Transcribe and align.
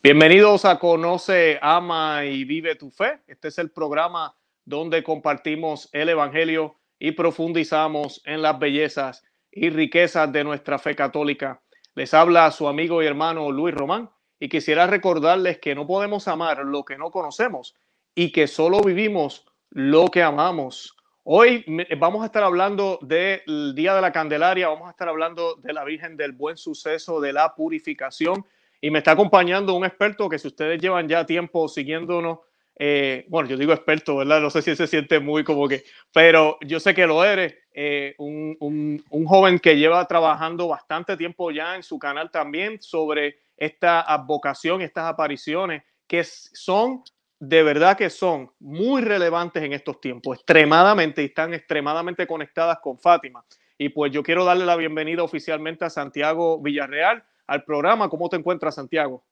Bienvenidos 0.00 0.64
a 0.64 0.78
Conoce, 0.78 1.58
Ama 1.60 2.24
y 2.24 2.44
Vive 2.44 2.76
tu 2.76 2.88
Fe. 2.88 3.18
Este 3.26 3.48
es 3.48 3.58
el 3.58 3.72
programa 3.72 4.32
donde 4.64 5.02
compartimos 5.02 5.88
el 5.92 6.08
Evangelio 6.08 6.76
y 7.00 7.12
profundizamos 7.12 8.22
en 8.24 8.40
las 8.40 8.60
bellezas 8.60 9.24
y 9.50 9.70
riquezas 9.70 10.30
de 10.30 10.44
nuestra 10.44 10.78
fe 10.78 10.94
católica. 10.94 11.60
Les 11.96 12.14
habla 12.14 12.48
su 12.52 12.68
amigo 12.68 13.02
y 13.02 13.06
hermano 13.06 13.50
Luis 13.50 13.74
Román 13.74 14.08
y 14.38 14.48
quisiera 14.48 14.86
recordarles 14.86 15.58
que 15.58 15.74
no 15.74 15.84
podemos 15.84 16.28
amar 16.28 16.58
lo 16.64 16.84
que 16.84 16.96
no 16.96 17.10
conocemos 17.10 17.74
y 18.14 18.30
que 18.30 18.46
solo 18.46 18.80
vivimos 18.82 19.46
lo 19.70 20.06
que 20.12 20.22
amamos. 20.22 20.96
Hoy 21.24 21.64
vamos 21.98 22.22
a 22.22 22.26
estar 22.26 22.44
hablando 22.44 23.00
del 23.02 23.74
Día 23.74 23.96
de 23.96 24.00
la 24.00 24.12
Candelaria, 24.12 24.68
vamos 24.68 24.86
a 24.86 24.92
estar 24.92 25.08
hablando 25.08 25.56
de 25.56 25.72
la 25.72 25.82
Virgen 25.82 26.16
del 26.16 26.30
Buen 26.30 26.56
Suceso, 26.56 27.20
de 27.20 27.32
la 27.32 27.56
Purificación 27.56 28.46
y 28.80 28.90
me 28.90 28.98
está 28.98 29.12
acompañando 29.12 29.74
un 29.74 29.84
experto 29.84 30.28
que 30.28 30.38
si 30.38 30.48
ustedes 30.48 30.80
llevan 30.80 31.08
ya 31.08 31.26
tiempo 31.26 31.68
siguiéndonos, 31.68 32.38
eh, 32.80 33.26
bueno, 33.28 33.48
yo 33.48 33.56
digo 33.56 33.72
experto, 33.72 34.16
¿verdad? 34.16 34.40
No 34.40 34.50
sé 34.50 34.62
si 34.62 34.76
se 34.76 34.86
siente 34.86 35.18
muy 35.18 35.42
como 35.42 35.66
que, 35.66 35.82
pero 36.12 36.58
yo 36.60 36.78
sé 36.78 36.94
que 36.94 37.08
lo 37.08 37.24
eres, 37.24 37.56
eh, 37.72 38.14
un, 38.18 38.56
un, 38.60 39.04
un, 39.10 39.26
joven 39.26 39.58
que 39.58 39.76
lleva 39.76 40.06
trabajando 40.06 40.68
bastante 40.68 41.16
tiempo 41.16 41.50
ya 41.50 41.74
en 41.74 41.82
su 41.82 41.98
canal 41.98 42.30
también 42.30 42.80
sobre 42.80 43.40
esta 43.56 44.02
advocación, 44.02 44.80
estas 44.80 45.06
apariciones 45.06 45.82
que 46.06 46.22
son, 46.24 47.02
de 47.40 47.62
verdad 47.64 47.96
que 47.96 48.10
son 48.10 48.50
muy 48.60 49.02
relevantes 49.02 49.62
en 49.62 49.72
estos 49.72 50.00
tiempos, 50.00 50.38
extremadamente, 50.38 51.22
y 51.22 51.26
están 51.26 51.54
extremadamente 51.54 52.28
conectadas 52.28 52.78
con 52.80 52.96
Fátima. 52.96 53.44
Y 53.76 53.88
pues 53.90 54.12
yo 54.12 54.22
quiero 54.22 54.44
darle 54.44 54.64
la 54.64 54.76
bienvenida 54.76 55.22
oficialmente 55.22 55.84
a 55.84 55.90
Santiago 55.90 56.60
Villarreal 56.60 57.24
al 57.48 57.64
programa. 57.64 58.08
¿Cómo 58.08 58.28
te 58.28 58.36
encuentras, 58.36 58.76
Santiago? 58.76 59.24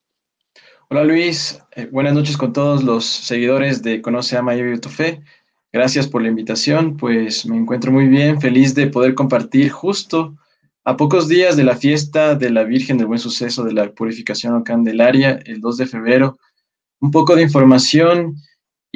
Hola 0.88 1.04
Luis, 1.04 1.62
eh, 1.72 1.88
buenas 1.90 2.14
noches 2.14 2.36
con 2.36 2.52
todos 2.52 2.82
los 2.82 3.04
seguidores 3.04 3.82
de 3.82 4.00
Conoce, 4.00 4.36
Ama 4.36 4.54
y 4.54 4.62
Vive 4.62 4.78
tu 4.78 4.88
Fe. 4.88 5.20
Gracias 5.72 6.08
por 6.08 6.22
la 6.22 6.28
invitación, 6.28 6.96
pues 6.96 7.44
me 7.44 7.56
encuentro 7.56 7.92
muy 7.92 8.06
bien, 8.06 8.40
feliz 8.40 8.74
de 8.74 8.86
poder 8.86 9.14
compartir 9.14 9.70
justo 9.70 10.34
a 10.84 10.96
pocos 10.96 11.28
días 11.28 11.56
de 11.56 11.64
la 11.64 11.76
fiesta 11.76 12.34
de 12.34 12.50
la 12.50 12.62
Virgen 12.62 12.96
del 12.96 13.08
Buen 13.08 13.18
Suceso 13.18 13.64
de 13.64 13.72
la 13.72 13.90
Purificación 13.92 14.54
o 14.54 14.64
Candelaria, 14.64 15.40
el 15.44 15.60
2 15.60 15.76
de 15.76 15.86
febrero, 15.86 16.38
un 17.00 17.10
poco 17.10 17.34
de 17.34 17.42
información 17.42 18.36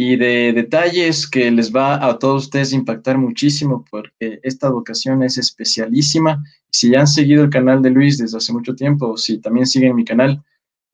y 0.02 0.16
de 0.16 0.54
detalles 0.54 1.28
que 1.28 1.50
les 1.50 1.76
va 1.76 2.02
a 2.02 2.18
todos 2.18 2.44
ustedes 2.44 2.72
impactar 2.72 3.18
muchísimo 3.18 3.84
porque 3.90 4.40
esta 4.42 4.70
vocación 4.70 5.22
es 5.22 5.36
especialísima. 5.36 6.42
Si 6.70 6.90
ya 6.90 7.00
han 7.00 7.06
seguido 7.06 7.44
el 7.44 7.50
canal 7.50 7.82
de 7.82 7.90
Luis 7.90 8.16
desde 8.16 8.38
hace 8.38 8.50
mucho 8.50 8.74
tiempo, 8.74 9.10
o 9.10 9.18
si 9.18 9.42
también 9.42 9.66
siguen 9.66 9.94
mi 9.94 10.06
canal, 10.06 10.42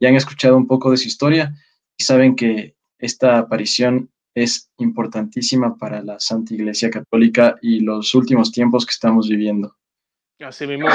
ya 0.01 0.09
han 0.09 0.17
escuchado 0.17 0.57
un 0.57 0.67
poco 0.67 0.91
de 0.91 0.97
su 0.97 1.07
historia 1.07 1.55
y 1.97 2.03
saben 2.03 2.35
que 2.35 2.75
esta 2.99 3.39
aparición 3.39 4.11
es 4.35 4.73
importantísima 4.79 5.77
para 5.77 6.03
la 6.03 6.19
Santa 6.19 6.55
Iglesia 6.55 6.91
Católica 6.91 7.55
y 7.63 7.79
los 7.79 8.13
últimos 8.13 8.51
tiempos 8.51 8.85
que 8.85 8.91
estamos 8.91 9.29
viviendo. 9.29 9.77
Así 10.41 10.67
mismo. 10.67 10.89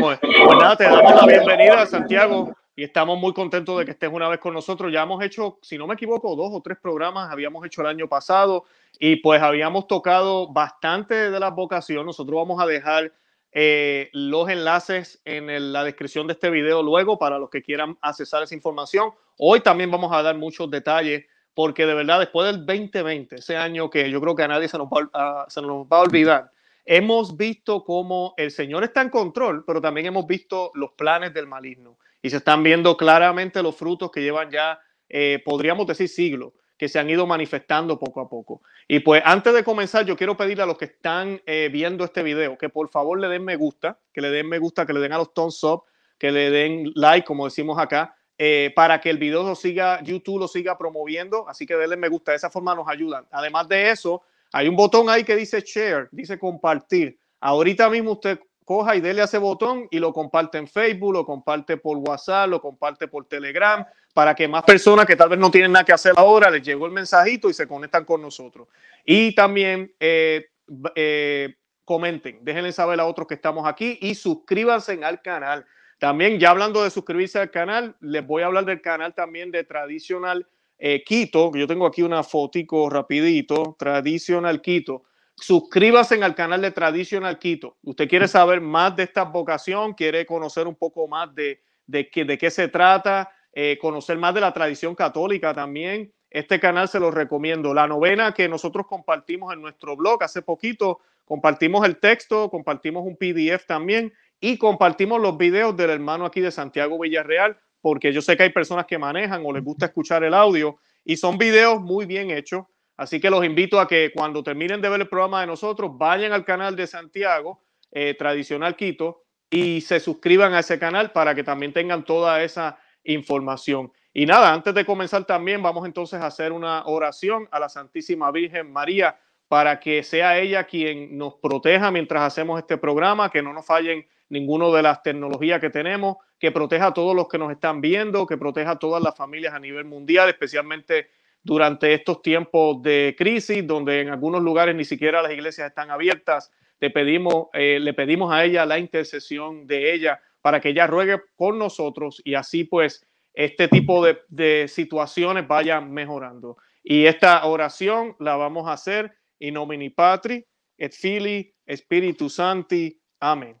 Pues 0.00 0.18
nada, 0.58 0.74
te 0.74 0.84
damos 0.84 1.16
la 1.16 1.26
bienvenida, 1.26 1.84
Santiago, 1.84 2.56
y 2.74 2.84
estamos 2.84 3.18
muy 3.18 3.34
contentos 3.34 3.78
de 3.78 3.84
que 3.84 3.90
estés 3.90 4.10
una 4.10 4.28
vez 4.28 4.40
con 4.40 4.54
nosotros. 4.54 4.92
Ya 4.92 5.02
hemos 5.02 5.22
hecho, 5.22 5.58
si 5.62 5.76
no 5.76 5.86
me 5.86 5.94
equivoco, 5.94 6.34
dos 6.36 6.50
o 6.52 6.60
tres 6.62 6.78
programas, 6.78 7.30
habíamos 7.30 7.64
hecho 7.66 7.82
el 7.82 7.88
año 7.88 8.08
pasado 8.08 8.64
y 8.98 9.16
pues 9.16 9.42
habíamos 9.42 9.86
tocado 9.86 10.50
bastante 10.50 11.30
de 11.30 11.40
la 11.40 11.50
vocación. 11.50 12.06
Nosotros 12.06 12.36
vamos 12.36 12.62
a 12.62 12.66
dejar 12.66 13.12
eh, 13.52 14.08
los 14.12 14.48
enlaces 14.48 15.20
en 15.26 15.72
la 15.72 15.84
descripción 15.84 16.26
de 16.26 16.32
este 16.32 16.48
video 16.48 16.82
luego 16.82 17.18
para 17.18 17.38
los 17.38 17.50
que 17.50 17.62
quieran 17.62 17.98
accesar 18.00 18.42
esa 18.42 18.54
información. 18.54 19.10
Hoy 19.38 19.60
también 19.60 19.90
vamos 19.90 20.10
a 20.12 20.22
dar 20.22 20.36
muchos 20.36 20.70
detalles 20.70 21.26
porque 21.54 21.84
de 21.84 21.92
verdad 21.92 22.20
después 22.20 22.46
del 22.46 22.64
2020, 22.64 23.36
ese 23.36 23.58
año 23.58 23.90
que 23.90 24.10
yo 24.10 24.22
creo 24.22 24.34
que 24.34 24.44
a 24.44 24.48
nadie 24.48 24.68
se 24.68 24.78
nos 24.78 24.88
va, 24.88 25.44
se 25.50 25.60
nos 25.60 25.86
va 25.86 25.98
a 25.98 26.00
olvidar, 26.00 26.50
hemos 26.86 27.36
visto 27.36 27.84
cómo 27.84 28.32
el 28.38 28.50
Señor 28.50 28.84
está 28.84 29.02
en 29.02 29.10
control, 29.10 29.62
pero 29.66 29.82
también 29.82 30.06
hemos 30.06 30.26
visto 30.26 30.70
los 30.72 30.92
planes 30.92 31.34
del 31.34 31.46
maligno 31.46 31.98
y 32.22 32.30
se 32.30 32.38
están 32.38 32.62
viendo 32.62 32.96
claramente 32.96 33.62
los 33.62 33.76
frutos 33.76 34.10
que 34.10 34.22
llevan 34.22 34.50
ya, 34.50 34.80
eh, 35.08 35.42
podríamos 35.44 35.86
decir, 35.86 36.08
siglos 36.08 36.52
que 36.78 36.88
se 36.88 36.98
han 36.98 37.08
ido 37.08 37.28
manifestando 37.28 37.96
poco 37.96 38.20
a 38.20 38.28
poco. 38.28 38.60
Y 38.88 38.98
pues 39.00 39.22
antes 39.24 39.54
de 39.54 39.62
comenzar, 39.62 40.04
yo 40.04 40.16
quiero 40.16 40.36
pedirle 40.36 40.64
a 40.64 40.66
los 40.66 40.76
que 40.76 40.86
están 40.86 41.40
eh, 41.46 41.68
viendo 41.70 42.04
este 42.04 42.24
video 42.24 42.58
que 42.58 42.70
por 42.70 42.88
favor 42.88 43.20
le 43.20 43.28
den 43.28 43.44
me 43.44 43.54
gusta, 43.54 44.00
que 44.12 44.20
le 44.20 44.30
den 44.30 44.48
me 44.48 44.58
gusta, 44.58 44.84
que 44.84 44.92
le 44.92 44.98
den 44.98 45.12
a 45.12 45.18
los 45.18 45.32
thumbs 45.32 45.62
up, 45.62 45.84
que 46.18 46.32
le 46.32 46.50
den 46.50 46.90
like, 46.96 47.24
como 47.24 47.44
decimos 47.44 47.78
acá, 47.78 48.16
eh, 48.36 48.72
para 48.74 49.00
que 49.00 49.10
el 49.10 49.18
video 49.18 49.44
lo 49.44 49.54
siga, 49.54 50.02
YouTube 50.02 50.40
lo 50.40 50.48
siga 50.48 50.76
promoviendo. 50.76 51.48
Así 51.48 51.66
que 51.66 51.76
denle 51.76 51.96
me 51.96 52.08
gusta, 52.08 52.32
de 52.32 52.38
esa 52.38 52.50
forma 52.50 52.74
nos 52.74 52.88
ayudan. 52.88 53.26
Además 53.30 53.68
de 53.68 53.90
eso, 53.90 54.22
hay 54.52 54.66
un 54.66 54.74
botón 54.74 55.08
ahí 55.08 55.22
que 55.22 55.36
dice 55.36 55.60
share, 55.60 56.08
dice 56.10 56.36
compartir. 56.36 57.16
Ahorita 57.38 57.88
mismo 57.90 58.10
usted 58.10 58.40
coja 58.64 58.96
y 58.96 59.00
dele 59.00 59.22
a 59.22 59.24
ese 59.24 59.38
botón 59.38 59.86
y 59.90 59.98
lo 59.98 60.12
comparte 60.12 60.58
en 60.58 60.66
Facebook, 60.66 61.12
lo 61.12 61.24
comparte 61.24 61.76
por 61.76 61.98
WhatsApp, 61.98 62.48
lo 62.48 62.60
comparte 62.60 63.08
por 63.08 63.26
Telegram, 63.26 63.84
para 64.14 64.34
que 64.34 64.48
más 64.48 64.62
personas 64.64 65.06
que 65.06 65.16
tal 65.16 65.28
vez 65.28 65.38
no 65.38 65.50
tienen 65.50 65.72
nada 65.72 65.84
que 65.84 65.92
hacer 65.92 66.12
ahora 66.16 66.50
les 66.50 66.62
llegó 66.62 66.86
el 66.86 66.92
mensajito 66.92 67.48
y 67.48 67.54
se 67.54 67.66
conectan 67.66 68.04
con 68.04 68.20
nosotros. 68.22 68.68
Y 69.04 69.34
también 69.34 69.92
eh, 69.98 70.46
eh, 70.94 71.54
comenten, 71.84 72.38
déjenle 72.42 72.72
saber 72.72 73.00
a 73.00 73.06
otros 73.06 73.26
que 73.26 73.34
estamos 73.34 73.66
aquí 73.66 73.98
y 74.00 74.14
suscríbanse 74.14 75.02
al 75.04 75.22
canal. 75.22 75.66
También 75.98 76.38
ya 76.38 76.50
hablando 76.50 76.82
de 76.82 76.90
suscribirse 76.90 77.38
al 77.38 77.50
canal, 77.50 77.96
les 78.00 78.26
voy 78.26 78.42
a 78.42 78.46
hablar 78.46 78.64
del 78.64 78.80
canal 78.80 79.14
también 79.14 79.50
de 79.50 79.64
Tradicional 79.64 80.46
eh, 80.78 81.04
Quito. 81.04 81.52
Yo 81.54 81.66
tengo 81.66 81.86
aquí 81.86 82.02
una 82.02 82.22
fotico 82.22 82.90
rapidito, 82.90 83.76
Tradicional 83.78 84.60
Quito 84.60 85.04
suscríbase 85.42 86.22
al 86.22 86.36
canal 86.36 86.62
de 86.62 86.70
Traditional 86.70 87.38
Quito. 87.38 87.76
Usted 87.82 88.08
quiere 88.08 88.28
saber 88.28 88.60
más 88.60 88.94
de 88.94 89.02
esta 89.02 89.24
vocación, 89.24 89.92
quiere 89.92 90.24
conocer 90.24 90.68
un 90.68 90.76
poco 90.76 91.08
más 91.08 91.34
de, 91.34 91.60
de, 91.86 92.08
qué, 92.08 92.24
de 92.24 92.38
qué 92.38 92.48
se 92.48 92.68
trata, 92.68 93.28
eh, 93.52 93.76
conocer 93.80 94.18
más 94.18 94.34
de 94.34 94.40
la 94.40 94.52
tradición 94.52 94.94
católica 94.94 95.52
también. 95.52 96.12
Este 96.30 96.60
canal 96.60 96.88
se 96.88 97.00
lo 97.00 97.10
recomiendo. 97.10 97.74
La 97.74 97.88
novena 97.88 98.32
que 98.32 98.48
nosotros 98.48 98.86
compartimos 98.86 99.52
en 99.52 99.60
nuestro 99.60 99.96
blog 99.96 100.22
hace 100.22 100.42
poquito, 100.42 101.00
compartimos 101.24 101.84
el 101.84 101.98
texto, 101.98 102.48
compartimos 102.48 103.04
un 103.04 103.16
PDF 103.16 103.66
también 103.66 104.12
y 104.40 104.56
compartimos 104.58 105.20
los 105.20 105.36
videos 105.36 105.76
del 105.76 105.90
hermano 105.90 106.24
aquí 106.24 106.40
de 106.40 106.52
Santiago 106.52 107.00
Villarreal, 107.00 107.58
porque 107.80 108.12
yo 108.12 108.22
sé 108.22 108.36
que 108.36 108.44
hay 108.44 108.50
personas 108.50 108.86
que 108.86 108.96
manejan 108.96 109.42
o 109.44 109.52
les 109.52 109.64
gusta 109.64 109.86
escuchar 109.86 110.22
el 110.22 110.34
audio 110.34 110.78
y 111.04 111.16
son 111.16 111.36
videos 111.36 111.80
muy 111.80 112.06
bien 112.06 112.30
hechos 112.30 112.64
Así 112.96 113.20
que 113.20 113.30
los 113.30 113.44
invito 113.44 113.80
a 113.80 113.88
que 113.88 114.12
cuando 114.14 114.42
terminen 114.42 114.80
de 114.80 114.88
ver 114.88 115.00
el 115.00 115.08
programa 115.08 115.40
de 115.40 115.46
nosotros, 115.46 115.90
vayan 115.96 116.32
al 116.32 116.44
canal 116.44 116.76
de 116.76 116.86
Santiago, 116.86 117.62
eh, 117.90 118.14
Tradicional 118.14 118.76
Quito, 118.76 119.22
y 119.50 119.80
se 119.82 120.00
suscriban 120.00 120.54
a 120.54 120.60
ese 120.60 120.78
canal 120.78 121.12
para 121.12 121.34
que 121.34 121.44
también 121.44 121.72
tengan 121.72 122.04
toda 122.04 122.42
esa 122.42 122.78
información. 123.04 123.92
Y 124.14 124.26
nada, 124.26 124.52
antes 124.52 124.74
de 124.74 124.84
comenzar 124.84 125.24
también 125.24 125.62
vamos 125.62 125.86
entonces 125.86 126.20
a 126.20 126.26
hacer 126.26 126.52
una 126.52 126.84
oración 126.86 127.48
a 127.50 127.58
la 127.58 127.68
Santísima 127.68 128.30
Virgen 128.30 128.72
María 128.72 129.18
para 129.48 129.80
que 129.80 130.02
sea 130.02 130.38
ella 130.38 130.64
quien 130.64 131.18
nos 131.18 131.34
proteja 131.34 131.90
mientras 131.90 132.22
hacemos 132.22 132.58
este 132.58 132.78
programa, 132.78 133.30
que 133.30 133.42
no 133.42 133.52
nos 133.52 133.66
fallen 133.66 134.06
ninguno 134.30 134.72
de 134.72 134.82
las 134.82 135.02
tecnologías 135.02 135.60
que 135.60 135.68
tenemos, 135.68 136.16
que 136.38 136.50
proteja 136.50 136.86
a 136.86 136.94
todos 136.94 137.14
los 137.14 137.28
que 137.28 137.36
nos 137.36 137.52
están 137.52 137.82
viendo, 137.82 138.26
que 138.26 138.38
proteja 138.38 138.72
a 138.72 138.78
todas 138.78 139.02
las 139.02 139.14
familias 139.14 139.52
a 139.52 139.58
nivel 139.58 139.84
mundial, 139.84 140.30
especialmente 140.30 141.10
durante 141.42 141.94
estos 141.94 142.22
tiempos 142.22 142.82
de 142.82 143.14
crisis, 143.18 143.66
donde 143.66 144.00
en 144.00 144.08
algunos 144.10 144.42
lugares 144.42 144.74
ni 144.74 144.84
siquiera 144.84 145.22
las 145.22 145.32
iglesias 145.32 145.68
están 145.68 145.90
abiertas. 145.90 146.50
Le 146.80 146.90
pedimos, 146.90 147.46
eh, 147.52 147.78
le 147.80 147.94
pedimos 147.94 148.32
a 148.32 148.44
ella 148.44 148.66
la 148.66 148.78
intercesión 148.78 149.66
de 149.66 149.94
ella 149.94 150.20
para 150.40 150.60
que 150.60 150.70
ella 150.70 150.86
ruegue 150.86 151.18
por 151.36 151.54
nosotros 151.54 152.20
y 152.24 152.34
así 152.34 152.64
pues 152.64 153.06
este 153.34 153.68
tipo 153.68 154.04
de, 154.04 154.68
situaciones 154.68 155.46
vayan 155.46 155.92
mejorando. 155.92 156.56
Y 156.82 157.06
esta 157.06 157.44
oración 157.46 158.16
la 158.18 158.36
vamos 158.36 158.68
a 158.68 158.72
hacer 158.72 159.12
in 159.38 159.54
nomini 159.54 159.90
Patri 159.90 160.44
et 160.76 160.92
Fili 160.92 161.52
Spiritu 161.68 162.28
Santi. 162.28 163.00
Amén. 163.20 163.56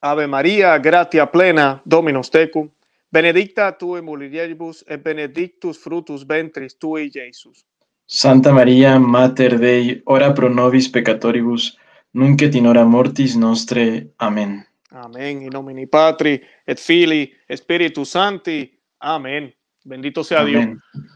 Ave 0.00 0.26
María, 0.26 0.78
gratia 0.78 1.30
plena, 1.30 1.80
Dominus 1.84 2.30
tecum 2.30 2.70
Benedicta 3.12 3.72
tu 3.72 3.96
in 3.96 4.04
mulieribus 4.04 4.84
et 4.86 5.02
benedictus 5.02 5.78
frutus 5.78 6.22
ventris 6.28 6.76
tui, 6.78 7.10
Jesus. 7.10 7.64
Santa 8.06 8.52
María, 8.52 8.98
Mater 8.98 9.58
Dei, 9.58 10.00
ora 10.06 10.32
pro 10.32 10.48
nobis 10.48 10.88
peccatoribus, 10.88 11.76
nunc 12.12 12.42
et 12.42 12.54
in 12.54 12.66
hora 12.66 12.84
mortis 12.84 13.36
nostre. 13.36 14.12
Amén. 14.18 14.64
Amén. 14.90 15.42
In 15.42 15.50
nomine 15.52 15.86
Patri 15.86 16.40
et 16.66 16.78
Filii 16.78 17.32
et 17.48 17.58
Spiritus 17.58 18.10
Sancti. 18.10 18.70
Amén. 19.00 19.52
Bendito 19.84 20.22
sea 20.22 20.44
Dios. 20.44 20.66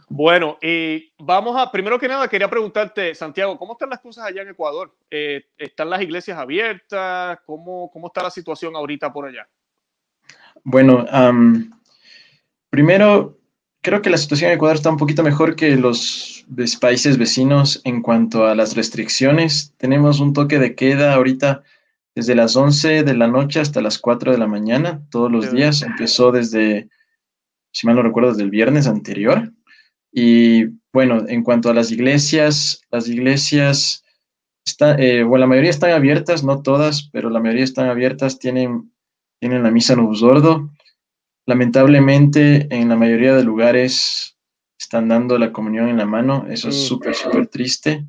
Bueno, 0.08 0.58
y 0.62 1.12
vamos 1.19 1.56
a, 1.56 1.70
primero 1.70 1.99
que 1.99 2.08
nada, 2.08 2.29
quería 2.29 2.49
preguntarte, 2.49 3.14
Santiago, 3.14 3.58
¿cómo 3.58 3.73
están 3.73 3.90
las 3.90 4.00
cosas 4.00 4.25
allá 4.26 4.43
en 4.43 4.49
Ecuador? 4.49 4.97
Eh, 5.11 5.43
¿Están 5.58 5.90
las 5.90 6.00
iglesias 6.00 6.38
abiertas? 6.38 7.38
¿Cómo, 7.44 7.90
¿Cómo 7.93 8.06
está 8.06 8.23
la 8.23 8.31
situación 8.31 8.75
ahorita 8.75 9.12
por 9.12 9.26
allá? 9.26 9.47
Bueno, 10.62 11.05
primero, 12.75 13.38
creo 13.82 14.03
que 14.03 14.11
la 14.11 14.17
situación 14.17 14.50
en 14.50 14.56
Ecuador 14.56 14.75
está 14.75 14.91
un 14.91 14.97
poquito 14.97 15.23
mejor 15.23 15.55
que 15.55 15.76
los 15.76 16.44
países 16.81 17.19
vecinos 17.19 17.81
en 17.85 18.03
cuanto 18.03 18.49
a 18.49 18.56
las 18.56 18.75
restricciones. 18.75 19.73
Tenemos 19.76 20.19
un 20.19 20.32
toque 20.32 20.59
de 20.59 20.75
queda 20.75 21.15
ahorita 21.15 21.62
desde 22.17 22.35
las 22.35 22.56
11 22.56 23.05
de 23.05 23.15
la 23.15 23.29
noche 23.29 23.61
hasta 23.61 23.81
las 23.81 24.00
4 24.00 24.32
de 24.32 24.38
la 24.38 24.49
mañana, 24.49 25.03
todos 25.12 25.31
los 25.31 25.53
días. 25.53 25.82
Empezó 25.82 26.32
desde, 26.32 26.88
si 27.73 27.87
mal 27.87 27.94
no 27.94 28.03
recuerdo, 28.03 28.31
desde 28.31 28.43
el 28.43 28.50
viernes 28.50 28.88
anterior. 28.88 29.53
Y 30.11 30.65
bueno, 30.93 31.29
en 31.29 31.44
cuanto 31.44 31.71
a 31.71 31.75
las 31.75 31.93
iglesias, 31.93 32.81
las 32.91 33.09
iglesias, 33.09 34.03
está, 34.67 34.97
eh, 34.97 35.23
bueno, 35.23 35.43
la 35.43 35.47
mayoría 35.47 35.71
están 35.71 35.93
abiertas, 35.93 36.43
no 36.43 36.61
todas, 36.61 37.09
pero 37.12 37.31
la 37.31 37.38
mayoría 37.38 37.62
están 37.62 37.88
abiertas, 37.88 38.41
tienen, 38.41 38.93
tienen 39.38 39.62
la 39.62 39.71
misa 39.71 39.93
en 39.93 40.12
sordo. 40.17 40.73
Lamentablemente, 41.46 42.69
en 42.75 42.88
la 42.88 42.96
mayoría 42.96 43.35
de 43.35 43.44
lugares 43.44 44.37
están 44.79 45.08
dando 45.08 45.38
la 45.38 45.52
comunión 45.52 45.88
en 45.88 45.99
la 45.99 46.06
mano, 46.06 46.46
eso 46.49 46.69
es 46.69 46.76
mm. 46.76 46.87
súper, 46.87 47.14
súper 47.14 47.46
triste 47.49 48.06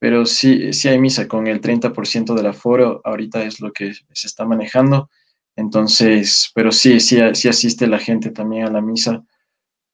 pero 0.00 0.24
sí, 0.24 0.72
sí 0.72 0.88
hay 0.88 0.98
misa 0.98 1.28
con 1.28 1.46
el 1.46 1.60
30% 1.60 2.34
del 2.34 2.46
aforo, 2.46 3.02
ahorita 3.04 3.44
es 3.44 3.60
lo 3.60 3.70
que 3.70 3.92
se 3.92 4.26
está 4.26 4.46
manejando. 4.46 5.10
Entonces, 5.56 6.50
pero 6.54 6.72
sí, 6.72 7.00
sí, 7.00 7.18
sí 7.34 7.48
asiste 7.48 7.86
la 7.86 7.98
gente 7.98 8.30
también 8.30 8.66
a 8.66 8.70
la 8.70 8.80
misa. 8.80 9.22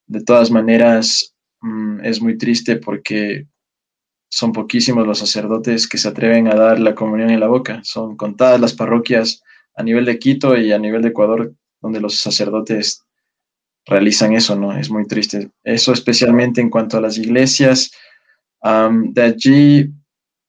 De 0.06 0.22
todas 0.22 0.52
maneras, 0.52 1.34
mm, 1.61 2.05
es 2.05 2.22
muy 2.22 2.38
triste 2.38 2.76
porque 2.76 3.49
son 4.31 4.52
poquísimos 4.52 5.05
los 5.08 5.19
sacerdotes 5.19 5.88
que 5.88 5.99
se 5.99 6.06
atreven 6.06 6.46
a 6.46 6.55
dar 6.55 6.79
la 6.79 6.94
comunión 6.94 7.31
en 7.31 7.40
la 7.40 7.49
boca. 7.49 7.81
Son 7.82 8.17
contadas 8.17 8.61
las 8.61 8.75
parroquias 8.75 9.43
a 9.75 9.82
nivel 9.82 10.05
de 10.05 10.20
Quito 10.20 10.56
y 10.56 10.70
a 10.70 10.79
nivel 10.79 11.02
de 11.02 11.08
Ecuador 11.08 11.52
donde 11.81 12.00
los 12.00 12.17
sacerdotes 12.17 13.02
realizan 13.87 14.32
eso, 14.32 14.56
¿no? 14.56 14.76
Es 14.76 14.90
muy 14.90 15.06
triste. 15.06 15.50
Eso 15.62 15.93
especialmente 15.93 16.61
en 16.61 16.70
cuanto 16.70 16.99
a 16.99 17.00
las 17.00 17.19
iglesias 17.19 17.93
de 18.62 19.23
allí, 19.23 19.93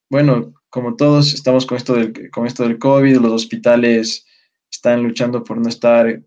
bueno, 0.10 0.54
como 0.70 0.96
todos 0.96 1.34
estamos 1.34 1.66
con 1.66 1.78
esto, 1.78 1.94
del, 1.94 2.32
con 2.32 2.48
esto 2.48 2.64
del 2.64 2.80
COVID, 2.80 3.18
los 3.18 3.32
hospitales 3.32 4.26
están 4.72 5.04
luchando 5.04 5.44
por 5.44 5.58
no 5.58 5.70
estar 5.70 6.22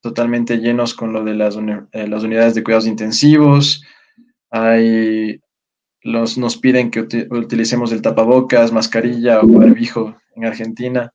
totalmente 0.00 0.58
llenos 0.58 0.94
con 0.94 1.12
lo 1.12 1.24
de 1.24 1.34
las, 1.34 1.56
eh, 1.92 2.06
las 2.08 2.22
unidades 2.22 2.54
de 2.54 2.62
cuidados 2.62 2.86
intensivos. 2.86 3.82
Hay, 4.50 5.40
los, 6.02 6.38
nos 6.38 6.56
piden 6.56 6.90
que 6.90 7.00
utilicemos 7.30 7.92
el 7.92 8.02
tapabocas, 8.02 8.72
mascarilla 8.72 9.40
o 9.40 9.46
barbijo 9.46 10.16
en 10.36 10.44
Argentina. 10.44 11.12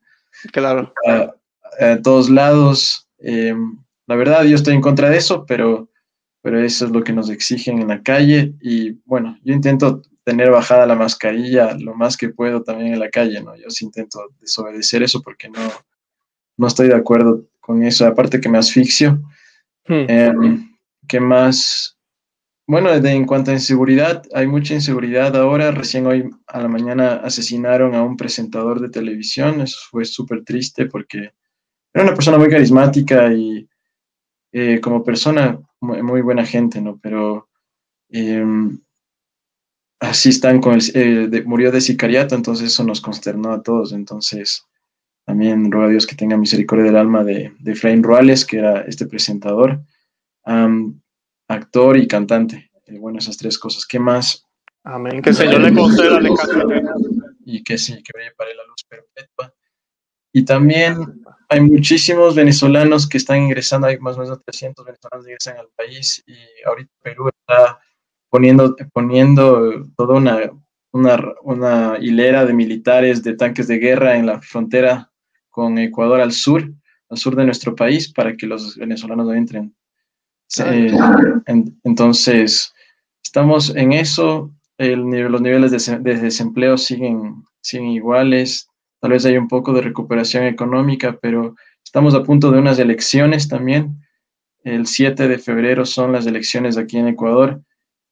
Claro. 0.51 0.93
A, 1.07 1.97
todos 2.01 2.29
lados. 2.29 3.07
Em, 3.21 3.77
la 4.07 4.15
verdad, 4.15 4.43
yo 4.43 4.55
estoy 4.55 4.73
en 4.73 4.81
contra 4.81 5.09
de 5.09 5.17
eso, 5.17 5.45
pero, 5.45 5.89
pero 6.41 6.59
eso 6.59 6.85
es 6.85 6.91
lo 6.91 7.03
que 7.03 7.13
nos 7.13 7.29
exigen 7.29 7.79
en 7.79 7.87
la 7.87 8.01
calle. 8.01 8.53
Y 8.61 8.91
bueno, 9.05 9.37
yo 9.43 9.53
intento 9.53 10.01
tener 10.23 10.51
bajada 10.51 10.85
la 10.85 10.95
mascarilla 10.95 11.75
lo 11.79 11.95
más 11.95 12.17
que 12.17 12.29
puedo 12.29 12.61
también 12.63 12.93
en 12.93 12.99
la 12.99 13.09
calle, 13.09 13.41
¿no? 13.41 13.55
Yo 13.55 13.69
sí 13.69 13.85
intento 13.85 14.19
desobedecer 14.39 15.03
eso 15.03 15.21
porque 15.21 15.49
no, 15.49 15.59
no 16.57 16.67
estoy 16.67 16.87
de 16.87 16.95
acuerdo 16.95 17.45
con 17.59 17.83
eso, 17.83 18.05
aparte 18.05 18.39
que 18.39 18.49
me 18.49 18.57
asfixio. 18.57 19.21
Hmm. 19.87 20.05
Em, 20.07 20.77
¿Qué 21.07 21.19
más? 21.19 21.97
Bueno, 22.67 22.93
en 22.93 23.25
cuanto 23.25 23.51
a 23.51 23.55
inseguridad, 23.55 24.23
hay 24.33 24.47
mucha 24.47 24.73
inseguridad 24.73 25.35
ahora. 25.35 25.71
Recién 25.71 26.05
hoy 26.05 26.29
a 26.47 26.61
la 26.61 26.67
mañana 26.67 27.15
asesinaron 27.15 27.95
a 27.95 28.03
un 28.03 28.15
presentador 28.15 28.79
de 28.79 28.89
televisión. 28.89 29.61
Eso 29.61 29.77
fue 29.89 30.05
súper 30.05 30.43
triste 30.43 30.85
porque 30.85 31.31
era 31.93 32.03
una 32.03 32.13
persona 32.13 32.37
muy 32.37 32.49
carismática 32.49 33.33
y 33.33 33.67
eh, 34.51 34.79
como 34.81 35.03
persona 35.03 35.59
muy, 35.79 36.21
buena 36.21 36.45
gente, 36.45 36.81
¿no? 36.81 36.99
Pero 37.01 37.49
em, 38.09 38.79
así 39.99 40.29
están 40.29 40.61
con 40.61 40.73
el, 40.73 40.81
eh, 40.93 41.43
murió 41.45 41.71
de 41.71 41.81
sicariato, 41.81 42.35
entonces 42.35 42.67
eso 42.67 42.83
nos 42.83 43.01
consternó 43.01 43.51
a 43.51 43.63
todos. 43.63 43.93
Entonces, 43.93 44.65
también 45.25 45.71
ruego 45.71 45.87
a 45.87 45.91
Dios 45.91 46.05
que 46.05 46.15
tenga 46.15 46.37
misericordia 46.37 46.85
del 46.85 46.97
alma 46.97 47.23
de, 47.23 47.53
de 47.59 47.71
Efraín 47.71 48.03
Ruales, 48.03 48.45
que 48.45 48.57
era 48.57 48.81
este 48.81 49.05
presentador, 49.05 49.81
actor 51.47 51.97
y 51.97 52.07
cantante. 52.07 52.71
Eh, 52.85 52.97
bueno, 52.99 53.19
esas 53.19 53.37
tres 53.37 53.57
cosas. 53.57 53.85
¿Qué 53.85 53.99
más? 53.99 54.45
Amén. 54.83 55.21
Que 55.21 55.29
el 55.29 55.35
Señor 55.35 55.61
le 55.61 55.73
conceda 55.73 56.19
le 56.19 56.31
Y 57.45 57.63
que 57.63 57.77
sí, 57.77 57.93
que 58.03 58.11
brille 58.13 58.31
para 58.35 58.53
la 58.53 58.65
luz 58.65 58.83
perpetua. 58.87 59.53
Y 60.33 60.43
también 60.45 61.23
hay 61.51 61.59
muchísimos 61.59 62.33
venezolanos 62.33 63.09
que 63.09 63.17
están 63.17 63.41
ingresando, 63.41 63.85
hay 63.85 63.99
más 63.99 64.15
o 64.15 64.21
menos 64.21 64.39
300 64.45 64.85
venezolanos 64.85 65.25
que 65.25 65.31
ingresan 65.33 65.57
al 65.57 65.67
país 65.75 66.23
y 66.25 66.33
ahorita 66.65 66.89
Perú 67.03 67.27
está 67.27 67.77
poniendo, 68.29 68.73
poniendo 68.93 69.83
toda 69.97 70.15
una, 70.15 70.49
una, 71.43 71.97
hilera 71.99 72.45
de 72.45 72.53
militares, 72.53 73.21
de 73.21 73.35
tanques 73.35 73.67
de 73.67 73.79
guerra 73.79 74.15
en 74.15 74.27
la 74.27 74.41
frontera 74.41 75.11
con 75.49 75.77
Ecuador 75.77 76.21
al 76.21 76.31
sur, 76.31 76.71
al 77.09 77.17
sur 77.17 77.35
de 77.35 77.43
nuestro 77.43 77.75
país, 77.75 78.09
para 78.13 78.33
que 78.37 78.47
los 78.47 78.77
venezolanos 78.77 79.25
no 79.25 79.33
entren. 79.33 79.75
Eh, 80.57 80.97
entonces, 81.83 82.73
estamos 83.21 83.75
en 83.75 83.91
eso, 83.91 84.49
el, 84.77 85.01
los 85.01 85.41
niveles 85.41 85.71
de, 85.71 86.15
desempleo 86.15 86.77
siguen, 86.77 87.43
siguen 87.59 87.87
iguales, 87.87 88.69
tal 89.01 89.11
vez 89.11 89.25
hay 89.25 89.37
un 89.37 89.49
poco 89.49 89.73
de 89.73 89.81
recuperación 89.81 90.45
económica, 90.45 91.17
pero 91.21 91.55
estamos 91.83 92.15
a 92.15 92.23
punto 92.23 92.51
de 92.51 92.59
unas 92.59 92.79
elecciones 92.79 93.49
también. 93.49 93.97
El 94.63 94.85
7 94.87 95.27
de 95.27 95.37
febrero 95.37 95.85
son 95.85 96.13
las 96.13 96.25
elecciones 96.25 96.77
aquí 96.77 96.97
en 96.97 97.09
Ecuador 97.09 97.61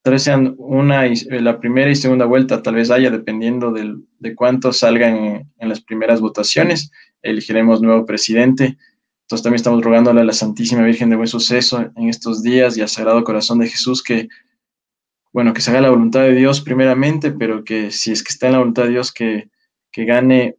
tal 0.02 0.14
vez 0.14 0.24
sean 0.24 0.56
una 0.58 1.06
eh, 1.06 1.16
la 1.42 1.60
primera 1.60 1.90
y 1.90 1.96
segunda 1.96 2.26
vuelta, 2.26 2.62
tal 2.62 2.76
vez 2.76 2.90
haya, 2.92 3.10
dependiendo 3.10 3.72
de 3.72 4.36
cuántos 4.36 4.80
salgan 4.80 5.46
en, 5.58 5.70
las 5.70 5.82
primeras 5.82 6.22
votaciones, 6.22 6.92
elegiremos 7.22 7.82
nuevo 7.82 8.06
presidente. 8.06 8.78
Entonces 9.24 9.44
también 9.44 9.58
estamos 9.58 9.84
rogándole 9.84 10.22
a 10.22 10.24
la 10.24 10.34
Santísima 10.34 10.84
Virgen 10.84 11.10
de 11.10 11.16
Buen 11.16 11.28
Suceso 11.28 11.92
en 11.96 12.10
estos 12.10 12.42
días 12.42 12.78
y 12.78 12.82
al 12.82 12.90
Sagrado 12.90 13.24
Corazón 13.24 13.60
de 13.60 13.70
Jesús 13.70 14.02
que, 14.02 14.28
bueno, 15.32 15.54
que 15.54 15.62
se 15.62 15.70
haga 15.70 15.82
la 15.82 15.92
voluntad 15.92 16.22
de 16.22 16.34
Dios 16.34 16.62
primeramente, 16.62 17.32
pero 17.32 17.64
que 17.64 17.92
si 17.92 18.12
es 18.12 18.24
que 18.24 18.30
está 18.30 18.48
en 18.48 18.54
la 18.54 18.60
voluntad 18.60 18.84
de 18.84 18.90
Dios, 18.90 19.12
que, 19.12 19.50
que 19.92 20.06
gane 20.06 20.56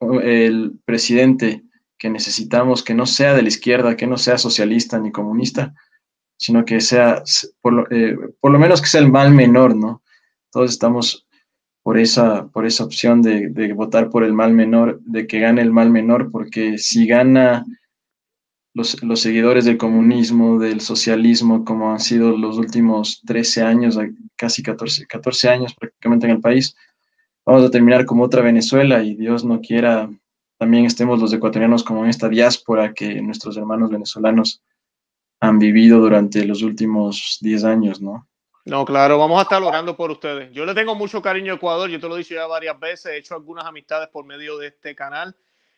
el 0.00 0.78
presidente 0.84 1.64
que 1.98 2.10
necesitamos, 2.10 2.82
que 2.82 2.94
no 2.94 3.06
sea 3.06 3.34
de 3.34 3.42
la 3.42 3.48
izquierda, 3.48 3.96
que 3.96 4.06
no 4.06 4.16
sea 4.16 4.38
socialista 4.38 4.98
ni 4.98 5.10
comunista, 5.10 5.74
sino 6.38 6.64
que 6.64 6.80
sea, 6.80 7.22
por 7.60 7.72
lo, 7.72 7.90
eh, 7.90 8.16
por 8.40 8.52
lo, 8.52 8.58
menos 8.58 8.80
que 8.80 8.86
sea 8.86 9.00
el 9.00 9.10
mal 9.10 9.32
menor, 9.32 9.76
¿no? 9.76 10.02
Todos 10.52 10.70
estamos 10.70 11.26
por 11.82 11.98
esa, 11.98 12.46
por 12.48 12.64
esa 12.66 12.84
opción 12.84 13.22
de, 13.22 13.48
de, 13.48 13.72
votar 13.72 14.08
por 14.10 14.22
el 14.22 14.32
mal 14.32 14.54
menor, 14.54 15.00
de 15.02 15.26
que 15.26 15.40
gane 15.40 15.60
el 15.62 15.72
mal 15.72 15.90
menor, 15.90 16.30
porque 16.30 16.78
si 16.78 17.06
gana 17.06 17.64
los, 18.74 19.02
los, 19.02 19.20
seguidores 19.20 19.64
del 19.64 19.78
comunismo, 19.78 20.60
del 20.60 20.80
socialismo, 20.80 21.64
como 21.64 21.90
han 21.90 22.00
sido 22.00 22.36
los 22.36 22.58
últimos 22.58 23.20
13 23.26 23.62
años, 23.62 23.98
casi 24.36 24.62
14, 24.62 25.06
14 25.06 25.48
años 25.48 25.74
prácticamente 25.74 26.26
en 26.26 26.32
el 26.32 26.40
país, 26.40 26.76
vamos 27.48 27.64
a 27.64 27.70
terminar 27.70 28.04
como 28.04 28.24
otra 28.24 28.42
Venezuela 28.42 29.02
y 29.02 29.14
Dios 29.14 29.42
no 29.42 29.62
quiera, 29.62 30.10
también 30.58 30.84
estemos 30.84 31.18
los 31.18 31.32
ecuatorianos 31.32 31.82
como 31.82 32.04
en 32.04 32.10
esta 32.10 32.28
diáspora 32.28 32.92
que 32.92 33.22
nuestros 33.22 33.56
hermanos 33.56 33.90
venezolanos 33.90 34.62
han 35.40 35.58
vivido 35.58 35.98
durante 35.98 36.44
los 36.44 36.60
últimos 36.60 37.38
10 37.40 37.64
años, 37.64 38.02
¿no? 38.02 38.28
No, 38.66 38.84
claro, 38.84 39.16
vamos 39.16 39.38
a 39.38 39.44
estar 39.44 39.62
orando 39.62 39.96
por 39.96 40.10
ustedes. 40.10 40.52
Yo 40.52 40.66
le 40.66 40.74
tengo 40.74 40.94
mucho 40.94 41.22
cariño 41.22 41.54
a 41.54 41.56
Ecuador, 41.56 41.88
yo 41.88 41.98
te 41.98 42.06
lo 42.06 42.16
he 42.16 42.18
dicho 42.18 42.34
ya 42.34 42.46
varias 42.46 42.78
veces, 42.78 43.06
he 43.06 43.16
hecho 43.16 43.34
algunas 43.34 43.64
amistades 43.64 44.10
por 44.10 44.26
medio 44.26 44.58
de 44.58 44.66
este 44.66 44.94
canal 44.94 45.34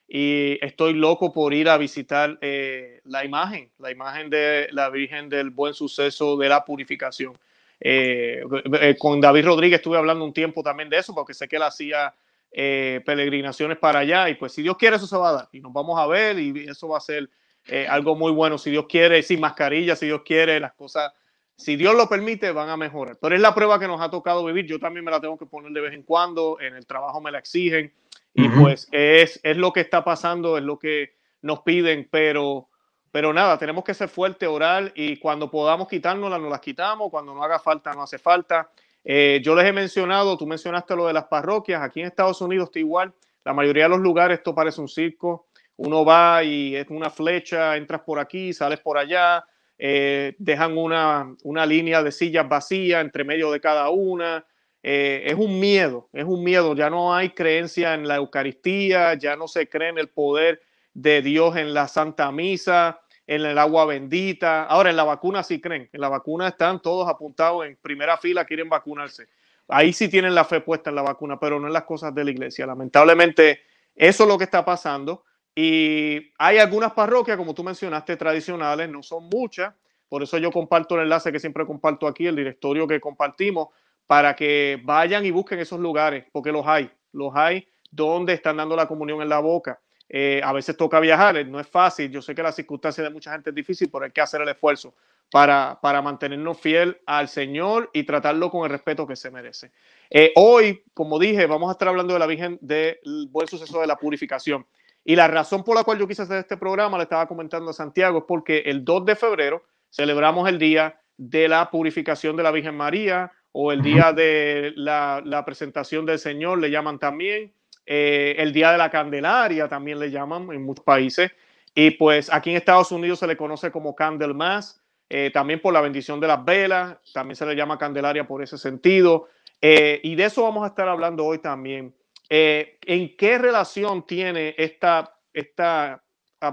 y 0.09 0.59
estoy 0.67 0.95
loco 0.95 1.33
por 1.33 1.55
ir 1.55 1.69
a 1.69 1.79
visitar 1.79 2.37
eh, 2.41 3.01
la 3.05 3.25
imagen, 3.25 3.71
la 3.79 3.93
imagen 3.93 4.29
de 4.29 4.67
la 4.73 4.91
Virgen 4.91 5.29
del 5.29 5.51
Buen 5.51 5.75
Suceso 5.75 6.37
de 6.37 6.49
la 6.49 6.65
Purificación. 6.65 7.39
Eh, 7.81 8.43
eh, 8.81 8.97
con 8.99 9.21
David 9.21 9.47
Rodríguez 9.47 9.79
estuve 9.79 9.97
hablando 9.97 10.25
un 10.25 10.35
tiempo 10.35 10.63
también 10.63 10.91
de 10.91 10.99
eso, 10.99 11.15
porque 11.15 11.35
sé 11.35 11.49
que 11.49 11.57
él 11.57 11.63
hacía 11.63 12.15
peregrinaciones 12.53 13.79
para 13.79 14.01
allá 14.01 14.29
y 14.29 14.35
pues 14.35 14.51
si 14.51 14.63
Dios 14.63 14.77
quiere 14.77 14.97
eso 14.97 15.07
se 15.07 15.17
va 15.17 15.29
a 15.29 15.33
dar 15.33 15.49
y 15.53 15.61
nos 15.61 15.73
vamos 15.73 15.97
a 16.01 16.07
ver 16.09 16.37
y 16.37 16.67
eso 16.69 16.89
va 16.89 16.99
a 16.99 17.01
ser 17.01 17.31
eh, 17.67 17.87
algo 17.89 18.17
muy 18.17 18.33
bueno, 18.33 18.59
si 18.59 18.71
Dios 18.71 18.87
quiere, 18.89 19.23
sin 19.23 19.41
mascarilla, 19.41 19.95
si 19.95 20.07
Dios 20.07 20.23
quiere, 20.25 20.59
las 20.59 20.73
cosas, 20.73 21.13
si 21.57 21.77
Dios 21.77 21.95
lo 21.95 22.09
permite, 22.09 22.51
van 22.53 22.69
a 22.69 22.77
mejorar. 22.77 23.19
Pero 23.21 23.35
es 23.35 23.41
la 23.41 23.55
prueba 23.55 23.79
que 23.79 23.87
nos 23.87 24.01
ha 24.01 24.11
tocado 24.11 24.45
vivir, 24.45 24.67
yo 24.67 24.79
también 24.79 25.05
me 25.05 25.11
la 25.11 25.21
tengo 25.21 25.39
que 25.39 25.47
poner 25.47 25.71
de 25.73 25.81
vez 25.81 25.93
en 25.93 26.03
cuando, 26.03 26.59
en 26.61 26.75
el 26.75 26.87
trabajo 26.87 27.21
me 27.21 27.31
la 27.31 27.39
exigen, 27.39 27.93
y 28.33 28.49
pues 28.49 28.89
es, 28.93 29.41
es 29.43 29.57
lo 29.57 29.73
que 29.73 29.81
está 29.81 30.05
pasando, 30.05 30.57
es 30.57 30.65
lo 30.65 30.79
que 30.79 31.15
nos 31.43 31.61
piden, 31.61 32.09
pero, 32.11 32.69
pero 33.11 33.33
nada, 33.33 33.59
tenemos 33.59 33.85
que 33.85 33.95
ser 33.95 34.09
fuertes, 34.09 34.49
orar, 34.49 34.93
y 34.95 35.17
cuando 35.17 35.51
podamos 35.51 35.89
quitárnoslas, 35.89 36.41
nos 36.41 36.51
las 36.51 36.61
quitamos, 36.61 37.11
cuando 37.11 37.35
no 37.35 37.43
haga 37.43 37.59
falta, 37.59 37.93
no 37.93 38.03
hace 38.03 38.19
falta. 38.19 38.71
Eh, 39.05 39.41
yo 39.43 39.55
les 39.55 39.67
he 39.67 39.73
mencionado, 39.73 40.37
tú 40.37 40.47
mencionaste 40.47 40.95
lo 40.95 41.07
de 41.07 41.13
las 41.13 41.25
parroquias, 41.25 41.83
aquí 41.83 42.01
en 42.01 42.07
Estados 42.07 42.41
Unidos 42.41 42.69
está 42.69 42.79
igual, 42.79 43.13
la 43.45 43.55
mayoría 43.55 43.85
de 43.85 43.91
los 43.91 44.01
lugares 44.01 44.39
esto 44.39 44.55
parece 44.55 44.81
un 44.81 44.89
circo, 44.89 45.47
uno 45.77 46.05
va 46.05 46.45
y 46.45 46.77
es 46.77 46.87
una 46.91 47.09
flecha, 47.09 47.77
entras 47.77 48.03
por 48.03 48.19
aquí, 48.19 48.53
sales 48.53 48.81
por 48.81 48.99
allá. 48.99 49.45
eh, 49.79 50.35
dejan 50.39 50.77
una, 50.77 51.35
una, 51.43 51.65
línea 51.65 52.03
de 52.03 52.13
sillas 52.13 52.47
vacías 52.47 53.01
entre 53.01 53.25
medio 53.25 53.51
de 53.51 53.61
cada 53.63 53.89
una. 53.89 54.45
Eh, 54.83 55.23
es 55.25 55.35
un 55.37 55.59
miedo, 55.59 56.11
es 56.13 56.27
un 56.27 56.45
miedo. 56.45 56.75
Ya 56.75 56.91
no 56.91 57.15
hay 57.15 57.31
creencia 57.31 57.95
en 57.95 58.07
la 58.07 58.17
Eucaristía, 58.17 59.15
ya 59.15 59.37
no 59.37 59.49
se 59.49 59.71
cree 59.71 59.89
en 59.89 59.97
el 59.97 60.09
poder 60.09 60.61
de 60.95 61.23
Dios 61.23 61.57
en 61.57 61.75
la 61.75 61.89
Santa 61.89 62.31
Misa, 62.33 63.01
en 63.27 63.43
el 63.43 63.59
agua 63.59 63.85
bendita. 63.85 64.65
Ahora, 64.65 64.91
en 64.91 64.97
la 64.97 65.05
vacuna 65.05 65.43
sí 65.43 65.61
creen. 65.61 65.89
En 65.93 66.01
la 66.01 66.09
vacuna 66.09 66.49
están 66.49 66.81
todos 66.83 67.09
apuntados 67.09 67.67
en 67.67 67.77
primera 67.81 68.17
fila, 68.17 68.45
quieren 68.45 68.69
vacunarse. 68.69 69.29
Ahí 69.69 69.93
sí 69.93 70.09
tienen 70.09 70.35
la 70.35 70.45
fe 70.45 70.61
puesta 70.61 70.91
en 70.91 70.97
la 70.97 71.03
vacuna, 71.03 71.39
pero 71.39 71.61
no 71.61 71.69
en 71.69 71.73
las 71.73 71.85
cosas 71.85 72.15
de 72.15 72.25
la 72.25 72.31
iglesia. 72.33 72.67
Lamentablemente, 72.67 73.61
eso 73.95 74.25
es 74.25 74.29
lo 74.29 74.37
que 74.37 74.45
está 74.45 74.65
pasando. 74.65 75.25
Y 75.55 76.33
hay 76.39 76.59
algunas 76.59 76.93
parroquias, 76.93 77.37
como 77.37 77.55
tú 77.55 77.63
mencionaste, 77.63 78.17
tradicionales, 78.17 78.89
no 78.89 79.03
son 79.03 79.25
muchas. 79.25 79.75
Por 80.09 80.25
eso 80.25 80.39
yo 80.39 80.51
comparto 80.51 80.97
el 80.97 81.03
enlace 81.03 81.31
que 81.31 81.39
siempre 81.39 81.65
comparto 81.65 82.09
aquí, 82.09 82.27
el 82.27 82.35
directorio 82.35 82.89
que 82.89 83.01
compartimos, 83.01 83.69
para 84.09 84.35
que 84.35 84.81
vayan 84.83 85.25
y 85.25 85.31
busquen 85.31 85.61
esos 85.61 85.79
lugares, 85.79 86.25
porque 86.33 86.51
los 86.51 86.67
hay, 86.67 86.91
los 87.13 87.31
hay 87.37 87.69
donde 87.93 88.33
están 88.33 88.57
dando 88.57 88.75
la 88.75 88.89
comunión 88.89 89.23
en 89.23 89.29
la 89.29 89.39
boca. 89.39 89.81
Eh, 90.13 90.41
a 90.43 90.53
veces 90.53 90.77
toca 90.77 90.99
viajar, 90.99 91.47
no 91.47 91.61
es 91.61 91.69
fácil. 91.69 92.11
Yo 92.11 92.21
sé 92.21 92.35
que 92.35 92.43
la 92.43 92.51
circunstancia 92.51 93.05
de 93.05 93.11
mucha 93.11 93.31
gente 93.31 93.51
es 93.51 93.55
difícil, 93.55 93.89
pero 93.93 94.05
hay 94.05 94.11
que 94.11 94.21
hacer 94.21 94.41
el 94.41 94.49
esfuerzo 94.49 94.93
para, 95.31 95.79
para 95.81 96.03
mantenernos 96.03 96.59
fiel 96.59 97.01
al 97.07 97.29
Señor 97.29 97.91
y 97.93 98.03
tratarlo 98.03 98.51
con 98.51 98.65
el 98.65 98.71
respeto 98.71 99.07
que 99.07 99.15
se 99.15 99.31
merece. 99.31 99.71
Eh, 100.11 100.33
hoy, 100.35 100.83
como 100.95 101.21
dije, 101.21 101.47
vamos 101.47 101.69
a 101.69 101.73
estar 101.73 101.87
hablando 101.87 102.13
de 102.13 102.19
la 102.19 102.27
Virgen 102.27 102.59
del 102.61 102.99
buen 103.31 103.47
suceso 103.47 103.81
de 103.81 103.87
la 103.87 103.97
purificación. 103.97 104.67
Y 105.05 105.15
la 105.15 105.29
razón 105.29 105.63
por 105.63 105.77
la 105.77 105.85
cual 105.85 106.01
yo 106.01 106.09
quise 106.09 106.23
hacer 106.23 106.39
este 106.39 106.57
programa, 106.57 106.99
le 106.99 107.05
estaba 107.05 107.29
comentando 107.29 107.71
a 107.71 107.73
Santiago, 107.73 108.19
es 108.19 108.25
porque 108.27 108.59
el 108.67 108.85
2 108.85 109.05
de 109.07 109.15
febrero 109.15 109.63
celebramos 109.91 110.49
el 110.49 110.59
día 110.59 111.01
de 111.19 111.47
la 111.47 111.71
purificación 111.71 112.35
de 112.35 112.43
la 112.43 112.51
Virgen 112.51 112.77
María 112.77 113.31
o 113.53 113.71
el 113.71 113.81
día 113.81 114.13
de 114.13 114.73
la, 114.75 115.23
la 115.25 115.45
presentación 115.45 116.05
del 116.05 116.19
Señor, 116.19 116.59
le 116.59 116.71
llaman 116.71 116.99
también. 116.99 117.53
Eh, 117.93 118.37
el 118.39 118.53
Día 118.53 118.71
de 118.71 118.79
la 118.79 118.89
Candelaria 118.89 119.67
también 119.67 119.99
le 119.99 120.13
llaman 120.13 120.49
en 120.53 120.63
muchos 120.63 120.85
países. 120.85 121.33
Y 121.75 121.91
pues 121.91 122.33
aquí 122.33 122.51
en 122.51 122.57
Estados 122.57 122.93
Unidos 122.93 123.19
se 123.19 123.27
le 123.27 123.37
conoce 123.37 123.73
como 123.73 123.97
Candlemas, 123.97 124.81
eh, 125.09 125.33
también 125.35 125.61
por 125.61 125.75
la 125.75 125.81
bendición 125.81 126.21
de 126.21 126.29
las 126.29 126.45
velas, 126.45 126.99
también 127.13 127.35
se 127.35 127.45
le 127.45 127.57
llama 127.57 127.79
Candelaria 127.79 128.29
por 128.29 128.45
ese 128.45 128.59
sentido. 128.59 129.27
Eh, 129.61 129.99
y 130.05 130.15
de 130.15 130.25
eso 130.25 130.45
vamos 130.45 130.63
a 130.63 130.69
estar 130.69 130.89
hablando 130.89 131.27
hoy 131.27 131.39
también. 131.39 131.93
¿En 132.29 133.17
qué 133.17 133.39
relación 133.39 134.07
tiene 134.07 134.55
esta, 134.57 135.13
esta 135.33 136.01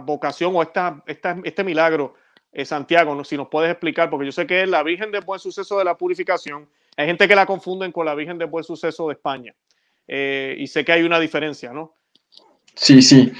vocación 0.06 0.56
o 0.56 0.63
esta 0.63 1.03
este 1.06 1.63
milagro, 1.63 2.15
Santiago? 2.63 3.24
Si 3.24 3.38
nos 3.38 3.48
puedes 3.48 3.70
explicar, 3.70 4.10
porque 4.10 4.25
yo 4.25 4.32
sé 4.32 4.48
que 4.48 4.63
es 4.63 4.70
la 4.70 4.82
Virgen 4.82 5.12
del 5.12 5.24
Buen 5.24 5.39
Suceso 5.39 5.77
de 5.77 5.86
la 5.86 5.96
Purificación. 5.96 6.67
Hay 6.96 7.06
gente 7.06 7.27
que 7.27 7.36
la 7.36 7.46
confunden 7.46 7.91
con 7.91 8.08
la 8.08 8.15
Virgen 8.15 8.39
del 8.39 8.48
Buen 8.48 8.63
Suceso 8.63 9.08
de 9.08 9.13
España. 9.13 9.53
Eh, 10.07 10.55
y 10.57 10.67
sé 10.67 10.85
que 10.85 10.93
hay 10.93 11.03
una 11.03 11.19
diferencia, 11.19 11.73
¿no? 11.73 11.93
Sí, 12.75 13.01
sí. 13.01 13.31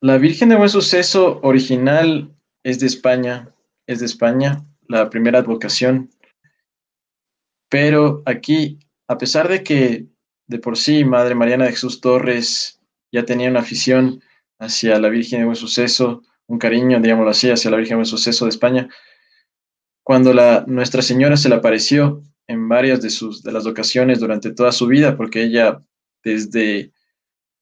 La 0.00 0.16
Virgen 0.16 0.48
de 0.48 0.56
Buen 0.56 0.70
Suceso 0.70 1.40
original 1.42 2.34
es 2.62 2.80
de 2.80 2.86
España, 2.86 3.54
es 3.86 4.00
de 4.00 4.06
España, 4.06 4.64
la 4.88 5.10
primera 5.10 5.40
advocación. 5.40 6.10
Pero 7.68 8.22
aquí, 8.24 8.78
a 9.08 9.18
pesar 9.18 9.48
de 9.48 9.62
que 9.62 10.06
de 10.46 10.58
por 10.58 10.76
sí 10.76 11.04
Madre 11.04 11.34
Mariana 11.34 11.66
de 11.66 11.72
Jesús 11.72 12.00
Torres 12.00 12.80
ya 13.12 13.24
tenía 13.24 13.50
una 13.50 13.60
afición 13.60 14.22
hacia 14.58 14.98
la 14.98 15.08
Virgen 15.08 15.40
de 15.40 15.44
Buen 15.44 15.56
Suceso, 15.56 16.22
un 16.46 16.58
cariño, 16.58 17.00
digámoslo 17.00 17.30
así, 17.30 17.50
hacia 17.50 17.70
la 17.70 17.76
Virgen 17.76 17.92
de 17.92 17.96
Buen 17.96 18.06
Suceso 18.06 18.44
de 18.44 18.50
España, 18.50 18.88
cuando 20.02 20.32
la, 20.32 20.64
Nuestra 20.66 21.02
Señora 21.02 21.36
se 21.36 21.48
le 21.48 21.54
apareció 21.54 22.24
en 22.50 22.68
varias 22.68 23.00
de, 23.00 23.10
sus, 23.10 23.44
de 23.44 23.52
las 23.52 23.64
ocasiones 23.64 24.18
durante 24.18 24.50
toda 24.52 24.72
su 24.72 24.88
vida, 24.88 25.16
porque 25.16 25.44
ella 25.44 25.80
desde 26.24 26.90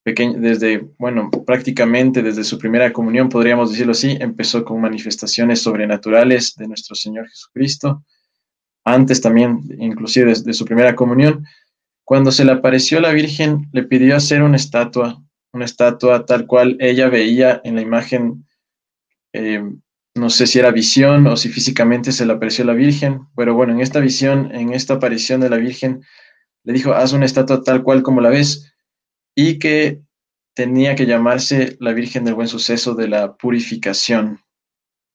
pequeño, 0.02 0.40
desde, 0.40 0.88
bueno, 0.98 1.30
prácticamente 1.46 2.22
desde 2.22 2.42
su 2.42 2.58
primera 2.58 2.90
comunión, 2.90 3.28
podríamos 3.28 3.70
decirlo 3.70 3.92
así, 3.92 4.16
empezó 4.18 4.64
con 4.64 4.80
manifestaciones 4.80 5.60
sobrenaturales 5.60 6.54
de 6.56 6.68
nuestro 6.68 6.94
Señor 6.96 7.28
Jesucristo, 7.28 8.02
antes 8.82 9.20
también, 9.20 9.60
inclusive 9.78 10.30
desde 10.30 10.54
su 10.54 10.64
primera 10.64 10.96
comunión. 10.96 11.44
Cuando 12.04 12.32
se 12.32 12.46
le 12.46 12.52
apareció 12.52 12.98
la 13.00 13.12
Virgen, 13.12 13.68
le 13.72 13.82
pidió 13.82 14.16
hacer 14.16 14.42
una 14.42 14.56
estatua, 14.56 15.22
una 15.52 15.66
estatua 15.66 16.24
tal 16.24 16.46
cual 16.46 16.78
ella 16.80 17.10
veía 17.10 17.60
en 17.62 17.74
la 17.74 17.82
imagen 17.82 18.46
eh, 19.34 19.62
no 20.18 20.30
sé 20.30 20.46
si 20.46 20.58
era 20.58 20.70
visión 20.70 21.26
o 21.26 21.36
si 21.36 21.48
físicamente 21.48 22.12
se 22.12 22.26
le 22.26 22.32
apareció 22.32 22.64
la 22.64 22.74
Virgen, 22.74 23.26
pero 23.36 23.54
bueno, 23.54 23.72
en 23.72 23.80
esta 23.80 24.00
visión, 24.00 24.54
en 24.54 24.72
esta 24.72 24.94
aparición 24.94 25.40
de 25.40 25.50
la 25.50 25.56
Virgen, 25.56 26.02
le 26.64 26.72
dijo, 26.72 26.92
haz 26.92 27.12
una 27.12 27.24
estatua 27.24 27.62
tal 27.62 27.82
cual 27.82 28.02
como 28.02 28.20
la 28.20 28.28
ves, 28.28 28.74
y 29.34 29.58
que 29.58 30.02
tenía 30.54 30.96
que 30.96 31.06
llamarse 31.06 31.76
la 31.78 31.92
Virgen 31.92 32.24
del 32.24 32.34
Buen 32.34 32.48
Suceso 32.48 32.94
de 32.94 33.08
la 33.08 33.36
Purificación 33.36 34.40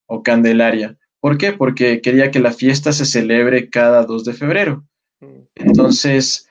o 0.08 0.24
Candelaria. 0.24 0.98
¿Por 1.20 1.38
qué? 1.38 1.54
Porque 1.54 2.02
quería 2.02 2.32
que 2.32 2.40
la 2.40 2.54
fiesta 2.54 2.94
se 2.94 3.06
celebre 3.06 3.70
cada 3.70 4.06
2 4.06 4.26
de 4.26 4.34
febrero. 4.34 4.86
Entonces, 5.56 6.50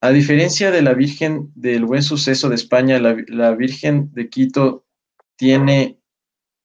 a 0.00 0.10
diferencia 0.10 0.70
de 0.70 0.82
la 0.82 0.94
Virgen 0.94 1.52
del 1.54 1.84
Buen 1.84 2.02
Suceso 2.02 2.48
de 2.48 2.54
España, 2.54 2.98
la, 2.98 3.16
la 3.28 3.54
Virgen 3.54 4.10
de 4.12 4.30
Quito 4.30 4.86
tiene 5.36 5.99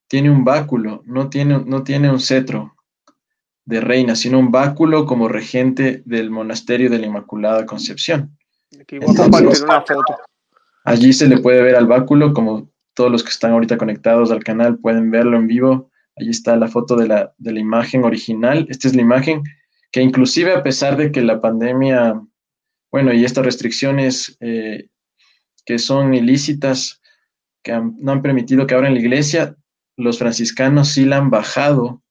tiene 0.08 0.30
un 0.30 0.44
báculo, 0.44 1.02
no 1.06 1.28
tiene, 1.28 1.62
no 1.64 1.82
tiene 1.82 2.10
un 2.10 2.20
cetro 2.20 2.74
de 3.64 3.80
reina, 3.80 4.14
sino 4.14 4.38
un 4.38 4.52
báculo 4.52 5.06
como 5.06 5.28
regente 5.28 6.02
del 6.04 6.30
monasterio 6.30 6.88
de 6.88 6.98
la 6.98 7.06
Inmaculada 7.06 7.66
Concepción. 7.66 8.36
Aquí 8.80 8.98
voy 8.98 9.14
a 9.14 9.22
compartir 9.22 9.64
una 9.64 9.80
foto. 9.80 10.16
Allí 10.84 11.12
se 11.12 11.26
le 11.26 11.38
puede 11.38 11.62
ver 11.62 11.74
al 11.74 11.86
báculo, 11.86 12.32
como 12.32 12.70
todos 12.94 13.10
los 13.10 13.24
que 13.24 13.30
están 13.30 13.52
ahorita 13.52 13.76
conectados 13.76 14.30
al 14.30 14.44
canal 14.44 14.78
pueden 14.78 15.10
verlo 15.10 15.36
en 15.36 15.48
vivo. 15.48 15.90
Allí 16.16 16.30
está 16.30 16.56
la 16.56 16.68
foto 16.68 16.96
de 16.96 17.08
la, 17.08 17.34
de 17.38 17.52
la 17.52 17.60
imagen 17.60 18.04
original. 18.04 18.66
Esta 18.70 18.88
es 18.88 18.94
la 18.94 19.02
imagen 19.02 19.42
que 19.90 20.00
inclusive 20.00 20.52
a 20.52 20.62
pesar 20.62 20.96
de 20.96 21.10
que 21.10 21.22
la 21.22 21.40
pandemia, 21.40 22.22
bueno, 22.92 23.12
y 23.12 23.24
estas 23.24 23.44
restricciones 23.44 24.36
eh, 24.40 24.88
que 25.64 25.78
son 25.78 26.14
ilícitas, 26.14 27.02
que 27.62 27.72
no 27.98 28.12
han 28.12 28.22
permitido 28.22 28.66
que 28.66 28.74
abran 28.74 28.94
la 28.94 29.00
iglesia, 29.00 29.56
los 29.96 30.18
franciscanos 30.18 30.88
sí 30.88 31.04
la 31.04 31.18
han 31.18 31.30
bajado 31.30 32.02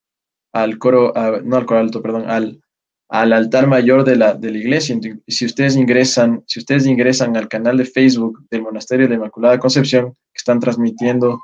al 0.51 0.77
coro, 0.77 1.13
no 1.43 1.57
al 1.57 1.65
coro 1.65 1.79
alto, 1.79 2.01
perdón, 2.01 2.29
al, 2.29 2.61
al 3.09 3.33
altar 3.33 3.67
mayor 3.67 4.03
de 4.03 4.15
la, 4.15 4.33
de 4.33 4.51
la 4.51 4.57
iglesia. 4.57 4.97
Si 5.27 5.45
ustedes 5.45 5.75
ingresan, 5.75 6.43
si 6.47 6.59
ustedes 6.59 6.85
ingresan 6.87 7.37
al 7.37 7.47
canal 7.47 7.77
de 7.77 7.85
Facebook 7.85 8.45
del 8.49 8.61
Monasterio 8.61 9.05
de 9.05 9.09
la 9.09 9.15
Inmaculada 9.15 9.59
Concepción, 9.59 10.13
que 10.13 10.37
están 10.37 10.59
transmitiendo 10.59 11.41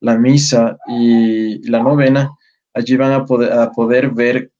la 0.00 0.18
misa 0.18 0.78
y 0.86 1.66
la 1.68 1.82
novena, 1.82 2.30
allí 2.74 2.96
van 2.96 3.12
a 3.12 3.24
poder, 3.24 3.52
a 3.52 3.70
poder 3.70 4.10
ver 4.10 4.52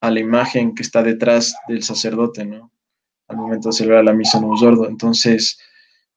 a 0.00 0.10
la 0.10 0.20
imagen 0.20 0.74
que 0.74 0.82
está 0.82 1.02
detrás 1.02 1.56
del 1.68 1.82
sacerdote, 1.82 2.44
¿no? 2.44 2.70
Al 3.28 3.36
momento 3.36 3.70
de 3.70 3.74
celebrar 3.74 4.04
la 4.04 4.12
misa 4.12 4.38
en 4.38 4.44
un 4.44 4.58
sordo. 4.58 4.88
Entonces, 4.88 5.58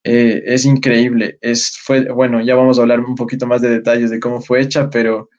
eh, 0.03 0.43
es 0.45 0.65
increíble. 0.65 1.37
Es, 1.41 1.77
fue, 1.77 2.09
bueno, 2.11 2.41
ya 2.41 2.55
vamos 2.55 2.77
a 2.77 2.81
hablar 2.81 2.99
un 3.01 3.15
poquito 3.15 3.47
más 3.47 3.61
de 3.61 3.69
detalles 3.69 4.09
de 4.09 4.19
cómo 4.19 4.41
fue 4.41 4.61
hecha, 4.61 4.89
pero 4.89 5.29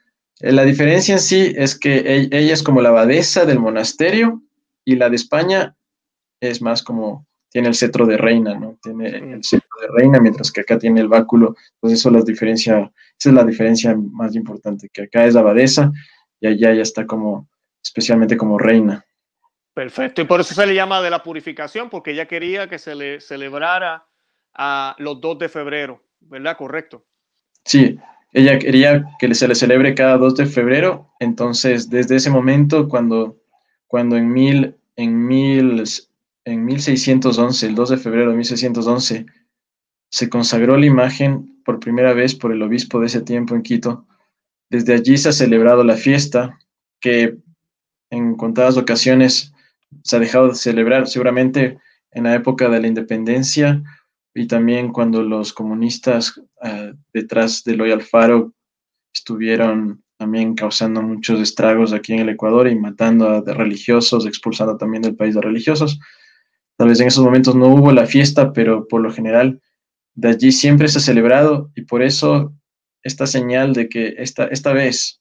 eh, 0.40 0.52
la 0.52 0.64
diferencia 0.64 1.14
en 1.14 1.21
sí 1.21 1.52
es 1.57 1.79
que 1.79 2.29
ella 2.31 2.55
es 2.55 2.62
como 2.62 2.81
la 2.81 2.90
abadesa 2.90 3.45
del 3.45 3.59
monasterio 3.59 4.43
y 4.85 4.97
la 4.97 5.09
de 5.09 5.17
España 5.17 5.76
es 6.40 6.62
más 6.62 6.83
como 6.83 7.26
tiene 7.50 7.69
el 7.69 7.75
cetro 7.75 8.07
de 8.07 8.17
reina, 8.17 8.55
¿no? 8.55 8.79
Tiene 8.81 9.09
el 9.09 9.45
cetro 9.45 9.69
de 9.81 9.88
reina, 9.88 10.21
mientras 10.21 10.52
que 10.52 10.61
acá 10.61 10.79
tiene 10.79 11.00
el 11.00 11.09
báculo. 11.09 11.57
Entonces 11.75 11.99
eso 11.99 12.11
las 12.11 12.25
diferencia, 12.25 12.93
esa 13.19 13.29
es 13.29 13.35
la 13.35 13.45
diferencia 13.45 13.97
más 13.97 14.37
importante, 14.37 14.88
que 14.93 15.02
acá 15.02 15.26
es 15.26 15.35
abadesa 15.35 15.90
y 16.40 16.47
allá 16.47 16.73
ya 16.75 16.83
está 16.83 17.07
como, 17.07 17.49
especialmente 17.83 18.37
como 18.37 18.57
reina. 18.57 19.05
Perfecto, 19.75 20.23
y 20.23 20.25
por 20.25 20.40
eso 20.40 20.55
se 20.55 20.67
le 20.67 20.75
llama 20.75 21.02
de 21.02 21.11
la 21.11 21.23
purificación, 21.23 21.90
porque 21.90 22.12
ella 22.12 22.26
quería 22.26 22.69
que 22.69 22.79
se 22.79 22.95
le 22.95 23.21
celebrara 23.21 24.07
a 24.62 24.95
los 24.99 25.19
2 25.23 25.38
de 25.38 25.49
febrero, 25.49 26.02
¿verdad? 26.21 26.55
Correcto. 26.59 27.07
Sí, 27.64 27.99
ella 28.35 28.59
quería 28.59 29.07
que 29.19 29.35
se 29.35 29.49
le 29.49 29.55
celebre 29.55 29.95
cada 29.95 30.19
2 30.19 30.37
de 30.37 30.45
febrero, 30.45 31.09
entonces 31.19 31.88
desde 31.88 32.17
ese 32.17 32.29
momento, 32.29 32.87
cuando, 32.87 33.38
cuando 33.87 34.19
en, 34.19 34.31
mil, 34.31 34.76
en, 34.97 35.26
mil, 35.26 35.83
en 36.45 36.64
1611, 36.67 37.67
el 37.69 37.75
2 37.75 37.88
de 37.88 37.97
febrero 37.97 38.31
de 38.33 38.37
1611, 38.37 39.26
se 40.11 40.29
consagró 40.29 40.76
la 40.76 40.85
imagen 40.85 41.62
por 41.64 41.81
primera 41.81 42.12
vez 42.12 42.35
por 42.35 42.52
el 42.52 42.61
obispo 42.61 43.00
de 43.00 43.07
ese 43.07 43.23
tiempo 43.23 43.55
en 43.55 43.62
Quito, 43.62 44.05
desde 44.69 44.93
allí 44.93 45.17
se 45.17 45.31
ha 45.31 45.33
celebrado 45.33 45.85
la 45.85 45.97
fiesta 45.97 46.59
que 47.00 47.38
en 48.11 48.37
contadas 48.37 48.76
ocasiones 48.76 49.55
se 50.02 50.17
ha 50.17 50.19
dejado 50.19 50.49
de 50.49 50.55
celebrar, 50.55 51.07
seguramente 51.09 51.79
en 52.11 52.25
la 52.25 52.35
época 52.35 52.69
de 52.69 52.81
la 52.81 52.88
independencia 52.88 53.83
y 54.35 54.47
también 54.47 54.93
cuando 54.93 55.23
los 55.23 55.53
comunistas 55.53 56.37
uh, 56.39 56.95
detrás 57.13 57.65
de 57.65 57.77
Loy 57.77 57.91
Alfaro 57.91 58.55
estuvieron 59.13 60.03
también 60.17 60.55
causando 60.55 61.03
muchos 61.03 61.41
estragos 61.41 61.93
aquí 61.93 62.13
en 62.13 62.21
el 62.21 62.29
Ecuador 62.29 62.69
y 62.69 62.79
matando 62.79 63.29
a 63.29 63.41
religiosos, 63.41 64.27
expulsando 64.27 64.77
también 64.77 65.03
del 65.03 65.17
país 65.17 65.35
de 65.35 65.41
religiosos. 65.41 65.99
Tal 66.77 66.89
vez 66.89 67.01
en 67.01 67.09
esos 67.09 67.25
momentos 67.25 67.55
no 67.57 67.69
hubo 67.69 67.91
la 67.91 68.07
fiesta, 68.07 68.53
pero 68.53 68.87
por 68.87 69.01
lo 69.01 69.11
general 69.11 69.61
de 70.15 70.29
allí 70.29 70.53
siempre 70.53 70.89
se 70.89 70.99
ha 70.99 71.01
celebrado 71.01 71.71
y 71.75 71.83
por 71.83 72.03
eso 72.03 72.55
esta 73.03 73.27
señal 73.27 73.73
de 73.73 73.89
que 73.89 74.15
esta, 74.19 74.45
esta 74.47 74.73
vez 74.73 75.21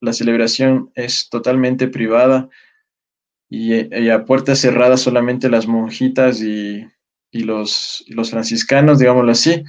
la 0.00 0.12
celebración 0.12 0.90
es 0.94 1.28
totalmente 1.28 1.88
privada 1.88 2.48
y, 3.48 4.08
a 4.08 4.24
puertas 4.24 4.60
cerradas 4.60 5.00
solamente 5.00 5.50
las 5.50 5.66
monjitas 5.66 6.40
y, 6.40 6.86
los, 7.32 8.04
los 8.08 8.30
franciscanos, 8.30 8.98
digámoslo 8.98 9.32
así, 9.32 9.64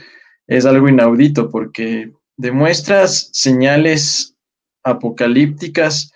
es 0.48 0.66
algo 0.66 0.90
inaudito 0.90 1.50
porque 1.50 2.12
demuestras 2.38 3.30
señales 3.32 4.36
apocalípticas 4.84 6.12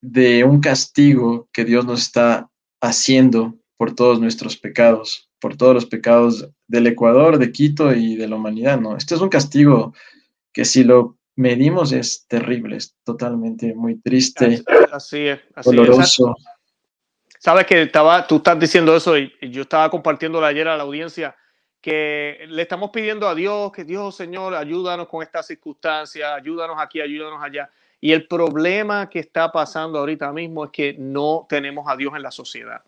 de 0.00 0.44
un 0.44 0.60
castigo 0.60 1.48
que 1.52 1.64
Dios 1.64 1.84
nos 1.84 2.02
está 2.02 2.48
haciendo 2.80 3.56
por 3.76 3.94
todos 3.94 4.20
nuestros 4.20 4.56
pecados, 4.56 5.28
por 5.40 5.56
todos 5.56 5.74
los 5.74 5.86
pecados 5.86 6.48
del 6.68 6.86
Ecuador, 6.86 7.38
de 7.38 7.52
Quito 7.52 7.92
y 7.92 8.16
de 8.16 8.28
la 8.28 8.36
humanidad, 8.36 8.80
¿no? 8.80 8.96
Este 8.96 9.14
es 9.14 9.20
un 9.20 9.28
castigo 9.28 9.94
que 10.52 10.64
si 10.64 10.84
lo 10.84 11.18
medimos 11.34 11.92
es 11.92 12.26
terrible, 12.26 12.76
es 12.76 12.96
totalmente 13.04 13.74
muy 13.74 14.00
triste, 14.00 14.62
así 14.92 15.26
es, 15.26 15.40
doloroso. 15.64 16.34
Sabes 17.38 17.66
que 17.66 17.82
estaba, 17.82 18.26
tú 18.26 18.36
estás 18.36 18.58
diciendo 18.58 18.96
eso 18.96 19.16
y, 19.16 19.32
yo 19.40 19.62
estaba 19.62 19.90
compartiendo 19.90 20.44
ayer 20.44 20.68
a 20.68 20.76
la 20.76 20.82
audiencia 20.82 21.36
que 21.80 22.46
le 22.48 22.62
estamos 22.62 22.90
pidiendo 22.90 23.28
a 23.28 23.34
Dios, 23.34 23.70
que 23.70 23.84
Dios, 23.84 24.16
Señor, 24.16 24.54
ayúdanos 24.54 25.06
con 25.06 25.22
esta 25.22 25.42
circunstancia, 25.42 26.34
ayúdanos 26.34 26.76
aquí, 26.80 27.00
ayúdanos 27.00 27.42
allá. 27.42 27.70
Y 28.00 28.12
el 28.12 28.26
problema 28.26 29.08
que 29.08 29.20
está 29.20 29.52
pasando 29.52 29.98
ahorita 29.98 30.32
mismo 30.32 30.64
es 30.64 30.70
que 30.70 30.96
no 30.98 31.46
tenemos 31.48 31.88
a 31.88 31.96
Dios 31.96 32.14
en 32.16 32.22
la 32.22 32.30
sociedad. 32.30 32.82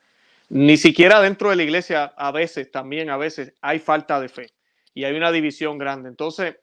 Ni 0.49 0.77
siquiera 0.77 1.21
dentro 1.21 1.51
de 1.51 1.57
la 1.57 1.63
iglesia, 1.63 2.13
a 2.17 2.33
veces, 2.33 2.71
también 2.71 3.11
a 3.11 3.17
veces, 3.17 3.53
hay 3.61 3.79
falta 3.79 4.21
de 4.21 4.29
fe 4.29 4.51
y 4.95 5.05
hay 5.05 5.15
una 5.15 5.31
división 5.31 5.79
grande. 5.79 6.09
Entonces, 6.09 6.57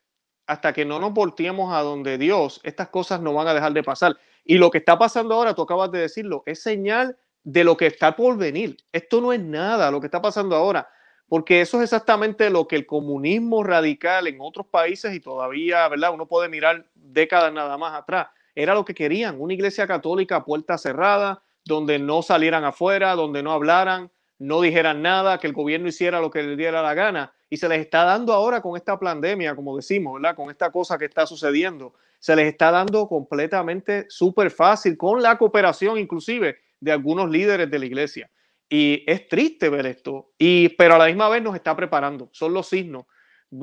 hasta 0.47 0.73
que 0.73 0.85
no 0.85 0.99
nos 0.99 1.13
volteemos 1.13 1.73
a 1.73 1.81
donde 1.81 2.17
Dios, 2.17 2.59
estas 2.63 2.89
cosas 2.89 3.21
no 3.21 3.33
van 3.33 3.47
a 3.47 3.53
dejar 3.53 3.73
de 3.73 3.83
pasar. 3.83 4.17
Y 4.43 4.57
lo 4.57 4.71
que 4.71 4.79
está 4.79 4.97
pasando 4.97 5.35
ahora, 5.35 5.53
tú 5.53 5.61
acabas 5.61 5.91
de 5.91 5.99
decirlo, 5.99 6.43
es 6.45 6.61
señal 6.61 7.17
de 7.45 7.63
lo 7.63 7.77
que 7.77 7.85
está 7.85 8.15
por 8.15 8.37
venir. 8.37 8.75
Esto 8.91 9.21
no 9.21 9.31
es 9.31 9.39
nada 9.39 9.89
lo 9.91 10.01
que 10.01 10.07
está 10.07 10.21
pasando 10.21 10.55
ahora, 10.55 10.89
porque 11.29 11.61
eso 11.61 11.77
es 11.77 11.83
exactamente 11.83 12.49
lo 12.49 12.67
que 12.67 12.75
el 12.75 12.85
comunismo 12.85 13.63
radical 13.63 14.27
en 14.27 14.37
otros 14.39 14.65
países 14.67 15.13
y 15.13 15.19
todavía, 15.19 15.87
¿verdad? 15.87 16.13
Uno 16.13 16.25
puede 16.25 16.49
mirar 16.49 16.85
décadas 16.95 17.53
nada 17.53 17.77
más 17.77 17.93
atrás. 17.93 18.27
Era 18.55 18.73
lo 18.73 18.83
que 18.83 18.95
querían, 18.95 19.39
una 19.39 19.53
iglesia 19.53 19.85
católica 19.85 20.43
puerta 20.43 20.77
cerrada, 20.77 21.43
donde 21.63 21.99
no 21.99 22.21
salieran 22.21 22.63
afuera, 22.63 23.15
donde 23.15 23.43
no 23.43 23.51
hablaran, 23.51 24.11
no 24.39 24.61
dijeran 24.61 25.01
nada, 25.01 25.39
que 25.39 25.47
el 25.47 25.53
gobierno 25.53 25.87
hiciera 25.87 26.19
lo 26.19 26.31
que 26.31 26.41
le 26.41 26.55
diera 26.55 26.81
la 26.81 26.93
gana. 26.93 27.31
Y 27.49 27.57
se 27.57 27.69
les 27.69 27.79
está 27.79 28.03
dando 28.05 28.33
ahora 28.33 28.61
con 28.61 28.75
esta 28.75 28.99
pandemia, 28.99 29.55
como 29.55 29.75
decimos, 29.75 30.19
¿verdad? 30.19 30.35
Con 30.35 30.49
esta 30.49 30.71
cosa 30.71 30.97
que 30.97 31.05
está 31.05 31.27
sucediendo, 31.27 31.93
se 32.19 32.35
les 32.35 32.47
está 32.47 32.71
dando 32.71 33.07
completamente 33.07 34.05
súper 34.09 34.49
fácil, 34.49 34.97
con 34.97 35.21
la 35.21 35.37
cooperación 35.37 35.99
inclusive 35.99 36.64
de 36.85 36.91
algunos 36.91 37.29
líderes 37.29 37.69
de 37.69 37.79
la 37.79 37.85
iglesia. 37.85 38.31
Y 38.69 39.03
es 39.05 39.27
triste 39.27 39.69
ver 39.69 39.85
esto, 39.85 40.31
y, 40.37 40.69
pero 40.69 40.95
a 40.95 40.97
la 40.97 41.07
misma 41.07 41.29
vez 41.29 41.43
nos 41.43 41.55
está 41.55 41.75
preparando, 41.75 42.29
son 42.31 42.53
los 42.53 42.67
signos. 42.67 43.05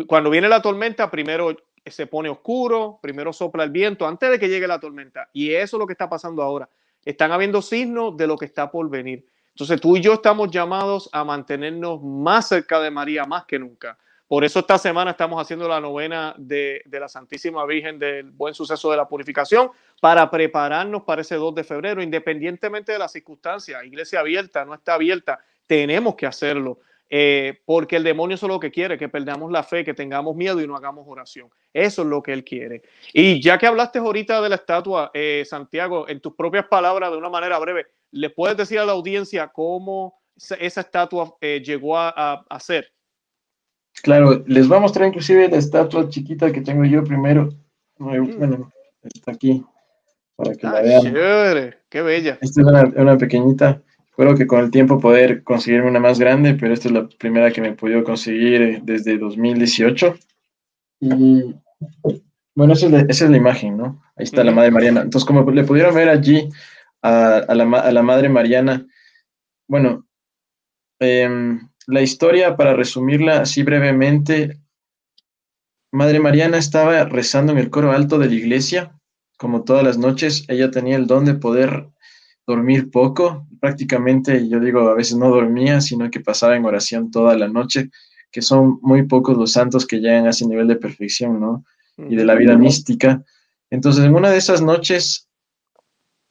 Cuando 0.06 0.30
viene 0.30 0.48
la 0.48 0.62
tormenta, 0.62 1.10
primero 1.10 1.56
se 1.84 2.06
pone 2.06 2.28
oscuro, 2.28 3.00
primero 3.02 3.32
sopla 3.32 3.64
el 3.64 3.70
viento 3.70 4.06
antes 4.06 4.30
de 4.30 4.38
que 4.38 4.48
llegue 4.48 4.66
la 4.68 4.78
tormenta. 4.78 5.28
Y 5.32 5.52
eso 5.52 5.76
es 5.76 5.80
lo 5.80 5.86
que 5.86 5.94
está 5.94 6.08
pasando 6.08 6.42
ahora 6.42 6.68
están 7.04 7.32
habiendo 7.32 7.62
signos 7.62 8.16
de 8.16 8.26
lo 8.26 8.36
que 8.36 8.44
está 8.44 8.70
por 8.70 8.88
venir. 8.88 9.26
Entonces 9.48 9.80
tú 9.80 9.96
y 9.96 10.00
yo 10.00 10.14
estamos 10.14 10.50
llamados 10.50 11.08
a 11.12 11.24
mantenernos 11.24 12.02
más 12.02 12.48
cerca 12.48 12.80
de 12.80 12.90
María 12.90 13.24
más 13.24 13.44
que 13.44 13.58
nunca. 13.58 13.98
Por 14.28 14.44
eso 14.44 14.60
esta 14.60 14.78
semana 14.78 15.10
estamos 15.10 15.40
haciendo 15.40 15.68
la 15.68 15.80
novena 15.80 16.34
de, 16.38 16.82
de, 16.86 17.00
la 17.00 17.08
Santísima 17.08 17.66
Virgen 17.66 17.98
del 17.98 18.30
Buen 18.30 18.54
Suceso 18.54 18.90
de 18.90 18.96
la 18.96 19.06
Purificación 19.06 19.70
para 20.00 20.30
prepararnos 20.30 21.02
para 21.02 21.20
ese 21.20 21.34
2 21.34 21.54
de 21.54 21.64
febrero, 21.64 22.02
independientemente 22.02 22.92
de 22.92 22.98
las 22.98 23.12
circunstancias. 23.12 23.84
Iglesia 23.84 24.20
abierta, 24.20 24.64
no 24.64 24.74
está 24.74 24.94
abierta, 24.94 25.38
tenemos 25.66 26.14
que 26.14 26.26
hacerlo. 26.26 26.80
Eh, 27.14 27.60
porque 27.66 27.96
el 27.96 28.04
demonio 28.04 28.36
es 28.36 28.42
lo 28.42 28.58
que 28.58 28.70
quiere, 28.70 28.96
que 28.96 29.10
perdamos 29.10 29.52
la 29.52 29.62
fe, 29.62 29.84
que 29.84 29.92
tengamos 29.92 30.34
miedo 30.34 30.62
y 30.62 30.66
no 30.66 30.74
hagamos 30.74 31.04
oración. 31.06 31.50
Eso 31.70 32.00
es 32.00 32.08
lo 32.08 32.22
que 32.22 32.32
él 32.32 32.42
quiere. 32.42 32.80
Y 33.12 33.38
ya 33.38 33.58
que 33.58 33.66
hablaste 33.66 33.98
ahorita 33.98 34.40
de 34.40 34.48
la 34.48 34.54
estatua, 34.54 35.10
eh, 35.12 35.44
Santiago, 35.46 36.08
en 36.08 36.20
tus 36.20 36.34
propias 36.34 36.64
palabras, 36.68 37.10
de 37.10 37.18
una 37.18 37.28
manera 37.28 37.58
breve, 37.58 37.86
¿le 38.12 38.30
puedes 38.30 38.56
decir 38.56 38.78
a 38.78 38.86
la 38.86 38.92
audiencia 38.92 39.48
cómo 39.48 40.22
esa 40.58 40.80
estatua 40.80 41.36
eh, 41.42 41.60
llegó 41.62 41.98
a, 41.98 42.46
ser? 42.60 42.90
Claro, 44.02 44.42
les 44.46 44.68
voy 44.68 44.78
a 44.78 44.80
mostrar 44.80 45.06
inclusive 45.06 45.48
la 45.48 45.58
estatua 45.58 46.08
chiquita 46.08 46.52
que 46.52 46.60
tengo 46.60 46.84
yo 46.84 47.04
primero. 47.04 47.50
Mm. 47.98 48.38
Bueno, 48.38 48.72
está 49.02 49.32
aquí, 49.32 49.64
para 50.36 50.54
que 50.54 50.66
la 50.66 50.82
vean. 50.82 51.02
Chévere, 51.02 51.78
qué 51.88 52.02
bella. 52.02 52.38
Esta 52.40 52.60
es 52.60 52.94
una 52.96 53.16
pequeñita. 53.18 53.82
Espero 54.12 54.34
que 54.36 54.46
con 54.46 54.60
el 54.60 54.70
tiempo 54.70 55.00
poder 55.00 55.42
conseguirme 55.42 55.88
una 55.88 55.98
más 55.98 56.18
grande, 56.18 56.52
pero 56.52 56.74
esta 56.74 56.88
es 56.88 56.94
la 56.94 57.08
primera 57.08 57.50
que 57.50 57.62
me 57.62 57.68
he 57.68 57.72
podido 57.72 58.04
conseguir 58.04 58.60
eh, 58.60 58.80
desde 58.82 59.16
2018. 59.16 60.14
Y 61.00 61.54
bueno, 62.54 62.74
esa 62.74 62.86
es 63.08 63.22
la, 63.22 63.36
imagen, 63.36 63.78
¿no? 63.78 64.02
Ahí 64.16 64.24
está 64.24 64.44
la 64.44 64.52
Madre 64.52 64.70
Mariana. 64.70 65.00
Entonces, 65.00 65.26
como 65.26 65.50
le 65.50 65.64
pudieron 65.64 65.94
ver 65.94 66.10
allí 66.10 66.50
a, 67.00 67.46
la, 67.54 68.02
Madre 68.02 68.28
Mariana, 68.28 68.86
bueno, 69.66 70.06
em, 71.00 71.68
la 71.92 72.00
historia, 72.00 72.56
para 72.56 72.74
resumirla 72.74 73.42
así 73.42 73.62
brevemente, 73.62 74.58
Madre 75.92 76.20
Mariana 76.20 76.56
estaba 76.56 77.04
rezando 77.04 77.52
en 77.52 77.58
el 77.58 77.68
coro 77.68 77.92
alto 77.92 78.18
de 78.18 78.28
la 78.28 78.34
iglesia, 78.34 78.98
como 79.36 79.62
todas 79.62 79.84
las 79.84 79.98
noches. 79.98 80.46
Ella 80.48 80.70
tenía 80.70 80.96
el 80.96 81.06
don 81.06 81.26
de 81.26 81.34
poder 81.34 81.90
dormir 82.46 82.90
poco, 82.90 83.46
prácticamente 83.60 84.48
yo 84.48 84.58
digo, 84.58 84.88
a 84.88 84.94
veces 84.94 85.18
no 85.18 85.28
dormía, 85.28 85.82
sino 85.82 86.10
que 86.10 86.20
pasaba 86.20 86.56
en 86.56 86.64
oración 86.64 87.10
toda 87.10 87.36
la 87.36 87.46
noche, 87.46 87.90
que 88.30 88.40
son 88.40 88.78
muy 88.80 89.02
pocos 89.02 89.36
los 89.36 89.52
santos 89.52 89.86
que 89.86 90.00
llegan 90.00 90.26
a 90.26 90.30
ese 90.30 90.46
nivel 90.46 90.68
de 90.68 90.76
perfección, 90.76 91.38
¿no? 91.38 91.62
Y 91.98 92.16
de 92.16 92.24
la 92.24 92.34
vida 92.34 92.56
mística. 92.56 93.22
Entonces, 93.68 94.04
en 94.04 94.14
una 94.14 94.30
de 94.30 94.38
esas 94.38 94.62
noches 94.62 95.28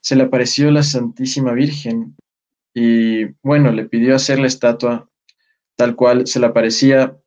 se 0.01 0.15
le 0.15 0.23
apareció 0.23 0.71
la 0.71 0.81
Santísima 0.81 1.53
Virgen 1.53 2.15
y, 2.73 3.25
bueno, 3.43 3.71
le 3.71 3.85
pidió 3.85 4.15
hacer 4.15 4.39
la 4.39 4.47
estatua 4.47 5.10
tal 5.81 5.95
cual 5.95 6.27
se 6.27 6.39
le 6.39 6.45
aparecía 6.45 7.17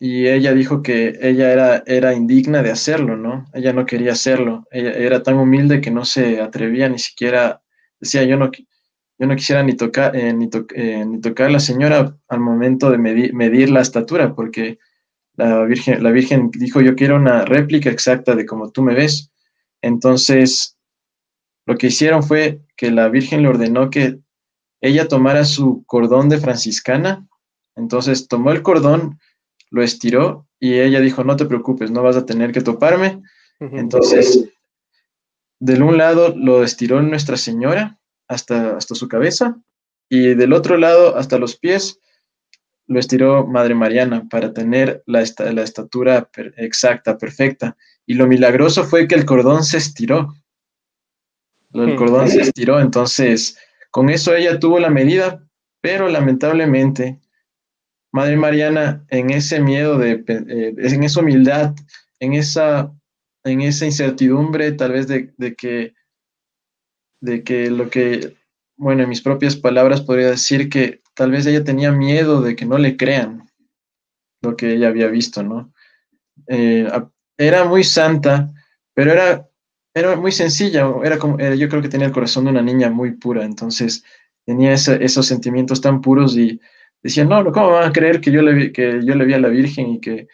y 0.00 0.26
ella 0.26 0.54
dijo 0.54 0.82
que 0.82 1.18
ella 1.20 1.52
era, 1.52 1.82
era 1.84 2.14
indigna 2.14 2.62
de 2.62 2.70
hacerlo, 2.70 3.14
¿no? 3.14 3.44
Ella 3.52 3.74
no 3.74 3.84
quería 3.84 4.12
hacerlo, 4.12 4.66
ella 4.70 4.92
era 4.92 5.22
tan 5.22 5.36
humilde 5.36 5.82
que 5.82 5.90
no 5.90 6.06
se 6.06 6.40
atrevía 6.40 6.88
ni 6.88 6.98
siquiera, 6.98 7.60
decía, 8.00 8.24
yo 8.24 8.38
no, 8.38 8.50
yo 9.18 9.26
no 9.26 9.36
quisiera 9.36 9.62
ni 9.62 9.74
tocar, 9.74 10.16
eh, 10.16 10.30
eh, 10.30 11.04
ni, 11.04 11.20
tocar 11.20 11.50
la 11.50 11.60
señora 11.60 12.16
al 12.26 12.40
momento 12.40 12.90
de 12.90 12.96
medir, 12.96 13.68
la 13.68 13.82
estatura, 13.82 14.34
porque 14.34 14.78
la 15.34 15.62
Virgen, 15.64 16.02
la 16.02 16.10
Virgen 16.10 16.50
dijo, 16.52 16.80
yo 16.80 16.96
quiero 16.96 17.16
una 17.16 17.44
réplica 17.44 17.90
exacta 17.90 18.34
de 18.34 18.46
como 18.46 18.70
tú 18.70 18.82
me 18.82 18.94
ves. 18.94 19.30
Entonces, 19.82 20.78
lo 21.66 21.76
que 21.76 21.88
hicieron 21.88 22.22
fue 22.22 22.62
que 22.78 22.90
la 22.90 23.10
Virgen 23.10 23.42
le 23.42 23.48
ordenó 23.48 23.90
que 23.90 24.20
ella 24.80 25.08
tomara 25.08 25.44
su 25.44 25.84
cordón 25.86 26.28
de 26.28 26.38
franciscana, 26.38 27.26
entonces 27.74 28.28
tomó 28.28 28.52
el 28.52 28.62
cordón, 28.62 29.18
lo 29.70 29.82
estiró 29.82 30.46
y 30.58 30.74
ella 30.74 31.00
dijo, 31.00 31.24
no 31.24 31.36
te 31.36 31.46
preocupes, 31.46 31.90
no 31.90 32.02
vas 32.02 32.16
a 32.16 32.26
tener 32.26 32.52
que 32.52 32.60
toparme. 32.60 33.22
Entonces, 33.60 34.50
del 35.58 35.82
un 35.82 35.96
lado 35.96 36.34
lo 36.36 36.62
estiró 36.62 37.00
Nuestra 37.02 37.36
Señora 37.36 37.98
hasta, 38.28 38.76
hasta 38.76 38.94
su 38.94 39.08
cabeza 39.08 39.56
y 40.08 40.34
del 40.34 40.52
otro 40.52 40.76
lado 40.76 41.16
hasta 41.16 41.38
los 41.38 41.56
pies 41.56 42.00
lo 42.86 43.00
estiró 43.00 43.46
Madre 43.46 43.74
Mariana 43.74 44.28
para 44.28 44.52
tener 44.52 45.02
la, 45.06 45.24
la 45.52 45.62
estatura 45.62 46.30
exacta, 46.56 47.18
perfecta. 47.18 47.76
Y 48.06 48.14
lo 48.14 48.26
milagroso 48.28 48.84
fue 48.84 49.08
que 49.08 49.16
el 49.16 49.24
cordón 49.24 49.64
se 49.64 49.78
estiró. 49.78 50.34
El 51.72 51.96
cordón 51.96 52.28
se 52.28 52.42
estiró, 52.42 52.80
entonces 52.80 53.58
con 53.96 54.10
eso 54.10 54.34
ella 54.34 54.60
tuvo 54.60 54.78
la 54.78 54.90
medida, 54.90 55.48
pero 55.80 56.10
lamentablemente 56.10 57.18
Madre 58.12 58.36
Mariana, 58.36 59.06
en 59.08 59.30
ese 59.30 59.58
miedo, 59.58 59.96
de, 59.96 60.22
eh, 60.28 60.74
en 60.76 61.02
esa 61.02 61.20
humildad, 61.20 61.74
en 62.20 62.34
esa, 62.34 62.92
en 63.42 63.62
esa 63.62 63.86
incertidumbre 63.86 64.72
tal 64.72 64.92
vez 64.92 65.08
de, 65.08 65.32
que, 65.56 65.94
de 67.22 67.42
que 67.42 67.70
lo 67.70 67.88
que, 67.88 68.36
bueno, 68.76 69.02
en 69.02 69.08
mis 69.08 69.22
propias 69.22 69.56
palabras 69.56 70.02
podría 70.02 70.28
decir 70.28 70.68
que 70.68 71.00
tal 71.14 71.30
vez 71.30 71.46
ella 71.46 71.64
tenía 71.64 71.90
miedo 71.90 72.42
de 72.42 72.54
que 72.54 72.66
no 72.66 72.76
le 72.76 72.98
crean 72.98 73.48
lo 74.42 74.58
que 74.58 74.74
ella 74.74 74.88
había 74.88 75.06
visto, 75.06 75.42
¿no? 75.42 75.72
Eh, 76.48 76.86
era 77.38 77.64
muy 77.64 77.82
santa, 77.82 78.52
pero 78.92 79.10
era, 79.12 79.48
era 79.96 80.14
muy 80.14 80.30
sencilla, 80.30 80.92
era 81.02 81.18
como, 81.18 81.38
yo 81.38 81.68
creo 81.70 81.80
que 81.80 81.88
tenía 81.88 82.06
el 82.06 82.12
corazón 82.12 82.44
de 82.44 82.50
una 82.50 82.60
niña 82.60 82.90
muy 82.90 83.12
pura, 83.12 83.46
entonces 83.46 84.04
tenía 84.44 84.74
esos 84.74 85.24
sentimientos 85.24 85.80
tan 85.80 86.02
puros 86.02 86.36
y 86.36 86.60
decía, 87.02 87.24
no, 87.24 87.50
¿cómo 87.50 87.70
van 87.70 87.88
a 87.88 87.92
creer 87.92 88.20
que 88.20 88.30
yo 88.30 88.42
le 88.42 88.52
vi, 88.52 88.72
que 88.72 89.00
yo 89.02 89.14
le 89.14 89.24
vi 89.24 89.32
a 89.32 89.40
la 89.40 89.48
Virgen 89.48 89.92
y 89.92 90.00
que, 90.00 90.28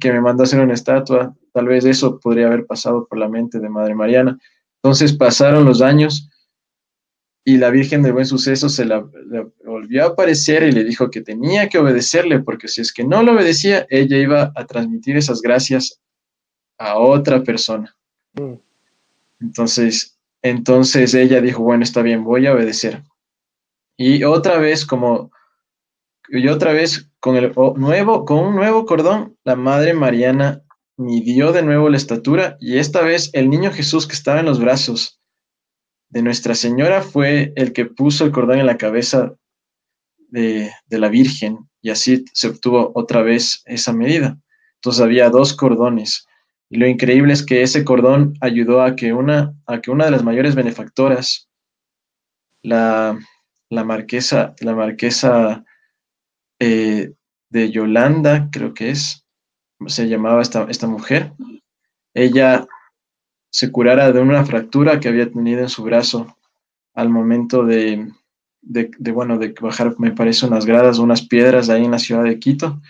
que 0.00 0.10
me 0.10 0.22
mandó 0.22 0.42
a 0.42 0.46
hacer 0.46 0.60
una 0.60 0.72
estatua? 0.72 1.36
Tal 1.52 1.66
vez 1.66 1.84
eso 1.84 2.18
podría 2.20 2.46
haber 2.46 2.64
pasado 2.64 3.06
por 3.06 3.18
la 3.18 3.28
mente 3.28 3.60
de 3.60 3.68
Madre 3.68 3.94
Mariana. 3.94 4.38
Entonces 4.82 5.12
pasaron 5.12 5.66
los 5.66 5.82
años 5.82 6.30
y 7.44 7.58
la 7.58 7.68
Virgen 7.68 8.02
de 8.02 8.12
Buen 8.12 8.24
Suceso 8.24 8.70
se 8.70 8.86
la, 8.86 9.06
volvió 9.62 10.04
a 10.04 10.08
aparecer 10.08 10.62
y 10.62 10.72
le 10.72 10.84
dijo 10.84 11.10
que 11.10 11.20
tenía 11.20 11.68
que 11.68 11.78
obedecerle, 11.78 12.40
porque 12.40 12.66
si 12.66 12.80
es 12.80 12.94
que 12.94 13.04
no 13.04 13.22
le 13.22 13.32
obedecía, 13.32 13.86
ella 13.90 14.16
iba 14.16 14.52
a 14.56 14.64
transmitir 14.64 15.18
esas 15.18 15.42
gracias 15.42 16.00
a 16.78 16.96
otra 16.96 17.42
persona. 17.42 17.94
Mm. 18.40 18.71
Entonces, 19.42 20.18
entonces 20.42 21.14
ella 21.14 21.40
dijo, 21.40 21.62
bueno, 21.62 21.84
está 21.84 22.02
bien, 22.02 22.24
voy 22.24 22.46
a 22.46 22.54
obedecer. 22.54 23.02
Y 23.96 24.24
otra 24.24 24.58
vez, 24.58 24.86
como, 24.86 25.30
y 26.28 26.48
otra 26.48 26.72
vez 26.72 27.10
con 27.20 27.36
el 27.36 27.52
nuevo, 27.76 28.24
con 28.24 28.38
un 28.38 28.54
nuevo 28.54 28.86
cordón, 28.86 29.36
la 29.44 29.56
Madre 29.56 29.92
Mariana 29.94 30.62
midió 30.96 31.52
de 31.52 31.62
nuevo 31.62 31.88
la 31.88 31.96
estatura 31.96 32.56
y 32.60 32.78
esta 32.78 33.02
vez 33.02 33.30
el 33.32 33.50
niño 33.50 33.72
Jesús 33.72 34.06
que 34.06 34.14
estaba 34.14 34.40
en 34.40 34.46
los 34.46 34.60
brazos 34.60 35.20
de 36.08 36.22
Nuestra 36.22 36.54
Señora 36.54 37.02
fue 37.02 37.52
el 37.56 37.72
que 37.72 37.86
puso 37.86 38.24
el 38.24 38.32
cordón 38.32 38.58
en 38.58 38.66
la 38.66 38.76
cabeza 38.76 39.34
de, 40.28 40.72
la 40.88 41.08
Virgen 41.08 41.68
y 41.80 41.90
así 41.90 42.24
se 42.32 42.48
obtuvo 42.48 42.92
otra 42.94 43.22
vez 43.22 43.62
esa 43.66 43.92
medida. 43.92 44.38
Entonces 44.76 45.02
había 45.02 45.30
dos 45.30 45.54
cordones. 45.54 46.26
Y 46.72 46.78
lo 46.78 46.86
increíble 46.86 47.34
es 47.34 47.44
que 47.44 47.60
ese 47.60 47.84
cordón 47.84 48.32
ayudó 48.40 48.80
a 48.80 48.96
que 48.96 49.12
una, 49.12 49.54
a 49.66 49.82
que 49.82 49.90
una 49.90 50.06
de 50.06 50.10
las 50.10 50.24
mayores 50.24 50.54
benefactoras, 50.54 51.50
la, 52.62 53.18
marquesa, 53.70 54.54
la 54.60 54.74
marquesa 54.74 55.66
eh, 56.58 57.12
de 57.50 57.70
Yolanda, 57.70 58.48
creo 58.50 58.72
que 58.72 58.88
es, 58.88 59.26
se 59.86 60.08
llamaba 60.08 60.40
esta, 60.40 60.66
esta 60.70 60.86
mujer, 60.86 61.34
ella 62.14 62.66
se 63.50 63.70
curara 63.70 64.10
de 64.10 64.20
una 64.20 64.42
fractura 64.46 64.98
que 64.98 65.08
había 65.08 65.30
tenido 65.30 65.60
en 65.60 65.68
su 65.68 65.82
brazo 65.82 66.38
al 66.94 67.10
momento 67.10 67.66
de, 67.66 68.10
bueno, 69.12 69.36
de 69.36 69.54
bajar, 69.60 69.94
me 69.98 70.12
parece, 70.12 70.46
unas 70.46 70.64
gradas, 70.64 70.98
unas 70.98 71.20
piedras 71.20 71.68
ahí 71.68 71.84
en 71.84 71.90
la 71.90 71.98
ciudad 71.98 72.24
de 72.24 72.38
Quito. 72.38 72.80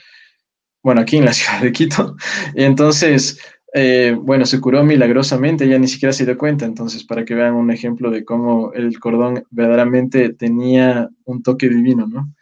Bueno, 0.84 1.00
aquí 1.00 1.16
en 1.16 1.24
la 1.24 1.32
ciudad 1.32 1.60
de 1.60 1.72
Quito. 1.72 2.16
Y 2.54 2.62
entonces, 2.62 3.40
eh, 3.74 4.14
bueno, 4.20 4.44
se 4.44 4.60
curó 4.60 4.84
milagrosamente, 4.84 5.64
ella 5.64 5.78
ni 5.78 5.88
siquiera 5.88 6.12
se 6.12 6.26
dio 6.26 6.36
cuenta. 6.36 6.66
Entonces, 6.66 7.04
para 7.04 7.24
que 7.24 7.34
vean 7.34 7.54
un 7.54 7.70
ejemplo 7.70 8.10
de 8.10 8.24
cómo 8.24 8.72
el 8.74 8.98
cordón 8.98 9.44
verdaderamente 9.50 10.34
tenía 10.34 11.08
un 11.24 11.42
toque 11.42 11.68
divino, 11.68 12.06
¿no? 12.06 12.32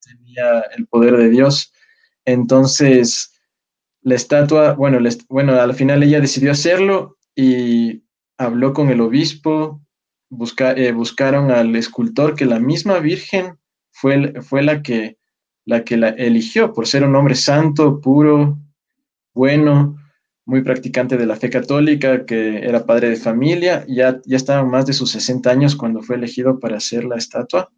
tenía 0.00 0.60
el 0.76 0.86
poder 0.86 1.16
de 1.16 1.28
Dios. 1.28 1.72
Entonces, 2.24 3.32
la 4.02 4.14
estatua, 4.14 4.72
bueno, 4.72 4.98
bueno, 5.28 5.54
al 5.54 5.74
final 5.74 6.02
ella 6.02 6.20
decidió 6.20 6.52
hacerlo 6.52 7.18
y 7.36 8.02
habló 8.38 8.72
con 8.72 8.88
el 8.88 9.00
obispo, 9.00 9.80
eh, 10.76 10.92
buscaron 10.92 11.50
al 11.50 11.76
escultor 11.76 12.34
que 12.34 12.46
la 12.46 12.58
misma 12.58 12.98
Virgen 13.00 13.58
fue, 13.90 14.40
fue 14.40 14.62
la, 14.62 14.82
que, 14.82 15.18
la 15.66 15.84
que 15.84 15.96
la 15.98 16.08
eligió 16.08 16.72
por 16.72 16.86
ser 16.86 17.04
un 17.04 17.14
hombre 17.14 17.34
santo, 17.34 18.00
puro, 18.00 18.58
bueno, 19.34 19.96
muy 20.44 20.62
practicante 20.62 21.16
de 21.16 21.26
la 21.26 21.36
fe 21.36 21.50
católica, 21.50 22.24
que 22.24 22.58
era 22.58 22.84
padre 22.84 23.10
de 23.10 23.16
familia, 23.16 23.84
ya, 23.88 24.20
ya 24.24 24.36
estaba 24.36 24.64
más 24.64 24.86
de 24.86 24.92
sus 24.92 25.10
60 25.12 25.50
años 25.50 25.76
cuando 25.76 26.02
fue 26.02 26.16
elegido 26.16 26.58
para 26.58 26.76
hacer 26.76 27.04
la 27.04 27.16
estatua. 27.16 27.70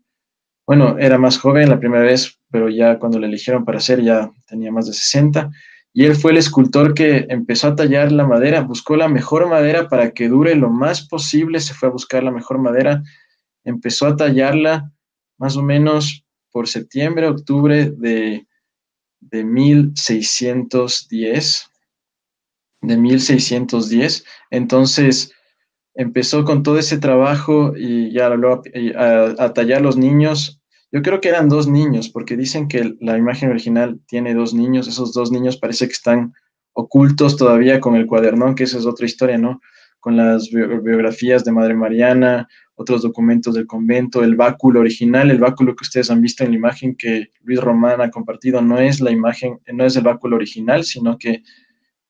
Bueno, 0.67 0.97
era 0.99 1.19
más 1.19 1.39
joven 1.39 1.69
la 1.69 1.79
primera 1.79 2.05
vez, 2.05 2.39
pero 2.51 2.71
ya 2.71 2.99
cuando 2.99 3.19
le 3.19 3.27
eligieron 3.27 3.65
para 3.65 3.79
hacer 3.79 4.03
ya 4.03 4.31
tenía 4.47 4.73
más 4.73 4.87
de 4.87 4.95
60 4.95 5.51
y 5.97 6.07
él 6.07 6.17
fue 6.17 6.33
el 6.33 6.39
escultor 6.39 6.93
que 6.93 7.27
empezó 7.29 7.69
a 7.69 7.77
tallar 7.77 8.11
la 8.11 8.27
madera, 8.27 8.63
buscó 8.63 8.97
la 8.97 9.07
mejor 9.07 9.49
madera 9.49 9.89
para 9.89 10.11
que 10.11 10.29
dure 10.29 10.57
lo 10.57 10.69
más 10.69 11.07
posible, 11.07 11.61
se 11.61 11.73
fue 11.73 11.89
a 11.89 11.93
buscar 11.93 12.25
la 12.25 12.33
mejor 12.33 12.59
madera, 12.59 13.01
empezó 13.63 14.09
a 14.09 14.17
tallarla 14.17 14.91
más 15.39 15.57
o 15.57 15.63
menos 15.63 16.25
por 16.51 16.67
septiembre, 16.67 17.29
octubre 17.29 17.93
de, 17.93 18.45
de 19.21 19.45
1610, 19.45 21.71
de 22.87 22.97
1610. 22.97 24.25
Entonces 24.51 25.33
empezó 25.95 26.45
con 26.45 26.63
todo 26.63 26.79
ese 26.79 26.99
trabajo 26.99 27.75
y 27.77 28.13
ya 28.13 28.27
habló 28.27 28.63
a, 28.97 29.35
a 29.39 29.53
tallar 29.55 29.81
los 29.83 29.97
niños 29.97 30.61
yo 30.95 31.03
creo 31.03 31.21
que 31.21 31.29
eran 31.29 31.49
dos 31.49 31.67
niños, 31.67 32.09
porque 32.09 32.37
dicen 32.37 32.69
que 32.69 32.95
la 33.01 33.19
imagen 33.19 33.51
original 33.51 33.99
tiene 34.07 34.33
dos 34.33 34.55
niños. 34.55 34.87
Esos 34.87 35.13
dos 35.13 35.33
niños 35.33 35.57
parece 35.57 35.89
que 35.89 35.93
están 35.93 36.35
ocultos 36.73 37.37
todavía 37.37 37.81
con 37.81 37.97
el 37.97 38.07
cuadernón, 38.07 38.55
que 38.55 38.63
esa 38.63 38.79
es 38.79 38.87
otra 38.87 39.05
historia, 39.05 39.37
¿no? 39.37 39.61
Con 39.99 40.17
las 40.17 40.51
biografías 40.51 41.45
de 41.45 41.51
Madre 41.51 41.75
Mariana, 41.75 42.47
otros 42.77 43.03
documentos 43.03 43.55
del 43.55 43.67
convento, 43.67 44.23
el 44.23 44.37
báculo 44.37 44.79
original, 44.79 45.33
el 45.33 45.41
báculo 45.41 45.75
que 45.75 45.83
ustedes 45.83 46.13
han 46.13 46.23
visto 46.23 46.45
en 46.45 46.51
la 46.51 46.59
imagen 46.59 46.95
que 46.95 47.31
Luis 47.43 47.61
Román 47.61 48.01
ha 48.01 48.13
compartido, 48.13 48.63
no 48.63 48.79
es 48.79 49.01
la 49.01 49.11
imagen, 49.11 49.59
no 49.73 49.85
es 49.85 49.97
el 49.97 50.05
báculo 50.05 50.37
original, 50.37 50.85
sino 50.85 51.19
que 51.19 51.43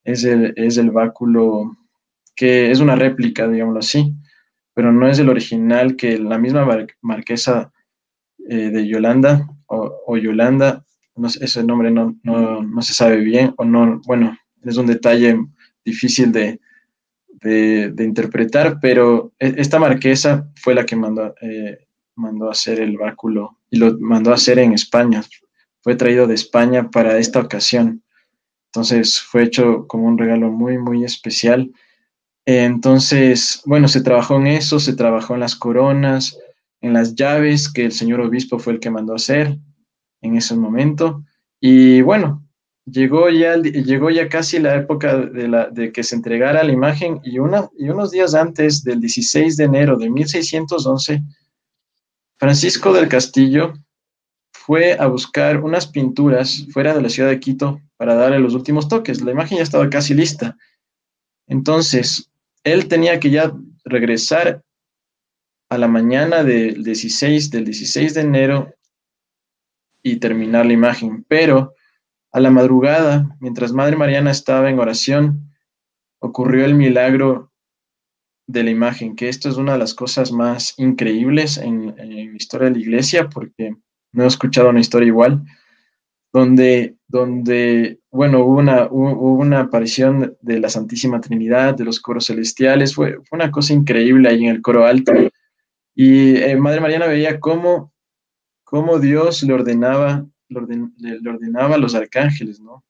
es 0.05 0.23
el, 0.23 0.53
es 0.55 0.77
el 0.77 0.91
báculo 0.91 1.75
que 2.35 2.71
es 2.71 2.79
una 2.79 2.95
réplica, 2.95 3.47
digámoslo 3.47 3.79
así, 3.79 4.13
pero 4.73 4.91
no 4.91 5.07
es 5.07 5.19
el 5.19 5.29
original 5.29 5.95
que 5.95 6.17
la 6.17 6.37
misma 6.37 6.67
marquesa 7.01 7.71
eh, 8.47 8.69
de 8.69 8.87
Yolanda 8.87 9.49
o, 9.67 10.17
Yolanda, 10.17 10.85
no, 11.15 11.27
ese 11.27 11.63
nombre 11.63 11.91
no, 11.91 12.15
no, 12.23 12.81
se 12.81 12.93
sabe 12.93 13.17
bien 13.17 13.53
o 13.57 13.65
no, 13.65 13.99
bueno, 14.05 14.37
es 14.63 14.77
un 14.77 14.85
detalle 14.85 15.37
difícil 15.83 16.31
de, 16.31 16.59
de, 17.41 18.03
interpretar, 18.03 18.79
pero 18.79 19.33
e, 19.39 19.55
esta 19.57 19.79
marquesa 19.79 20.51
fue 20.55 20.75
la 20.75 20.85
que 20.85 20.95
mandó, 20.95 21.33
eh, 21.41 21.87
mandó 22.15 22.49
hacer 22.49 22.79
el 22.79 22.97
báculo 22.97 23.59
y 23.69 23.77
lo 23.77 23.97
mandó 23.99 24.31
a 24.31 24.35
hacer 24.35 24.59
en 24.59 24.73
España. 24.73 25.23
Fue 25.81 25.95
traído 25.95 26.27
de 26.27 26.35
España 26.35 26.89
para 26.89 27.17
esta 27.17 27.39
ocasión. 27.39 28.03
Entonces 28.75 29.21
fue 29.21 29.43
hecho 29.43 29.87
como 29.87 30.05
un 30.05 30.17
regalo 30.17 30.51
muy, 30.51 30.77
muy 30.77 31.05
especial. 31.05 31.71
Entonces, 32.45 33.61
bueno, 33.65 33.87
se 33.87 34.01
trabajó 34.01 34.35
en 34.35 34.47
eso, 34.47 34.81
se 34.81 34.93
trabajó 34.93 35.33
en 35.33 35.39
las 35.39 35.55
coronas, 35.55 36.37
en 36.81 36.91
las 36.91 37.15
llaves 37.15 37.71
que 37.71 37.85
el 37.85 37.93
señor 37.93 38.19
obispo 38.19 38.59
fue 38.59 38.73
el 38.73 38.81
que 38.81 38.91
mandó 38.91 39.15
hacer 39.15 39.57
en 40.21 40.35
ese 40.35 40.57
momento. 40.57 41.23
Y 41.61 42.01
bueno, 42.01 42.43
llegó 42.85 43.29
ya, 43.29 43.55
llegó 43.55 44.09
ya 44.09 44.27
casi 44.27 44.59
la 44.59 44.75
época 44.75 45.19
de, 45.19 45.47
la, 45.47 45.69
de 45.69 45.93
que 45.93 46.03
se 46.03 46.17
entregara 46.17 46.61
la 46.61 46.73
imagen 46.73 47.21
y, 47.23 47.39
una, 47.39 47.69
y 47.79 47.87
unos 47.87 48.11
días 48.11 48.35
antes 48.35 48.83
del 48.83 48.99
16 48.99 49.55
de 49.55 49.63
enero 49.63 49.95
de 49.95 50.09
1611, 50.09 51.23
Francisco 52.37 52.91
del 52.91 53.07
Castillo 53.07 53.71
fue 54.65 54.93
a 54.99 55.05
buscar 55.05 55.63
unas 55.63 55.85
pinturas 55.85 56.65
fuera 56.71 56.95
de 56.95 57.01
la 57.01 57.09
ciudad 57.09 57.29
de 57.29 57.39
Quito 57.39 57.81
para 57.97 58.15
darle 58.15 58.39
los 58.39 58.55
últimos 58.55 58.87
toques. 58.87 59.21
La 59.21 59.31
imagen 59.31 59.57
ya 59.57 59.63
estaba 59.63 59.87
casi 59.91 60.15
lista. 60.15 60.57
Entonces, 61.47 62.31
él 62.63 62.87
tenía 62.87 63.19
que 63.19 63.29
ya 63.29 63.53
regresar 63.83 64.63
a 65.69 65.77
la 65.77 65.87
mañana 65.87 66.43
del 66.43 66.83
16, 66.83 67.51
del 67.51 67.65
16 67.65 68.15
de 68.15 68.21
enero 68.21 68.73
y 70.01 70.15
terminar 70.15 70.65
la 70.65 70.73
imagen. 70.73 71.23
Pero 71.27 71.75
a 72.31 72.39
la 72.39 72.49
madrugada, 72.49 73.37
mientras 73.39 73.71
Madre 73.71 73.95
Mariana 73.95 74.31
estaba 74.31 74.71
en 74.71 74.79
oración, 74.79 75.53
ocurrió 76.17 76.65
el 76.65 76.73
milagro 76.73 77.51
de 78.47 78.63
la 78.63 78.71
imagen, 78.71 79.15
que 79.15 79.29
esto 79.29 79.47
es 79.47 79.57
una 79.57 79.73
de 79.73 79.79
las 79.79 79.93
cosas 79.93 80.31
más 80.31 80.73
increíbles 80.77 81.57
en, 81.57 81.95
la 81.95 82.35
historia 82.35 82.69
de 82.69 82.75
la 82.75 82.81
iglesia, 82.81 83.29
porque 83.29 83.75
no 84.15 84.23
he 84.23 84.27
escuchado 84.27 84.69
una 84.69 84.79
historia 84.79 85.07
igual, 85.07 85.43
donde, 86.31 86.97
donde 87.07 87.99
bueno, 88.11 88.39
hubo 88.45 88.59
una, 88.59 88.87
hubo 88.89 89.33
una 89.33 89.61
aparición 89.61 90.35
de 90.41 90.59
la 90.59 90.69
Santísima 90.69 91.21
Trinidad, 91.21 91.75
de 91.75 91.85
los 91.85 91.99
coros 91.99 92.27
celestiales, 92.27 92.95
fue, 92.95 93.17
fue 93.23 93.37
una 93.37 93.51
cosa 93.51 93.73
increíble 93.73 94.29
ahí 94.29 94.45
en 94.45 94.55
el 94.55 94.61
coro 94.61 94.85
alto. 94.85 95.13
Y 95.93 96.35
eh, 96.37 96.55
Madre 96.57 96.81
Mariana 96.81 97.07
veía 97.07 97.39
cómo, 97.39 97.93
cómo 98.63 98.99
Dios 98.99 99.43
le 99.43 99.53
ordenaba, 99.53 100.25
le, 100.49 101.29
ordenaba 101.29 101.75
a 101.75 101.77
los 101.77 101.95
arcángeles, 101.95 102.59
¿no? 102.59 102.83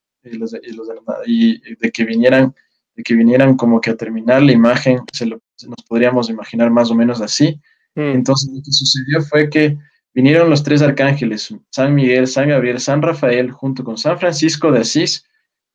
Y, 1.27 1.71
y, 1.71 1.75
de 1.75 1.91
que 1.91 2.03
vinieran, 2.03 2.55
de 2.95 3.03
que 3.03 3.13
vinieran 3.13 3.57
como 3.57 3.79
que 3.79 3.91
a 3.91 3.95
terminar 3.95 4.41
la 4.41 4.51
imagen, 4.53 5.01
se, 5.13 5.27
lo, 5.27 5.39
nos 5.67 5.83
podríamos 5.87 6.29
imaginar 6.31 6.71
más 6.71 6.89
o 6.89 6.95
menos 6.95 7.21
así. 7.21 7.61
Mm. 7.93 8.15
Entonces 8.15 8.51
lo 8.51 8.61
que 8.63 8.71
sucedió 8.71 9.21
fue 9.21 9.49
que 9.49 9.77
vinieron 10.15 10.49
los 10.49 10.63
tres 10.63 10.81
arcángeles, 10.81 11.53
San 11.69 11.93
Miguel, 11.93 12.25
San 12.25 12.47
Gabriel, 12.47 12.79
San 12.79 13.01
Rafael, 13.01 13.51
junto 13.51 13.83
con 13.83 13.97
San 13.97 14.17
Francisco 14.17 14.71
de 14.71 14.79
Asís, 14.79 15.25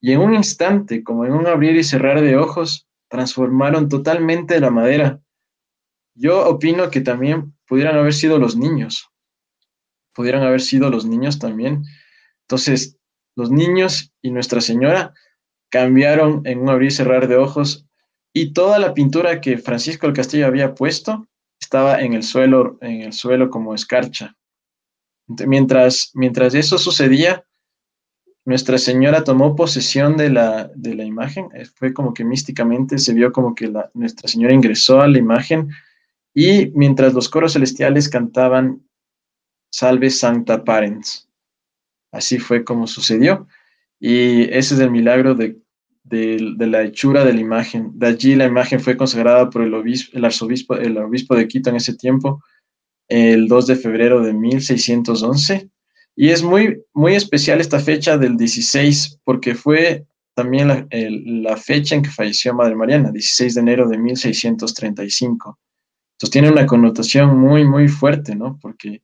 y 0.01 0.13
en 0.13 0.19
un 0.19 0.33
instante, 0.33 1.03
como 1.03 1.25
en 1.25 1.33
un 1.33 1.45
abrir 1.45 1.75
y 1.75 1.83
cerrar 1.83 2.19
de 2.21 2.35
ojos, 2.35 2.87
transformaron 3.07 3.87
totalmente 3.87 4.59
la 4.59 4.71
madera. 4.71 5.21
Yo 6.15 6.49
opino 6.49 6.89
que 6.89 7.01
también 7.01 7.53
pudieran 7.67 7.95
haber 7.95 8.15
sido 8.15 8.39
los 8.39 8.55
niños, 8.55 9.11
pudieran 10.13 10.41
haber 10.41 10.61
sido 10.61 10.89
los 10.89 11.05
niños 11.05 11.37
también. 11.37 11.83
Entonces, 12.47 12.97
los 13.35 13.51
niños 13.51 14.11
y 14.23 14.31
Nuestra 14.31 14.59
Señora 14.59 15.13
cambiaron 15.69 16.41
en 16.45 16.59
un 16.59 16.69
abrir 16.69 16.87
y 16.87 16.91
cerrar 16.91 17.27
de 17.27 17.37
ojos 17.37 17.87
y 18.33 18.53
toda 18.53 18.79
la 18.79 18.95
pintura 18.95 19.39
que 19.39 19.59
Francisco 19.59 20.07
del 20.07 20.15
Castillo 20.15 20.47
había 20.47 20.73
puesto 20.73 21.27
estaba 21.71 22.01
en 22.01 22.11
el 22.11 22.23
suelo, 22.23 22.77
en 22.81 23.01
el 23.01 23.13
suelo 23.13 23.49
como 23.49 23.73
escarcha. 23.73 24.35
Mientras, 25.47 26.11
mientras 26.13 26.53
eso 26.53 26.77
sucedía, 26.77 27.45
Nuestra 28.43 28.77
Señora 28.77 29.23
tomó 29.23 29.55
posesión 29.55 30.17
de 30.17 30.31
la, 30.31 30.69
de 30.75 30.95
la 30.95 31.05
imagen, 31.05 31.47
eh, 31.53 31.63
fue 31.63 31.93
como 31.93 32.13
que 32.13 32.25
místicamente 32.25 32.97
se 32.97 33.13
vio 33.13 33.31
como 33.31 33.55
que 33.55 33.71
Nuestra 33.93 34.27
Señora 34.27 34.53
ingresó 34.53 34.99
a 34.99 35.07
la 35.07 35.17
imagen 35.17 35.69
y 36.33 36.71
mientras 36.71 37.13
los 37.13 37.29
coros 37.29 37.53
celestiales 37.53 38.09
cantaban 38.09 38.85
Salve 39.71 40.09
Sancta 40.09 40.65
Parents. 40.65 41.29
Así 42.11 42.37
fue 42.37 42.65
como 42.65 42.85
sucedió. 42.85 43.47
Y 43.97 44.41
ese 44.53 44.73
es 44.73 44.81
el 44.81 44.91
milagro 44.91 45.35
de, 45.35 45.57
la 46.09 46.83
hechura 46.83 47.23
de 47.23 47.33
la 47.33 47.39
imagen. 47.39 47.91
De 47.95 48.07
allí 48.07 48.35
la 48.35 48.45
imagen 48.45 48.79
fue 48.79 48.97
consagrada 48.97 49.49
por 49.49 49.61
el, 49.61 49.73
obispo, 49.73 50.17
el 50.17 50.25
arzobispo, 50.25 50.75
el 50.75 50.97
obispo 50.97 51.35
de 51.35 51.47
Quito 51.47 51.69
en 51.69 51.75
ese 51.77 51.95
tiempo, 51.95 52.43
el 53.07 53.47
2 53.47 53.67
de 53.67 53.75
febrero 53.75 54.21
de 54.21 54.33
1611. 54.33 55.69
Y 56.15 56.29
es 56.29 56.43
muy, 56.43 56.83
muy 56.93 57.15
especial 57.15 57.61
esta 57.61 57.79
fecha 57.79 58.17
del 58.17 58.37
16 58.37 59.19
porque 59.23 59.55
fue 59.55 60.05
también 60.33 60.67
la, 60.67 60.87
la, 60.91 61.57
fecha 61.57 61.95
en 61.95 62.01
que 62.01 62.09
falleció 62.09 62.53
Madre 62.53 62.75
Mariana, 62.75 63.11
16 63.11 63.55
de 63.55 63.61
enero 63.61 63.87
de 63.87 63.97
1635. 63.97 65.59
Entonces 66.13 66.31
tiene 66.31 66.49
una 66.49 66.65
connotación 66.65 67.37
muy, 67.37 67.65
muy 67.65 67.87
fuerte, 67.87 68.35
¿no? 68.35 68.59
Porque 68.61 69.01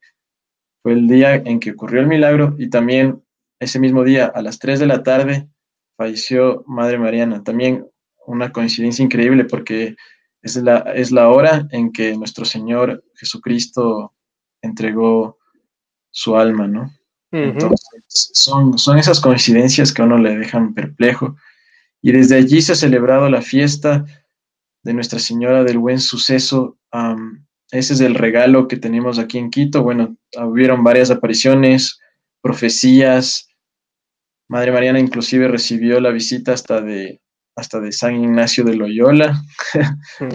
fue 0.84 0.94
el 0.94 1.08
día 1.08 1.36
en 1.36 1.60
que 1.60 1.72
ocurrió 1.72 2.02
el 2.02 2.08
milagro 2.08 2.56
y 2.58 2.70
también 2.70 3.22
ese 3.60 3.80
mismo 3.80 4.04
día, 4.04 4.28
a 4.28 4.42
las 4.42 4.60
3 4.60 4.80
de 4.80 4.86
la 4.86 5.04
tarde, 5.04 5.50
falleció 5.98 6.64
Madre 6.68 6.98
Mariana. 6.98 7.44
También 7.44 7.86
una 8.26 8.52
coincidencia 8.52 9.04
increíble 9.04 9.46
porque 9.46 9.96
es 10.42 10.56
la, 10.58 10.78
es 10.96 11.12
la 11.12 11.30
hora 11.30 11.68
en 11.72 11.92
que 11.92 12.16
nuestro 12.16 12.46
Señor 12.46 13.04
Jesucristo 13.16 14.14
entregó 14.62 15.38
su 16.12 16.38
alma, 16.38 16.68
¿no? 16.68 16.92
Entonces, 17.32 18.32
son, 18.34 18.78
son 18.78 18.98
esas 18.98 19.20
coincidencias 19.20 19.92
que 19.92 20.02
a 20.02 20.06
uno 20.06 20.18
le 20.18 20.38
dejan 20.38 20.74
perplejo. 20.74 21.36
Y 22.02 22.12
desde 22.12 22.38
allí 22.38 22.62
se 22.62 22.72
ha 22.72 22.76
celebrado 22.76 23.30
la 23.30 23.42
fiesta 23.42 24.06
de 24.84 24.94
Nuestra 24.94 25.20
Señora 25.20 25.64
del 25.64 25.78
Buen 25.78 26.00
Suceso. 26.00 26.78
ese 27.72 27.94
es 27.94 28.00
el 28.00 28.16
regalo 28.16 28.68
que 28.68 28.78
tenemos 28.78 29.20
aquí 29.20 29.38
en 29.38 29.50
Quito. 29.50 29.84
Bueno, 29.84 30.16
hubieron 30.38 30.84
varias 30.84 31.12
apariciones, 31.12 32.00
profecías. 32.42 33.47
Madre 34.50 34.72
Mariana 34.72 35.00
inclusive 35.00 35.48
recibió 35.48 36.00
la 36.00 36.12
visita 36.12 36.54
hasta 36.54 36.82
de, 36.82 37.22
hasta 37.56 37.80
de 37.80 37.92
San 37.92 38.16
Ignacio 38.16 38.64
de 38.64 38.76
Loyola, 38.76 39.42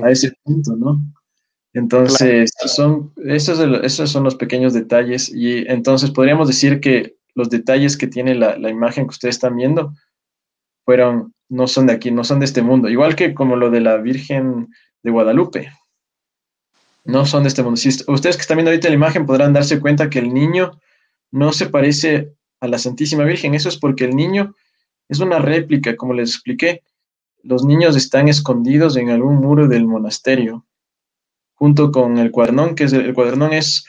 a 0.02 0.10
ese 0.10 0.32
punto, 0.42 0.76
¿no? 0.76 1.00
Entonces, 1.74 2.52
son, 2.66 3.14
esos, 3.24 3.58
esos, 3.82 4.10
son 4.10 4.24
los 4.24 4.34
pequeños 4.34 4.74
detalles. 4.74 5.32
Y 5.34 5.64
entonces 5.68 6.10
podríamos 6.10 6.46
decir 6.46 6.80
que 6.80 7.16
los 7.34 7.48
detalles 7.48 7.96
que 7.96 8.06
tiene 8.06 8.34
la, 8.34 8.58
la, 8.58 8.68
imagen 8.68 9.06
que 9.06 9.12
ustedes 9.12 9.36
están 9.36 9.56
viendo 9.56 9.94
fueron, 10.84 11.32
no 11.48 11.66
son 11.66 11.86
de 11.86 11.94
aquí, 11.94 12.10
no 12.10 12.24
son 12.24 12.40
de 12.40 12.44
este 12.44 12.60
mundo, 12.60 12.90
igual 12.90 13.16
que 13.16 13.32
como 13.32 13.56
lo 13.56 13.70
de 13.70 13.80
la 13.80 13.96
Virgen 13.96 14.68
de 15.02 15.10
Guadalupe, 15.10 15.70
no 17.04 17.24
son 17.24 17.44
de 17.44 17.48
este 17.48 17.62
mundo. 17.62 17.76
Si 17.76 17.88
ustedes 17.88 18.36
que 18.36 18.42
están 18.42 18.58
viendo 18.58 18.70
ahorita 18.70 18.88
la 18.88 18.94
imagen 18.94 19.26
podrán 19.26 19.52
darse 19.52 19.80
cuenta 19.80 20.10
que 20.10 20.18
el 20.18 20.32
niño 20.32 20.78
no 21.30 21.52
se 21.52 21.66
parece 21.66 22.34
a 22.62 22.68
la 22.68 22.78
Santísima 22.78 23.24
Virgen. 23.24 23.54
Eso 23.54 23.68
es 23.68 23.76
porque 23.76 24.04
el 24.04 24.16
niño 24.16 24.54
es 25.08 25.18
una 25.18 25.38
réplica, 25.38 25.96
como 25.96 26.14
les 26.14 26.30
expliqué. 26.30 26.82
Los 27.42 27.64
niños 27.64 27.96
están 27.96 28.28
escondidos 28.28 28.96
en 28.96 29.10
algún 29.10 29.36
muro 29.36 29.66
del 29.66 29.84
monasterio, 29.84 30.64
junto 31.54 31.90
con 31.90 32.18
el 32.18 32.30
cuadernón, 32.30 32.76
que 32.76 32.84
es 32.84 32.92
el, 32.92 33.12
cuadernón 33.14 33.52
es, 33.52 33.84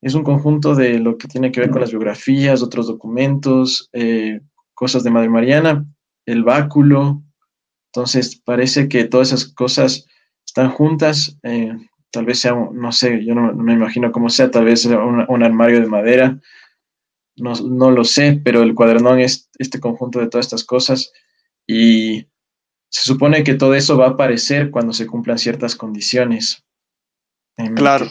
es 0.00 0.14
un 0.14 0.22
conjunto 0.22 0.76
de 0.76 1.00
lo 1.00 1.18
que 1.18 1.26
tiene 1.26 1.50
que 1.50 1.60
ver 1.60 1.70
con 1.70 1.80
las 1.80 1.90
biografías, 1.90 2.62
otros 2.62 2.86
documentos, 2.86 3.90
eh, 3.92 4.40
cosas 4.74 5.02
de 5.02 5.10
Madre 5.10 5.28
Mariana, 5.28 5.84
el 6.24 6.44
báculo. 6.44 7.20
Entonces 7.92 8.40
parece 8.44 8.88
que 8.88 9.04
todas 9.04 9.32
esas 9.32 9.52
cosas 9.52 10.06
están 10.46 10.70
juntas. 10.70 11.36
Eh, 11.42 11.76
tal 12.12 12.26
vez 12.26 12.38
sea, 12.38 12.54
no 12.54 12.92
sé, 12.92 13.24
yo 13.24 13.34
no, 13.34 13.52
me 13.54 13.72
imagino 13.72 14.12
cómo 14.12 14.28
sea, 14.28 14.52
tal 14.52 14.66
vez 14.66 14.82
sea 14.82 15.00
un, 15.00 15.42
armario 15.42 15.80
de 15.80 15.86
madera, 15.86 16.38
no, 17.38 17.54
no, 17.54 17.90
lo 17.90 18.04
sé, 18.04 18.40
pero 18.44 18.62
el 18.62 18.74
cuadernón 18.74 19.20
es 19.20 19.48
este 19.58 19.80
conjunto 19.80 20.20
de 20.20 20.28
todas 20.28 20.46
estas 20.46 20.64
cosas 20.64 21.12
y 21.66 22.26
se 22.90 23.02
supone 23.02 23.44
que 23.44 23.54
todo 23.54 23.74
eso 23.74 23.96
va 23.98 24.06
a 24.06 24.10
aparecer 24.10 24.70
cuando 24.70 24.92
se 24.92 25.06
cumplan 25.06 25.38
ciertas 25.38 25.76
condiciones. 25.76 26.64
Claro. 27.74 28.08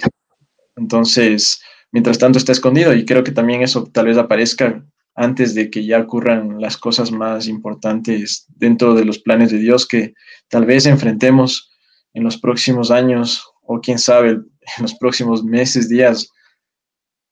Entonces, 0.76 1.62
mientras 1.92 2.20
tanto 2.20 2.38
está 2.38 2.52
escondido 2.52 2.94
y 2.94 3.06
creo 3.06 3.24
que 3.24 3.32
también 3.32 3.62
eso 3.62 3.86
tal 3.86 4.06
vez 4.06 4.18
aparezca 4.18 4.86
antes 5.16 5.56
de 5.56 5.72
que 5.72 5.84
ya 5.84 6.00
ocurran 6.00 6.62
las 6.62 6.78
cosas 6.78 7.12
más 7.12 7.48
importantes 7.48 8.46
dentro 8.50 8.94
de 8.94 9.04
los 9.04 9.18
planes 9.18 9.52
de 9.52 9.58
Dios 9.58 9.88
que 9.88 10.14
tal 10.48 10.66
vez 10.66 10.86
enfrentemos 10.86 11.72
en 12.14 12.24
los 12.24 12.38
próximos 12.38 12.92
años 12.92 13.44
o 13.64 13.82
quién 13.82 13.98
sabe, 13.98 14.30
en 14.30 14.82
los 14.82 14.94
próximos 14.96 15.44
meses, 15.44 15.90
días, 15.90 16.30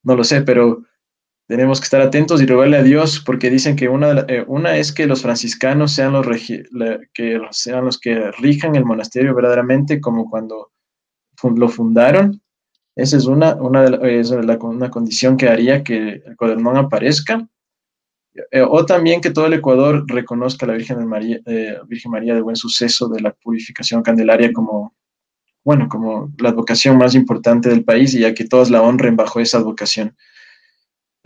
no 0.03 0.15
lo 0.15 0.23
sé, 0.23 0.41
pero 0.41 0.83
tenemos 1.47 1.79
que 1.79 1.85
estar 1.85 2.01
atentos 2.01 2.41
y 2.41 2.45
rogarle 2.45 2.77
a 2.77 2.83
Dios 2.83 3.21
porque 3.23 3.49
dicen 3.49 3.75
que 3.75 3.87
una, 3.87 4.25
eh, 4.27 4.43
una 4.47 4.77
es 4.77 4.91
que 4.91 5.05
los 5.05 5.21
franciscanos 5.21 5.91
sean 5.91 6.13
los, 6.13 6.25
que 7.13 7.39
sean 7.51 7.85
los 7.85 7.99
que 7.99 8.31
rijan 8.31 8.75
el 8.75 8.85
monasterio 8.85 9.35
verdaderamente 9.35 10.01
como 10.01 10.29
cuando 10.29 10.71
lo 11.43 11.69
fundaron. 11.69 12.41
Esa 12.95 13.17
es 13.17 13.25
una, 13.25 13.55
una, 13.55 13.85
es 14.07 14.31
una 14.31 14.89
condición 14.89 15.37
que 15.37 15.49
haría 15.49 15.83
que 15.83 16.23
el 16.25 16.35
cuadernón 16.35 16.77
aparezca. 16.77 17.47
Eh, 18.51 18.61
o 18.61 18.85
también 18.85 19.21
que 19.21 19.31
todo 19.31 19.45
el 19.45 19.53
Ecuador 19.53 20.03
reconozca 20.07 20.65
a 20.65 20.69
la 20.69 20.75
Virgen, 20.75 21.05
María, 21.07 21.39
eh, 21.45 21.77
Virgen 21.87 22.11
María 22.11 22.35
de 22.35 22.41
Buen 22.41 22.55
Suceso 22.55 23.07
de 23.07 23.21
la 23.21 23.31
Purificación 23.31 24.01
Candelaria 24.01 24.51
como 24.51 24.93
bueno, 25.63 25.89
como 25.89 26.31
la 26.37 26.49
advocación 26.49 26.97
más 26.97 27.15
importante 27.15 27.69
del 27.69 27.83
país 27.83 28.13
y 28.13 28.19
ya 28.19 28.35
que 28.35 28.45
todos 28.45 28.69
la 28.69 28.83
honren 28.83 29.15
bajo 29.15 29.39
esa 29.39 29.57
advocación. 29.57 30.15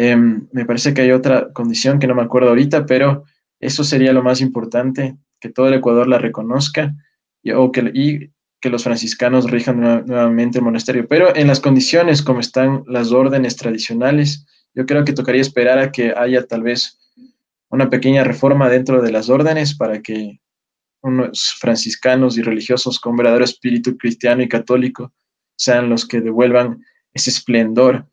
Em, 0.02 0.48
me 0.54 0.66
parece 0.66 0.94
que 0.94 1.02
hay 1.02 1.12
otra 1.12 1.52
condición 1.52 2.00
que 2.00 2.08
no 2.08 2.16
me 2.16 2.22
acuerdo 2.22 2.48
ahorita, 2.48 2.86
pero 2.86 3.26
eso 3.60 3.84
sería 3.84 4.14
lo 4.14 4.24
más 4.24 4.40
importante, 4.40 5.18
que 5.42 5.50
todo 5.50 5.68
el 5.68 5.74
Ecuador 5.74 6.08
la 6.08 6.18
reconozca 6.18 6.96
y, 7.44 7.52
que, 7.74 7.92
y 7.94 8.32
que 8.62 8.70
los 8.70 8.86
franciscanos 8.86 9.52
rijan 9.52 9.82
nuevamente 9.82 10.60
el 10.60 10.64
monasterio. 10.64 11.06
Pero 11.06 11.36
en 11.36 11.48
las 11.48 11.60
condiciones 11.60 12.22
como 12.22 12.40
están 12.40 12.86
las 12.88 13.12
órdenes 13.12 13.58
tradicionales, 13.58 14.46
yo 14.74 14.86
creo 14.86 15.04
que 15.04 15.12
tocaría 15.12 15.42
esperar 15.42 15.80
a 15.80 15.92
que 15.92 16.14
haya 16.16 16.48
tal 16.48 16.64
vez 16.64 16.98
una 17.70 17.90
pequeña 17.90 18.24
reforma 18.24 18.70
dentro 18.70 19.02
de 19.02 19.12
las 19.12 19.30
órdenes 19.30 19.76
para 19.76 20.02
que 20.02 20.40
unos 21.02 21.58
franciscanos 21.60 22.38
y 22.38 22.42
religiosos 22.42 23.02
con 23.02 23.18
verdadero 23.18 23.44
espíritu 23.44 23.98
cristiano 23.98 24.42
y 24.44 24.48
católico 24.48 25.12
sean 25.58 25.90
los 25.90 26.08
que 26.08 26.22
devuelvan 26.22 26.86
ese 27.14 27.32
esplendor 27.32 28.06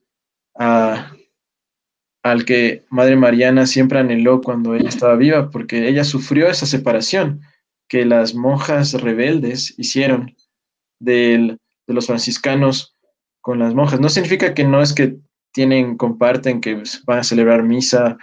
al 2.31 2.45
que 2.45 2.85
Madre 2.91 3.17
Mariana 3.17 3.67
siempre 3.67 3.99
anheló 3.99 4.41
cuando 4.41 4.75
ella 4.75 4.89
estaba 4.89 5.17
viva, 5.17 5.51
porque 5.51 5.89
ella 5.89 6.05
sufrió 6.05 6.49
esa 6.49 6.67
separación 6.67 7.41
que 7.89 8.05
las 8.05 8.35
monjas 8.35 8.93
rebeldes 8.95 9.75
hicieron 9.79 10.35
de 10.99 11.59
los 11.87 12.07
franciscanos 12.07 12.97
con 13.41 13.59
las 13.59 13.75
monjas. 13.75 14.01
No 14.01 14.09
significa 14.09 14.55
que 14.55 14.65
no 14.65 14.83
es 14.83 14.93
que 14.93 15.17
tienen, 15.53 15.97
comparten, 15.97 16.61
que 16.61 16.83
van 17.07 17.21
a 17.21 17.25
celebrar 17.25 17.63
misa 17.63 18.17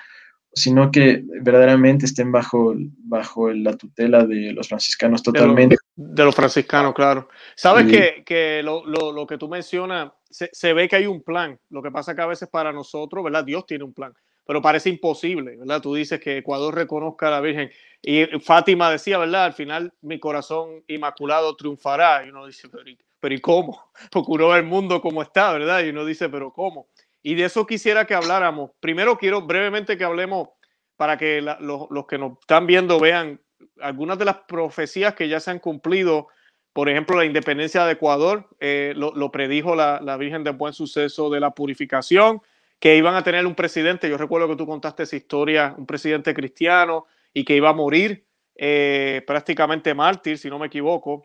sino 0.54 0.92
que 0.92 1.24
verdaderamente 1.42 2.06
estén 2.06 2.32
bajo, 2.32 2.76
bajo 3.06 3.52
la 3.52 3.76
tutela 3.76 4.26
de 4.26 4.54
los 4.54 4.68
franciscanos 4.68 5.24
totalmente. 5.24 5.76
De, 5.96 6.24
los 6.24 6.36
franciscanos, 6.36 6.94
claro. 6.94 7.28
Sabes 7.56 7.88
que, 7.88 8.24
que 8.24 8.62
lo, 8.64 8.86
lo, 8.86 9.12
lo, 9.12 9.26
que 9.26 9.38
tú 9.38 9.50
mencionas, 9.50 10.12
se, 10.34 10.74
ve 10.74 10.88
que 10.88 10.98
hay 10.98 11.08
un 11.08 11.22
plan. 11.22 11.60
Lo 11.70 11.82
que 11.82 11.92
pasa 11.92 12.16
que 12.16 12.22
a 12.22 12.26
veces 12.26 12.50
para 12.50 12.72
nosotros, 12.72 13.24
¿verdad? 13.24 13.44
Dios 13.44 13.66
tiene 13.66 13.84
un 13.84 13.94
plan, 13.94 14.14
pero 14.46 14.62
parece 14.62 14.90
imposible, 14.90 15.58
¿verdad? 15.58 15.82
Tú 15.82 15.94
dices 15.96 16.20
que 16.20 16.38
Ecuador 16.38 16.76
reconozca 16.76 17.28
a 17.28 17.32
la 17.32 17.42
Virgen. 17.42 17.72
Y 18.02 18.26
Fátima 18.40 18.92
decía, 18.92 19.18
¿verdad? 19.18 19.46
Al 19.46 19.54
final 19.54 19.94
mi 20.02 20.20
corazón 20.20 20.84
inmaculado 20.88 21.56
triunfará. 21.56 22.26
Y 22.26 22.30
uno 22.30 22.48
dice, 22.48 22.68
pero 22.70 22.90
¿y, 22.90 22.98
pero 23.20 23.36
¿y 23.36 23.40
cómo? 23.40 23.92
Procuró 24.12 24.56
el 24.56 24.64
mundo 24.64 25.02
como 25.02 25.22
está, 25.22 25.54
¿verdad? 25.54 25.84
Y 25.84 25.90
uno 25.90 26.06
dice, 26.06 26.30
pero 26.30 26.52
¿cómo? 26.52 26.88
Y 27.22 27.36
de 27.36 27.46
eso 27.46 27.66
quisiera 27.66 28.06
que 28.06 28.14
habláramos. 28.14 28.72
Primero 28.82 29.18
quiero 29.18 29.44
brevemente 29.44 29.98
que 29.98 30.04
hablemos 30.04 30.50
para 30.98 31.18
que 31.18 31.42
los, 31.42 32.06
que 32.08 32.18
nos 32.18 32.40
están 32.40 32.68
viendo 32.68 33.00
vean 33.00 33.40
algunas 33.82 34.20
de 34.20 34.26
las 34.26 34.38
profecías 34.48 35.16
que 35.16 35.30
ya 35.30 35.40
se 35.40 35.52
han 35.52 35.60
cumplido, 35.60 36.28
por 36.74 36.90
ejemplo, 36.90 37.16
la 37.16 37.26
independencia 37.26 37.86
de 37.86 37.94
Ecuador, 37.94 38.50
eh, 38.60 38.94
lo, 38.96 39.32
predijo 39.32 39.76
la, 39.76 40.02
la, 40.02 40.18
Virgen 40.18 40.44
del 40.44 40.56
Buen 40.56 40.74
Suceso 40.74 41.30
de 41.30 41.40
la 41.40 41.52
Purificación, 41.52 42.42
que 42.80 42.98
iban 42.98 43.16
a 43.16 43.24
tener 43.24 43.46
un 43.46 43.54
presidente, 43.54 44.10
yo 44.10 44.18
recuerdo 44.18 44.48
que 44.48 44.56
tú 44.56 44.66
contaste 44.66 45.04
esa 45.04 45.16
historia, 45.16 45.76
un 45.78 45.86
presidente 45.86 46.34
cristiano 46.34 47.06
y 47.32 47.46
que 47.46 47.56
iba 47.56 47.70
a 47.70 47.74
morir 47.74 48.26
eh, 48.56 49.22
prácticamente 49.28 49.94
mártir, 49.94 50.40
si 50.40 50.50
no 50.50 50.58
me 50.58 50.68
equivoco. 50.68 51.24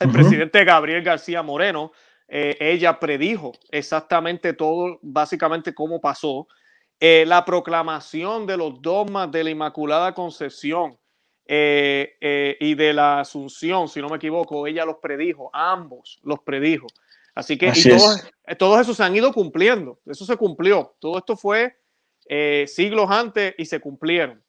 El 0.00 0.10
presidente 0.10 0.64
Gabriel 0.64 1.02
García 1.02 1.42
Moreno, 1.42 1.92
eh, 2.26 2.56
ella 2.58 2.98
predijo 2.98 3.52
exactamente 3.70 4.54
todo, 4.54 4.98
básicamente 5.02 5.74
cómo 5.74 6.00
pasó. 6.00 6.48
La 6.98 7.44
proclamación 7.44 8.46
de 8.46 8.56
los 8.56 8.80
dogmas 8.80 9.28
de 9.32 9.42
la 9.42 9.50
Inmaculada 9.50 10.14
Concepción 10.14 10.96
y 11.54 12.74
de 12.74 12.92
la 12.94 13.20
Asunción, 13.20 13.88
si 13.88 14.00
no 14.00 14.08
me 14.08 14.16
equivoco, 14.16 14.66
ella 14.66 14.84
los 14.84 14.96
predijo, 14.96 15.50
ambos 15.52 16.18
los 16.22 16.40
predijo. 16.40 16.86
Así 17.34 17.58
que 17.58 17.72
todos, 18.58 18.80
esos 18.80 18.96
se 18.96 19.02
han 19.02 19.14
ido 19.16 19.32
cumpliendo, 19.32 19.98
eso 20.06 20.24
se 20.24 20.36
cumplió. 20.36 20.94
Todo 20.98 21.18
esto 21.18 21.36
fue 21.36 21.76
siglos 22.66 23.10
antes 23.10 23.54
y 23.58 23.66
se 23.66 23.80
cumplieron. 23.80 24.42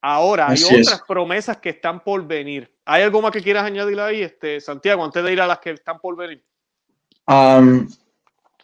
Ahora, 0.00 0.48
hay 0.50 0.62
otras 0.62 1.02
promesas 1.08 1.56
que 1.56 1.70
están 1.70 2.04
por 2.04 2.26
venir. 2.26 2.70
¿Hay 2.84 3.02
algo 3.02 3.22
más 3.22 3.32
que 3.32 3.40
quieras 3.40 3.64
añadir 3.64 3.98
ahí, 3.98 4.20
este, 4.20 4.60
Santiago, 4.60 5.02
antes 5.02 5.24
de 5.24 5.32
ir 5.32 5.40
a 5.40 5.46
las 5.46 5.60
que 5.60 5.70
están 5.70 5.98
por 5.98 6.14
venir? 6.14 6.44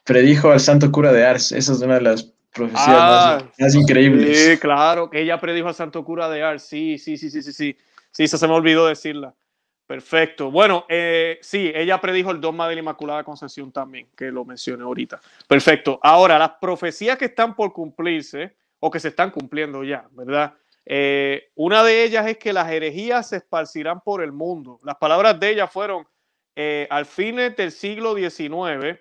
predijo 0.04 0.50
al 0.50 0.60
santo 0.60 0.92
cura 0.92 1.12
de 1.12 1.24
Ars. 1.24 1.52
Esa 1.52 1.72
es 1.72 1.80
una 1.80 1.94
de 1.94 2.02
las 2.02 2.30
profecías 2.52 2.88
más, 2.88 3.44
ah, 3.60 3.78
increíbles. 3.78 4.38
Sí, 4.38 4.58
claro, 4.58 5.08
que 5.08 5.20
ella 5.20 5.40
predijo 5.40 5.68
al 5.68 5.74
santo 5.74 6.04
cura 6.04 6.28
de 6.28 6.42
Ars. 6.42 6.62
Sí, 6.62 6.98
sí, 6.98 7.16
sí, 7.16 7.30
sí, 7.30 7.42
sí, 7.42 7.52
sí. 7.52 7.76
Sí, 8.10 8.24
eso 8.24 8.38
se 8.38 8.48
me 8.48 8.54
olvidó 8.54 8.86
decirla. 8.86 9.34
Perfecto. 9.86 10.50
Bueno, 10.50 10.84
eh, 10.88 11.38
sí, 11.42 11.72
ella 11.74 12.00
predijo 12.00 12.30
el 12.30 12.40
dogma 12.40 12.68
de 12.68 12.76
la 12.76 12.80
Inmaculada 12.80 13.24
Concepción 13.24 13.72
también, 13.72 14.08
que 14.16 14.30
lo 14.30 14.44
mencioné 14.44 14.84
ahorita. 14.84 15.20
Perfecto. 15.48 15.98
Ahora, 16.02 16.38
las 16.38 16.52
profecías 16.60 17.18
que 17.18 17.24
están 17.24 17.56
por 17.56 17.72
cumplirse, 17.72 18.56
o 18.80 18.90
que 18.90 19.00
se 19.00 19.08
están 19.08 19.30
cumpliendo 19.30 19.84
ya, 19.84 20.06
¿verdad? 20.12 20.54
Eh, 20.86 21.50
una 21.54 21.84
de 21.84 22.04
ellas 22.04 22.26
es 22.26 22.38
que 22.38 22.52
las 22.52 22.70
herejías 22.70 23.28
se 23.28 23.36
esparcirán 23.36 24.00
por 24.00 24.22
el 24.22 24.32
mundo. 24.32 24.80
Las 24.82 24.96
palabras 24.96 25.38
de 25.38 25.50
ella 25.50 25.66
fueron 25.66 26.06
eh, 26.56 26.88
al 26.90 27.06
fines 27.06 27.54
del 27.56 27.70
siglo 27.70 28.14
XIX 28.14 28.98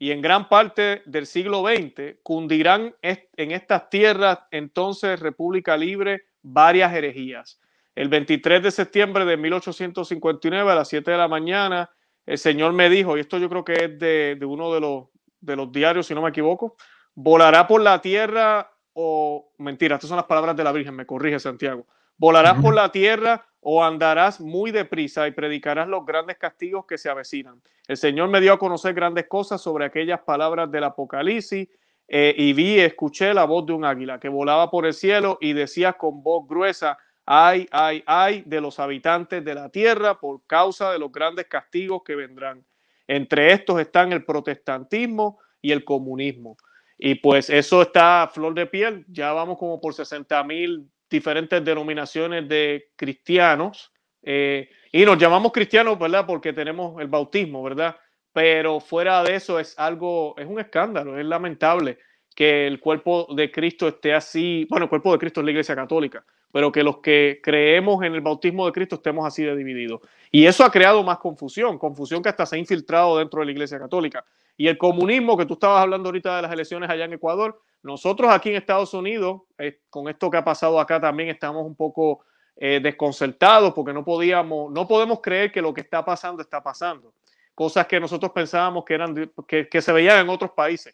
y 0.00 0.12
en 0.12 0.22
gran 0.22 0.48
parte 0.48 1.02
del 1.04 1.26
siglo 1.26 1.62
XX 1.62 2.16
cundirán 2.22 2.96
en 3.02 3.50
estas 3.50 3.90
tierras 3.90 4.38
entonces 4.50 5.20
República 5.20 5.76
Libre 5.76 6.22
varias 6.42 6.94
herejías. 6.94 7.60
El 7.94 8.08
23 8.08 8.62
de 8.62 8.70
septiembre 8.70 9.26
de 9.26 9.36
1859 9.36 10.72
a 10.72 10.74
las 10.74 10.88
7 10.88 11.10
de 11.10 11.18
la 11.18 11.28
mañana, 11.28 11.90
el 12.24 12.38
Señor 12.38 12.72
me 12.72 12.88
dijo, 12.88 13.18
y 13.18 13.20
esto 13.20 13.36
yo 13.36 13.50
creo 13.50 13.62
que 13.62 13.74
es 13.74 13.98
de, 13.98 14.36
de 14.40 14.46
uno 14.46 14.72
de 14.72 14.80
los, 14.80 15.08
de 15.38 15.54
los 15.54 15.70
diarios, 15.70 16.06
si 16.06 16.14
no 16.14 16.22
me 16.22 16.30
equivoco, 16.30 16.76
volará 17.14 17.68
por 17.68 17.82
la 17.82 18.00
tierra 18.00 18.72
o 18.94 19.52
mentira, 19.58 19.96
estas 19.96 20.08
son 20.08 20.16
las 20.16 20.24
palabras 20.24 20.56
de 20.56 20.64
la 20.64 20.72
Virgen, 20.72 20.96
me 20.96 21.04
corrige 21.04 21.38
Santiago. 21.38 21.86
Volarás 22.16 22.58
por 22.62 22.74
la 22.74 22.90
tierra 22.90 23.46
o 23.60 23.84
andarás 23.84 24.40
muy 24.40 24.70
deprisa 24.70 25.26
y 25.28 25.32
predicarás 25.32 25.88
los 25.88 26.04
grandes 26.06 26.38
castigos 26.38 26.86
que 26.86 26.98
se 26.98 27.10
avecinan. 27.10 27.60
El 27.86 27.96
Señor 27.96 28.28
me 28.28 28.40
dio 28.40 28.52
a 28.52 28.58
conocer 28.58 28.94
grandes 28.94 29.26
cosas 29.26 29.60
sobre 29.60 29.84
aquellas 29.84 30.20
palabras 30.20 30.70
del 30.70 30.84
Apocalipsis 30.84 31.68
eh, 32.08 32.34
y 32.36 32.52
vi, 32.52 32.80
escuché 32.80 33.34
la 33.34 33.44
voz 33.44 33.66
de 33.66 33.72
un 33.72 33.84
águila 33.84 34.18
que 34.18 34.28
volaba 34.28 34.70
por 34.70 34.86
el 34.86 34.94
cielo 34.94 35.38
y 35.40 35.52
decía 35.52 35.92
con 35.92 36.22
voz 36.22 36.48
gruesa, 36.48 36.98
ay, 37.26 37.68
ay, 37.70 38.02
ay 38.06 38.42
de 38.46 38.60
los 38.60 38.80
habitantes 38.80 39.44
de 39.44 39.54
la 39.54 39.68
tierra 39.68 40.18
por 40.18 40.44
causa 40.46 40.90
de 40.90 40.98
los 40.98 41.12
grandes 41.12 41.46
castigos 41.46 42.02
que 42.04 42.16
vendrán. 42.16 42.64
Entre 43.06 43.52
estos 43.52 43.80
están 43.80 44.12
el 44.12 44.24
protestantismo 44.24 45.38
y 45.60 45.72
el 45.72 45.84
comunismo. 45.84 46.56
Y 46.98 47.16
pues 47.16 47.50
eso 47.50 47.82
está 47.82 48.22
a 48.22 48.28
flor 48.28 48.54
de 48.54 48.66
piel. 48.66 49.04
Ya 49.08 49.32
vamos 49.32 49.58
como 49.58 49.80
por 49.80 49.94
60 49.94 50.44
mil 50.44 50.90
diferentes 51.10 51.64
denominaciones 51.64 52.48
de 52.48 52.90
cristianos. 52.96 53.92
Eh, 54.22 54.70
y 54.92 55.04
nos 55.04 55.18
llamamos 55.18 55.52
cristianos, 55.52 55.98
¿verdad? 55.98 56.24
Porque 56.26 56.52
tenemos 56.52 57.00
el 57.00 57.08
bautismo, 57.08 57.62
¿verdad? 57.62 57.96
Pero 58.32 58.80
fuera 58.80 59.22
de 59.22 59.34
eso 59.34 59.58
es 59.58 59.78
algo, 59.78 60.34
es 60.38 60.46
un 60.46 60.60
escándalo, 60.60 61.18
es 61.18 61.26
lamentable 61.26 61.98
que 62.34 62.66
el 62.66 62.80
cuerpo 62.80 63.26
de 63.34 63.50
Cristo 63.50 63.88
esté 63.88 64.14
así. 64.14 64.66
Bueno, 64.70 64.84
el 64.84 64.88
cuerpo 64.88 65.12
de 65.12 65.18
Cristo 65.18 65.40
es 65.40 65.44
la 65.44 65.50
Iglesia 65.50 65.74
Católica, 65.74 66.24
pero 66.52 66.70
que 66.70 66.82
los 66.82 66.98
que 66.98 67.40
creemos 67.42 68.04
en 68.04 68.14
el 68.14 68.20
bautismo 68.20 68.66
de 68.66 68.72
Cristo 68.72 68.96
estemos 68.96 69.26
así 69.26 69.42
de 69.42 69.56
divididos. 69.56 70.00
Y 70.30 70.46
eso 70.46 70.64
ha 70.64 70.70
creado 70.70 71.02
más 71.02 71.18
confusión, 71.18 71.76
confusión 71.78 72.22
que 72.22 72.28
hasta 72.28 72.46
se 72.46 72.56
ha 72.56 72.58
infiltrado 72.58 73.18
dentro 73.18 73.40
de 73.40 73.46
la 73.46 73.52
Iglesia 73.52 73.78
Católica. 73.78 74.24
Y 74.56 74.68
el 74.68 74.78
comunismo 74.78 75.36
que 75.36 75.46
tú 75.46 75.54
estabas 75.54 75.82
hablando 75.82 76.08
ahorita 76.08 76.36
de 76.36 76.42
las 76.42 76.52
elecciones 76.52 76.88
allá 76.88 77.06
en 77.06 77.14
Ecuador, 77.14 77.60
nosotros 77.82 78.30
aquí 78.30 78.50
en 78.50 78.56
Estados 78.56 78.92
Unidos, 78.94 79.42
eh, 79.58 79.80
con 79.88 80.08
esto 80.08 80.30
que 80.30 80.36
ha 80.36 80.44
pasado 80.44 80.78
acá 80.78 81.00
también 81.00 81.28
estamos 81.30 81.64
un 81.64 81.74
poco 81.74 82.24
eh, 82.56 82.78
desconcertados 82.82 83.72
porque 83.72 83.94
no 83.94 84.04
podíamos, 84.04 84.70
no 84.70 84.86
podemos 84.86 85.20
creer 85.22 85.50
que 85.50 85.62
lo 85.62 85.72
que 85.72 85.80
está 85.80 86.04
pasando 86.04 86.42
está 86.42 86.62
pasando. 86.62 87.14
Cosas 87.54 87.86
que 87.86 87.98
nosotros 87.98 88.32
pensábamos 88.32 88.84
que 88.84 88.94
eran, 88.94 89.32
que, 89.46 89.80
se 89.80 89.92
veían 89.92 90.20
en 90.20 90.28
otros 90.28 90.50
países, 90.50 90.92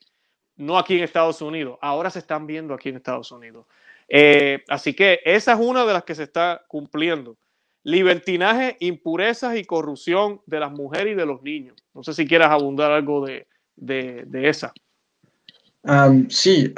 no 0.54 0.78
aquí 0.78 0.96
en 0.96 1.02
Estados 1.02 1.42
Unidos. 1.42 1.76
Ahora 1.80 2.08
se 2.10 2.20
están 2.20 2.46
viendo 2.46 2.72
aquí 2.72 2.90
en 2.90 2.96
Estados 2.96 3.32
Unidos. 3.32 3.66
Eh, 4.08 4.62
así 4.68 4.94
que 4.94 5.20
esa 5.24 5.54
es 5.54 5.58
una 5.58 5.84
de 5.84 5.92
las 5.92 6.04
que 6.04 6.14
se 6.14 6.22
está 6.22 6.64
cumpliendo. 6.68 7.36
Libertinaje, 7.82 8.76
impurezas 8.78 9.56
y 9.56 9.64
corrupción 9.64 10.40
de 10.46 10.60
las 10.60 10.70
mujeres 10.70 11.14
y 11.14 11.16
de 11.16 11.26
los 11.26 11.42
niños. 11.42 11.76
No 11.94 12.04
sé 12.04 12.14
si 12.14 12.26
quieras 12.28 12.50
abundar 12.50 12.92
algo 12.92 13.26
de, 13.26 13.46
esa. 14.32 14.72
Sí, 16.28 16.74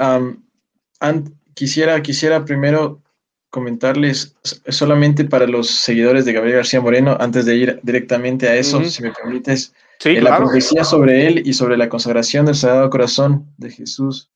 quisiera, 1.55 2.03
quisiera 2.03 2.45
primero 2.45 3.03
comentarles 3.51 4.37
solamente 4.69 5.25
para 5.25 5.47
los 5.47 5.71
seguidores 5.71 6.25
de 6.25 6.33
Gabriel 6.33 6.57
García 6.57 6.81
Moreno, 6.81 7.17
antes 7.19 7.47
de 7.47 7.57
ir 7.57 7.81
directamente 7.83 8.49
a 8.49 8.57
eso, 8.57 8.85
si 8.85 9.03
me 9.03 9.13
permites, 9.13 9.75
sí, 9.99 10.11
eh, 10.11 10.21
la 10.21 10.37
profecía 10.37 10.85
sobre 10.85 11.27
él 11.27 11.43
y 11.47 11.55
sobre 11.55 11.79
la 11.79 11.89
consagración 11.89 12.45
del 12.45 12.55
Sagrado 12.55 12.91
Corazón 12.91 13.47
de 13.57 13.71
Jesús 13.71 14.31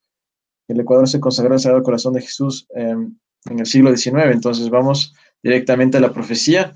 el 0.68 0.80
Ecuador 0.80 1.08
se 1.08 1.20
consagró 1.20 1.54
al 1.54 1.61
Sagrado 1.61 1.82
Corazón 1.82 2.14
de 2.14 2.22
Jesús 2.22 2.66
em, 2.74 3.16
en 3.46 3.58
el 3.58 3.66
siglo 3.66 3.94
XIX. 3.94 4.26
Entonces 4.32 4.70
vamos 4.70 5.14
directamente 5.42 5.98
a 5.98 6.00
la 6.00 6.12
profecía. 6.12 6.74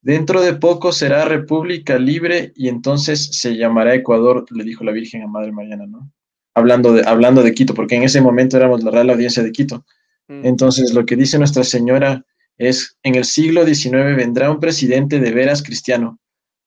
Dentro 0.00 0.40
de 0.40 0.54
poco 0.54 0.92
será 0.92 1.24
república 1.24 1.98
libre 1.98 2.52
y 2.56 2.68
entonces 2.68 3.36
se 3.38 3.56
llamará 3.56 3.94
Ecuador, 3.94 4.44
le 4.50 4.64
dijo 4.64 4.84
la 4.84 4.92
Virgen 4.92 5.22
a 5.22 5.28
Madre 5.28 5.52
Mariana, 5.52 5.86
¿no? 5.86 6.10
Hablando 6.54 6.92
de, 6.92 7.02
hablando 7.06 7.42
de 7.42 7.54
Quito, 7.54 7.74
porque 7.74 7.96
en 7.96 8.02
ese 8.02 8.20
momento 8.20 8.56
éramos 8.56 8.82
la 8.82 8.90
Real 8.90 9.10
Audiencia 9.10 9.42
de 9.42 9.52
Quito. 9.52 9.84
Mm. 10.28 10.46
Entonces 10.46 10.92
lo 10.92 11.06
que 11.06 11.16
dice 11.16 11.38
Nuestra 11.38 11.64
Señora 11.64 12.24
es, 12.58 12.98
en 13.02 13.14
el 13.14 13.24
siglo 13.24 13.64
XIX 13.64 14.16
vendrá 14.16 14.50
un 14.50 14.60
presidente 14.60 15.18
de 15.18 15.32
veras 15.32 15.62
cristiano, 15.62 16.18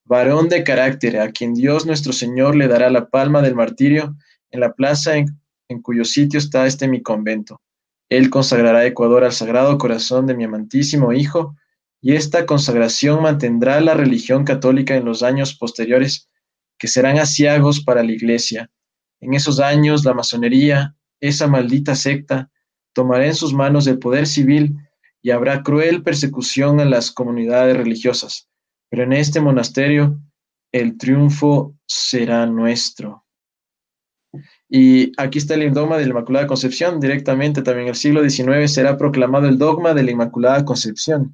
varón 0.05 0.49
de 0.49 0.63
carácter, 0.63 1.19
a 1.19 1.31
quien 1.31 1.53
Dios 1.53 1.85
nuestro 1.85 2.13
Señor 2.13 2.55
le 2.55 2.67
dará 2.67 2.89
la 2.89 3.09
palma 3.09 3.41
del 3.41 3.55
martirio 3.55 4.15
en 4.51 4.59
la 4.59 4.73
plaza 4.73 5.17
en, 5.17 5.27
en 5.69 5.81
cuyo 5.81 6.05
sitio 6.05 6.39
está 6.39 6.65
este 6.67 6.87
mi 6.87 7.01
convento. 7.01 7.61
Él 8.09 8.29
consagrará 8.29 8.85
Ecuador 8.85 9.23
al 9.23 9.31
sagrado 9.31 9.77
corazón 9.77 10.27
de 10.27 10.35
mi 10.35 10.43
amantísimo 10.43 11.11
Hijo, 11.13 11.55
y 12.01 12.13
esta 12.13 12.45
consagración 12.45 13.23
mantendrá 13.23 13.81
la 13.81 13.95
religión 13.95 14.43
católica 14.43 14.95
en 14.95 15.05
los 15.05 15.23
años 15.23 15.55
posteriores, 15.55 16.29
que 16.77 16.87
serán 16.87 17.17
asiagos 17.17 17.83
para 17.83 18.03
la 18.03 18.11
Iglesia. 18.11 18.69
En 19.19 19.33
esos 19.33 19.59
años 19.59 20.05
la 20.05 20.13
masonería, 20.13 20.95
esa 21.19 21.47
maldita 21.47 21.95
secta, 21.95 22.49
tomará 22.93 23.25
en 23.25 23.35
sus 23.35 23.53
manos 23.53 23.87
el 23.87 23.99
poder 23.99 24.27
civil 24.27 24.77
y 25.21 25.31
habrá 25.31 25.63
cruel 25.63 26.03
persecución 26.03 26.79
en 26.79 26.89
las 26.89 27.11
comunidades 27.11 27.75
religiosas. 27.75 28.47
Pero 28.89 29.03
en 29.03 29.13
este 29.13 29.41
monasterio 29.41 30.19
el 30.71 30.97
triunfo 30.97 31.75
será 31.87 32.45
nuestro. 32.45 33.25
Y 34.69 35.11
aquí 35.17 35.37
está 35.37 35.53
el 35.53 35.73
dogma 35.73 35.97
de 35.97 36.03
la 36.03 36.09
Inmaculada 36.09 36.47
Concepción, 36.47 36.99
directamente 36.99 37.61
también 37.61 37.87
en 37.87 37.89
el 37.89 37.95
siglo 37.95 38.27
XIX 38.27 38.71
será 38.71 38.97
proclamado 38.97 39.47
el 39.47 39.57
dogma 39.57 39.93
de 39.93 40.03
la 40.03 40.11
Inmaculada 40.11 40.65
Concepción. 40.65 41.33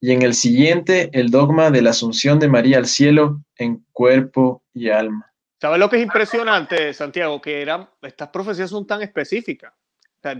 Y 0.00 0.12
en 0.12 0.22
el 0.22 0.34
siguiente, 0.34 1.10
el 1.12 1.30
dogma 1.30 1.70
de 1.70 1.82
la 1.82 1.90
Asunción 1.90 2.38
de 2.38 2.48
María 2.48 2.78
al 2.78 2.86
cielo 2.86 3.42
en 3.56 3.84
cuerpo 3.92 4.62
y 4.72 4.90
alma. 4.90 5.33
¿Sabes 5.64 5.78
lo 5.78 5.88
que 5.88 5.96
es 5.96 6.02
impresionante, 6.02 6.92
Santiago? 6.92 7.40
Que 7.40 7.62
eran, 7.62 7.88
estas 8.02 8.28
profecías 8.28 8.68
son 8.68 8.86
tan 8.86 9.00
específicas. 9.00 9.72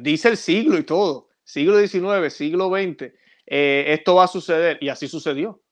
dice 0.02 0.28
el 0.28 0.36
siglo 0.36 0.76
y 0.76 0.82
todo, 0.82 1.30
siglo 1.42 1.80
XIX, 1.80 2.30
siglo 2.30 2.68
XX, 2.68 3.10
eh, 3.46 3.84
esto 3.88 4.16
va 4.16 4.24
a 4.24 4.28
suceder 4.28 4.76
y 4.82 4.90
así 4.90 5.08
sucedió. 5.08 5.62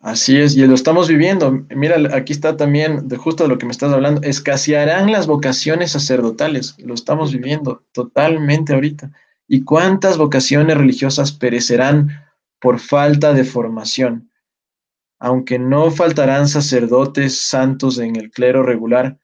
Así 0.00 0.40
es, 0.40 0.56
y 0.56 0.66
lo 0.66 0.74
estamos 0.74 1.06
viviendo. 1.06 1.66
Mira, 1.68 1.98
aquí 2.16 2.32
está 2.32 2.56
también 2.56 3.08
de 3.08 3.18
justo 3.18 3.42
de 3.42 3.50
lo 3.50 3.58
que 3.58 3.66
me 3.66 3.72
estás 3.72 3.92
hablando. 3.92 4.22
Escasearán 4.22 5.12
las 5.12 5.26
vocaciones 5.26 5.92
sacerdotales. 5.92 6.76
Lo 6.78 6.94
estamos 6.94 7.30
viviendo 7.30 7.84
totalmente 7.92 8.72
ahorita. 8.72 9.10
¿Y 9.48 9.64
cuántas 9.64 10.16
vocaciones 10.16 10.78
religiosas 10.78 11.30
perecerán 11.30 12.24
por 12.58 12.80
falta 12.80 13.34
de 13.34 13.44
formación. 13.44 14.30
Aunque 15.24 15.58
no 15.58 15.90
faltarán 15.90 16.48
sacerdotes 16.48 17.40
santos 17.40 17.98
en 17.98 18.14
el 18.16 18.30
clero 18.30 18.62
regular, 18.62 19.16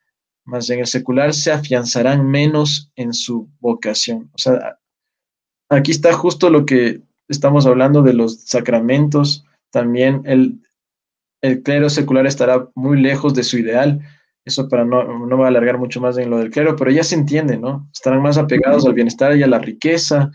mas 0.46 0.70
en 0.70 0.80
el 0.80 0.86
secular 0.86 1.34
se 1.34 1.52
afianzarán 1.52 2.26
menos 2.26 2.90
en 2.96 3.12
su 3.12 3.50
vocación. 3.60 4.30
O 4.32 4.38
sea, 4.38 4.78
aquí 5.68 5.90
está 5.90 6.14
justo 6.14 6.48
lo 6.48 6.64
que 6.64 7.02
estamos 7.28 7.66
hablando 7.66 8.00
de 8.00 8.14
los 8.14 8.44
sacramentos. 8.44 9.44
También 9.70 10.22
el, 10.24 10.62
el 11.42 11.62
clero 11.62 11.90
secular 11.90 12.26
estará 12.26 12.66
muy 12.74 12.98
lejos 12.98 13.34
de 13.34 13.42
su 13.42 13.58
ideal. 13.58 14.00
Eso 14.46 14.70
para 14.70 14.86
no, 14.86 15.26
no 15.26 15.36
va 15.36 15.44
a 15.44 15.48
alargar 15.48 15.76
mucho 15.76 16.00
más 16.00 16.16
en 16.16 16.30
lo 16.30 16.38
del 16.38 16.50
clero, 16.50 16.76
pero 16.76 16.90
ya 16.90 17.04
se 17.04 17.14
entiende, 17.14 17.58
¿no? 17.58 17.90
Estarán 17.92 18.22
más 18.22 18.38
apegados 18.38 18.86
al 18.86 18.94
bienestar 18.94 19.36
y 19.36 19.42
a 19.42 19.46
la 19.46 19.58
riqueza. 19.58 20.30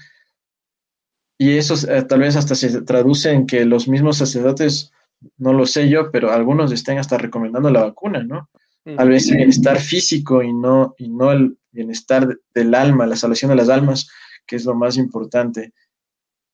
Y 1.39 1.57
eso 1.57 1.73
eh, 1.91 2.03
tal 2.03 2.19
vez 2.19 2.35
hasta 2.35 2.53
se 2.53 2.83
traduce 2.83 3.31
en 3.31 3.47
que 3.47 3.65
los 3.65 3.87
mismos 3.87 4.17
sacerdotes, 4.17 4.91
no 5.37 5.53
lo 5.53 5.65
sé 5.65 5.89
yo, 5.89 6.11
pero 6.11 6.31
algunos 6.31 6.71
estén 6.71 6.97
hasta 6.97 7.17
recomendando 7.17 7.69
la 7.69 7.83
vacuna, 7.83 8.23
¿no? 8.23 8.49
Tal 8.83 9.09
vez 9.09 9.29
el 9.29 9.37
bienestar 9.37 9.79
físico 9.79 10.43
y 10.43 10.53
no, 10.53 10.93
y 10.99 11.09
no 11.09 11.31
el 11.31 11.57
bienestar 11.71 12.37
del 12.53 12.75
alma, 12.75 13.07
la 13.07 13.15
salvación 13.15 13.49
de 13.49 13.55
las 13.55 13.69
almas, 13.69 14.07
que 14.45 14.55
es 14.55 14.65
lo 14.65 14.75
más 14.75 14.97
importante. 14.97 15.73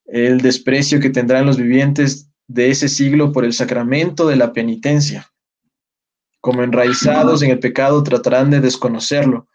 El 0.06 0.40
desprecio 0.40 1.02
que 1.02 1.10
tendrán 1.10 1.46
los 1.46 1.58
vivientes 1.58 2.30
de 2.48 2.70
ese 2.70 2.88
siglo 2.88 3.32
por 3.32 3.44
el 3.44 3.54
sacramento 3.54 4.28
de 4.28 4.38
la 4.38 4.54
penitencia. 4.54 5.32
Como 6.40 6.64
enraizados 6.64 7.44
en 7.44 7.52
el 7.52 7.60
pecado 7.60 8.02
tratarán 8.02 8.50
de 8.50 8.62
desconocerlo. 8.62 9.48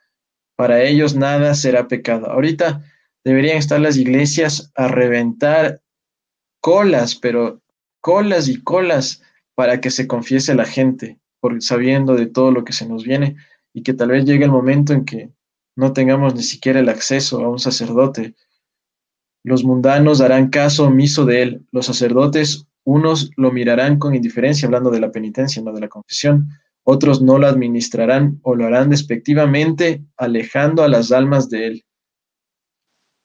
Para 0.55 0.83
ellos 0.83 1.15
nada 1.15 1.55
será 1.55 1.89
pecado. 1.89 2.31
Ahorita 2.31 2.83
deberían 3.25 3.57
estar 3.57 3.81
las 3.81 3.97
iglesias 3.97 4.71
a 4.75 4.89
reventar 4.89 5.81
colas, 6.61 7.17
pero 7.17 7.63
colas 8.07 8.47
y 8.47 8.63
colas 8.63 9.21
para 9.57 9.81
que 9.81 9.91
se 9.91 10.07
confiese 10.07 10.55
la 10.55 10.65
gente, 10.65 11.19
por, 11.41 11.61
sabiendo 11.61 12.15
de 12.15 12.27
todo 12.27 12.53
lo 12.53 12.63
que 12.63 12.73
se 12.73 12.89
nos 12.89 13.03
viene 13.03 13.35
y 13.73 13.83
que 13.83 13.95
tal 13.95 14.11
vez 14.11 14.25
llegue 14.25 14.45
el 14.45 14.53
momento 14.53 14.93
en 14.93 15.05
que 15.05 15.33
no 15.75 15.93
tengamos 15.93 16.37
ni 16.37 16.45
siquiera 16.45 16.79
el 16.79 16.89
acceso 16.89 17.45
a 17.45 17.49
un 17.49 17.59
sacerdote. 17.59 18.37
Los 19.43 19.65
mundanos 19.65 20.19
darán 20.19 20.51
caso 20.51 20.85
omiso 20.85 21.25
de 21.25 21.43
él, 21.43 21.67
los 21.73 21.87
sacerdotes 21.87 22.69
unos 22.85 23.33
lo 23.37 23.51
mirarán 23.51 23.99
con 23.99 24.15
indiferencia, 24.15 24.67
hablando 24.67 24.91
de 24.91 25.01
la 25.01 25.11
penitencia, 25.11 25.61
no 25.61 25.73
de 25.73 25.81
la 25.81 25.89
confesión. 25.89 26.49
Otros 26.85 27.21
no 27.21 27.39
lo 27.39 27.49
administrarán 27.49 28.39
o 28.43 28.55
lo 28.55 28.67
harán 28.67 28.89
despectivamente, 28.89 30.05
alejando 30.17 30.85
a 30.85 30.89
las 30.89 31.11
almas 31.11 31.51
de 31.51 31.67
él. 31.67 31.85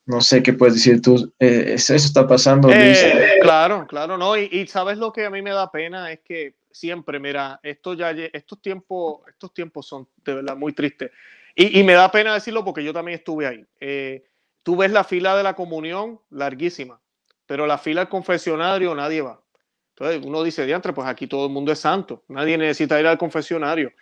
No 0.04 0.20
sé 0.20 0.42
qué 0.42 0.52
puedes 0.52 0.74
decir 0.74 1.00
tú. 1.00 1.32
Eh, 1.38 1.74
eso, 1.74 1.94
está 1.94 2.26
pasando. 2.26 2.68
Eh, 2.70 3.38
claro, 3.40 3.86
claro, 3.86 4.18
no. 4.18 4.36
Y, 4.36 4.66
sabes 4.66 4.98
lo 4.98 5.12
que 5.12 5.24
a 5.24 5.30
mí 5.30 5.42
me 5.42 5.50
da 5.50 5.70
pena 5.70 6.10
es 6.10 6.20
que 6.20 6.56
siempre, 6.70 7.20
mira, 7.20 7.60
esto 7.62 7.94
ya, 7.94 8.10
estos 8.10 8.60
tiempos, 8.60 9.20
estos 9.28 9.54
tiempos 9.54 9.86
son 9.86 10.08
de 10.24 10.34
verdad 10.34 10.56
muy 10.56 10.72
tristes. 10.72 11.10
Y, 11.54 11.82
me 11.84 11.92
da 11.92 12.10
pena 12.10 12.34
decirlo 12.34 12.64
porque 12.64 12.82
yo 12.82 12.92
también 12.92 13.18
estuve 13.18 13.46
ahí. 13.46 13.64
Eh, 13.78 14.24
tú 14.62 14.76
ves 14.76 14.90
la 14.90 15.04
fila 15.04 15.36
de 15.36 15.42
la 15.42 15.54
comunión 15.54 16.18
larguísima, 16.30 17.00
pero 17.46 17.66
la 17.66 17.78
fila 17.78 18.00
del 18.00 18.08
confesionario 18.08 18.94
nadie 18.94 19.20
va. 19.20 19.40
Entonces 19.90 20.24
uno 20.24 20.42
dice, 20.42 20.64
diantre, 20.64 20.94
pues 20.94 21.06
aquí 21.06 21.26
todo 21.26 21.46
el 21.46 21.52
mundo 21.52 21.70
es 21.70 21.78
santo, 21.78 22.24
nadie 22.28 22.56
necesita 22.56 22.98
ir 22.98 23.06
al 23.06 23.18
confesionario. 23.18 23.92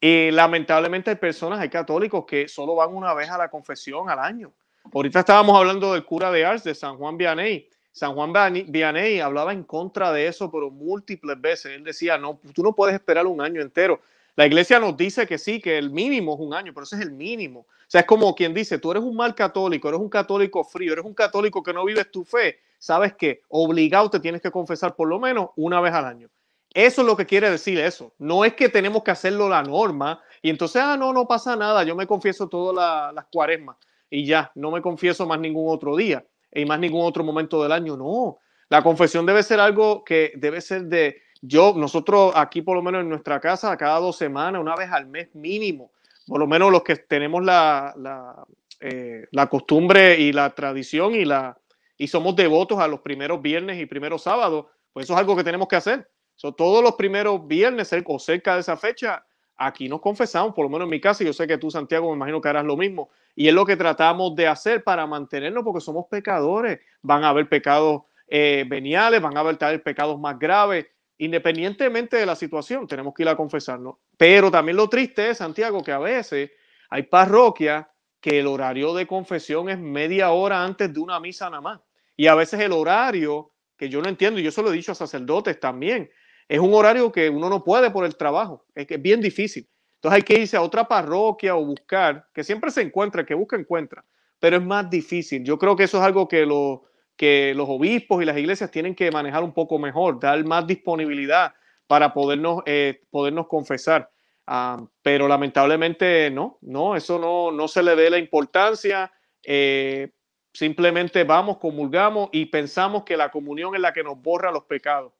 Y 0.00 0.30
lamentablemente 0.30 1.10
hay 1.10 1.16
personas, 1.16 1.58
hay 1.58 1.68
católicos 1.68 2.24
que 2.26 2.48
solo 2.48 2.76
van 2.76 2.94
una 2.94 3.12
vez 3.14 3.28
a 3.30 3.38
la 3.38 3.48
confesión 3.48 4.08
al 4.08 4.20
año. 4.20 4.52
Ahorita 4.92 5.20
estábamos 5.20 5.56
hablando 5.56 5.92
del 5.92 6.04
cura 6.04 6.30
de 6.30 6.44
Ars, 6.44 6.64
de 6.64 6.74
San 6.74 6.96
Juan 6.96 7.16
Vianney. 7.16 7.68
San 7.92 8.14
Juan 8.14 8.32
Vianney 8.32 9.20
hablaba 9.20 9.52
en 9.52 9.64
contra 9.64 10.12
de 10.12 10.26
eso, 10.26 10.50
pero 10.50 10.70
múltiples 10.70 11.40
veces. 11.40 11.72
Él 11.72 11.84
decía, 11.84 12.16
no, 12.16 12.40
tú 12.54 12.62
no 12.62 12.74
puedes 12.74 12.94
esperar 12.94 13.26
un 13.26 13.40
año 13.40 13.60
entero. 13.60 14.00
La 14.34 14.46
iglesia 14.46 14.80
nos 14.80 14.96
dice 14.96 15.26
que 15.26 15.36
sí, 15.36 15.60
que 15.60 15.76
el 15.76 15.90
mínimo 15.90 16.34
es 16.34 16.40
un 16.40 16.54
año, 16.54 16.72
pero 16.72 16.84
ese 16.84 16.96
es 16.96 17.02
el 17.02 17.12
mínimo. 17.12 17.60
O 17.60 17.66
sea, 17.86 18.00
es 18.00 18.06
como 18.06 18.34
quien 18.34 18.54
dice, 18.54 18.78
tú 18.78 18.90
eres 18.90 19.02
un 19.02 19.14
mal 19.14 19.34
católico, 19.34 19.88
eres 19.88 20.00
un 20.00 20.08
católico 20.08 20.64
frío, 20.64 20.94
eres 20.94 21.04
un 21.04 21.12
católico 21.12 21.62
que 21.62 21.74
no 21.74 21.84
vives 21.84 22.10
tu 22.10 22.24
fe 22.24 22.58
sabes 22.82 23.14
que 23.14 23.42
obligado 23.48 24.10
te 24.10 24.18
tienes 24.18 24.42
que 24.42 24.50
confesar 24.50 24.96
por 24.96 25.06
lo 25.06 25.20
menos 25.20 25.50
una 25.54 25.80
vez 25.80 25.94
al 25.94 26.04
año. 26.04 26.28
Eso 26.74 27.02
es 27.02 27.06
lo 27.06 27.16
que 27.16 27.26
quiere 27.26 27.48
decir 27.48 27.78
eso. 27.78 28.12
No 28.18 28.44
es 28.44 28.54
que 28.54 28.68
tenemos 28.68 29.04
que 29.04 29.12
hacerlo 29.12 29.48
la 29.48 29.62
norma 29.62 30.20
y 30.42 30.50
entonces, 30.50 30.82
ah, 30.82 30.96
no, 30.96 31.12
no 31.12 31.28
pasa 31.28 31.54
nada, 31.54 31.84
yo 31.84 31.94
me 31.94 32.08
confieso 32.08 32.48
todas 32.48 33.14
las 33.14 33.24
cuaresmas 33.26 33.76
y 34.12 34.26
ya, 34.26 34.52
no 34.56 34.70
me 34.70 34.82
confieso 34.82 35.26
más 35.26 35.40
ningún 35.40 35.72
otro 35.74 35.96
día 35.96 36.22
y 36.52 36.66
más 36.66 36.78
ningún 36.78 37.02
otro 37.02 37.24
momento 37.24 37.62
del 37.62 37.72
año. 37.72 37.96
No, 37.96 38.40
la 38.68 38.82
confesión 38.82 39.24
debe 39.24 39.42
ser 39.42 39.58
algo 39.58 40.04
que 40.04 40.32
debe 40.36 40.60
ser 40.60 40.82
de, 40.82 41.22
yo, 41.40 41.72
nosotros 41.74 42.30
aquí 42.36 42.60
por 42.60 42.76
lo 42.76 42.82
menos 42.82 43.00
en 43.00 43.08
nuestra 43.08 43.40
casa, 43.40 43.74
cada 43.78 43.98
dos 44.00 44.18
semanas, 44.18 44.60
una 44.60 44.76
vez 44.76 44.92
al 44.92 45.06
mes 45.06 45.34
mínimo, 45.34 45.92
por 46.26 46.38
lo 46.38 46.46
menos 46.46 46.70
los 46.70 46.82
que 46.82 46.96
tenemos 46.96 47.42
la, 47.42 47.94
la, 47.96 48.44
eh, 48.80 49.28
la 49.30 49.46
costumbre 49.46 50.20
y 50.20 50.30
la 50.30 50.50
tradición 50.50 51.14
y 51.14 51.24
la, 51.24 51.58
y 51.96 52.06
somos 52.06 52.36
devotos 52.36 52.80
a 52.80 52.88
los 52.88 53.00
primeros 53.00 53.40
viernes 53.40 53.80
y 53.80 53.86
primeros 53.86 54.24
sábados, 54.24 54.66
pues 54.92 55.04
eso 55.04 55.14
es 55.14 55.20
algo 55.20 55.34
que 55.34 55.44
tenemos 55.44 55.68
que 55.68 55.76
hacer. 55.76 56.06
todos 56.36 56.84
los 56.84 56.96
primeros 56.96 57.46
viernes 57.46 57.90
o 58.04 58.18
cerca 58.18 58.56
de 58.56 58.60
esa 58.60 58.76
fecha, 58.76 59.24
aquí 59.56 59.88
nos 59.88 60.00
confesamos, 60.00 60.54
por 60.54 60.64
lo 60.64 60.68
menos 60.68 60.86
en 60.86 60.90
mi 60.90 61.00
casa, 61.00 61.22
y 61.22 61.26
yo 61.26 61.32
sé 61.32 61.46
que 61.46 61.58
tú, 61.58 61.70
Santiago, 61.70 62.08
me 62.10 62.16
imagino 62.16 62.40
que 62.40 62.48
harás 62.48 62.64
lo 62.64 62.76
mismo. 62.76 63.10
Y 63.34 63.48
es 63.48 63.54
lo 63.54 63.64
que 63.64 63.76
tratamos 63.76 64.34
de 64.34 64.46
hacer 64.46 64.84
para 64.84 65.06
mantenernos, 65.06 65.64
porque 65.64 65.80
somos 65.80 66.06
pecadores. 66.10 66.80
Van 67.02 67.24
a 67.24 67.30
haber 67.30 67.48
pecados 67.48 68.02
eh, 68.28 68.64
veniales, 68.66 69.20
van 69.20 69.36
a 69.36 69.40
haber 69.40 69.56
tal 69.56 69.80
pecados 69.82 70.18
más 70.18 70.38
graves, 70.38 70.86
independientemente 71.18 72.16
de 72.16 72.26
la 72.26 72.34
situación, 72.34 72.86
tenemos 72.86 73.14
que 73.14 73.22
ir 73.22 73.28
a 73.28 73.36
confesarnos. 73.36 73.96
Pero 74.16 74.50
también 74.50 74.76
lo 74.76 74.88
triste 74.88 75.30
es, 75.30 75.38
Santiago, 75.38 75.82
que 75.82 75.92
a 75.92 75.98
veces 75.98 76.50
hay 76.90 77.04
parroquias 77.04 77.86
que 78.20 78.40
el 78.40 78.46
horario 78.46 78.94
de 78.94 79.06
confesión 79.06 79.68
es 79.68 79.78
media 79.78 80.30
hora 80.30 80.64
antes 80.64 80.92
de 80.92 80.98
una 80.98 81.20
misa 81.20 81.50
nada 81.50 81.60
más. 81.60 81.80
Y 82.16 82.26
a 82.26 82.34
veces 82.34 82.60
el 82.60 82.72
horario, 82.72 83.52
que 83.76 83.88
yo 83.88 84.00
no 84.00 84.08
entiendo, 84.08 84.40
y 84.40 84.42
yo 84.42 84.50
se 84.50 84.62
lo 84.62 84.72
he 84.72 84.76
dicho 84.76 84.92
a 84.92 84.94
sacerdotes 84.94 85.60
también, 85.60 86.10
es 86.48 86.58
un 86.58 86.74
horario 86.74 87.10
que 87.12 87.30
uno 87.30 87.48
no 87.48 87.64
puede 87.64 87.90
por 87.90 88.04
el 88.04 88.16
trabajo, 88.16 88.64
es 88.74 88.86
que 88.86 88.94
es 88.94 89.02
bien 89.02 89.20
difícil. 89.20 89.68
Entonces 89.94 90.16
hay 90.16 90.22
que 90.22 90.40
irse 90.40 90.56
a 90.56 90.62
otra 90.62 90.88
parroquia 90.88 91.54
o 91.54 91.64
buscar, 91.64 92.26
que 92.34 92.42
siempre 92.42 92.70
se 92.70 92.82
encuentra, 92.82 93.24
que 93.24 93.34
busca, 93.34 93.56
encuentra, 93.56 94.04
pero 94.40 94.56
es 94.56 94.62
más 94.62 94.90
difícil. 94.90 95.44
Yo 95.44 95.58
creo 95.58 95.76
que 95.76 95.84
eso 95.84 95.98
es 95.98 96.02
algo 96.02 96.26
que, 96.26 96.44
lo, 96.44 96.82
que 97.16 97.54
los 97.54 97.68
obispos 97.68 98.20
y 98.20 98.26
las 98.26 98.36
iglesias 98.36 98.70
tienen 98.70 98.96
que 98.96 99.10
manejar 99.12 99.44
un 99.44 99.52
poco 99.52 99.78
mejor, 99.78 100.18
dar 100.18 100.44
más 100.44 100.66
disponibilidad 100.66 101.54
para 101.86 102.12
podernos, 102.12 102.62
eh, 102.66 103.02
podernos 103.10 103.46
confesar. 103.46 104.10
Ah, 104.46 104.84
pero 105.02 105.28
lamentablemente 105.28 106.30
no, 106.30 106.58
no, 106.62 106.96
eso 106.96 107.18
no, 107.18 107.52
no 107.52 107.68
se 107.68 107.82
le 107.82 107.94
dé 107.94 108.10
la 108.10 108.18
importancia. 108.18 109.12
Eh, 109.44 110.10
simplemente 110.52 111.22
vamos, 111.24 111.58
comulgamos 111.58 112.28
y 112.32 112.46
pensamos 112.46 113.04
que 113.04 113.16
la 113.16 113.30
comunión 113.30 113.74
es 113.74 113.80
la 113.80 113.92
que 113.92 114.02
nos 114.02 114.20
borra 114.20 114.50
los 114.50 114.64
pecados. 114.64 115.12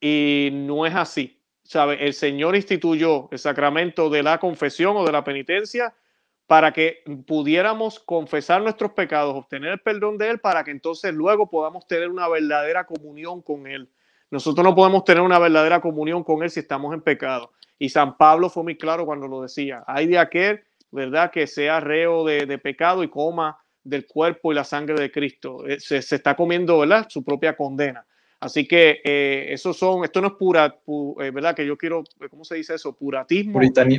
Y 0.00 0.50
no 0.52 0.86
es 0.86 0.94
así. 0.94 1.38
¿Sabe? 1.62 2.04
El 2.04 2.14
Señor 2.14 2.56
instituyó 2.56 3.28
el 3.30 3.38
sacramento 3.38 4.10
de 4.10 4.22
la 4.22 4.38
confesión 4.38 4.96
o 4.96 5.04
de 5.04 5.12
la 5.12 5.22
penitencia 5.22 5.94
para 6.50 6.72
que 6.72 7.04
pudiéramos 7.28 8.00
confesar 8.00 8.60
nuestros 8.60 8.90
pecados, 8.90 9.36
obtener 9.36 9.70
el 9.70 9.78
perdón 9.78 10.18
de 10.18 10.30
Él, 10.30 10.40
para 10.40 10.64
que 10.64 10.72
entonces 10.72 11.14
luego 11.14 11.48
podamos 11.48 11.86
tener 11.86 12.10
una 12.10 12.28
verdadera 12.28 12.86
comunión 12.86 13.40
con 13.40 13.68
Él. 13.68 13.88
Nosotros 14.32 14.64
no 14.64 14.74
podemos 14.74 15.04
tener 15.04 15.22
una 15.22 15.38
verdadera 15.38 15.80
comunión 15.80 16.24
con 16.24 16.42
Él 16.42 16.50
si 16.50 16.58
estamos 16.58 16.92
en 16.92 17.02
pecado. 17.02 17.52
Y 17.78 17.88
San 17.88 18.16
Pablo 18.16 18.50
fue 18.50 18.64
muy 18.64 18.76
claro 18.76 19.06
cuando 19.06 19.28
lo 19.28 19.42
decía. 19.42 19.84
Hay 19.86 20.08
de 20.08 20.18
aquel, 20.18 20.60
¿verdad?, 20.90 21.30
que 21.30 21.46
sea 21.46 21.78
reo 21.78 22.24
de, 22.24 22.58
pecado 22.58 23.02
y 23.04 23.08
coma 23.08 23.58
del 23.84 24.06
cuerpo 24.06 24.50
y 24.50 24.56
la 24.56 24.64
sangre 24.64 25.00
de 25.00 25.12
Cristo. 25.12 25.66
Eh, 25.68 25.78
se, 25.80 25.98
está 25.98 26.34
comiendo, 26.34 26.80
¿verdad?, 26.80 27.06
su 27.08 27.24
propia 27.24 27.56
condena. 27.56 28.04
Así 28.40 28.66
que 28.66 29.02
eh, 29.04 29.48
eso 29.50 29.74
son, 29.74 30.02
esto 30.02 30.22
no 30.22 30.28
es 30.28 30.32
pura, 30.32 30.80
eh, 31.20 31.30
¿verdad? 31.30 31.54
Que 31.54 31.66
yo 31.66 31.76
quiero, 31.76 32.02
¿cómo 32.30 32.42
se 32.42 32.54
dice 32.54 32.74
eso? 32.74 32.96
Puratismo. 32.96 33.52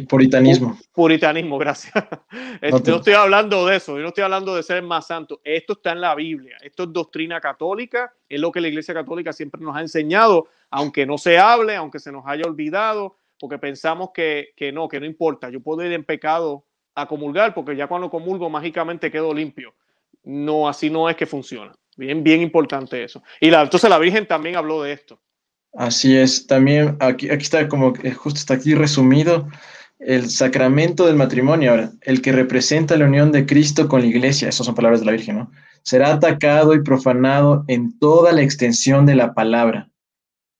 puritanismo. 0.07 0.79
puritanismo, 0.91 1.57
gracias. 1.59 1.93
No, 1.93 2.79
no, 2.79 2.95
estoy 2.95 3.13
hablando 3.13 3.67
de 3.67 3.75
eso, 3.75 3.97
yo 3.97 4.01
no 4.01 4.07
estoy 4.07 4.23
hablando 4.23 4.55
de 4.55 4.63
ser 4.63 4.81
más 4.81 5.05
santo. 5.05 5.41
Esto 5.43 5.73
está 5.73 5.91
en 5.91 6.01
la 6.01 6.15
Biblia, 6.15 6.57
esto 6.63 6.83
es 6.83 6.93
doctrina 6.93 7.39
católica, 7.39 8.11
es 8.27 8.41
lo 8.41 8.51
que 8.51 8.61
la 8.61 8.69
Iglesia 8.69 8.95
Católica 8.95 9.31
siempre 9.31 9.61
nos 9.61 9.75
ha 9.75 9.81
enseñado, 9.81 10.47
aunque 10.71 11.05
no 11.05 11.19
se 11.19 11.37
hable, 11.37 11.75
aunque 11.75 11.99
se 11.99 12.11
nos 12.11 12.23
haya 12.25 12.45
olvidado, 12.45 13.17
porque 13.39 13.59
pensamos 13.59 14.09
que, 14.11 14.53
no, 14.73 14.87
que 14.87 14.99
no 14.99 15.05
importa, 15.05 15.51
yo 15.51 15.61
puedo 15.61 15.85
ir 15.85 15.91
en 15.91 16.03
pecado 16.03 16.65
a 16.95 17.07
comulgar, 17.07 17.53
porque 17.53 17.75
ya 17.75 17.85
cuando 17.85 18.09
comulgo 18.09 18.49
mágicamente 18.49 19.11
quedo 19.11 19.35
limpio. 19.35 19.75
No, 20.23 20.67
así 20.67 20.89
no 20.89 21.09
es 21.09 21.15
que 21.15 21.25
funciona. 21.25 21.73
Bien, 22.01 22.23
bien 22.23 22.41
importante 22.41 23.03
eso. 23.03 23.21
Y 23.39 23.51
la, 23.51 23.61
entonces 23.61 23.87
la 23.87 23.99
Virgen 23.99 24.25
también 24.25 24.55
habló 24.55 24.81
de 24.81 24.93
esto. 24.93 25.21
Así 25.73 26.17
es, 26.17 26.47
también 26.47 26.97
aquí, 26.99 27.29
aquí 27.29 27.43
está 27.43 27.67
como, 27.67 27.93
justo 28.15 28.39
está 28.39 28.55
aquí 28.55 28.73
resumido, 28.73 29.47
el 29.99 30.31
sacramento 30.31 31.05
del 31.05 31.15
matrimonio, 31.15 31.69
ahora, 31.69 31.91
el 32.01 32.23
que 32.23 32.31
representa 32.31 32.97
la 32.97 33.05
unión 33.05 33.31
de 33.31 33.45
Cristo 33.45 33.87
con 33.87 34.01
la 34.01 34.07
iglesia, 34.07 34.49
esas 34.49 34.65
son 34.65 34.73
palabras 34.73 35.01
de 35.01 35.05
la 35.05 35.11
Virgen, 35.11 35.37
¿no? 35.37 35.51
Será 35.83 36.11
atacado 36.11 36.73
y 36.73 36.81
profanado 36.81 37.65
en 37.67 37.97
toda 37.99 38.31
la 38.31 38.41
extensión 38.41 39.05
de 39.05 39.13
la 39.13 39.35
palabra. 39.35 39.91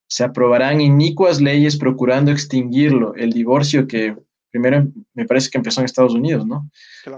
Se 0.07 0.23
aprobarán 0.23 0.79
inicuas 0.79 1.41
leyes 1.41 1.75
procurando 1.75 2.31
extinguirlo, 2.31 3.15
el 3.15 3.33
divorcio 3.33 3.87
que 3.87 4.15
primero 4.51 4.87
me 5.15 5.25
parece 5.25 5.49
que 5.49 5.57
empezó 5.57 5.81
en 5.81 5.85
Estados 5.85 6.13
Unidos, 6.13 6.45
¿no? 6.45 6.69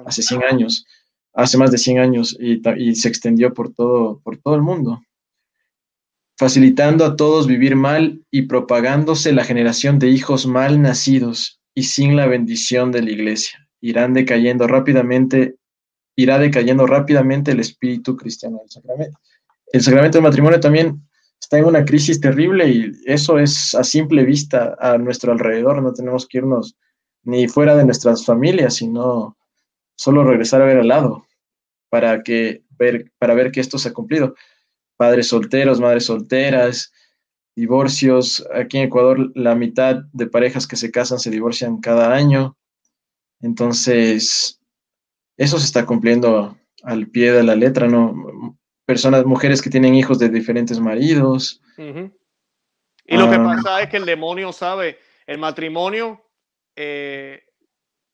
Hace 0.06 0.22
100 0.22 0.44
años, 0.50 0.86
hace 1.34 1.58
más 1.58 1.72
de 1.72 1.78
100 1.78 2.00
años 2.00 2.38
y, 2.40 2.96
se 2.96 3.08
extendió 3.08 3.54
por 3.54 3.74
todo, 3.74 4.20
por 4.24 4.38
todo 4.38 4.56
el 4.56 4.62
mundo 4.62 5.02
facilitando 6.38 7.06
a 7.06 7.16
todos 7.16 7.48
vivir 7.48 7.76
mal 7.76 8.22
y 8.32 8.44
propagándose 8.44 9.32
la 9.34 9.44
generación 9.44 10.00
de 10.00 10.10
hijos 10.10 10.46
mal 10.46 10.82
nacidos 10.82 11.62
y 11.76 11.84
sin 11.84 12.16
la 12.16 12.26
bendición 12.28 12.92
de 12.92 13.02
la 13.02 13.12
iglesia. 13.12 13.68
Irán 13.82 14.14
decayendo 14.14 14.68
rápidamente, 14.68 15.56
irá 16.16 16.40
decayendo 16.40 16.86
rápidamente 16.86 17.52
el 17.52 17.60
espíritu 17.60 18.16
cristiano 18.16 18.60
del 18.60 18.70
sacramento. 18.70 19.20
El 19.72 19.82
sacramento 19.82 20.18
del 20.18 20.24
matrimonio 20.24 20.60
también 20.60 21.02
está 21.40 21.58
en 21.58 21.66
una 21.66 21.86
crisis 21.86 22.20
terrible 22.20 22.68
y 22.70 22.92
eso 23.06 23.40
es 23.40 23.76
a 23.76 23.84
simple 23.84 24.24
vista 24.24 24.76
a 24.80 24.98
nuestro 24.98 25.32
alrededor. 25.32 25.82
No 25.82 25.94
tenemos 25.94 26.28
que 26.28 26.40
irnos 26.40 26.76
ni 27.24 27.48
fuera 27.48 27.76
de 27.76 27.86
nuestras 27.86 28.26
familias, 28.26 28.76
sino 28.76 29.38
solo 29.96 30.24
regresar 30.24 30.62
a 30.62 30.66
ver 30.66 30.78
al 30.78 30.88
lado 30.88 31.26
para, 31.90 32.24
que, 32.24 32.64
ver, 32.72 33.12
para 33.18 33.34
ver 33.34 33.52
que 33.52 33.60
esto 33.60 33.78
se 33.78 33.90
ha 33.90 33.94
cumplido 33.94 34.36
padres 34.98 35.28
solteros, 35.28 35.80
madres 35.80 36.06
solteras, 36.06 36.94
divorcios. 37.56 38.46
Aquí 38.54 38.78
en 38.78 38.86
Ecuador 38.86 39.32
la 39.36 39.56
mitad 39.56 40.04
de 40.14 40.28
parejas 40.28 40.68
que 40.68 40.76
se 40.76 40.92
casan 40.92 41.20
se 41.20 41.30
divorcian 41.30 41.82
cada 41.82 42.14
año. 42.14 42.58
Entonces, 43.42 44.62
eso 45.38 45.60
se 45.60 45.66
está 45.66 45.86
cumpliendo 45.86 46.58
al 46.84 47.08
pie 47.08 47.32
de 47.32 47.44
la 47.44 47.56
letra, 47.56 47.88
¿no? 47.88 48.58
Personas, 48.86 49.26
mujeres 49.26 49.62
que 49.62 49.70
tienen 49.70 49.96
hijos 49.96 50.20
de 50.20 50.30
diferentes 50.30 50.80
maridos. 50.80 51.62
Y 51.78 53.18
lo 53.18 53.30
que 53.30 53.36
ah. 53.36 53.44
pasa 53.44 53.82
es 53.82 53.90
que 53.90 53.98
el 53.98 54.06
demonio 54.06 54.52
sabe, 54.54 54.98
el 55.26 55.38
matrimonio, 55.38 56.22
eh, 56.76 57.44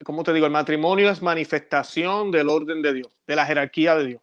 ¿cómo 0.03 0.23
te 0.23 0.33
digo? 0.33 0.45
El 0.45 0.51
matrimonio 0.51 1.09
es 1.09 1.21
manifestación 1.21 2.31
del 2.31 2.49
orden 2.49 2.81
de 2.81 2.93
Dios, 2.93 3.17
de 3.27 3.35
la 3.35 3.45
jerarquía 3.45 3.95
de 3.95 4.05
Dios. 4.05 4.21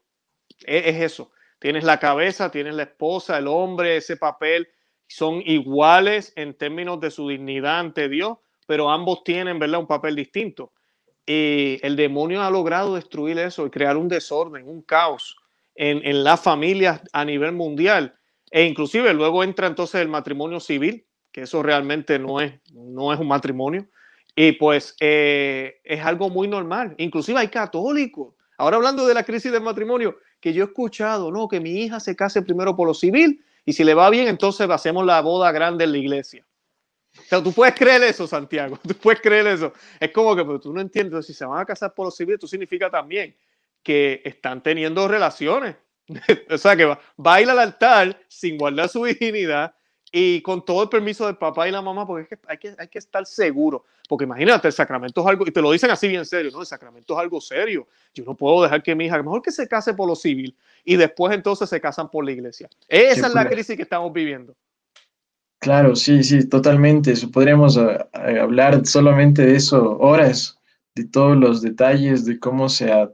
E, 0.67 0.91
es 0.91 1.03
eso. 1.03 1.31
Tienes 1.59 1.85
la 1.85 1.99
cabeza, 1.99 2.51
tienes 2.51 2.75
la 2.75 2.85
esposa, 2.85 3.39
el 3.39 3.47
hombre, 3.47 3.97
ese 3.97 4.17
papel, 4.17 4.69
son 5.07 5.43
iguales 5.45 6.33
en 6.37 6.55
términos 6.55 7.01
de 7.01 7.11
su 7.11 7.29
dignidad 7.29 7.79
ante 7.79 8.09
Dios, 8.09 8.39
pero 8.67 8.91
ambos 8.91 9.23
tienen, 9.25 9.59
¿verdad?, 9.59 9.81
un 9.81 9.87
papel 9.87 10.17
distinto. 10.17 10.73
Y 11.25 11.79
el 11.83 11.97
demonio 11.97 12.43
ha 12.43 12.51
logrado 12.51 12.95
destruir 12.95 13.39
eso 13.39 13.67
y 13.67 13.71
crear 13.71 13.97
un 13.97 14.09
desorden, 14.09 14.69
un 14.69 14.83
caos 14.83 15.37
en, 15.75 16.05
en 16.05 16.25
las 16.25 16.41
familias 16.41 17.01
a 17.13 17.25
nivel 17.25 17.53
mundial. 17.53 18.17
E 18.51 18.65
inclusive 18.65 19.13
luego 19.13 19.43
entra 19.43 19.67
entonces 19.67 20.01
el 20.01 20.09
matrimonio 20.09 20.61
civil, 20.61 21.07
que 21.33 21.43
eso 21.43 21.63
realmente 21.63 22.19
no 22.19 22.41
es, 22.41 22.55
no 22.73 23.13
es 23.13 23.19
un 23.19 23.29
matrimonio. 23.29 23.89
Y 24.39 24.53
pues 24.53 24.95
eh, 25.01 25.81
es 25.83 26.05
algo 26.05 26.29
muy 26.29 26.47
normal. 26.47 26.95
Inclusive 26.99 27.39
hay 27.39 27.49
católicos. 27.49 28.35
Ahora 28.59 28.77
hablando 28.77 29.07
de 29.07 29.15
la 29.15 29.25
crisis 29.25 29.51
del 29.51 29.63
matrimonio, 29.63 30.19
que 30.41 30.53
yo 30.53 30.65
he 30.65 30.67
escuchado, 30.67 31.33
no, 31.33 31.49
que 31.49 31.59
mi 31.59 31.71
hija 31.71 31.99
se 31.99 32.15
case 32.15 32.43
primero 32.43 32.77
por 32.77 32.87
lo 32.87 32.95
civil 32.95 33.43
y 33.65 33.73
si 33.73 33.83
le 33.83 33.95
va 33.95 34.11
bien, 34.11 34.29
entonces 34.29 34.69
hacemos 34.69 35.05
la 35.07 35.21
boda 35.23 35.51
grande 35.53 35.85
en 35.85 35.93
la 35.93 35.99
iglesia. 35.99 36.47
O 37.19 37.23
sea, 37.23 37.43
tú 37.43 37.53
puedes 37.53 37.75
creer 37.75 38.03
eso, 38.03 38.27
Santiago, 38.27 38.79
tú 38.87 38.95
puedes 38.95 39.23
creer 39.23 39.47
eso. 39.47 39.73
Es 39.99 40.13
como 40.13 40.37
que 40.37 40.45
pero 40.45 40.61
tú 40.61 40.73
no 40.73 40.83
entiendes, 40.83 41.27
si 41.27 41.33
se 41.33 41.47
van 41.47 41.61
a 41.61 41.65
casar 41.65 41.95
por 41.95 42.07
lo 42.07 42.11
civil, 42.11 42.35
esto 42.35 42.47
significa 42.47 42.91
también 42.91 43.35
que 43.83 44.21
están 44.25 44.63
teniendo 44.63 45.09
relaciones. 45.09 45.77
o 46.51 46.59
sea, 46.59 46.77
que 46.77 46.97
baila 47.17 47.53
al 47.53 47.59
altar 47.59 48.21
sin 48.29 48.59
guardar 48.59 48.89
su 48.89 49.01
virginidad 49.03 49.75
y 50.13 50.41
con 50.41 50.65
todo 50.65 50.85
el 50.85 50.89
permiso 50.89 51.27
del 51.27 51.37
papá 51.37 51.69
y 51.69 51.73
la 51.73 51.83
mamá, 51.83 52.07
porque 52.07 52.23
es 52.23 52.29
que 52.29 52.39
hay 52.47 52.59
que, 52.59 52.75
hay 52.79 52.89
que 52.89 52.99
estar 52.99 53.27
seguro. 53.27 53.85
Porque 54.09 54.25
imagínate, 54.25 54.69
el 54.69 54.73
sacramento 54.73 55.21
es 55.21 55.27
algo, 55.27 55.47
y 55.47 55.51
te 55.51 55.61
lo 55.61 55.73
dicen 55.73 55.91
así 55.91 56.09
bien 56.09 56.25
serio, 56.25 56.51
¿no? 56.53 56.61
El 56.61 56.67
sacramento 56.67 57.15
es 57.15 57.21
algo 57.21 57.41
serio. 57.41 57.89
Yo 58.15 58.25
no 58.25 58.35
puedo 58.35 58.63
dejar 58.63 58.83
que 58.83 58.95
mi 58.95 59.07
hija, 59.07 59.23
mejor 59.23 59.43
que 59.43 59.51
se 59.51 59.67
case 59.67 59.95
por 59.95 60.09
lo 60.09 60.15
civil 60.15 60.57
y 60.85 60.97
después 60.97 61.35
entonces 61.35 61.69
se 61.69 61.81
casan 61.81 62.11
por 62.11 62.25
la 62.25 62.31
iglesia. 62.31 62.69
Esa 62.89 63.27
es 63.27 63.35
la 63.35 63.49
crisis 63.49 63.77
que 63.77 63.83
estamos 63.83 64.13
viviendo. 64.13 64.55
Claro, 65.59 65.97
sí, 65.97 66.23
sí, 66.23 66.49
totalmente. 66.49 67.13
Podríamos 67.33 67.77
eh, 67.77 67.99
eh, 68.13 68.39
hablar 68.39 68.87
solamente 68.87 69.43
de 69.45 69.57
eso 69.57 69.99
horas, 69.99 70.59
de 70.95 71.05
todos 71.05 71.37
los 71.37 71.63
detalles, 71.63 72.25
de 72.25 72.39
cómo 72.39 72.69
se 72.69 72.93
ha 72.93 73.11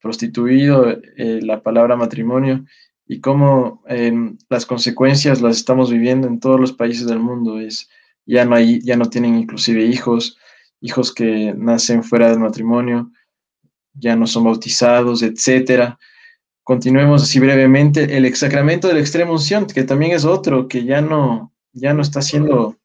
prostituido 0.00 0.90
eh, 0.90 1.40
la 1.42 1.62
palabra 1.62 1.96
matrimonio 1.96 2.64
y 3.10 3.20
cómo 3.20 3.82
em, 3.88 4.38
las 4.48 4.64
consecuencias 4.64 5.40
las 5.40 5.56
estamos 5.56 5.90
viviendo 5.90 6.28
en 6.28 6.38
todos 6.38 6.60
los 6.60 6.72
países 6.72 7.08
del 7.08 7.18
mundo. 7.18 7.58
Es, 7.58 7.88
ya, 8.24 8.44
no 8.44 8.56
ya 8.60 8.96
no 8.96 9.06
tienen 9.06 9.34
inclusive 9.34 9.84
hijos, 9.84 10.38
hijos 10.80 11.12
que 11.12 11.52
nacen 11.56 12.04
fuera 12.04 12.30
del 12.30 12.38
matrimonio, 12.38 13.10
ya 13.94 14.14
no 14.14 14.28
son 14.28 14.44
bautizados, 14.44 15.24
etcétera. 15.24 15.98
Continuemos 16.62 17.24
así 17.24 17.40
brevemente. 17.40 18.16
El 18.16 18.32
sacramento 18.36 18.86
de 18.86 18.94
la 18.94 19.00
extrema 19.00 19.32
unción, 19.32 19.66
que 19.66 19.82
también 19.82 20.12
es 20.12 20.24
otro 20.24 20.68
que 20.68 20.84
ya 20.84 21.00
no, 21.00 21.52
ya 21.72 21.92
no 21.92 22.02
está 22.02 22.22
siendo 22.22 22.76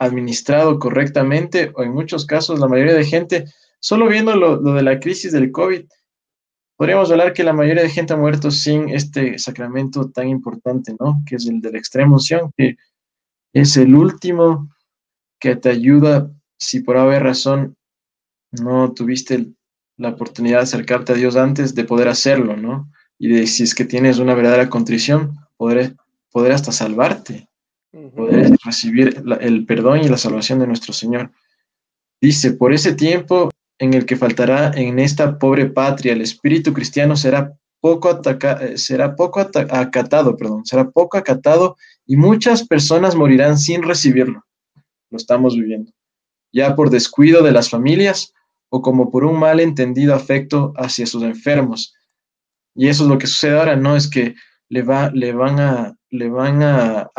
administrado 0.00 0.80
correctamente, 0.80 1.70
o 1.76 1.84
en 1.84 1.92
muchos 1.92 2.26
casos 2.26 2.58
la 2.58 2.66
mayoría 2.66 2.94
de 2.94 3.04
gente, 3.04 3.44
solo 3.78 4.08
viendo 4.08 4.34
lo, 4.34 4.60
lo 4.60 4.74
de 4.74 4.82
la 4.82 4.98
crisis 4.98 5.30
del 5.30 5.52
COVID, 5.52 5.84
podríamos 6.82 7.12
hablar 7.12 7.32
que 7.32 7.44
la 7.44 7.52
mayoría 7.52 7.84
de 7.84 7.90
gente 7.90 8.12
ha 8.12 8.16
muerto 8.16 8.50
sin 8.50 8.88
este 8.88 9.38
sacramento 9.38 10.10
tan 10.10 10.28
importante, 10.28 10.96
¿no? 10.98 11.22
Que 11.24 11.36
es 11.36 11.46
el 11.46 11.60
de 11.60 11.70
la 11.70 11.78
extrema 11.78 12.14
unción, 12.14 12.50
que 12.56 12.76
es 13.52 13.76
el 13.76 13.94
último 13.94 14.68
que 15.38 15.54
te 15.54 15.68
ayuda, 15.68 16.28
si 16.58 16.80
por 16.80 16.96
haber 16.96 17.22
razón 17.22 17.76
no 18.50 18.94
tuviste 18.94 19.52
la 19.96 20.08
oportunidad 20.08 20.56
de 20.56 20.64
acercarte 20.64 21.12
a 21.12 21.14
Dios 21.14 21.36
antes, 21.36 21.76
de 21.76 21.84
poder 21.84 22.08
hacerlo, 22.08 22.56
¿no? 22.56 22.90
Y 23.16 23.28
de 23.28 23.46
si 23.46 23.62
es 23.62 23.76
que 23.76 23.84
tienes 23.84 24.18
una 24.18 24.34
verdadera 24.34 24.68
contrición, 24.68 25.38
poder, 25.56 25.94
poder 26.32 26.50
hasta 26.50 26.72
salvarte, 26.72 27.48
poder 28.16 28.56
recibir 28.64 29.22
el 29.40 29.66
perdón 29.66 30.00
y 30.00 30.08
la 30.08 30.18
salvación 30.18 30.58
de 30.58 30.66
nuestro 30.66 30.92
Señor. 30.92 31.30
Dice, 32.20 32.54
por 32.54 32.72
ese 32.72 32.92
tiempo 32.92 33.51
en 33.78 33.94
el 33.94 34.06
que 34.06 34.16
faltará 34.16 34.72
en 34.74 34.98
esta 34.98 35.38
pobre 35.38 35.66
patria 35.66 36.12
el 36.12 36.20
espíritu 36.20 36.72
cristiano 36.72 37.16
será 37.16 37.52
poco, 37.82 38.08
ataca, 38.08 38.52
eh, 38.64 38.78
será 38.78 39.16
poco 39.16 39.40
acatado, 39.40 40.36
perdón, 40.36 40.64
será 40.64 40.88
poco 40.90 41.18
acatado 41.18 41.76
y 42.06 42.16
muchas 42.16 42.66
personas 42.66 43.16
morirán 43.16 43.58
sin 43.58 43.82
recibirlo. 43.82 44.44
Lo 45.10 45.16
estamos 45.16 45.56
viviendo. 45.56 45.92
Ya 46.52 46.76
por 46.76 46.90
descuido 46.90 47.42
de 47.42 47.50
las 47.50 47.68
familias 47.68 48.32
o 48.70 48.80
como 48.80 49.10
por 49.10 49.24
un 49.24 49.38
mal 49.38 49.58
entendido 49.58 50.14
afecto 50.14 50.72
hacia 50.76 51.06
sus 51.06 51.24
enfermos. 51.24 51.94
Y 52.74 52.88
eso 52.88 53.02
es 53.02 53.08
lo 53.10 53.18
que 53.18 53.26
sucede 53.26 53.58
ahora, 53.58 53.76
¿no? 53.76 53.96
Es 53.96 54.08
que 54.08 54.34
le, 54.68 54.82
va, 54.82 55.10
le 55.10 55.32
van, 55.32 55.60
a, 55.60 55.94
le 56.08 56.30
van 56.30 56.62
a, 56.62 57.10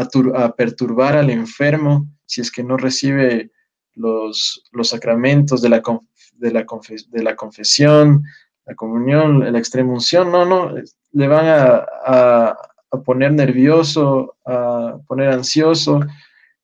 perturbar 0.58 1.16
al 1.18 1.30
enfermo 1.30 2.08
si 2.26 2.42
es 2.42 2.50
que 2.50 2.64
no 2.64 2.78
recibe 2.78 3.52
los, 3.94 4.64
los 4.72 4.90
sacramentos 4.90 5.62
de 5.62 5.70
la, 5.70 5.84
de 6.38 6.52
la, 6.52 6.66
de 7.10 7.24
la 7.24 7.36
confesión, 7.36 8.24
la 8.66 8.76
comunión, 8.76 9.52
la 9.52 9.60
extrema 9.60 9.94
unción, 9.94 10.32
no, 10.32 10.46
no, 10.46 10.74
le 11.12 11.28
van 11.28 11.46
a, 11.46 11.86
a, 12.06 12.58
poner 13.06 13.34
nervioso, 13.34 14.36
a 14.46 14.98
poner 15.08 15.30
ansioso, 15.30 16.02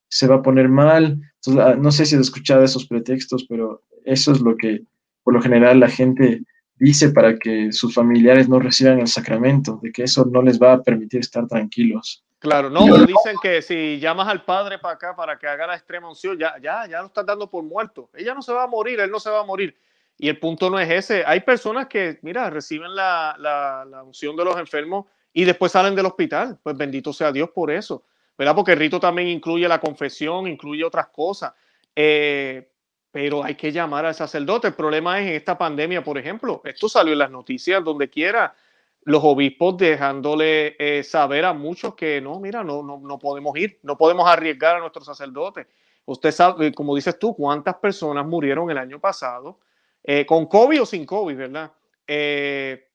se 0.08 0.28
va 0.28 0.36
a 0.36 0.42
poner 0.42 0.70
mal. 0.70 1.20
Ah, 1.60 1.76
no 1.78 1.92
sé 1.92 2.06
si 2.06 2.16
has 2.16 2.22
escuchado 2.22 2.64
esos 2.64 2.86
pretextos, 2.86 3.46
pero 3.50 3.84
eso 4.06 4.32
es 4.32 4.42
lo 4.42 4.56
que 4.56 4.84
por 5.24 5.34
lo 5.34 5.42
general 5.42 5.80
la 5.80 5.90
gente 5.90 6.44
dice 6.76 7.10
para 7.10 7.38
que 7.38 7.72
sus 7.72 7.94
familiares 7.94 8.48
no 8.48 8.60
reciban 8.60 9.00
el 9.00 9.08
sacramento, 9.08 9.80
de 9.84 9.92
que 9.92 10.04
eso 10.04 10.26
no 10.26 10.42
les 10.42 10.60
va 10.62 10.74
a 10.74 10.82
permitir 10.82 11.20
estar 11.20 11.48
tranquilos. 11.48 12.24
Claro, 12.40 12.70
no, 12.70 12.86
pero 12.86 13.06
dicen 13.06 13.36
que 13.42 13.62
si 13.62 14.00
llamas 14.00 14.30
al 14.30 14.46
padre 14.46 14.80
para 14.80 14.94
acá 14.94 15.14
para 15.14 15.38
que 15.38 15.46
haga 15.46 15.68
la 15.68 15.76
extrema 15.76 16.08
unción, 16.08 16.40
ya, 16.40 16.56
ya, 16.62 16.88
ya 16.88 17.02
lo 17.02 17.08
están 17.08 17.26
dando 17.26 17.50
por 17.50 17.64
muerto. 17.64 18.10
Ella 18.14 18.34
no 18.34 18.42
se 18.42 18.54
va 18.54 18.64
a 18.64 18.68
morir, 18.68 18.98
él 19.02 19.12
no 19.12 19.20
se 19.20 19.30
va 19.30 19.42
a 19.42 19.44
morir. 19.44 19.78
Y 20.18 20.30
el 20.30 20.40
punto 20.40 20.70
no 20.70 20.80
es 20.80 20.90
ese. 20.90 21.24
Hay 21.26 21.42
personas 21.42 21.88
que, 21.88 22.18
mira, 22.22 22.50
reciben 22.50 22.96
la, 22.96 23.36
la, 23.38 24.04
unción 24.04 24.38
de 24.38 24.46
los 24.46 24.58
enfermos 24.58 25.06
y 25.34 25.44
después 25.44 25.74
salen 25.74 25.96
del 25.96 26.06
hospital. 26.06 26.58
Pues 26.64 26.78
bendito 26.78 27.12
sea 27.12 27.32
Dios 27.34 27.50
por 27.50 27.72
eso, 27.72 28.06
¿verdad? 28.38 28.56
Porque 28.56 28.72
el 28.72 28.80
rito 28.80 29.02
también 29.02 29.28
incluye 29.28 29.68
la 29.68 29.82
confesión, 29.82 30.48
incluye 30.48 30.86
otras 30.86 31.08
cosas. 31.08 31.54
Eh, 31.94 32.70
pero 33.12 33.44
hay 33.44 33.56
que 33.56 33.72
llamar 33.72 34.06
al 34.06 34.16
sacerdote. 34.16 34.68
El 34.68 34.76
problema 34.76 35.20
es 35.20 35.28
en 35.28 35.36
esta 35.36 35.58
pandemia, 35.58 36.04
por 36.04 36.18
ejemplo. 36.18 36.62
Esto 36.64 36.88
salió 36.88 37.14
en 37.14 37.20
las 37.20 37.32
noticias 37.32 37.84
donde 37.84 38.10
quiera 38.10 38.54
los 39.04 39.24
obispos 39.24 39.78
dejándole 39.78 40.76
eh, 40.80 41.04
saber 41.04 41.46
a 41.46 41.54
muchos 41.54 41.96
que 41.96 42.22
no, 42.22 42.40
mira, 42.40 42.64
no, 42.64 42.84
no, 42.84 43.00
no 43.00 43.20
podemos 43.20 43.58
ir, 43.58 43.80
no 43.84 43.98
podemos 43.98 44.28
arriesgar 44.28 44.76
a 44.76 44.80
nuestros 44.80 45.06
sacerdotes. 45.06 45.68
Usted 46.06 46.32
sabe, 46.32 46.74
como 46.74 46.96
dices 46.96 47.18
tú, 47.20 47.36
cuántas 47.36 47.76
personas 47.76 48.26
murieron 48.26 48.70
el 48.72 48.78
año 48.78 49.00
pasado 49.00 49.60
eh, 50.04 50.26
con 50.26 50.46
COVID 50.48 50.82
o 50.82 50.86
sin 50.86 51.06
COVID, 51.06 51.36
¿verdad? 51.36 51.72
Eh, 52.08 52.88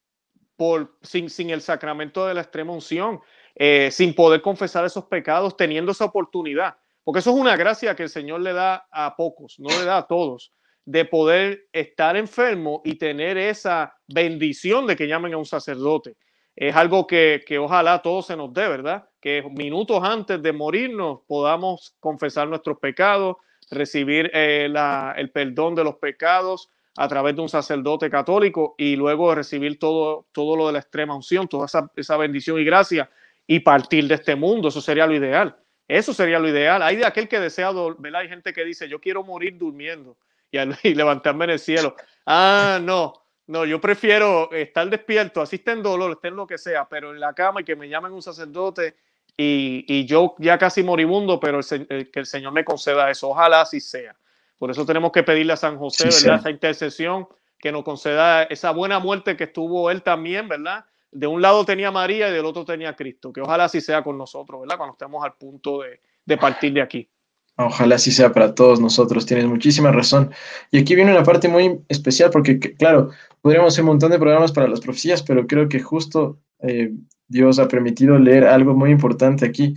por, 0.56 0.96
sin, 1.02 1.30
sin 1.30 1.50
el 1.50 1.60
sacramento 1.60 2.26
de 2.26 2.34
la 2.34 2.40
extrema 2.40 2.72
unción, 2.72 3.20
eh, 3.54 3.90
sin 3.92 4.14
poder 4.14 4.40
confesar 4.42 4.84
esos 4.84 5.04
pecados, 5.04 5.56
teniendo 5.56 5.92
esa 5.92 6.06
oportunidad. 6.06 6.76
Porque 7.02 7.20
eso 7.20 7.30
es 7.30 7.36
una 7.36 7.56
gracia 7.56 7.94
que 7.94 8.04
el 8.04 8.08
Señor 8.08 8.40
le 8.40 8.52
da 8.52 8.86
a 8.90 9.14
pocos, 9.16 9.58
no 9.58 9.68
le 9.68 9.84
da 9.84 9.98
a 9.98 10.06
todos, 10.06 10.52
de 10.84 11.04
poder 11.04 11.66
estar 11.72 12.16
enfermo 12.16 12.82
y 12.84 12.96
tener 12.96 13.38
esa 13.38 13.96
bendición 14.06 14.86
de 14.86 14.96
que 14.96 15.08
llamen 15.08 15.34
a 15.34 15.38
un 15.38 15.46
sacerdote. 15.46 16.16
Es 16.56 16.76
algo 16.76 17.06
que, 17.06 17.42
que 17.46 17.58
ojalá 17.58 18.02
todos 18.02 18.26
se 18.26 18.36
nos 18.36 18.52
dé, 18.52 18.68
¿verdad? 18.68 19.08
Que 19.20 19.42
minutos 19.50 20.02
antes 20.04 20.40
de 20.42 20.52
morirnos 20.52 21.20
podamos 21.26 21.96
confesar 22.00 22.48
nuestros 22.48 22.78
pecados, 22.78 23.36
recibir 23.70 24.30
eh, 24.34 24.68
el 25.16 25.30
perdón 25.30 25.74
de 25.74 25.84
los 25.84 25.96
pecados 25.96 26.70
a 26.96 27.08
través 27.08 27.34
de 27.34 27.42
un 27.42 27.48
sacerdote 27.48 28.08
católico 28.08 28.74
y 28.78 28.94
luego 28.94 29.34
recibir 29.34 29.78
todo, 29.78 30.26
todo 30.32 30.54
lo 30.54 30.66
de 30.68 30.74
la 30.74 30.78
extrema 30.78 31.16
unción, 31.16 31.48
toda 31.48 31.66
esa, 31.66 31.90
esa 31.96 32.16
bendición 32.16 32.60
y 32.60 32.64
gracia 32.64 33.10
y 33.46 33.60
partir 33.60 34.06
de 34.06 34.14
este 34.14 34.36
mundo. 34.36 34.68
Eso 34.68 34.80
sería 34.80 35.06
lo 35.06 35.14
ideal. 35.14 35.56
Eso 35.88 36.14
sería 36.14 36.38
lo 36.38 36.48
ideal. 36.48 36.82
Hay 36.82 36.96
de 36.96 37.04
aquel 37.04 37.28
que 37.28 37.40
desea, 37.40 37.72
¿verdad? 37.98 38.20
Hay 38.20 38.28
gente 38.28 38.52
que 38.52 38.64
dice, 38.64 38.88
yo 38.88 39.00
quiero 39.00 39.24
morir 39.24 39.58
durmiendo 39.58 40.16
y, 40.54 40.58
y 40.88 40.94
levantarme 40.94 41.44
en 41.44 41.50
el 41.50 41.58
cielo. 41.58 41.96
Ah, 42.26 42.78
no, 42.82 43.12
no, 43.46 43.64
yo 43.64 43.80
prefiero 43.80 44.50
estar 44.52 44.88
despierto, 44.88 45.42
así 45.42 45.56
esté 45.56 45.72
en 45.72 45.82
dolor, 45.82 46.12
esté 46.12 46.28
en 46.28 46.36
lo 46.36 46.46
que 46.46 46.58
sea, 46.58 46.88
pero 46.88 47.12
en 47.12 47.20
la 47.20 47.34
cama 47.34 47.60
y 47.60 47.64
que 47.64 47.76
me 47.76 47.88
llamen 47.88 48.12
un 48.12 48.22
sacerdote 48.22 48.96
y, 49.36 49.84
y 49.86 50.06
yo 50.06 50.34
ya 50.38 50.58
casi 50.58 50.82
moribundo, 50.82 51.38
pero 51.40 51.60
el, 51.70 52.10
que 52.10 52.20
el 52.20 52.26
Señor 52.26 52.52
me 52.52 52.64
conceda 52.64 53.10
eso. 53.10 53.30
Ojalá 53.30 53.62
así 53.62 53.80
sea. 53.80 54.16
Por 54.58 54.70
eso 54.70 54.86
tenemos 54.86 55.12
que 55.12 55.22
pedirle 55.22 55.52
a 55.52 55.56
San 55.56 55.76
José, 55.76 56.04
¿verdad? 56.04 56.40
Esa 56.40 56.50
intercesión, 56.50 57.28
que 57.58 57.72
nos 57.72 57.82
conceda 57.82 58.44
esa 58.44 58.70
buena 58.70 58.98
muerte 58.98 59.36
que 59.36 59.44
estuvo 59.44 59.90
él 59.90 60.02
también, 60.02 60.48
¿verdad? 60.48 60.84
de 61.14 61.28
un 61.28 61.40
lado 61.40 61.64
tenía 61.64 61.92
María 61.92 62.28
y 62.28 62.32
del 62.32 62.44
otro 62.44 62.64
tenía 62.64 62.94
Cristo. 62.94 63.32
Que 63.32 63.40
ojalá 63.40 63.64
así 63.64 63.80
sea 63.80 64.02
con 64.02 64.18
nosotros, 64.18 64.60
¿verdad? 64.60 64.76
Cuando 64.76 64.94
estemos 64.94 65.24
al 65.24 65.34
punto 65.34 65.82
de, 66.26 66.36
partir 66.36 66.72
de 66.72 66.82
aquí. 66.82 67.08
Ojalá 67.56 67.96
así 67.96 68.10
sea 68.10 68.32
para 68.32 68.54
todos 68.54 68.80
nosotros, 68.80 69.26
tienes 69.26 69.46
muchísima 69.46 69.92
razón. 69.92 70.30
Y 70.72 70.78
aquí 70.78 70.96
viene 70.96 71.12
una 71.12 71.22
parte 71.22 71.48
muy 71.48 71.80
especial 71.88 72.30
porque, 72.30 72.58
claro, 72.58 73.10
podríamos 73.42 73.72
hacer 73.72 73.84
un 73.84 73.90
montón 73.90 74.10
de 74.10 74.18
programas 74.18 74.50
para 74.50 74.66
las 74.66 74.80
profecías, 74.80 75.22
pero 75.22 75.46
creo 75.46 75.68
que 75.68 75.80
justo 75.80 76.40
eh, 76.60 76.90
Dios 77.28 77.60
ha 77.60 77.68
permitido 77.68 78.18
leer 78.18 78.44
algo 78.44 78.74
muy 78.74 78.90
importante 78.90 79.46
aquí. 79.46 79.74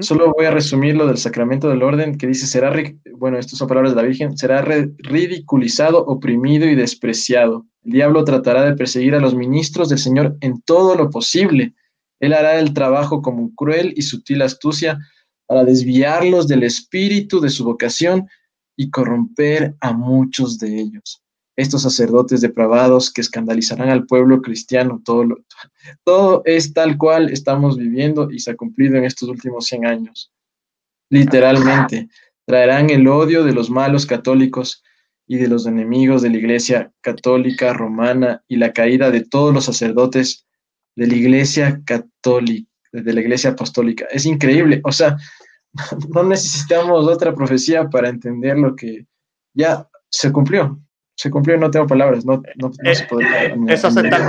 Solo 0.00 0.32
voy 0.32 0.46
a 0.46 0.50
resumir 0.50 0.96
lo 0.96 1.06
del 1.06 1.18
sacramento 1.18 1.68
del 1.68 1.82
orden 1.82 2.16
que 2.16 2.26
dice, 2.26 2.46
será, 2.46 2.72
bueno, 3.18 3.36
estas 3.36 3.58
son 3.58 3.68
palabras 3.68 3.92
de 3.92 4.00
la 4.00 4.08
Virgen, 4.08 4.34
será 4.38 4.62
ridiculizado, 4.62 6.06
oprimido 6.06 6.66
y 6.66 6.74
despreciado. 6.74 7.66
El 7.84 7.92
diablo 7.92 8.24
tratará 8.24 8.64
de 8.64 8.76
perseguir 8.76 9.14
a 9.14 9.20
los 9.20 9.34
ministros 9.34 9.90
del 9.90 9.98
Señor 9.98 10.38
en 10.40 10.62
todo 10.62 10.94
lo 10.94 11.10
posible. 11.10 11.74
Él 12.18 12.32
hará 12.32 12.58
el 12.58 12.72
trabajo 12.72 13.20
como 13.20 13.54
cruel 13.54 13.92
y 13.94 14.02
sutil 14.02 14.40
astucia 14.40 14.98
para 15.46 15.64
desviarlos 15.64 16.48
del 16.48 16.62
espíritu 16.62 17.40
de 17.40 17.50
su 17.50 17.64
vocación 17.64 18.28
y 18.76 18.90
corromper 18.90 19.76
a 19.80 19.92
muchos 19.92 20.58
de 20.58 20.80
ellos. 20.80 21.22
Estos 21.56 21.82
sacerdotes 21.82 22.40
depravados 22.40 23.12
que 23.12 23.20
escandalizarán 23.20 23.88
al 23.88 24.06
pueblo 24.06 24.42
cristiano, 24.42 25.00
todo, 25.04 25.24
todo 26.02 26.42
es 26.44 26.72
tal 26.72 26.98
cual 26.98 27.30
estamos 27.30 27.76
viviendo 27.76 28.30
y 28.30 28.40
se 28.40 28.50
ha 28.50 28.56
cumplido 28.56 28.96
en 28.96 29.04
estos 29.04 29.28
últimos 29.28 29.66
100 29.66 29.86
años. 29.86 30.32
Literalmente, 31.10 32.08
traerán 32.44 32.90
el 32.90 33.06
odio 33.06 33.44
de 33.44 33.52
los 33.52 33.70
malos 33.70 34.04
católicos 34.04 34.82
y 35.26 35.36
de 35.38 35.48
los 35.48 35.66
enemigos 35.66 36.22
de 36.22 36.30
la 36.30 36.36
Iglesia 36.38 36.92
católica 37.00 37.72
romana 37.72 38.42
y 38.48 38.56
la 38.56 38.72
caída 38.72 39.10
de 39.10 39.24
todos 39.24 39.54
los 39.54 39.64
sacerdotes 39.64 40.46
de 40.96 41.06
la 41.06 41.14
Iglesia 41.14 41.82
católica, 41.84 42.68
de 43.02 43.12
la 43.12 43.20
Iglesia 43.20 43.50
apostólica. 43.50 44.06
Es 44.10 44.26
increíble, 44.26 44.80
o 44.84 44.92
sea, 44.92 45.16
no 46.14 46.22
necesitamos 46.22 47.06
otra 47.06 47.34
profecía 47.34 47.88
para 47.88 48.08
entender 48.08 48.58
lo 48.58 48.76
que 48.76 49.06
ya 49.52 49.88
se 50.08 50.32
cumplió. 50.32 50.78
Se 51.16 51.30
cumplió 51.30 51.56
no 51.56 51.70
tengo 51.70 51.86
palabras, 51.86 52.24
no, 52.24 52.42
no, 52.56 52.72
se 52.72 53.04
puede. 53.04 53.54
Es 53.68 53.84
aceptar. 53.84 54.20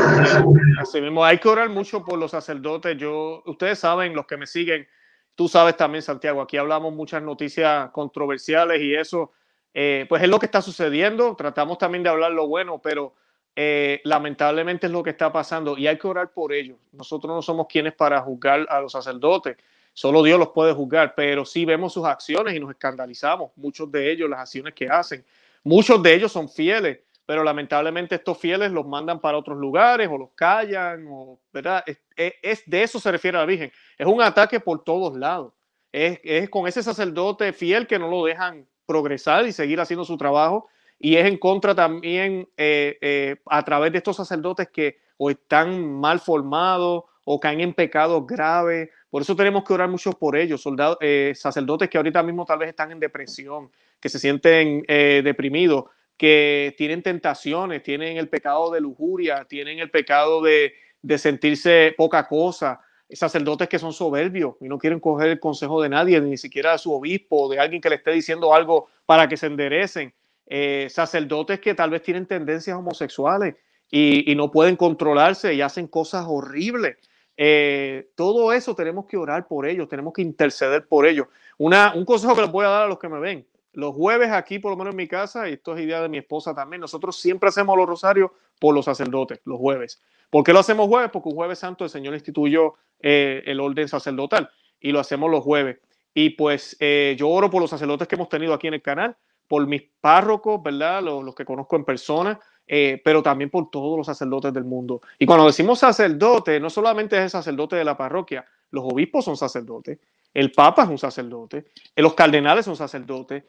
Así 0.80 1.02
mismo, 1.02 1.26
hay 1.26 1.40
que 1.40 1.48
orar 1.48 1.70
mucho 1.70 2.04
por 2.04 2.20
los 2.20 2.32
sacerdotes. 2.32 2.96
Yo, 2.98 3.42
ustedes 3.48 3.80
saben, 3.80 4.14
los 4.14 4.28
que 4.28 4.38
me 4.38 4.46
siguen, 4.46 4.88
tú 5.34 5.48
sabes 5.48 5.76
también, 5.78 6.04
Santiago, 6.04 6.42
aquí 6.42 6.58
hablamos 6.58 6.94
muchas 6.94 7.24
noticias 7.24 7.90
controversiales 7.90 8.82
y 8.82 8.94
eso 8.94 9.32
eh, 9.74 10.06
pues 10.08 10.24
es 10.24 10.30
lo 10.30 10.40
que 10.40 10.46
está 10.46 10.62
sucediendo. 10.62 11.36
Tratamos 11.36 11.78
también 11.78 12.04
de 12.04 12.10
hablar 12.10 12.32
lo 12.32 12.48
bueno, 12.48 12.80
pero 12.82 13.16
eh, 13.56 14.02
lamentablemente 14.04 14.88
es 14.88 14.92
lo 14.92 15.02
que 15.02 15.12
está 15.12 15.32
pasando 15.32 15.78
y 15.78 15.88
hay 15.88 15.98
que 15.98 16.08
orar 16.08 16.32
por 16.32 16.52
ellos. 16.52 16.78
Nosotros 16.92 17.34
no 17.34 17.42
somos 17.42 17.68
quienes 17.68 17.94
para 17.94 18.22
juzgar 18.22 18.66
a 18.70 18.82
los 18.82 18.92
sacerdotes, 18.92 19.58
solo 19.94 20.22
Dios 20.24 20.38
los 20.38 20.50
puede 20.50 20.74
juzgar, 20.74 21.14
pero 21.16 21.46
sí 21.46 21.64
vemos 21.64 21.94
sus 21.94 22.06
acciones 22.06 22.54
y 22.54 22.60
nos 22.60 22.72
escandalizamos, 22.72 23.52
muchos 23.56 23.90
de 23.92 24.12
ellos, 24.12 24.30
las 24.30 24.42
acciones 24.42 24.74
que 24.74 24.90
hacen. 24.90 25.24
Muchos 25.64 26.04
de 26.04 26.14
ellos 26.14 26.32
son 26.32 26.50
fieles, 26.50 27.00
pero 27.26 27.44
lamentablemente 27.44 28.16
estos 28.16 28.38
fieles 28.38 28.72
los 28.72 28.86
mandan 28.86 29.20
para 29.20 29.38
otros 29.38 29.58
lugares 29.58 30.10
o 30.12 30.18
los 30.18 30.30
callan, 30.36 31.06
o, 31.10 31.40
¿verdad? 31.52 31.84
Es, 32.16 32.64
de 32.70 32.84
eso 32.84 33.00
se 33.00 33.12
refiere 33.12 33.38
la 33.38 33.46
Virgen. 33.46 33.72
Es 33.98 34.06
un 34.06 34.22
ataque 34.22 34.60
por 34.60 34.84
todos 34.84 35.18
lados. 35.18 35.54
Es, 35.92 36.20
es 36.24 36.50
con 36.50 36.68
ese 36.68 36.84
sacerdote 36.84 37.52
fiel 37.54 37.88
que 37.88 37.98
no 37.98 38.10
lo 38.10 38.26
dejan 38.26 38.68
progresar 38.86 39.48
y 39.48 39.54
seguir 39.54 39.80
haciendo 39.80 40.06
su 40.06 40.18
trabajo. 40.18 40.68
Y 41.00 41.16
es 41.16 41.26
en 41.26 41.38
contra 41.38 41.76
también 41.76 42.48
eh, 42.58 42.98
eh, 43.02 43.36
a 43.46 43.64
través 43.64 43.92
de 43.92 43.98
estos 43.98 44.16
sacerdotes 44.16 44.70
que 44.70 44.98
o 45.18 45.30
están 45.30 45.94
mal 45.94 46.20
formados 46.20 47.04
o 47.24 47.40
caen 47.40 47.62
en 47.62 47.74
pecados 47.74 48.26
graves. 48.28 48.90
Por 49.10 49.22
eso 49.22 49.36
tenemos 49.36 49.64
que 49.64 49.74
orar 49.74 49.90
mucho 49.90 50.12
por 50.12 50.36
ellos, 50.36 50.62
soldados, 50.62 50.98
eh, 51.02 51.34
sacerdotes 51.36 51.90
que 51.90 51.98
ahorita 51.98 52.24
mismo 52.24 52.46
tal 52.46 52.60
vez 52.60 52.70
están 52.70 52.92
en 52.92 53.00
depresión, 53.00 53.72
que 54.00 54.10
se 54.10 54.20
sienten 54.20 54.84
deprimidos, 54.88 55.86
que 56.18 56.76
tienen 56.78 57.02
tentaciones, 57.02 57.82
tienen 57.82 58.18
el 58.18 58.30
pecado 58.30 58.72
de 58.72 58.82
lujuria, 58.82 59.46
tienen 59.46 59.80
el 59.80 59.90
pecado 59.90 60.42
de, 60.42 60.74
de 61.02 61.18
sentirse 61.18 61.94
poca 61.98 62.28
cosa, 62.28 62.82
sacerdotes 63.12 63.70
que 63.70 63.80
son 63.80 63.94
soberbios 63.94 64.56
y 64.60 64.68
no 64.68 64.78
quieren 64.78 65.00
coger 65.00 65.30
el 65.30 65.40
consejo 65.40 65.82
de 65.82 65.90
nadie, 65.90 66.20
ni 66.22 66.38
siquiera 66.38 66.74
de 66.74 66.78
su 66.80 66.92
obispo, 66.94 67.50
de 67.50 67.60
alguien 67.60 67.82
que 67.82 67.90
le 67.90 67.96
esté 67.96 68.12
diciendo 68.12 68.54
algo 68.54 68.88
para 69.06 69.28
que 69.28 69.38
se 69.38 69.48
enderecen. 69.48 70.14
Eh, 70.48 70.88
sacerdotes 70.92 71.60
que 71.60 71.74
tal 71.74 71.90
vez 71.90 72.04
tienen 72.04 72.28
tendencias 72.28 72.78
homosexuales 72.78 73.56
y, 73.90 74.34
no 74.36 74.52
pueden 74.52 74.76
controlarse 74.76 75.54
y 75.54 75.62
hacen 75.62 75.88
cosas 75.88 76.26
horribles. 76.28 76.98
Eh, 77.38 78.10
todo 78.16 78.54
eso 78.54 78.76
tenemos 78.76 79.06
que 79.06 79.18
orar 79.18 79.48
por 79.48 79.66
ellos, 79.68 79.88
tenemos 79.90 80.14
que 80.14 80.22
interceder 80.22 80.88
por 80.88 81.06
ellos. 81.06 81.28
Una, 81.58 81.94
un 81.96 82.06
consejo 82.06 82.36
que 82.36 82.42
les 82.42 82.52
voy 82.52 82.66
a 82.66 82.70
dar 82.70 82.84
a 82.84 82.88
los 82.88 83.00
que 83.00 83.10
me 83.10 83.20
ven. 83.20 83.46
Los 83.74 83.94
jueves 83.94 84.32
aquí, 84.32 84.60
por 84.60 84.72
lo 84.72 84.78
menos 84.78 84.92
en 84.92 84.98
mi 84.98 85.08
casa, 85.08 85.50
y 85.50 85.54
esto 85.54 85.76
es 85.76 85.84
idea 85.84 86.02
de 86.02 86.10
mi 86.10 86.18
esposa 86.18 86.54
también, 86.54 86.80
nosotros 86.80 87.20
siempre 87.20 87.50
hacemos 87.50 87.76
los 87.76 87.88
rosarios 87.88 88.32
por 88.60 88.74
los 88.74 88.86
sacerdotes, 88.86 89.42
los 89.44 89.58
jueves. 89.58 90.02
¿Por 90.30 90.44
qué 90.44 90.54
lo 90.54 90.60
hacemos 90.60 90.88
jueves? 90.88 91.10
Porque 91.12 91.30
un 91.30 91.36
jueves 91.36 91.60
santo 91.60 91.84
el 91.84 91.90
Señor 91.90 92.14
instituyó 92.14 92.76
eh, 93.02 93.44
el 93.46 93.60
orden 93.60 93.88
sacerdotal 93.90 94.50
y 94.80 94.92
lo 94.92 95.00
hacemos 95.00 95.30
los 95.30 95.44
jueves. 95.44 95.80
Y 96.14 96.32
pues 96.32 96.78
yo 96.80 97.30
oro 97.30 97.50
por 97.50 97.60
los 97.62 97.70
sacerdotes 97.70 98.08
que 98.08 98.16
hemos 98.16 98.30
tenido 98.30 98.54
aquí 98.54 98.68
en 98.68 98.76
el 98.76 98.82
canal, 98.82 99.18
por 99.48 99.66
mis 99.68 99.84
párrocos, 100.02 100.62
¿verdad? 100.62 101.04
Los, 101.04 101.36
que 101.36 101.46
conozco 101.46 101.76
en 101.76 101.86
persona, 101.86 102.40
eh, 102.68 103.02
pero 103.04 103.22
también 103.22 103.50
por 103.50 103.70
todos 103.70 103.98
los 103.98 104.06
sacerdotes 104.06 104.54
del 104.54 104.66
mundo. 104.66 105.02
Y 105.20 105.26
cuando 105.26 105.46
decimos 105.46 105.80
sacerdote, 105.80 106.60
no 106.60 106.70
solamente 106.70 107.18
es 107.18 107.24
el 107.24 107.30
sacerdote 107.30 107.76
de 107.76 107.86
la 107.86 107.98
parroquia, 107.98 108.46
los 108.72 108.84
obispos 108.86 109.26
son 109.26 109.38
sacerdotes, 109.38 110.00
el 110.34 110.52
papa 110.52 110.84
es 110.84 110.90
un 110.90 110.98
sacerdote, 110.98 111.66
los 111.96 112.14
cardenales 112.14 112.66
son 112.66 112.76
sacerdotes, 112.76 113.44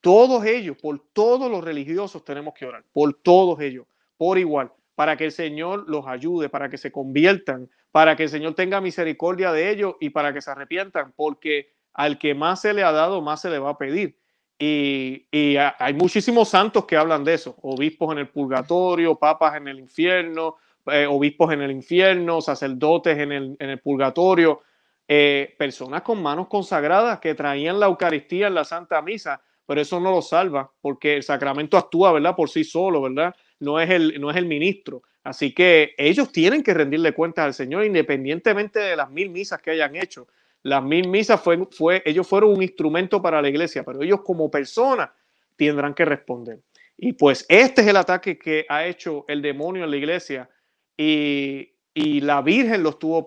todos 0.00 0.44
ellos, 0.46 0.76
por 0.80 0.98
todos 1.12 1.50
los 1.50 1.62
religiosos 1.62 2.24
tenemos 2.24 2.54
que 2.54 2.64
orar, 2.64 2.84
por 2.92 3.12
todos 3.14 3.60
ellos, 3.60 3.86
por 4.16 4.38
igual 4.38 4.72
para 5.00 5.16
que 5.16 5.24
el 5.24 5.32
Señor 5.32 5.88
los 5.88 6.06
ayude, 6.06 6.50
para 6.50 6.68
que 6.68 6.76
se 6.76 6.92
conviertan, 6.92 7.70
para 7.90 8.16
que 8.16 8.24
el 8.24 8.28
Señor 8.28 8.54
tenga 8.54 8.82
misericordia 8.82 9.50
de 9.50 9.70
ellos 9.70 9.94
y 9.98 10.10
para 10.10 10.34
que 10.34 10.42
se 10.42 10.50
arrepientan, 10.50 11.14
porque 11.16 11.72
al 11.94 12.18
que 12.18 12.34
más 12.34 12.60
se 12.60 12.74
le 12.74 12.84
ha 12.84 12.92
dado, 12.92 13.22
más 13.22 13.40
se 13.40 13.48
le 13.48 13.58
va 13.58 13.70
a 13.70 13.78
pedir. 13.78 14.19
Y, 14.62 15.56
hay 15.56 15.94
muchísimos 15.94 16.50
santos 16.50 16.84
que 16.84 16.96
hablan 16.96 17.24
de 17.24 17.34
eso, 17.34 17.56
obispos 17.62 18.12
en 18.12 18.18
el 18.18 18.28
purgatorio, 18.28 19.14
papas 19.14 19.56
en 19.56 19.68
el 19.68 19.78
infierno, 19.78 20.56
eh, 20.86 21.06
obispos 21.06 21.52
en 21.52 21.62
el 21.62 21.70
infierno, 21.70 22.42
sacerdotes 22.42 23.18
en 23.18 23.56
el, 23.58 23.80
purgatorio, 23.80 24.60
eh, 25.08 25.54
personas 25.58 26.02
con 26.02 26.22
manos 26.22 26.46
consagradas 26.48 27.20
que 27.20 27.34
traían 27.34 27.80
la 27.80 27.86
Eucaristía 27.86 28.48
en 28.48 28.54
la 28.54 28.64
Santa 28.64 29.00
Misa, 29.00 29.40
pero 29.64 29.80
eso 29.80 29.98
no 29.98 30.10
lo 30.10 30.20
salva, 30.20 30.70
porque 30.82 31.16
el 31.16 31.22
sacramento 31.22 31.78
actúa, 31.78 32.12
¿verdad? 32.12 32.36
Por 32.36 32.50
sí 32.50 32.62
solo, 32.62 33.00
¿verdad? 33.00 33.34
no 33.60 33.78
es 33.78 33.90
el, 33.90 34.20
no 34.20 34.30
es 34.30 34.36
el 34.36 34.46
ministro. 34.46 35.02
Así 35.22 35.52
que 35.52 35.94
ellos 35.98 36.32
tienen 36.32 36.62
que 36.62 36.74
rendirle 36.74 37.12
cuentas 37.12 37.44
al 37.44 37.54
Señor 37.54 37.84
independientemente 37.84 38.80
de 38.80 38.96
las 38.96 39.10
mil 39.10 39.30
misas 39.30 39.60
que 39.60 39.70
hayan 39.70 39.94
hecho. 39.94 40.26
Las 40.62 40.82
mil 40.82 41.08
misas 41.08 41.40
fue, 41.40 41.66
fue, 41.70 42.02
ellos 42.04 42.28
fueron 42.28 42.52
un 42.52 42.62
instrumento 42.62 43.22
para 43.22 43.40
la 43.40 43.48
iglesia, 43.48 43.82
pero 43.84 44.02
ellos 44.02 44.20
como 44.22 44.50
personas 44.50 45.10
tendrán 45.56 45.94
que 45.94 46.04
responder. 46.04 46.60
Y 46.96 47.14
pues 47.14 47.46
este 47.48 47.80
es 47.80 47.86
el 47.86 47.96
ataque 47.96 48.38
que 48.38 48.66
ha 48.68 48.84
hecho 48.84 49.24
el 49.28 49.40
demonio 49.40 49.84
en 49.84 49.90
la 49.90 49.96
iglesia 49.96 50.50
y, 50.96 51.72
y 51.94 52.20
la 52.20 52.42
Virgen 52.42 52.82
lo, 52.82 52.90
estuvo 52.90 53.26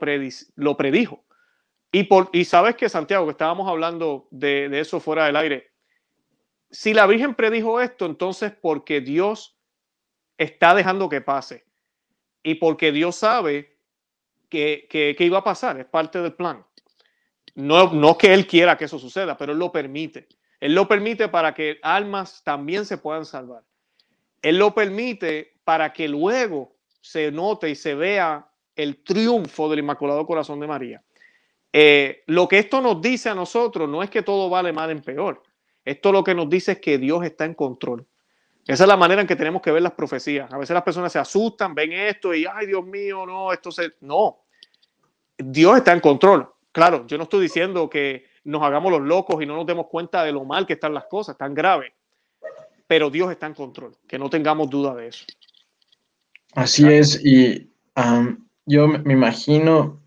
lo 0.55 0.77
predijo. 0.77 1.23
Y, 1.91 2.03
por, 2.03 2.29
y 2.33 2.45
sabes 2.45 2.75
que 2.75 2.89
Santiago, 2.89 3.25
que 3.25 3.31
estábamos 3.31 3.67
hablando 3.67 4.27
de, 4.31 4.69
de 4.69 4.79
eso 4.79 4.99
fuera 4.99 5.25
del 5.25 5.35
aire, 5.35 5.71
si 6.69 6.93
la 6.93 7.05
Virgen 7.05 7.35
predijo 7.35 7.79
esto, 7.81 8.05
entonces 8.07 8.51
porque 8.51 8.99
Dios 8.99 9.55
está 10.37 10.73
dejando 10.73 11.09
que 11.09 11.21
pase 11.21 11.65
y 12.41 12.55
porque 12.55 12.91
Dios 12.91 13.15
sabe 13.15 13.77
que, 14.49 14.87
que, 14.89 15.15
que, 15.15 15.23
iba 15.23 15.39
a 15.39 15.43
pasar, 15.43 15.79
es 15.79 15.85
parte 15.85 16.19
del 16.19 16.33
plan. 16.33 16.65
No, 17.55 17.93
no 17.93 18.17
que 18.17 18.33
Él 18.33 18.47
quiera 18.47 18.77
que 18.77 18.85
eso 18.85 18.99
suceda, 18.99 19.37
pero 19.37 19.53
Él 19.53 19.59
lo 19.59 19.71
permite. 19.71 20.27
Él 20.59 20.73
lo 20.73 20.87
permite 20.87 21.27
para 21.27 21.53
que 21.53 21.79
almas 21.81 22.41
también 22.43 22.85
se 22.85 22.97
puedan 22.97 23.25
salvar. 23.25 23.63
Él 24.41 24.57
lo 24.57 24.73
permite 24.73 25.53
para 25.63 25.93
que 25.93 26.07
luego 26.07 26.75
se 27.01 27.31
note 27.31 27.69
y 27.69 27.75
se 27.75 27.95
vea 27.95 28.47
el 28.75 29.03
triunfo 29.03 29.69
del 29.69 29.79
Inmaculado 29.79 30.25
Corazón 30.25 30.59
de 30.59 30.67
María. 30.67 31.03
Eh, 31.71 32.23
lo 32.27 32.47
que 32.47 32.59
esto 32.59 32.81
nos 32.81 33.01
dice 33.01 33.29
a 33.29 33.35
nosotros 33.35 33.89
no 33.89 34.03
es 34.03 34.09
que 34.09 34.21
todo 34.21 34.49
vale 34.49 34.71
mal 34.71 34.89
en 34.91 35.01
peor. 35.01 35.43
Esto 35.83 36.11
lo 36.11 36.23
que 36.23 36.35
nos 36.35 36.49
dice 36.49 36.73
es 36.73 36.79
que 36.79 36.97
Dios 36.97 37.23
está 37.25 37.45
en 37.45 37.55
control. 37.55 38.05
Esa 38.65 38.85
es 38.85 38.87
la 38.87 38.95
manera 38.95 39.21
en 39.21 39.27
que 39.27 39.35
tenemos 39.35 39.61
que 39.61 39.71
ver 39.71 39.81
las 39.81 39.91
profecías. 39.91 40.51
A 40.53 40.57
veces 40.57 40.73
las 40.73 40.83
personas 40.83 41.11
se 41.11 41.19
asustan, 41.19 41.75
ven 41.75 41.91
esto 41.91 42.33
y, 42.33 42.45
ay 42.45 42.67
Dios 42.67 42.85
mío, 42.85 43.25
no, 43.25 43.51
esto 43.51 43.71
se... 43.71 43.93
No, 44.01 44.43
Dios 45.37 45.77
está 45.77 45.91
en 45.91 45.99
control. 45.99 46.49
Claro, 46.73 47.05
yo 47.05 47.17
no 47.17 47.23
estoy 47.23 47.43
diciendo 47.43 47.87
que 47.87 48.25
nos 48.43 48.63
hagamos 48.63 48.91
los 48.91 49.01
locos 49.01 49.41
y 49.41 49.45
no 49.45 49.55
nos 49.55 49.67
demos 49.67 49.87
cuenta 49.87 50.23
de 50.23 50.31
lo 50.31 50.43
mal 50.43 50.65
que 50.65 50.73
están 50.73 50.93
las 50.93 51.05
cosas, 51.05 51.37
tan 51.37 51.53
grave. 51.53 51.93
Pero 52.87 53.09
Dios 53.09 53.31
está 53.31 53.45
en 53.45 53.53
control, 53.53 53.95
que 54.07 54.17
no 54.17 54.29
tengamos 54.29 54.69
duda 54.69 54.95
de 54.95 55.07
eso. 55.07 55.25
Así 56.55 56.85
es, 56.87 57.23
y 57.23 57.71
yo 58.65 58.87
me 58.87 59.13
imagino 59.13 60.01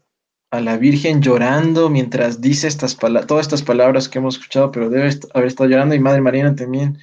a 0.50 0.60
la 0.60 0.76
Virgen 0.76 1.22
llorando 1.22 1.88
mientras 1.88 2.40
dice 2.40 2.66
estas 2.66 2.96
todas 2.96 3.46
estas 3.46 3.62
palabras 3.62 4.08
que 4.08 4.18
hemos 4.18 4.36
escuchado, 4.36 4.72
pero 4.72 4.90
debe 4.90 5.10
haber 5.34 5.48
estado 5.48 5.70
llorando 5.70 5.94
y 5.94 6.00
Madre 6.00 6.20
Mariana 6.20 6.54
también 6.54 6.98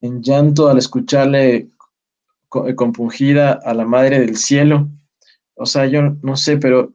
en 0.00 0.22
llanto 0.22 0.68
al 0.68 0.78
escucharle 0.78 1.68
compungida 2.48 3.52
a 3.52 3.72
la 3.72 3.84
Madre 3.84 4.18
del 4.18 4.36
Cielo. 4.36 4.88
O 5.54 5.66
sea, 5.66 5.86
yo 5.86 6.02
no 6.22 6.36
sé, 6.36 6.56
pero 6.56 6.92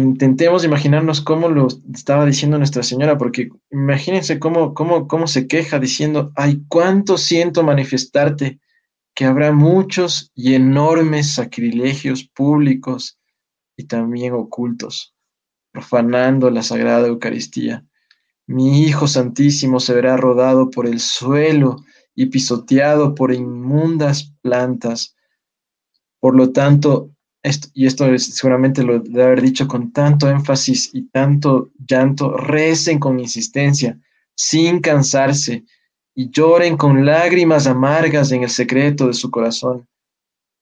intentemos 0.00 0.62
imaginarnos 0.62 1.22
cómo 1.22 1.48
lo 1.48 1.68
estaba 1.94 2.26
diciendo 2.26 2.58
Nuestra 2.58 2.82
Señora, 2.82 3.16
porque 3.16 3.48
imagínense 3.70 4.38
cómo, 4.38 4.74
cómo, 4.74 5.08
cómo 5.08 5.26
se 5.26 5.46
queja 5.46 5.78
diciendo, 5.78 6.32
ay, 6.36 6.62
cuánto 6.68 7.16
siento 7.16 7.62
manifestarte, 7.62 8.60
que 9.14 9.24
habrá 9.24 9.52
muchos 9.52 10.30
y 10.34 10.52
enormes 10.52 11.32
sacrilegios 11.32 12.24
públicos 12.24 13.18
y 13.74 13.84
también 13.84 14.34
ocultos, 14.34 15.14
profanando 15.72 16.50
la 16.50 16.62
Sagrada 16.62 17.08
Eucaristía. 17.08 17.86
Mi 18.46 18.82
Hijo 18.82 19.08
Santísimo 19.08 19.80
se 19.80 19.94
verá 19.94 20.18
rodado 20.18 20.68
por 20.68 20.86
el 20.86 21.00
suelo 21.00 21.76
y 22.14 22.26
pisoteado 22.26 23.14
por 23.14 23.32
inmundas 23.32 24.34
plantas. 24.42 25.16
Por 26.20 26.36
lo 26.36 26.52
tanto, 26.52 27.15
y 27.74 27.86
esto 27.86 28.06
seguramente 28.18 28.82
lo 28.82 28.98
debe 28.98 29.22
haber 29.22 29.42
dicho 29.42 29.68
con 29.68 29.92
tanto 29.92 30.28
énfasis 30.28 30.90
y 30.92 31.02
tanto 31.02 31.70
llanto, 31.86 32.36
recen 32.36 32.98
con 32.98 33.20
insistencia, 33.20 33.98
sin 34.34 34.80
cansarse, 34.80 35.64
y 36.14 36.30
lloren 36.30 36.76
con 36.76 37.04
lágrimas 37.04 37.66
amargas 37.66 38.32
en 38.32 38.42
el 38.42 38.50
secreto 38.50 39.06
de 39.06 39.14
su 39.14 39.30
corazón. 39.30 39.86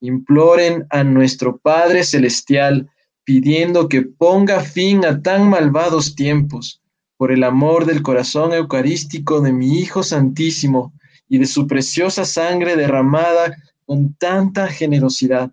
Imploren 0.01 0.87
a 0.91 1.05
nuestro 1.05 1.57
Padre 1.57 2.05
Celestial, 2.05 2.91
pidiendo 3.24 3.89
que 3.89 4.03
ponga 4.03 4.61
fin 4.61 5.05
a 5.07 5.22
tan 5.22 5.49
malvados 5.49 6.14
tiempos, 6.14 6.82
por 7.16 7.32
el 7.32 7.45
amor 7.45 7.87
del 7.87 8.03
corazón 8.03 8.53
eucarístico 8.53 9.41
de 9.41 9.53
mi 9.53 9.78
Hijo 9.78 10.03
Santísimo 10.03 10.93
y 11.28 11.39
de 11.39 11.47
su 11.47 11.66
preciosa 11.66 12.24
sangre 12.24 12.76
derramada 12.76 13.57
con 13.87 14.12
tanta 14.14 14.68
generosidad 14.68 15.53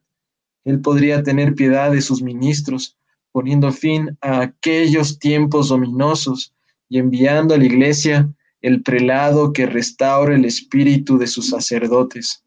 él 0.63 0.81
podría 0.81 1.23
tener 1.23 1.55
piedad 1.55 1.91
de 1.91 2.01
sus 2.01 2.21
ministros, 2.21 2.97
poniendo 3.31 3.71
fin 3.71 4.17
a 4.21 4.41
aquellos 4.41 5.19
tiempos 5.19 5.71
ominosos 5.71 6.53
y 6.89 6.99
enviando 6.99 7.53
a 7.53 7.57
la 7.57 7.65
iglesia 7.65 8.29
el 8.61 8.83
prelado 8.83 9.53
que 9.53 9.65
restaure 9.65 10.35
el 10.35 10.45
espíritu 10.45 11.17
de 11.17 11.27
sus 11.27 11.49
sacerdotes. 11.49 12.43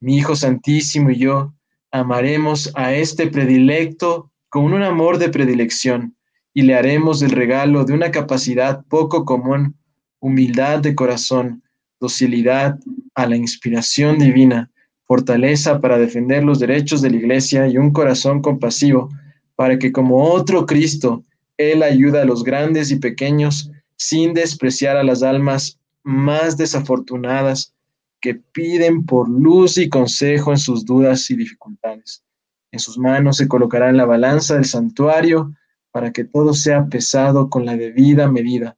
Mi 0.00 0.16
Hijo 0.16 0.34
Santísimo 0.34 1.10
y 1.10 1.18
yo 1.18 1.52
amaremos 1.90 2.72
a 2.74 2.94
este 2.94 3.26
predilecto 3.26 4.30
con 4.48 4.72
un 4.72 4.82
amor 4.82 5.18
de 5.18 5.28
predilección 5.28 6.16
y 6.54 6.62
le 6.62 6.74
haremos 6.74 7.22
el 7.22 7.30
regalo 7.30 7.84
de 7.84 7.92
una 7.92 8.10
capacidad 8.10 8.84
poco 8.86 9.24
común, 9.24 9.76
humildad 10.20 10.80
de 10.80 10.94
corazón, 10.94 11.62
docilidad 12.00 12.78
a 13.14 13.26
la 13.26 13.36
inspiración 13.36 14.18
divina 14.18 14.71
fortaleza 15.06 15.80
para 15.80 15.98
defender 15.98 16.44
los 16.44 16.58
derechos 16.58 17.02
de 17.02 17.10
la 17.10 17.16
Iglesia 17.16 17.68
y 17.68 17.78
un 17.78 17.92
corazón 17.92 18.40
compasivo 18.40 19.08
para 19.56 19.78
que 19.78 19.92
como 19.92 20.24
otro 20.32 20.66
Cristo, 20.66 21.24
Él 21.56 21.82
ayuda 21.82 22.22
a 22.22 22.24
los 22.24 22.44
grandes 22.44 22.90
y 22.90 22.96
pequeños 22.96 23.70
sin 23.96 24.34
despreciar 24.34 24.96
a 24.96 25.04
las 25.04 25.22
almas 25.22 25.78
más 26.02 26.56
desafortunadas 26.56 27.74
que 28.20 28.34
piden 28.34 29.04
por 29.04 29.28
luz 29.28 29.78
y 29.78 29.88
consejo 29.88 30.52
en 30.52 30.58
sus 30.58 30.84
dudas 30.84 31.30
y 31.30 31.36
dificultades. 31.36 32.24
En 32.70 32.78
sus 32.78 32.98
manos 32.98 33.36
se 33.36 33.48
colocará 33.48 33.90
en 33.90 33.96
la 33.96 34.04
balanza 34.04 34.54
del 34.54 34.64
santuario 34.64 35.52
para 35.90 36.12
que 36.12 36.24
todo 36.24 36.54
sea 36.54 36.86
pesado 36.86 37.50
con 37.50 37.66
la 37.66 37.76
debida 37.76 38.30
medida 38.30 38.76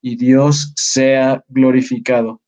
y 0.00 0.16
Dios 0.16 0.72
sea 0.76 1.44
glorificado. 1.48 2.40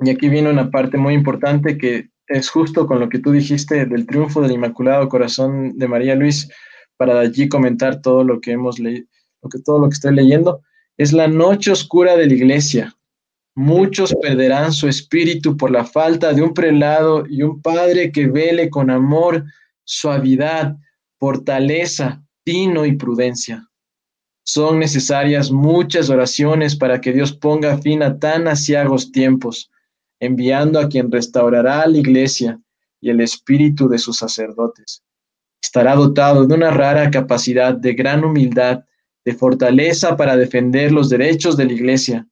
Y 0.00 0.10
aquí 0.10 0.28
viene 0.28 0.50
una 0.50 0.70
parte 0.70 0.98
muy 0.98 1.14
importante 1.14 1.78
que 1.78 2.10
es 2.28 2.50
justo 2.50 2.86
con 2.86 3.00
lo 3.00 3.08
que 3.08 3.18
tú 3.18 3.32
dijiste 3.32 3.86
del 3.86 4.06
triunfo 4.06 4.40
del 4.40 4.52
Inmaculado 4.52 5.08
Corazón 5.08 5.76
de 5.78 5.88
María 5.88 6.14
Luis, 6.14 6.48
para 6.96 7.20
allí 7.20 7.48
comentar 7.48 8.00
todo 8.00 8.24
lo 8.24 8.40
que 8.40 8.52
hemos 8.52 8.78
leído, 8.78 9.06
que, 9.50 9.58
todo 9.60 9.78
lo 9.78 9.88
que 9.88 9.94
estoy 9.94 10.14
leyendo, 10.14 10.62
es 10.96 11.12
la 11.12 11.28
noche 11.28 11.70
oscura 11.70 12.16
de 12.16 12.26
la 12.26 12.34
iglesia. 12.34 12.96
Muchos 13.54 14.14
perderán 14.20 14.72
su 14.72 14.88
espíritu 14.88 15.56
por 15.56 15.70
la 15.70 15.84
falta 15.84 16.32
de 16.32 16.42
un 16.42 16.52
prelado 16.52 17.24
y 17.28 17.42
un 17.42 17.62
padre 17.62 18.12
que 18.12 18.26
vele 18.26 18.68
con 18.70 18.90
amor, 18.90 19.44
suavidad, 19.84 20.76
fortaleza, 21.18 22.22
tino 22.44 22.84
y 22.84 22.96
prudencia. 22.96 23.68
Son 24.44 24.78
necesarias 24.78 25.50
muchas 25.50 26.10
oraciones 26.10 26.76
para 26.76 27.00
que 27.00 27.12
Dios 27.12 27.32
ponga 27.32 27.78
fin 27.78 28.02
a 28.02 28.18
tan 28.18 28.46
asiagos 28.46 29.10
tiempos 29.10 29.70
enviando 30.20 30.78
a 30.80 30.88
quien 30.88 31.10
restaurará 31.10 31.86
la 31.86 31.98
iglesia 31.98 32.60
y 33.00 33.10
el 33.10 33.20
espíritu 33.20 33.88
de 33.88 33.98
sus 33.98 34.18
sacerdotes. 34.18 35.02
Estará 35.62 35.94
dotado 35.94 36.46
de 36.46 36.54
una 36.54 36.70
rara 36.70 37.10
capacidad 37.10 37.74
de 37.74 37.94
gran 37.94 38.24
humildad, 38.24 38.84
de 39.24 39.34
fortaleza 39.34 40.16
para 40.16 40.36
defender 40.36 40.92
los 40.92 41.08
derechos 41.08 41.56
de 41.56 41.66
la 41.66 41.72
iglesia. 41.72 42.26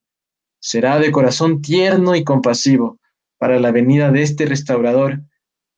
Será 0.60 0.98
de 0.98 1.10
corazón 1.10 1.60
tierno 1.60 2.14
y 2.14 2.24
compasivo 2.24 2.98
para 3.38 3.58
la 3.58 3.72
venida 3.72 4.10
de 4.10 4.22
este 4.22 4.46
restaurador. 4.46 5.20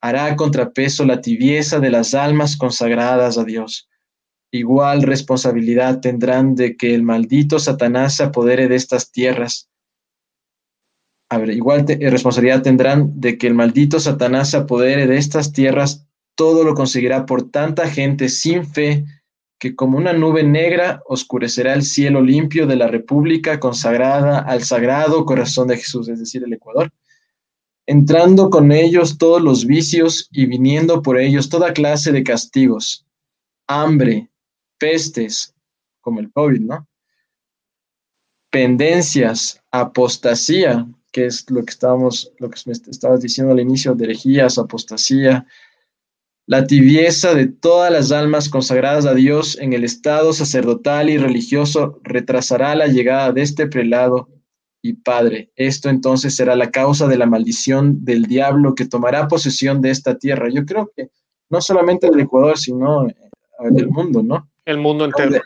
Hará 0.00 0.36
contrapeso 0.36 1.04
la 1.04 1.20
tibieza 1.20 1.80
de 1.80 1.90
las 1.90 2.14
almas 2.14 2.56
consagradas 2.56 3.38
a 3.38 3.44
Dios. 3.44 3.88
Igual 4.52 5.02
responsabilidad 5.02 6.00
tendrán 6.00 6.54
de 6.54 6.76
que 6.76 6.94
el 6.94 7.02
maldito 7.02 7.58
Satanás 7.58 8.16
se 8.16 8.24
apodere 8.24 8.68
de 8.68 8.76
estas 8.76 9.10
tierras 9.10 9.68
a 11.28 11.38
ver, 11.38 11.50
igual 11.50 11.84
eh, 11.88 12.10
responsabilidad 12.10 12.62
tendrán 12.62 13.20
de 13.20 13.36
que 13.36 13.46
el 13.46 13.54
maldito 13.54 13.98
Satanás 13.98 14.50
se 14.50 14.58
apodere 14.58 15.06
de 15.06 15.16
estas 15.16 15.52
tierras, 15.52 16.06
todo 16.36 16.64
lo 16.64 16.74
conseguirá 16.74 17.26
por 17.26 17.50
tanta 17.50 17.88
gente 17.88 18.28
sin 18.28 18.66
fe, 18.66 19.04
que 19.58 19.74
como 19.74 19.96
una 19.96 20.12
nube 20.12 20.42
negra 20.44 21.02
oscurecerá 21.06 21.72
el 21.72 21.82
cielo 21.82 22.20
limpio 22.20 22.66
de 22.66 22.76
la 22.76 22.88
República 22.88 23.58
consagrada 23.58 24.38
al 24.38 24.62
Sagrado 24.62 25.24
Corazón 25.24 25.68
de 25.68 25.78
Jesús, 25.78 26.08
es 26.08 26.18
decir, 26.20 26.44
el 26.44 26.52
Ecuador, 26.52 26.92
entrando 27.86 28.50
con 28.50 28.70
ellos 28.70 29.16
todos 29.16 29.40
los 29.40 29.64
vicios 29.64 30.28
y 30.30 30.46
viniendo 30.46 31.02
por 31.02 31.18
ellos 31.18 31.48
toda 31.48 31.72
clase 31.72 32.12
de 32.12 32.22
castigos, 32.22 33.06
hambre, 33.66 34.28
pestes, 34.78 35.54
como 36.00 36.20
el 36.20 36.30
COVID, 36.30 36.60
¿no? 36.60 36.86
Pendencias, 38.50 39.60
apostasía, 39.70 40.86
que 41.12 41.26
es 41.26 41.50
lo 41.50 41.64
que 41.64 41.70
estábamos, 41.70 42.32
lo 42.38 42.50
que 42.50 42.60
me 42.66 42.72
estabas 42.72 43.20
diciendo 43.20 43.52
al 43.52 43.60
inicio, 43.60 43.94
de 43.94 44.04
herejías, 44.04 44.58
apostasía, 44.58 45.46
La 46.48 46.66
tibieza 46.66 47.34
de 47.34 47.48
todas 47.48 47.90
las 47.90 48.12
almas 48.12 48.48
consagradas 48.48 49.04
a 49.04 49.14
Dios 49.14 49.58
en 49.58 49.72
el 49.72 49.82
estado 49.82 50.32
sacerdotal 50.32 51.10
y 51.10 51.18
religioso 51.18 51.98
retrasará 52.04 52.76
la 52.76 52.86
llegada 52.86 53.32
de 53.32 53.42
este 53.42 53.66
prelado 53.66 54.28
y 54.80 54.92
padre. 54.92 55.50
Esto 55.56 55.88
entonces 55.88 56.36
será 56.36 56.54
la 56.54 56.70
causa 56.70 57.08
de 57.08 57.18
la 57.18 57.26
maldición 57.26 58.04
del 58.04 58.26
diablo 58.26 58.74
que 58.74 58.86
tomará 58.86 59.26
posesión 59.26 59.82
de 59.82 59.90
esta 59.90 60.16
tierra. 60.18 60.48
Yo 60.48 60.64
creo 60.64 60.90
que 60.94 61.10
no 61.50 61.60
solamente 61.60 62.08
del 62.08 62.20
Ecuador, 62.20 62.58
sino 62.58 63.08
eh, 63.08 63.14
del 63.70 63.88
mundo, 63.88 64.22
¿no? 64.22 64.48
El 64.64 64.78
mundo 64.78 65.04
entero. 65.04 65.40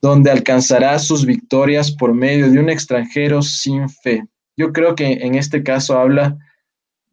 donde 0.00 0.30
alcanzará 0.30 0.98
sus 0.98 1.26
victorias 1.26 1.90
por 1.90 2.14
medio 2.14 2.50
de 2.50 2.60
un 2.60 2.70
extranjero 2.70 3.42
sin 3.42 3.88
fe. 3.88 4.24
Yo 4.58 4.72
creo 4.72 4.96
que 4.96 5.12
en 5.12 5.36
este 5.36 5.62
caso 5.62 5.96
habla 5.96 6.36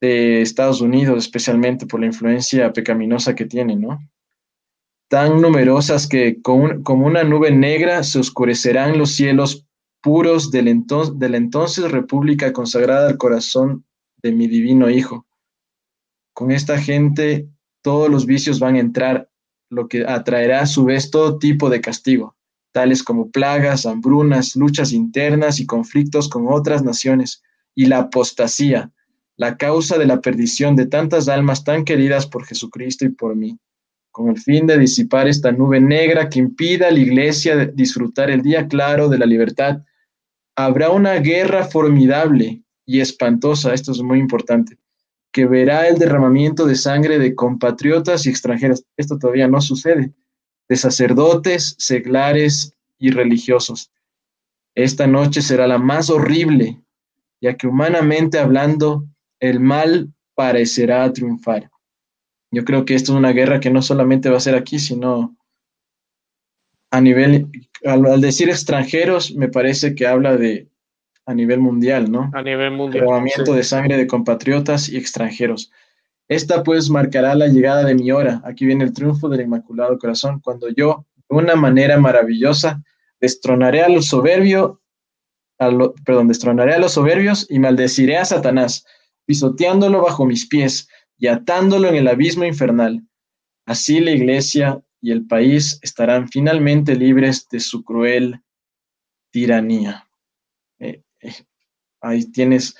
de 0.01 0.41
Estados 0.41 0.81
Unidos, 0.81 1.19
especialmente 1.19 1.85
por 1.85 1.99
la 1.99 2.07
influencia 2.07 2.73
pecaminosa 2.73 3.35
que 3.35 3.45
tiene, 3.45 3.75
¿no? 3.75 3.99
Tan 5.09 5.39
numerosas 5.39 6.07
que 6.07 6.41
como 6.41 7.05
una 7.05 7.23
nube 7.23 7.51
negra 7.51 8.01
se 8.01 8.17
oscurecerán 8.17 8.97
los 8.97 9.11
cielos 9.11 9.67
puros 10.01 10.49
de 10.49 10.63
la 10.63 11.37
entonces 11.37 11.91
república 11.91 12.51
consagrada 12.51 13.07
al 13.07 13.17
corazón 13.17 13.85
de 14.23 14.31
mi 14.31 14.47
divino 14.47 14.89
Hijo. 14.89 15.27
Con 16.33 16.49
esta 16.51 16.79
gente 16.79 17.47
todos 17.83 18.09
los 18.09 18.25
vicios 18.25 18.59
van 18.59 18.75
a 18.75 18.79
entrar, 18.79 19.29
lo 19.69 19.87
que 19.87 20.03
atraerá 20.07 20.61
a 20.61 20.65
su 20.65 20.85
vez 20.85 21.11
todo 21.11 21.37
tipo 21.37 21.69
de 21.69 21.81
castigo, 21.81 22.34
tales 22.75 23.03
como 23.03 23.31
plagas, 23.31 23.85
hambrunas, 23.85 24.57
luchas 24.57 24.91
internas 24.91 25.61
y 25.61 25.65
conflictos 25.65 26.27
con 26.27 26.47
otras 26.49 26.83
naciones, 26.83 27.41
y 27.73 27.85
la 27.85 27.99
apostasía, 27.99 28.91
la 29.37 29.55
causa 29.55 29.97
de 29.97 30.05
la 30.05 30.19
perdición 30.19 30.75
de 30.75 30.85
tantas 30.85 31.29
almas 31.29 31.63
tan 31.63 31.85
queridas 31.85 32.27
por 32.27 32.45
Jesucristo 32.45 33.05
y 33.05 33.09
por 33.09 33.33
mí, 33.33 33.57
con 34.11 34.27
el 34.27 34.37
fin 34.37 34.67
de 34.67 34.77
disipar 34.77 35.25
esta 35.29 35.53
nube 35.53 35.79
negra 35.79 36.27
que 36.27 36.39
impida 36.39 36.89
a 36.89 36.91
la 36.91 36.99
iglesia 36.99 37.65
disfrutar 37.65 38.29
el 38.29 38.41
día 38.41 38.67
claro 38.67 39.07
de 39.07 39.19
la 39.19 39.25
libertad, 39.25 39.77
habrá 40.57 40.89
una 40.89 41.13
guerra 41.13 41.63
formidable 41.63 42.61
y 42.85 42.99
espantosa, 42.99 43.73
esto 43.73 43.93
es 43.93 44.01
muy 44.01 44.19
importante, 44.19 44.77
que 45.31 45.45
verá 45.45 45.87
el 45.87 45.97
derramamiento 45.97 46.65
de 46.65 46.75
sangre 46.75 47.19
de 47.19 47.35
compatriotas 47.35 48.25
y 48.25 48.31
extranjeros. 48.31 48.83
Esto 48.97 49.17
todavía 49.17 49.47
no 49.47 49.61
sucede, 49.61 50.13
de 50.67 50.75
sacerdotes, 50.75 51.75
seglares 51.77 52.73
y 52.97 53.11
religiosos. 53.11 53.91
Esta 54.75 55.07
noche 55.07 55.41
será 55.41 55.67
la 55.67 55.77
más 55.77 56.09
horrible, 56.09 56.81
ya 57.41 57.55
que 57.55 57.67
humanamente 57.67 58.39
hablando, 58.39 59.05
el 59.39 59.59
mal 59.59 60.13
parecerá 60.33 61.11
triunfar. 61.13 61.69
Yo 62.51 62.65
creo 62.65 62.85
que 62.85 62.95
esto 62.95 63.13
es 63.13 63.17
una 63.17 63.31
guerra 63.31 63.59
que 63.59 63.69
no 63.69 63.81
solamente 63.81 64.29
va 64.29 64.37
a 64.37 64.41
ser 64.41 64.55
aquí, 64.55 64.79
sino 64.79 65.35
a 66.91 67.01
nivel, 67.01 67.49
al, 67.83 68.21
decir 68.21 68.49
extranjeros, 68.49 69.33
me 69.35 69.49
parece 69.49 69.95
que 69.95 70.07
habla 70.07 70.37
de 70.37 70.69
a 71.25 71.33
nivel 71.33 71.59
mundial, 71.59 72.11
¿no? 72.11 72.29
A 72.33 72.41
nivel 72.41 72.71
mundial. 72.71 73.03
Derramamiento 73.03 73.53
de 73.53 73.63
sangre 73.63 73.97
de 73.97 74.07
compatriotas 74.07 74.89
y 74.89 74.97
extranjeros. 74.97 75.71
Esta 76.27 76.63
pues 76.63 76.89
marcará 76.89 77.35
la 77.35 77.47
llegada 77.47 77.83
de 77.83 77.95
mi 77.95 78.11
hora. 78.11 78.41
Aquí 78.45 78.65
viene 78.65 78.83
el 78.83 78.93
triunfo 78.93 79.29
del 79.29 79.41
Inmaculado 79.41 79.97
Corazón, 79.99 80.39
cuando 80.39 80.69
yo, 80.69 81.05
de 81.29 81.37
una 81.37 81.55
manera 81.55 81.99
maravillosa, 81.99 82.83
destronaré 83.19 83.83
a 83.83 83.89
los 83.89 84.07
soberbios, 84.07 84.77
perdón, 85.57 86.27
destronaré 86.27 86.73
a 86.73 86.79
los 86.79 86.93
soberbios 86.93 87.45
y 87.49 87.59
maldeciré 87.59 88.17
a 88.17 88.25
Satanás 88.25 88.85
pisoteándolo 89.25 90.01
bajo 90.01 90.25
mis 90.25 90.47
pies 90.47 90.87
y 91.17 91.27
atándolo 91.27 91.87
en 91.89 91.95
el 91.95 92.07
abismo 92.07 92.45
infernal. 92.45 93.07
Así 93.65 93.99
la 93.99 94.11
iglesia 94.11 94.81
y 95.01 95.11
el 95.11 95.25
país 95.25 95.79
estarán 95.81 96.29
finalmente 96.29 96.95
libres 96.95 97.47
de 97.49 97.59
su 97.59 97.83
cruel 97.83 98.41
tiranía. 99.31 100.07
Eh, 100.79 101.03
eh, 101.21 101.35
ahí 102.01 102.25
tienes, 102.31 102.75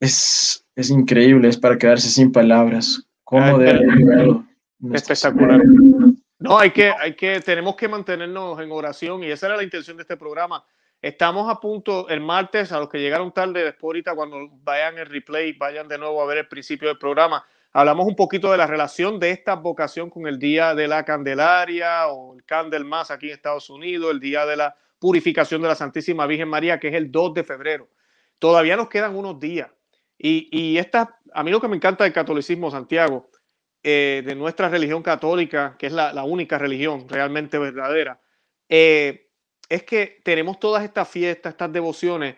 es, 0.00 0.64
es, 0.78 0.90
increíble, 0.90 1.48
es 1.48 1.56
para 1.56 1.76
quedarse 1.76 2.08
sin 2.08 2.32
palabras. 2.32 3.06
¿Cómo 3.24 3.58
debe 3.58 3.80
Espectacular. 4.92 5.60
No, 6.38 6.58
hay 6.58 6.70
que, 6.70 6.90
hay 6.90 7.14
que, 7.14 7.40
tenemos 7.40 7.74
que 7.74 7.88
mantenernos 7.88 8.60
en 8.60 8.70
oración 8.70 9.24
y 9.24 9.30
esa 9.30 9.46
era 9.46 9.56
la 9.56 9.64
intención 9.64 9.96
de 9.96 10.02
este 10.02 10.16
programa 10.16 10.64
Estamos 11.00 11.48
a 11.48 11.60
punto 11.60 12.08
el 12.08 12.20
martes, 12.20 12.72
a 12.72 12.80
los 12.80 12.88
que 12.88 12.98
llegaron 12.98 13.32
tarde, 13.32 13.62
después 13.62 13.84
ahorita 13.84 14.16
cuando 14.16 14.48
vayan 14.64 14.98
el 14.98 15.06
replay, 15.06 15.52
vayan 15.52 15.86
de 15.86 15.96
nuevo 15.96 16.20
a 16.20 16.26
ver 16.26 16.38
el 16.38 16.48
principio 16.48 16.88
del 16.88 16.98
programa. 16.98 17.44
Hablamos 17.72 18.06
un 18.08 18.16
poquito 18.16 18.50
de 18.50 18.58
la 18.58 18.66
relación 18.66 19.20
de 19.20 19.30
esta 19.30 19.54
vocación 19.54 20.10
con 20.10 20.26
el 20.26 20.40
Día 20.40 20.74
de 20.74 20.88
la 20.88 21.04
Candelaria 21.04 22.08
o 22.08 22.34
el 22.34 22.44
Candelmas 22.44 23.12
aquí 23.12 23.26
en 23.26 23.34
Estados 23.34 23.70
Unidos, 23.70 24.10
el 24.10 24.18
Día 24.18 24.44
de 24.44 24.56
la 24.56 24.74
Purificación 24.98 25.62
de 25.62 25.68
la 25.68 25.76
Santísima 25.76 26.26
Virgen 26.26 26.48
María, 26.48 26.80
que 26.80 26.88
es 26.88 26.94
el 26.94 27.12
2 27.12 27.34
de 27.34 27.44
febrero. 27.44 27.88
Todavía 28.40 28.76
nos 28.76 28.88
quedan 28.88 29.14
unos 29.14 29.38
días. 29.38 29.70
Y, 30.18 30.76
esta, 30.78 31.18
a 31.32 31.44
mí 31.44 31.50
lo 31.50 31.60
que 31.60 31.68
me 31.68 31.76
encanta 31.76 32.04
del 32.04 32.12
catolicismo, 32.12 32.70
Santiago, 32.70 33.30
eh, 33.82 34.22
de 34.26 34.34
nuestra 34.34 34.68
religión 34.68 35.02
católica, 35.02 35.76
que 35.78 35.86
es 35.86 35.92
la, 35.92 36.24
única 36.24 36.58
religión 36.58 37.08
realmente 37.08 37.58
verdadera, 37.58 38.20
eh, 38.68 39.28
es 39.68 39.84
que 39.84 40.20
tenemos 40.24 40.58
todas 40.58 40.82
estas 40.82 41.08
fiestas, 41.08 41.52
estas 41.52 41.72
devociones, 41.72 42.34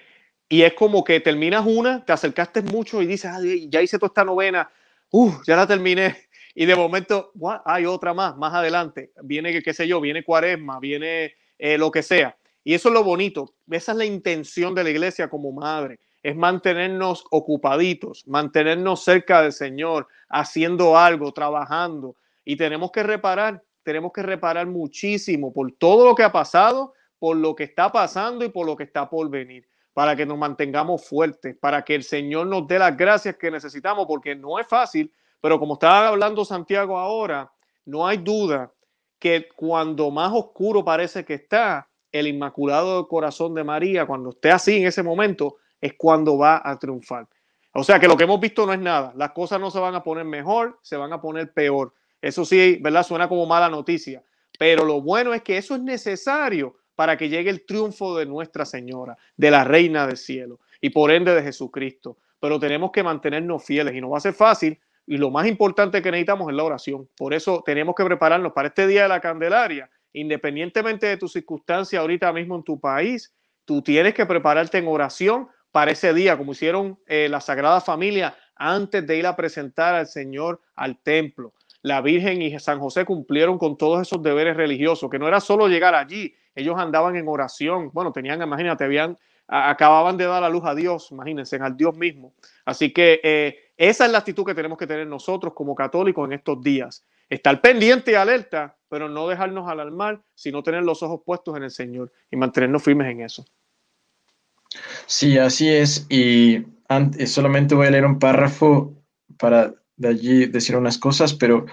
y 0.48 0.62
es 0.62 0.74
como 0.74 1.04
que 1.04 1.20
terminas 1.20 1.64
una, 1.64 2.04
te 2.04 2.12
acercaste 2.12 2.62
mucho 2.62 3.00
y 3.00 3.06
dices, 3.06 3.30
ah, 3.32 3.38
ya 3.68 3.80
hice 3.80 3.98
toda 3.98 4.08
esta 4.08 4.24
novena, 4.24 4.70
uh, 5.12 5.32
ya 5.46 5.56
la 5.56 5.66
terminé, 5.66 6.28
y 6.54 6.66
de 6.66 6.74
momento 6.76 7.32
hay 7.64 7.86
otra 7.86 8.12
más, 8.12 8.36
más 8.36 8.52
adelante, 8.52 9.12
viene, 9.22 9.62
qué 9.62 9.72
sé 9.72 9.86
yo, 9.86 10.00
viene 10.00 10.24
cuaresma, 10.24 10.80
viene 10.80 11.34
eh, 11.58 11.78
lo 11.78 11.90
que 11.90 12.02
sea. 12.02 12.36
Y 12.64 12.74
eso 12.74 12.88
es 12.88 12.94
lo 12.94 13.04
bonito, 13.04 13.54
esa 13.70 13.92
es 13.92 13.98
la 13.98 14.04
intención 14.04 14.74
de 14.74 14.84
la 14.84 14.90
iglesia 14.90 15.30
como 15.30 15.52
madre, 15.52 15.98
es 16.22 16.36
mantenernos 16.36 17.24
ocupaditos, 17.30 18.26
mantenernos 18.26 19.02
cerca 19.02 19.42
del 19.42 19.52
Señor, 19.52 20.08
haciendo 20.28 20.96
algo, 20.96 21.32
trabajando, 21.32 22.16
y 22.44 22.56
tenemos 22.56 22.90
que 22.90 23.02
reparar, 23.02 23.62
tenemos 23.82 24.12
que 24.12 24.22
reparar 24.22 24.66
muchísimo 24.66 25.52
por 25.52 25.72
todo 25.72 26.06
lo 26.06 26.14
que 26.14 26.22
ha 26.22 26.32
pasado 26.32 26.94
por 27.20 27.36
lo 27.36 27.54
que 27.54 27.64
está 27.64 27.92
pasando 27.92 28.44
y 28.44 28.48
por 28.48 28.66
lo 28.66 28.74
que 28.74 28.84
está 28.84 29.08
por 29.08 29.28
venir, 29.28 29.68
para 29.92 30.16
que 30.16 30.26
nos 30.26 30.38
mantengamos 30.38 31.06
fuertes, 31.06 31.54
para 31.60 31.84
que 31.84 31.94
el 31.94 32.02
Señor 32.02 32.46
nos 32.48 32.66
dé 32.66 32.78
las 32.78 32.96
gracias 32.96 33.36
que 33.36 33.50
necesitamos, 33.50 34.06
porque 34.08 34.34
no 34.34 34.58
es 34.58 34.66
fácil, 34.66 35.12
pero 35.40 35.60
como 35.60 35.74
estaba 35.74 36.08
hablando 36.08 36.44
Santiago 36.44 36.98
ahora, 36.98 37.52
no 37.84 38.06
hay 38.06 38.16
duda 38.16 38.72
que 39.18 39.48
cuando 39.54 40.10
más 40.10 40.32
oscuro 40.32 40.82
parece 40.82 41.24
que 41.26 41.34
está 41.34 41.88
el 42.10 42.26
Inmaculado 42.26 43.06
Corazón 43.06 43.54
de 43.54 43.64
María, 43.64 44.06
cuando 44.06 44.30
esté 44.30 44.50
así 44.50 44.78
en 44.78 44.86
ese 44.86 45.02
momento, 45.02 45.58
es 45.80 45.94
cuando 45.94 46.38
va 46.38 46.60
a 46.64 46.78
triunfar. 46.78 47.26
O 47.72 47.84
sea 47.84 48.00
que 48.00 48.08
lo 48.08 48.16
que 48.16 48.24
hemos 48.24 48.40
visto 48.40 48.66
no 48.66 48.72
es 48.72 48.80
nada. 48.80 49.12
Las 49.16 49.30
cosas 49.30 49.60
no 49.60 49.70
se 49.70 49.78
van 49.78 49.94
a 49.94 50.02
poner 50.02 50.24
mejor, 50.24 50.78
se 50.82 50.96
van 50.96 51.12
a 51.12 51.20
poner 51.20 51.52
peor. 51.52 51.94
Eso 52.20 52.44
sí, 52.44 52.78
¿verdad? 52.80 53.04
Suena 53.04 53.28
como 53.28 53.46
mala 53.46 53.68
noticia. 53.68 54.22
Pero 54.58 54.84
lo 54.84 55.00
bueno 55.00 55.32
es 55.32 55.42
que 55.42 55.56
eso 55.56 55.74
es 55.74 55.80
necesario 55.80 56.76
para 56.94 57.16
que 57.16 57.28
llegue 57.28 57.48
el 57.48 57.64
triunfo 57.64 58.16
de 58.18 58.26
Nuestra 58.26 58.66
Señora, 58.66 59.16
de 59.36 59.50
la 59.50 59.64
Reina 59.64 60.06
del 60.06 60.16
Cielo 60.16 60.60
y 60.80 60.90
por 60.90 61.10
ende 61.10 61.34
de 61.34 61.42
Jesucristo. 61.42 62.18
Pero 62.40 62.58
tenemos 62.58 62.90
que 62.90 63.02
mantenernos 63.02 63.64
fieles 63.64 63.94
y 63.94 64.00
no 64.00 64.10
va 64.10 64.18
a 64.18 64.20
ser 64.20 64.34
fácil. 64.34 64.78
Y 65.06 65.16
lo 65.16 65.30
más 65.30 65.46
importante 65.46 66.02
que 66.02 66.10
necesitamos 66.10 66.50
es 66.50 66.56
la 66.56 66.64
oración. 66.64 67.08
Por 67.16 67.34
eso 67.34 67.62
tenemos 67.64 67.94
que 67.94 68.04
prepararnos 68.04 68.52
para 68.52 68.68
este 68.68 68.86
día 68.86 69.04
de 69.04 69.08
la 69.08 69.20
Candelaria. 69.20 69.88
Independientemente 70.12 71.06
de 71.06 71.16
tu 71.16 71.28
circunstancia 71.28 72.00
ahorita 72.00 72.32
mismo 72.32 72.56
en 72.56 72.64
tu 72.64 72.78
país, 72.78 73.32
tú 73.64 73.80
tienes 73.80 74.12
que 74.12 74.26
prepararte 74.26 74.78
en 74.78 74.88
oración 74.88 75.48
para 75.72 75.92
ese 75.92 76.12
día, 76.14 76.36
como 76.36 76.52
hicieron 76.52 76.98
eh, 77.06 77.28
la 77.28 77.40
Sagrada 77.40 77.80
Familia 77.80 78.36
antes 78.56 79.06
de 79.06 79.16
ir 79.16 79.26
a 79.26 79.36
presentar 79.36 79.94
al 79.94 80.06
Señor 80.06 80.60
al 80.74 80.98
templo. 80.98 81.54
La 81.82 82.02
Virgen 82.02 82.42
y 82.42 82.58
San 82.58 82.78
José 82.78 83.04
cumplieron 83.04 83.56
con 83.56 83.78
todos 83.78 84.02
esos 84.02 84.22
deberes 84.22 84.56
religiosos, 84.56 85.10
que 85.10 85.18
no 85.18 85.26
era 85.26 85.40
solo 85.40 85.66
llegar 85.66 85.94
allí, 85.94 86.34
ellos 86.54 86.76
andaban 86.78 87.16
en 87.16 87.26
oración, 87.26 87.90
bueno, 87.92 88.12
tenían, 88.12 88.42
imagínate, 88.42 88.84
habían, 88.84 89.16
acababan 89.46 90.16
de 90.16 90.26
dar 90.26 90.42
la 90.42 90.48
luz 90.48 90.64
a 90.64 90.74
Dios, 90.74 91.10
imagínense, 91.10 91.56
al 91.56 91.76
Dios 91.76 91.96
mismo. 91.96 92.34
Así 92.64 92.92
que 92.92 93.20
eh, 93.22 93.72
esa 93.76 94.04
es 94.04 94.12
la 94.12 94.18
actitud 94.18 94.44
que 94.44 94.54
tenemos 94.54 94.76
que 94.76 94.86
tener 94.86 95.06
nosotros 95.06 95.54
como 95.54 95.74
católicos 95.74 96.26
en 96.26 96.34
estos 96.34 96.60
días. 96.60 97.06
Estar 97.28 97.60
pendiente 97.60 98.10
y 98.10 98.14
alerta, 98.14 98.76
pero 98.88 99.08
no 99.08 99.28
dejarnos 99.28 99.68
alarmar, 99.68 100.20
sino 100.34 100.62
tener 100.62 100.82
los 100.82 101.02
ojos 101.02 101.22
puestos 101.24 101.56
en 101.56 101.62
el 101.62 101.70
Señor 101.70 102.12
y 102.30 102.36
mantenernos 102.36 102.82
firmes 102.82 103.10
en 103.10 103.22
eso. 103.22 103.44
Sí, 105.06 105.38
así 105.38 105.68
es. 105.68 106.06
Y 106.08 106.64
solamente 107.26 107.74
voy 107.74 107.86
a 107.86 107.90
leer 107.90 108.06
un 108.06 108.18
párrafo 108.18 108.94
para 109.38 109.74
de 109.96 110.08
allí 110.08 110.46
decir 110.46 110.76
unas 110.76 110.98
cosas, 110.98 111.34
pero 111.34 111.66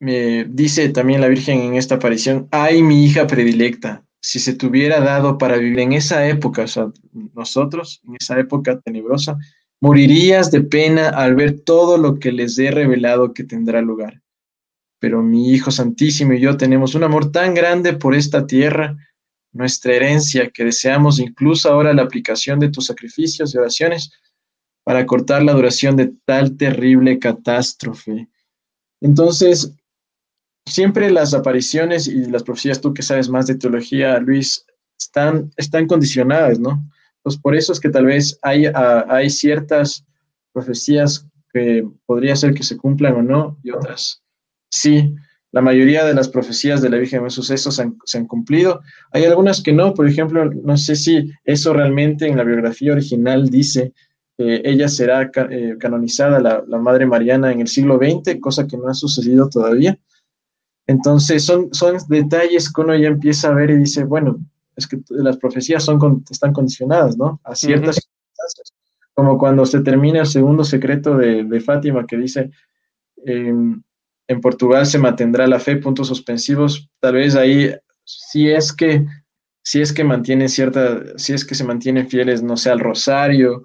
me 0.00 0.44
dice 0.44 0.88
también 0.90 1.20
la 1.20 1.28
Virgen 1.28 1.60
en 1.60 1.74
esta 1.74 1.96
aparición, 1.96 2.48
ay 2.50 2.82
mi 2.82 3.04
hija 3.04 3.26
predilecta, 3.26 4.04
si 4.20 4.38
se 4.38 4.54
te 4.54 4.66
hubiera 4.66 5.00
dado 5.00 5.36
para 5.38 5.56
vivir 5.56 5.80
en 5.80 5.92
esa 5.94 6.28
época, 6.28 6.62
o 6.62 6.68
sea, 6.68 6.92
nosotros, 7.34 8.00
en 8.06 8.16
esa 8.20 8.38
época 8.38 8.80
tenebrosa, 8.80 9.36
morirías 9.80 10.50
de 10.50 10.60
pena 10.62 11.08
al 11.08 11.34
ver 11.34 11.60
todo 11.60 11.98
lo 11.98 12.18
que 12.18 12.32
les 12.32 12.58
he 12.58 12.70
revelado 12.70 13.34
que 13.34 13.44
tendrá 13.44 13.82
lugar. 13.82 14.22
pero 15.04 15.22
mi 15.22 15.50
Hijo 15.52 15.70
Santísimo 15.70 16.32
y 16.32 16.40
yo 16.40 16.56
tenemos 16.56 16.94
un 16.94 17.04
amor 17.04 17.30
tan 17.30 17.52
grande 17.52 17.92
por 17.92 18.14
esta 18.14 18.46
tierra, 18.46 18.96
nuestra 19.54 19.94
herencia, 19.94 20.50
que 20.50 20.64
deseamos 20.64 21.18
incluso 21.18 21.70
ahora 21.70 21.94
la 21.94 22.02
aplicación 22.02 22.60
de 22.60 22.70
tus 22.70 22.86
sacrificios 22.86 23.54
y 23.54 23.58
oraciones 23.58 24.12
para 24.84 25.06
cortar 25.06 25.42
la 25.42 25.54
duración 25.54 25.96
de 25.96 26.12
tal 26.26 26.56
terrible 26.56 27.18
catástrofe. 27.18 28.28
Entonces, 29.00 29.74
siempre 30.66 31.10
las 31.10 31.32
apariciones 31.32 32.06
y 32.06 32.26
las 32.26 32.42
profecías, 32.42 32.80
tú 32.80 32.92
que 32.92 33.02
sabes 33.02 33.28
más 33.28 33.46
de 33.46 33.54
teología, 33.54 34.18
Luis, 34.18 34.66
están, 34.98 35.50
están 35.56 35.86
condicionadas, 35.86 36.58
¿no? 36.58 36.86
Pues 37.22 37.36
por 37.38 37.56
eso 37.56 37.72
es 37.72 37.80
que 37.80 37.88
tal 37.88 38.06
vez 38.06 38.38
hay, 38.42 38.66
ah, 38.66 39.06
hay 39.08 39.30
ciertas 39.30 40.04
profecías 40.52 41.26
que 41.52 41.88
podría 42.04 42.36
ser 42.36 42.52
que 42.52 42.62
se 42.62 42.76
cumplan 42.76 43.14
o 43.14 43.22
no, 43.22 43.58
y 43.62 43.70
otras 43.70 44.24
sí. 44.74 45.14
La 45.54 45.60
mayoría 45.60 46.04
de 46.04 46.14
las 46.14 46.28
profecías 46.28 46.82
de 46.82 46.90
la 46.90 46.96
Virgen 46.96 47.22
de 47.22 47.30
Sucesos 47.30 47.80
se 48.04 48.18
han 48.18 48.26
cumplido. 48.26 48.80
Hay 49.12 49.24
algunas 49.24 49.62
que 49.62 49.72
no, 49.72 49.94
por 49.94 50.08
ejemplo, 50.08 50.44
no 50.46 50.76
sé 50.76 50.96
si 50.96 51.30
eso 51.44 51.72
realmente 51.72 52.26
en 52.26 52.36
la 52.36 52.42
biografía 52.42 52.90
original 52.90 53.48
dice 53.48 53.92
que 54.36 54.62
ella 54.64 54.88
será 54.88 55.30
eh, 55.50 55.76
canonizada, 55.78 56.40
la, 56.40 56.64
la, 56.66 56.78
Madre 56.78 57.06
Mariana, 57.06 57.52
en 57.52 57.60
el 57.60 57.68
siglo 57.68 57.98
XX, 57.98 58.40
cosa 58.40 58.66
que 58.66 58.76
no 58.76 58.88
ha 58.88 58.94
sucedido 58.94 59.48
todavía. 59.48 59.96
Entonces, 60.88 61.44
son, 61.44 61.72
son 61.72 61.98
detalles 62.08 62.72
que 62.72 62.80
uno 62.80 62.96
ya 62.96 63.06
empieza 63.06 63.46
a 63.46 63.54
ver 63.54 63.70
y 63.70 63.76
dice, 63.76 64.02
bueno, 64.02 64.40
es 64.74 64.88
que 64.88 64.98
las 65.10 65.36
profecías 65.36 65.84
son, 65.84 66.24
están 66.28 66.52
condicionadas, 66.52 67.16
¿no? 67.16 67.40
A 67.44 67.54
ciertas 67.54 67.94
circunstancias. 67.94 68.72
Como 69.14 69.38
cuando 69.38 69.64
se 69.66 69.82
termina 69.82 70.18
el 70.18 70.26
segundo 70.26 70.64
secreto 70.64 71.16
de, 71.16 71.44
de 71.44 71.60
Fátima 71.60 72.04
que 72.08 72.16
dice, 72.16 72.50
em, 73.24 73.80
en 74.28 74.40
Portugal 74.40 74.86
se 74.86 74.98
mantendrá 74.98 75.46
la 75.46 75.60
fe, 75.60 75.76
puntos 75.76 76.08
suspensivos, 76.08 76.88
tal 77.00 77.14
vez 77.14 77.34
ahí, 77.34 77.74
si 78.04 78.50
es 78.50 78.72
que, 78.72 79.04
si 79.62 79.80
es 79.80 79.92
que 79.92 80.04
mantienen 80.04 80.48
cierta, 80.48 81.02
si 81.16 81.32
es 81.32 81.44
que 81.44 81.54
se 81.54 81.64
mantienen 81.64 82.08
fieles, 82.08 82.42
no 82.42 82.56
sé, 82.56 82.70
al 82.70 82.80
rosario, 82.80 83.64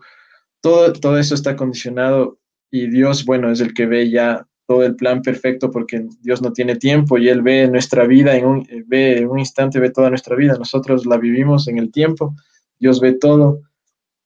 todo, 0.61 0.93
todo 0.93 1.17
eso 1.17 1.35
está 1.35 1.55
condicionado 1.55 2.39
y 2.71 2.89
Dios, 2.89 3.25
bueno, 3.25 3.51
es 3.51 3.61
el 3.61 3.73
que 3.73 3.85
ve 3.85 4.09
ya 4.09 4.45
todo 4.69 4.83
el 4.83 4.95
plan 4.95 5.23
perfecto 5.23 5.71
porque 5.71 6.05
Dios 6.21 6.43
no 6.43 6.53
tiene 6.53 6.75
tiempo 6.75 7.17
y 7.17 7.27
Él 7.27 7.41
ve 7.41 7.67
nuestra 7.67 8.05
vida 8.05 8.35
en 8.35 8.45
un, 8.45 8.67
ve 8.85 9.17
en 9.17 9.27
un 9.27 9.39
instante, 9.39 9.79
ve 9.79 9.89
toda 9.89 10.09
nuestra 10.09 10.35
vida. 10.35 10.55
Nosotros 10.59 11.07
la 11.07 11.17
vivimos 11.17 11.67
en 11.67 11.79
el 11.79 11.91
tiempo. 11.91 12.35
Dios 12.77 13.01
ve 13.01 13.13
todo 13.13 13.61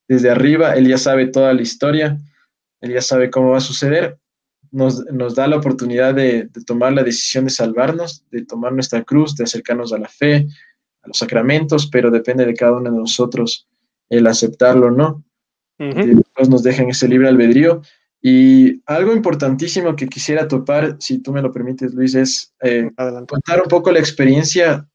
desde 0.05 0.29
arriba. 0.29 0.75
Él 0.75 0.85
ya 0.89 0.97
sabe 0.97 1.27
toda 1.27 1.53
la 1.53 1.61
historia. 1.61 2.17
Él 2.81 2.91
ya 2.91 3.01
sabe 3.01 3.29
cómo 3.29 3.51
va 3.51 3.59
a 3.59 3.61
suceder. 3.61 4.19
Nos, 4.73 5.05
nos 5.05 5.35
da 5.35 5.47
la 5.47 5.55
oportunidad 5.55 6.13
de, 6.13 6.49
de, 6.51 6.63
tomar 6.65 6.91
la 6.91 7.03
decisión 7.03 7.45
de 7.45 7.51
salvarnos, 7.51 8.25
de 8.31 8.43
tomar 8.43 8.73
nuestra 8.73 9.03
cruz, 9.03 9.35
de 9.35 9.45
acercarnos 9.45 9.93
a 9.93 9.99
la 9.99 10.09
fe, 10.09 10.47
a 11.03 11.07
los 11.07 11.17
sacramentos, 11.17 11.87
pero 11.87 12.11
depende 12.11 12.45
de 12.45 12.53
cada 12.53 12.73
uno 12.73 12.91
de 12.91 12.97
nosotros 12.97 13.69
el 14.09 14.27
aceptarlo 14.27 14.87
o 14.87 14.91
no. 14.91 15.23
Uh 15.79 15.85
-huh. 15.85 16.25
Dios 16.35 16.49
nos 16.49 16.63
deja 16.63 16.83
en 16.83 16.89
ese 16.89 17.07
libre 17.07 17.29
albedrío 17.29 17.81
y 18.25 18.81
algo 18.85 19.13
importantísimo 19.13 19.97
que 19.97 20.07
quisiera 20.07 20.47
topar, 20.47 20.95
si 20.99 21.19
tú 21.19 21.33
me 21.33 21.41
lo 21.41 21.51
permites, 21.51 21.93
Luis, 21.93 22.15
es 22.15 22.53
eh, 22.61 22.89
contar 23.27 23.61
un 23.61 23.67
poco 23.67 23.91
la 23.91 23.99
experiencia 23.99 24.87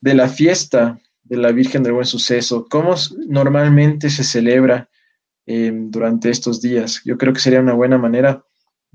de 0.00 0.14
la 0.14 0.28
fiesta 0.28 0.98
de 1.22 1.36
la 1.36 1.52
Virgen 1.52 1.82
del 1.82 1.92
Buen 1.92 2.06
Suceso, 2.06 2.66
cómo 2.70 2.94
normalmente 3.28 4.08
se 4.08 4.24
celebra 4.24 4.88
eh, 5.46 5.70
durante 5.74 6.30
estos 6.30 6.62
días. 6.62 7.02
Yo 7.04 7.18
creo 7.18 7.34
que 7.34 7.40
sería 7.40 7.60
una 7.60 7.74
buena 7.74 7.98
manera 7.98 8.42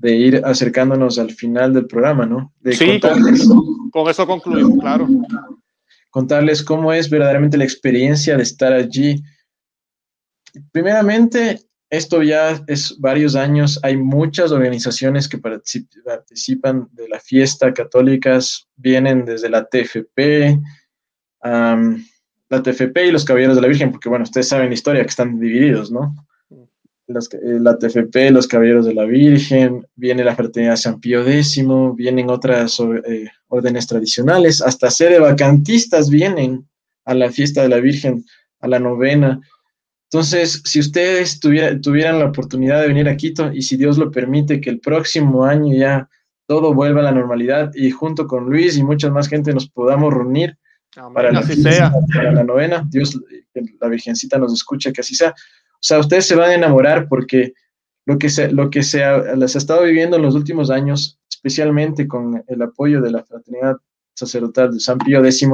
de 0.00 0.16
ir 0.16 0.42
acercándonos 0.44 1.18
al 1.18 1.30
final 1.30 1.74
del 1.74 1.86
programa, 1.86 2.24
¿no? 2.24 2.52
De 2.60 2.72
sí, 2.72 2.86
contarles, 2.86 3.46
con, 3.46 3.90
con 3.90 4.10
eso 4.10 4.26
concluimos, 4.26 4.80
claro. 4.80 5.06
Contarles 6.08 6.62
cómo 6.62 6.92
es 6.92 7.10
verdaderamente 7.10 7.58
la 7.58 7.64
experiencia 7.64 8.36
de 8.36 8.42
estar 8.42 8.72
allí. 8.72 9.22
Primeramente, 10.72 11.60
esto 11.90 12.22
ya 12.22 12.62
es 12.66 12.98
varios 12.98 13.36
años, 13.36 13.78
hay 13.82 13.98
muchas 13.98 14.52
organizaciones 14.52 15.28
que 15.28 15.38
participan 15.38 16.88
de 16.92 17.08
la 17.08 17.20
fiesta 17.20 17.74
católicas, 17.74 18.66
vienen 18.76 19.26
desde 19.26 19.50
la 19.50 19.66
TFP, 19.66 20.58
um, 21.44 22.02
la 22.48 22.62
TFP 22.62 23.06
y 23.06 23.12
los 23.12 23.24
Caballeros 23.24 23.56
de 23.56 23.62
la 23.62 23.68
Virgen, 23.68 23.90
porque 23.92 24.08
bueno, 24.08 24.22
ustedes 24.22 24.48
saben 24.48 24.68
la 24.68 24.74
historia 24.74 25.02
que 25.02 25.08
están 25.08 25.38
divididos, 25.38 25.92
¿no? 25.92 26.14
Las, 27.12 27.28
eh, 27.34 27.58
la 27.60 27.78
TFP, 27.78 28.30
los 28.30 28.46
Caballeros 28.46 28.86
de 28.86 28.94
la 28.94 29.04
Virgen, 29.04 29.86
viene 29.96 30.24
la 30.24 30.36
Fraternidad 30.36 30.76
San 30.76 31.00
Pío 31.00 31.26
X, 31.26 31.62
vienen 31.94 32.30
otras 32.30 32.80
eh, 32.80 33.28
órdenes 33.48 33.86
tradicionales, 33.86 34.62
hasta 34.62 34.90
sede 34.90 35.18
vacantistas 35.18 36.08
vienen 36.08 36.68
a 37.04 37.14
la 37.14 37.30
fiesta 37.30 37.62
de 37.62 37.68
la 37.68 37.80
Virgen, 37.80 38.24
a 38.60 38.68
la 38.68 38.78
novena, 38.78 39.40
entonces, 40.12 40.60
si 40.64 40.80
ustedes 40.80 41.38
tuviera, 41.38 41.80
tuvieran 41.80 42.18
la 42.18 42.24
oportunidad 42.24 42.80
de 42.80 42.88
venir 42.88 43.08
a 43.08 43.16
Quito 43.16 43.52
y 43.52 43.62
si 43.62 43.76
Dios 43.76 43.96
lo 43.96 44.10
permite, 44.10 44.60
que 44.60 44.68
el 44.68 44.80
próximo 44.80 45.44
año 45.44 45.72
ya 45.72 46.08
todo 46.48 46.74
vuelva 46.74 46.98
a 46.98 47.04
la 47.04 47.12
normalidad 47.12 47.70
y 47.76 47.92
junto 47.92 48.26
con 48.26 48.46
Luis 48.46 48.76
y 48.76 48.82
mucha 48.82 49.08
más 49.08 49.28
gente 49.28 49.54
nos 49.54 49.70
podamos 49.70 50.12
reunir 50.12 50.58
Amén, 50.96 51.14
para, 51.14 51.30
la 51.30 51.44
sea. 51.44 51.92
para 52.12 52.32
la 52.32 52.42
novena, 52.42 52.84
Dios, 52.90 53.20
que 53.54 53.62
la 53.80 53.86
Virgencita 53.86 54.36
nos 54.36 54.52
escuche, 54.52 54.92
que 54.92 55.00
así 55.00 55.14
sea. 55.14 55.32
O 55.80 55.82
sea, 55.82 55.98
ustedes 55.98 56.26
se 56.26 56.34
van 56.36 56.50
a 56.50 56.54
enamorar 56.54 57.08
porque 57.08 57.54
lo 58.04 58.18
que 58.18 58.28
se, 58.28 58.52
lo 58.52 58.68
que 58.68 58.82
se 58.82 59.02
ha, 59.02 59.16
ha 59.16 59.44
estado 59.44 59.84
viviendo 59.84 60.16
en 60.16 60.22
los 60.22 60.34
últimos 60.34 60.70
años, 60.70 61.18
especialmente 61.30 62.06
con 62.06 62.44
el 62.46 62.62
apoyo 62.62 63.00
de 63.00 63.10
la 63.10 63.24
fraternidad 63.24 63.76
sacerdotal 64.14 64.74
de 64.74 64.80
San 64.80 64.98
Pío 64.98 65.24
X, 65.24 65.48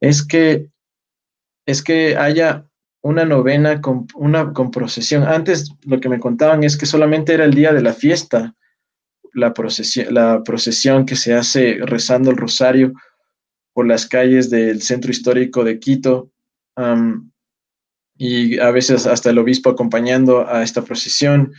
es 0.00 0.26
que, 0.26 0.68
es 1.66 1.82
que 1.82 2.16
haya 2.16 2.66
una 3.00 3.24
novena 3.24 3.80
con, 3.80 4.06
una, 4.14 4.52
con 4.52 4.70
procesión. 4.70 5.22
Antes 5.22 5.72
lo 5.84 5.98
que 5.98 6.10
me 6.10 6.20
contaban 6.20 6.62
es 6.62 6.76
que 6.76 6.84
solamente 6.84 7.32
era 7.32 7.44
el 7.44 7.54
día 7.54 7.72
de 7.72 7.80
la 7.80 7.94
fiesta, 7.94 8.54
la 9.32 9.54
procesión, 9.54 10.12
la 10.12 10.42
procesión 10.42 11.06
que 11.06 11.16
se 11.16 11.32
hace 11.34 11.78
rezando 11.80 12.30
el 12.30 12.36
rosario 12.36 12.92
por 13.72 13.86
las 13.86 14.06
calles 14.06 14.50
del 14.50 14.82
centro 14.82 15.10
histórico 15.10 15.64
de 15.64 15.78
Quito 15.78 16.30
y 18.18 18.58
a 18.58 18.70
veces 18.72 19.06
hasta 19.06 19.30
el 19.30 19.38
obispo 19.38 19.70
acompañando 19.70 20.46
a 20.48 20.62
esta 20.62 20.82
procesión 20.82 21.52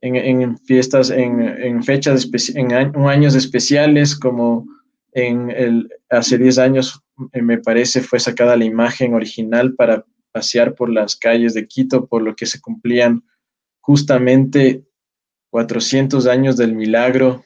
en, 0.00 0.16
en 0.16 0.58
fiestas, 0.58 1.10
en, 1.10 1.40
en 1.40 1.82
fechas, 1.84 2.28
en 2.54 2.72
años 2.72 3.34
especiales 3.34 4.18
como 4.18 4.66
en 5.12 5.50
el, 5.50 5.88
hace 6.08 6.36
10 6.36 6.58
años 6.58 7.02
eh, 7.32 7.42
me 7.42 7.58
parece 7.58 8.00
fue 8.00 8.18
sacada 8.18 8.56
la 8.56 8.64
imagen 8.64 9.14
original 9.14 9.74
para 9.74 10.04
pasear 10.32 10.74
por 10.74 10.90
las 10.90 11.16
calles 11.16 11.54
de 11.54 11.66
Quito, 11.66 12.06
por 12.06 12.22
lo 12.22 12.34
que 12.34 12.46
se 12.46 12.60
cumplían 12.60 13.24
justamente 13.80 14.84
400 15.50 16.26
años 16.26 16.56
del 16.56 16.74
milagro 16.74 17.44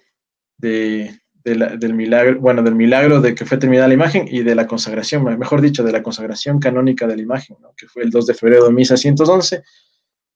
de, 0.59 1.19
del 1.45 1.93
milagro, 1.93 2.41
bueno, 2.41 2.63
del 2.63 2.75
milagro 2.75 3.21
de 3.21 3.35
que 3.35 3.45
fue 3.45 3.59
terminada 3.59 3.89
la 3.89 3.95
imagen 3.95 4.27
y 4.31 4.43
de 4.43 4.55
la 4.55 4.67
consagración, 4.67 5.25
mejor 5.39 5.61
dicho, 5.61 5.85
de 5.85 5.93
la 5.93 6.03
consagración 6.03 6.59
canónica 6.59 7.07
de 7.07 7.17
la 7.17 7.23
imagen, 7.23 7.59
que 7.77 7.87
fue 7.87 8.03
el 8.03 8.11
2 8.11 8.27
de 8.27 8.35
febrero 8.35 8.65
de 8.65 8.73
1611. 8.73 9.63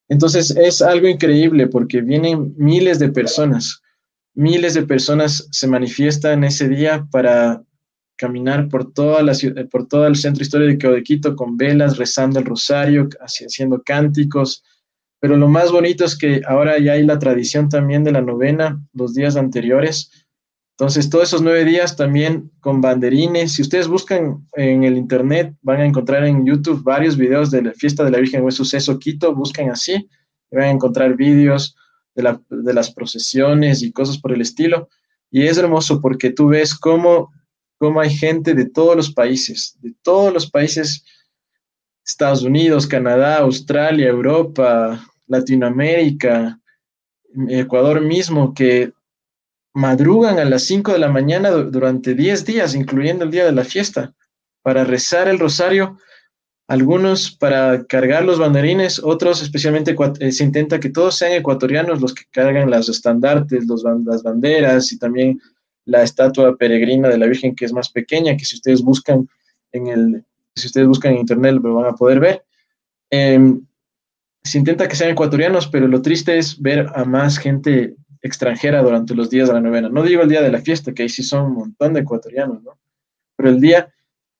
Entonces 0.08 0.50
es 0.50 0.82
algo 0.82 1.08
increíble 1.08 1.66
porque 1.66 2.02
vienen 2.02 2.54
miles 2.58 2.98
de 2.98 3.08
personas, 3.08 3.82
miles 4.34 4.74
de 4.74 4.82
personas 4.82 5.48
se 5.50 5.66
manifiestan 5.66 6.44
ese 6.44 6.68
día 6.68 7.06
para 7.10 7.62
caminar 8.16 8.68
por, 8.68 8.92
toda 8.92 9.22
la 9.22 9.32
por 9.70 9.86
todo 9.86 10.06
el 10.06 10.16
centro 10.16 10.42
histórico 10.42 10.90
de 10.90 11.02
Quito 11.02 11.36
con 11.36 11.56
velas, 11.56 11.96
rezando 11.96 12.38
el 12.38 12.44
rosario, 12.44 13.08
haciendo 13.20 13.82
cánticos. 13.82 14.62
Pero 15.20 15.36
lo 15.36 15.48
más 15.48 15.72
bonito 15.72 16.04
es 16.04 16.16
que 16.16 16.42
ahora 16.46 16.78
ya 16.78 16.92
hay 16.92 17.04
la 17.04 17.18
tradición 17.18 17.68
también 17.68 18.04
de 18.04 18.12
la 18.12 18.20
novena, 18.20 18.80
los 18.92 19.14
días 19.14 19.36
anteriores. 19.36 20.17
Entonces, 20.78 21.10
todos 21.10 21.28
esos 21.28 21.42
nueve 21.42 21.64
días 21.64 21.96
también 21.96 22.52
con 22.60 22.80
banderines. 22.80 23.52
Si 23.52 23.62
ustedes 23.62 23.88
buscan 23.88 24.46
en 24.52 24.84
el 24.84 24.96
internet, 24.96 25.54
van 25.62 25.80
a 25.80 25.86
encontrar 25.86 26.24
en 26.24 26.46
YouTube 26.46 26.84
varios 26.84 27.16
videos 27.16 27.50
de 27.50 27.62
la 27.62 27.72
fiesta 27.72 28.04
de 28.04 28.12
la 28.12 28.18
Virgen 28.18 28.44
de 28.44 28.52
Suceso 28.52 28.98
Quito. 28.98 29.34
Buscan 29.34 29.70
así 29.70 30.08
y 30.50 30.56
van 30.56 30.66
a 30.66 30.70
encontrar 30.70 31.16
vídeos 31.16 31.74
de, 32.14 32.38
de 32.48 32.74
las 32.74 32.92
procesiones 32.92 33.82
y 33.82 33.90
cosas 33.90 34.18
por 34.18 34.32
el 34.32 34.40
estilo. 34.40 34.88
Y 35.30 35.42
es 35.42 35.58
hermoso 35.58 36.00
porque 36.00 36.30
tú 36.30 36.48
ves 36.48 36.74
cómo 36.74 37.30
cómo 37.78 38.00
hay 38.00 38.10
gente 38.10 38.54
de 38.54 38.68
todos 38.68 38.96
los 38.96 39.12
países, 39.12 39.76
de 39.80 39.94
todos 40.02 40.32
los 40.32 40.50
países, 40.50 41.04
Estados 42.04 42.42
Unidos, 42.42 42.86
Canadá, 42.86 43.38
Australia, 43.38 44.08
Europa, 44.08 45.06
Latinoamérica, 45.26 46.58
Ecuador 47.48 48.00
mismo, 48.00 48.52
que 48.52 48.92
madrugan 49.78 50.40
a 50.40 50.44
las 50.44 50.64
5 50.64 50.92
de 50.92 50.98
la 50.98 51.08
mañana 51.08 51.50
durante 51.50 52.14
10 52.14 52.44
días, 52.44 52.74
incluyendo 52.74 53.24
el 53.24 53.30
día 53.30 53.44
de 53.44 53.52
la 53.52 53.62
fiesta, 53.62 54.12
para 54.60 54.82
rezar 54.82 55.28
el 55.28 55.38
rosario, 55.38 55.98
algunos 56.66 57.30
para 57.30 57.84
cargar 57.84 58.24
los 58.24 58.40
banderines, 58.40 58.98
otros 58.98 59.40
especialmente 59.40 59.94
eh, 60.18 60.32
se 60.32 60.42
intenta 60.42 60.80
que 60.80 60.90
todos 60.90 61.14
sean 61.14 61.32
ecuatorianos 61.32 62.00
los 62.00 62.12
que 62.12 62.24
cargan 62.32 62.68
las 62.68 62.88
estandartes, 62.88 63.66
las 64.04 64.24
banderas 64.24 64.90
y 64.90 64.98
también 64.98 65.40
la 65.84 66.02
estatua 66.02 66.56
peregrina 66.56 67.08
de 67.08 67.18
la 67.18 67.26
Virgen 67.26 67.54
que 67.54 67.64
es 67.64 67.72
más 67.72 67.88
pequeña, 67.88 68.36
que 68.36 68.44
si 68.44 68.56
ustedes 68.56 68.82
buscan 68.82 69.28
en 69.70 69.86
el, 69.86 70.24
si 70.56 70.66
ustedes 70.66 70.88
buscan 70.88 71.12
en 71.12 71.20
internet 71.20 71.54
lo 71.62 71.74
van 71.74 71.86
a 71.86 71.94
poder 71.94 72.18
ver. 72.18 72.44
Em, 73.10 73.64
se 74.42 74.58
intenta 74.58 74.88
que 74.88 74.96
sean 74.96 75.12
ecuatorianos, 75.12 75.68
pero 75.68 75.86
lo 75.86 76.02
triste 76.02 76.36
es 76.36 76.60
ver 76.60 76.90
a 76.96 77.04
más 77.04 77.38
gente 77.38 77.94
extranjera 78.22 78.82
durante 78.82 79.14
los 79.14 79.30
días 79.30 79.48
de 79.48 79.54
la 79.54 79.60
novena. 79.60 79.88
No 79.88 80.02
digo 80.02 80.22
el 80.22 80.28
día 80.28 80.42
de 80.42 80.50
la 80.50 80.60
fiesta, 80.60 80.92
que 80.92 81.02
ahí 81.02 81.08
sí 81.08 81.22
son 81.22 81.46
un 81.46 81.54
montón 81.54 81.94
de 81.94 82.00
ecuatorianos, 82.00 82.62
¿no? 82.62 82.78
Pero 83.36 83.50
el 83.50 83.60
día, 83.60 83.92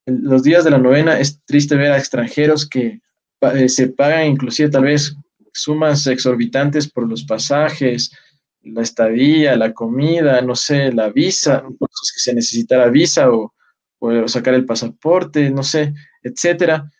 los 0.07 0.43
días 0.43 0.64
de 0.64 0.70
la 0.70 0.79
novena 0.79 1.18
es 1.18 1.41
triste 1.45 1.76
ver 1.76 1.93
a 1.93 1.99
extranjeros 1.99 2.68
que 2.68 3.01
eh, 3.41 3.68
se 3.68 3.89
pagan 3.89 4.26
inclusive 4.26 4.70
tal 4.70 4.85
vez 4.85 5.14
sumas 5.53 6.07
exorbitantes 6.07 6.91
por 6.91 7.09
los 7.09 7.24
pasajes, 7.24 8.11
la 8.62 8.83
estadía, 8.83 9.57
la 9.57 9.72
comida, 9.72 10.41
no 10.43 10.55
sé, 10.55 10.93
la 10.93 11.11
visa, 11.11 11.64
que 11.68 12.20
se 12.20 12.35
necesita 12.35 12.76
la 12.76 12.89
visa 12.89 13.31
o, 13.31 13.55
o 13.99 14.29
sacar 14.29 14.55
el 14.55 14.66
pasaporte, 14.66 15.51
no 15.51 15.62
sé, 15.62 15.95
etcétera. 16.22 16.91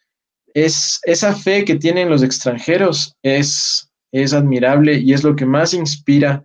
Es, 0.55 1.01
esa 1.05 1.35
fe 1.35 1.65
que 1.65 1.77
tienen 1.77 2.09
los 2.09 2.23
extranjeros 2.23 3.17
es, 3.23 3.91
es 4.13 4.33
admirable 4.33 4.95
y 4.95 5.13
es 5.13 5.23
lo 5.23 5.37
que 5.37 5.47
más 5.47 5.75
inspira 5.75 6.45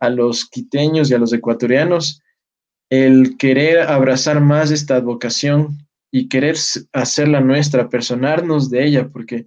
a 0.00 0.10
los 0.10 0.48
quiteños 0.48 1.10
y 1.10 1.14
a 1.14 1.18
los 1.18 1.32
ecuatorianos 1.32 2.20
el 2.90 3.36
querer 3.38 3.80
abrazar 3.80 4.40
más 4.40 4.70
esta 4.72 4.98
vocación 5.00 5.86
y 6.10 6.28
querer 6.28 6.56
hacerla 6.92 7.40
nuestra, 7.40 7.88
personarnos 7.88 8.68
de 8.68 8.84
ella, 8.84 9.08
porque, 9.08 9.46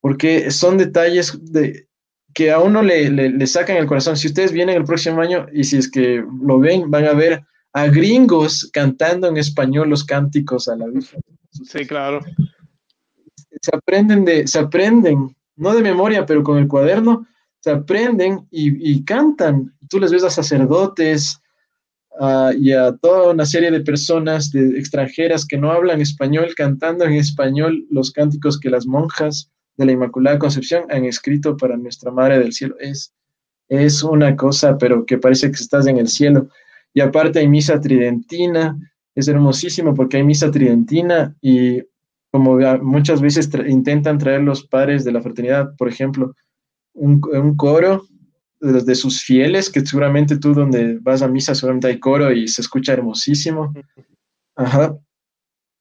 porque 0.00 0.50
son 0.50 0.78
detalles 0.78 1.38
de, 1.52 1.86
que 2.32 2.50
a 2.50 2.60
uno 2.60 2.82
le, 2.82 3.10
le, 3.10 3.46
sacan 3.46 3.76
el 3.76 3.86
corazón. 3.86 4.16
Si 4.16 4.28
ustedes 4.28 4.52
vienen 4.52 4.76
el 4.76 4.84
próximo 4.84 5.20
año 5.20 5.46
y 5.52 5.64
si 5.64 5.76
es 5.76 5.90
que 5.90 6.24
lo 6.42 6.58
ven, 6.58 6.90
van 6.90 7.04
a 7.04 7.12
ver 7.12 7.42
a 7.74 7.86
gringos 7.88 8.70
cantando 8.72 9.28
en 9.28 9.36
español 9.36 9.90
los 9.90 10.04
cánticos 10.04 10.66
a 10.68 10.76
la 10.76 10.86
Virgen. 10.86 11.20
Sí, 11.50 11.86
claro. 11.86 12.20
Se 13.60 13.76
aprenden 13.76 14.24
de, 14.24 14.46
se 14.46 14.58
aprenden, 14.58 15.36
no 15.56 15.74
de 15.74 15.82
memoria, 15.82 16.24
pero 16.24 16.42
con 16.42 16.56
el 16.56 16.68
cuaderno, 16.68 17.26
se 17.62 17.70
aprenden 17.70 18.46
y, 18.50 19.04
cantan. 19.04 19.72
Tú 19.88 20.00
les 20.00 20.10
ves 20.10 20.24
a 20.24 20.30
sacerdotes 20.30 21.40
y 22.58 22.72
a 22.72 22.92
toda 23.00 23.30
una 23.30 23.46
serie 23.46 23.70
de 23.70 23.80
personas 23.80 24.52
extranjeras 24.52 25.46
que 25.46 25.58
no 25.58 25.70
hablan 25.70 26.00
español 26.00 26.52
cantando 26.56 27.04
en 27.04 27.12
español 27.12 27.86
los 27.88 28.10
cánticos 28.10 28.58
que 28.58 28.68
las 28.68 28.84
monjas 28.84 29.48
de 29.76 29.86
la 29.86 29.92
Inmaculada 29.92 30.40
Concepción 30.40 30.84
han 30.90 31.04
escrito 31.04 31.56
para 31.56 31.76
nuestra 31.76 32.10
Madre 32.10 32.40
del 32.40 32.52
Cielo. 32.52 32.74
Es, 32.80 33.14
es 33.68 34.02
una 34.02 34.34
cosa, 34.34 34.76
pero 34.76 35.06
que 35.06 35.18
parece 35.18 35.46
que 35.46 35.62
estás 35.62 35.86
en 35.86 35.98
el 35.98 36.08
cielo. 36.08 36.48
Y 36.92 37.00
aparte 37.00 37.38
hay 37.38 37.48
misa 37.48 37.80
tridentina, 37.80 38.76
es 39.14 39.28
hermosísimo 39.28 39.94
porque 39.94 40.16
hay 40.16 40.24
misa 40.24 40.50
tridentina 40.50 41.36
y 41.40 41.80
como 42.32 42.58
muchas 42.82 43.20
veces 43.20 43.48
intentan 43.68 44.18
traer 44.18 44.40
los 44.40 44.66
padres 44.66 45.04
de 45.04 45.12
la 45.12 45.22
fraternidad, 45.22 45.76
por 45.76 45.88
ejemplo, 45.88 46.34
un, 46.94 47.20
coro 47.56 48.06
de, 48.60 48.80
de, 48.82 48.94
sus 48.94 49.22
fieles, 49.22 49.70
que 49.70 49.84
seguramente 49.84 50.36
tú 50.36 50.54
donde 50.54 50.98
vas 51.00 51.22
a 51.22 51.28
misa 51.28 51.54
seguramente 51.54 51.88
hay 51.88 51.98
coro 51.98 52.32
y 52.32 52.48
se 52.48 52.62
escucha 52.62 52.92
hermosísimo. 52.92 53.72
Ajá 54.56 54.96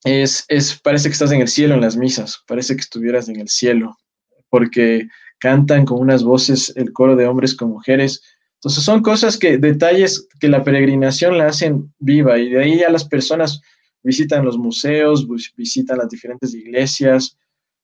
es, 0.03 0.45
es, 0.47 0.79
parece 0.79 1.09
que 1.09 1.13
estás 1.13 1.31
en 1.31 1.41
el 1.41 1.47
cielo 1.47 1.75
en 1.75 1.81
las 1.81 1.95
misas, 1.95 2.43
parece 2.47 2.75
que 2.75 2.81
estuvieras 2.81 3.29
en 3.29 3.39
el 3.39 3.49
cielo, 3.49 3.97
porque 4.49 5.07
cantan 5.39 5.85
con 5.85 5.99
unas 5.99 6.23
voces 6.23 6.73
el 6.75 6.91
coro 6.91 7.15
de 7.15 7.27
hombres 7.27 7.55
con 7.55 7.69
mujeres. 7.69 8.21
Entonces 8.55 8.83
son 8.83 9.01
cosas 9.01 9.37
que, 9.37 9.57
detalles 9.57 10.27
que 10.39 10.47
la 10.47 10.63
peregrinación 10.63 11.37
la 11.37 11.47
hacen 11.47 11.93
viva 11.99 12.37
y 12.37 12.49
de 12.49 12.63
ahí 12.63 12.79
ya 12.79 12.89
las 12.89 13.05
personas 13.05 13.61
visitan 14.03 14.45
los 14.45 14.57
museos, 14.57 15.27
visitan 15.55 15.97
las 15.99 16.09
diferentes 16.09 16.53
iglesias. 16.53 17.37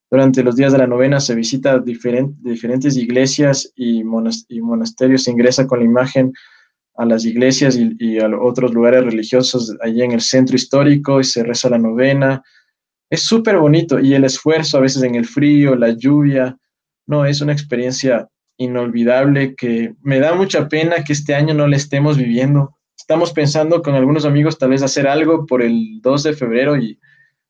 Durante 0.09 0.43
los 0.43 0.55
días 0.55 0.71
de 0.71 0.77
la 0.77 0.87
novena 0.87 1.19
se 1.19 1.35
visita 1.35 1.79
diferentes 1.79 2.95
iglesias 2.95 3.71
y, 3.75 3.99
y 3.99 4.61
monasterios, 4.61 5.23
se 5.23 5.31
ingresa 5.31 5.67
con 5.67 5.79
la 5.79 5.85
imagen 5.85 6.33
a 6.97 7.05
las 7.05 7.25
iglesias 7.25 7.77
y, 7.77 8.19
a 8.19 8.27
otros 8.39 8.73
lugares 8.73 9.05
religiosos 9.05 9.75
allí 9.81 10.01
en 10.01 10.11
el 10.11 10.21
centro 10.21 10.55
histórico 10.55 11.19
y 11.19 11.23
se 11.23 11.43
reza 11.43 11.69
la 11.69 11.77
novena. 11.77 12.41
Es 13.09 13.23
súper 13.23 13.57
bonito 13.57 13.99
y 13.99 14.15
el 14.15 14.23
esfuerzo 14.23 14.77
a 14.77 14.81
veces 14.81 15.03
en 15.03 15.15
el 15.15 15.25
frío, 15.25 15.75
la 15.75 15.91
lluvia, 15.91 16.57
no, 17.05 17.25
es 17.25 17.39
una 17.39 17.53
experiencia 17.53 18.27
inolvidable 18.57 19.55
que 19.55 19.93
me 20.01 20.19
da 20.19 20.33
mucha 20.33 20.67
pena 20.67 21.03
que 21.03 21.13
este 21.13 21.35
año 21.35 21.53
no 21.53 21.67
le 21.67 21.77
estemos 21.77 22.17
viviendo. 22.17 22.75
Estamos 22.97 23.31
pensando 23.31 23.81
con 23.81 23.93
algunos 23.93 24.25
amigos 24.25 24.57
tal 24.57 24.71
vez 24.71 24.81
hacer 24.81 25.07
algo 25.07 25.45
por 25.45 25.61
el 25.61 26.01
2 26.01 26.23
de 26.23 26.33
febrero 26.33 26.75
y 26.75 26.99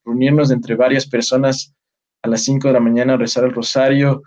reunirnos 0.03 0.51
entre 0.51 0.75
varias 0.75 1.07
personas 1.07 1.73
a 2.21 2.27
las 2.27 2.43
5 2.43 2.67
de 2.67 2.73
la 2.73 2.79
mañana 2.79 3.17
rezar 3.17 3.43
el 3.43 3.53
rosario. 3.53 4.23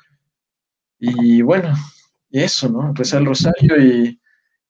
Y 0.99 1.43
bueno, 1.43 1.75
eso, 2.31 2.69
¿no? 2.69 2.93
Rezar 2.95 3.21
el 3.21 3.27
rosario 3.27 3.81
y 3.81 4.21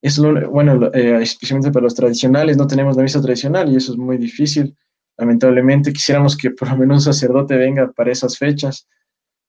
es 0.03 0.19
bueno, 0.19 0.91
eh, 0.95 1.19
especialmente 1.21 1.71
para 1.71 1.85
los 1.85 1.95
tradicionales, 1.95 2.57
no 2.57 2.67
tenemos 2.67 2.97
la 2.97 3.03
misa 3.03 3.21
tradicional 3.21 3.71
y 3.71 3.77
eso 3.77 3.93
es 3.93 3.99
muy 3.99 4.17
difícil. 4.17 4.75
Lamentablemente 5.19 5.93
quisiéramos 5.93 6.37
que 6.37 6.51
por 6.51 6.71
lo 6.71 6.77
menos 6.79 7.07
un 7.07 7.13
sacerdote 7.13 7.57
venga 7.57 7.93
para 7.93 8.11
esas 8.11 8.39
fechas, 8.39 8.89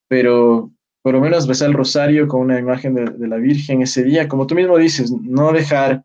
pero 0.09 0.71
por 1.01 1.13
lo 1.13 1.21
menos 1.21 1.47
besar 1.47 1.69
el 1.69 1.75
rosario 1.75 2.27
con 2.27 2.41
una 2.41 2.59
imagen 2.59 2.93
de, 2.93 3.27
la 3.27 3.37
Virgen 3.37 3.81
ese 3.81 4.03
día, 4.03 4.27
como 4.27 4.45
tú 4.45 4.55
mismo 4.55 4.77
dices, 4.77 5.11
no 5.11 5.53
dejar 5.53 6.03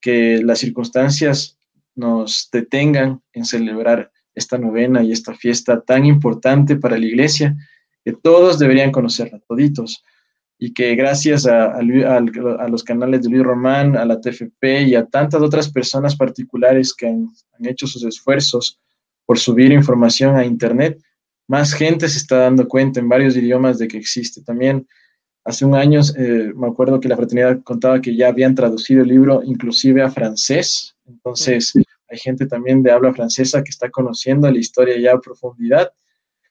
que 0.00 0.42
las 0.44 0.58
circunstancias 0.58 1.58
nos 1.94 2.48
detengan 2.52 3.22
en 3.32 3.44
celebrar 3.44 4.12
esta 4.38 4.56
novena 4.56 5.02
y 5.02 5.12
esta 5.12 5.34
fiesta 5.34 5.80
tan 5.80 6.06
importante 6.06 6.76
para 6.76 6.96
la 6.96 7.04
iglesia, 7.04 7.56
que 8.04 8.12
todos 8.12 8.58
deberían 8.58 8.90
conocerla, 8.90 9.40
toditos. 9.46 10.02
Y 10.60 10.72
que 10.72 10.96
gracias 10.96 11.46
a, 11.46 11.80
los 12.68 12.82
canales 12.82 13.22
de 13.22 13.28
Luis 13.28 13.44
Román, 13.44 13.96
a 13.96 14.04
la 14.04 14.20
TFP 14.20 14.88
y 14.88 14.94
a 14.96 15.06
tantas 15.06 15.40
otras 15.40 15.70
personas 15.70 16.16
particulares 16.16 16.94
que 16.94 17.06
han, 17.06 17.28
hecho 17.60 17.86
sus 17.86 18.04
esfuerzos 18.04 18.80
por 19.24 19.38
subir 19.38 19.70
información 19.72 20.36
a 20.36 20.44
Internet, 20.44 21.00
más 21.48 21.72
gente 21.72 22.08
se 22.08 22.18
está 22.18 22.38
dando 22.38 22.66
cuenta 22.66 22.98
en 22.98 23.08
varios 23.08 23.36
idiomas 23.36 23.78
de 23.78 23.86
que 23.86 23.98
existe. 23.98 24.42
También 24.42 24.86
hace 25.44 25.64
un 25.64 25.74
año 25.74 26.00
eh, 26.16 26.52
me 26.56 26.66
acuerdo 26.66 26.98
que 26.98 27.08
la 27.08 27.16
fraternidad 27.16 27.62
contaba 27.62 28.00
que 28.00 28.16
ya 28.16 28.28
habían 28.28 28.54
traducido 28.54 29.02
el 29.02 29.08
libro 29.08 29.42
inclusive 29.44 30.02
a 30.02 30.10
francés, 30.10 30.96
entonces 31.06 31.72
hay 32.08 32.18
gente 32.18 32.46
también 32.46 32.82
de 32.82 32.90
habla 32.90 33.12
francesa 33.12 33.62
que 33.62 33.70
está 33.70 33.90
conociendo 33.90 34.50
la 34.50 34.58
historia 34.58 34.98
ya 34.98 35.12
a 35.12 35.20
profundidad. 35.20 35.92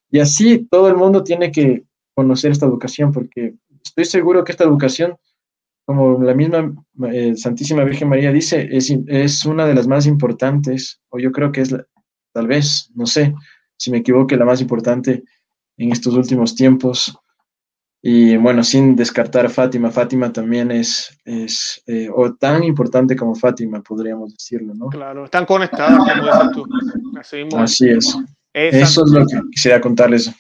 Y 0.10 0.20
así 0.20 0.68
todo 0.70 0.88
el 0.88 0.96
mundo 0.96 1.24
tiene 1.24 1.52
que 1.52 1.84
conocer 2.14 2.52
esta 2.52 2.66
educación 2.66 3.12
porque 3.12 3.56
estoy 3.84 4.06
seguro 4.06 4.44
que 4.44 4.52
esta 4.52 4.64
educación, 4.64 5.18
como 5.86 6.22
la 6.24 6.34
misma 6.34 6.74
eh, 7.12 7.36
Santísima 7.36 7.84
Virgen 7.84 8.10
María 8.10 8.32
dice, 8.32 8.68
es, 8.72 8.94
es, 9.08 9.46
una 9.46 9.66
de 9.66 9.74
las 9.74 9.88
más 9.88 10.06
importantes, 10.06 11.02
o 11.10 11.20
yo 11.20 11.32
creo 11.32 11.52
que 11.52 11.62
es, 11.62 11.76
tal 12.34 12.48
vez, 12.48 12.92
no 12.96 13.06
sé 13.06 13.34
si 13.78 13.92
me 13.92 14.00
equivoque, 14.00 14.38
la 14.38 14.46
más 14.46 14.62
importante 14.62 15.24
en 15.78 15.92
estos 15.92 16.16
últimos 16.16 16.56
tiempos. 16.56 17.18
Y 18.02 18.38
bueno, 18.38 18.64
sin 18.64 18.96
descartar 18.96 19.50
Fátima, 19.50 19.90
Fátima 19.90 20.32
también 20.32 20.72
es, 20.72 21.18
es 21.26 21.82
eh, 21.88 22.10
o 22.14 22.36
tan 22.36 22.64
importante 22.64 23.16
como 23.16 23.36
Fátima, 23.36 23.82
podríamos 23.82 24.34
decirlo, 24.34 24.74
¿no? 24.76 24.88
Claro, 24.88 25.26
están 25.26 25.46
conectadas, 25.46 25.98
como 25.98 26.68
dices 27.18 27.50
tú. 27.50 27.58
Así, 27.58 27.90
es. 27.90 28.16
Eso 28.54 29.06
es 29.06 29.12
lo 29.12 29.26
que 29.26 29.40
quisiera 29.52 29.82
contarles. 29.82 30.32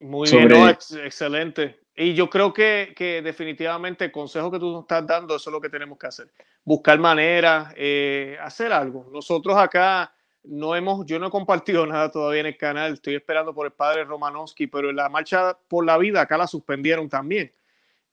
Muy 0.00 0.30
bien, 0.30 0.48
no, 0.48 0.68
excelente. 0.68 1.80
Y 1.96 2.14
yo 2.14 2.28
creo 2.28 2.52
que, 2.52 2.92
que, 2.96 3.22
definitivamente 3.22 4.06
el 4.06 4.12
consejo 4.12 4.50
que 4.50 4.58
tú 4.58 4.72
nos 4.72 4.82
estás 4.82 5.06
dando, 5.06 5.36
eso 5.36 5.50
es 5.50 5.52
lo 5.52 5.60
que 5.60 5.68
tenemos 5.68 5.96
que 5.96 6.08
hacer. 6.08 6.32
Buscar 6.64 6.98
maneras, 6.98 7.72
eh, 7.76 8.36
hacer 8.42 8.72
algo. 8.72 9.08
Nosotros 9.12 9.56
acá 9.56 10.12
no 10.44 10.76
hemos, 10.76 11.06
yo 11.06 11.18
no 11.18 11.28
he 11.28 11.30
compartido 11.30 11.86
nada 11.86 12.10
todavía 12.10 12.40
en 12.40 12.46
el 12.46 12.56
canal, 12.56 12.94
estoy 12.94 13.14
esperando 13.14 13.54
por 13.54 13.66
el 13.66 13.72
padre 13.72 14.04
Romanowski, 14.04 14.66
pero 14.66 14.90
en 14.90 14.96
la 14.96 15.08
marcha 15.08 15.58
por 15.68 15.84
la 15.84 15.98
vida 15.98 16.20
acá 16.20 16.36
la 16.38 16.46
suspendieron 16.46 17.08
también. 17.08 17.52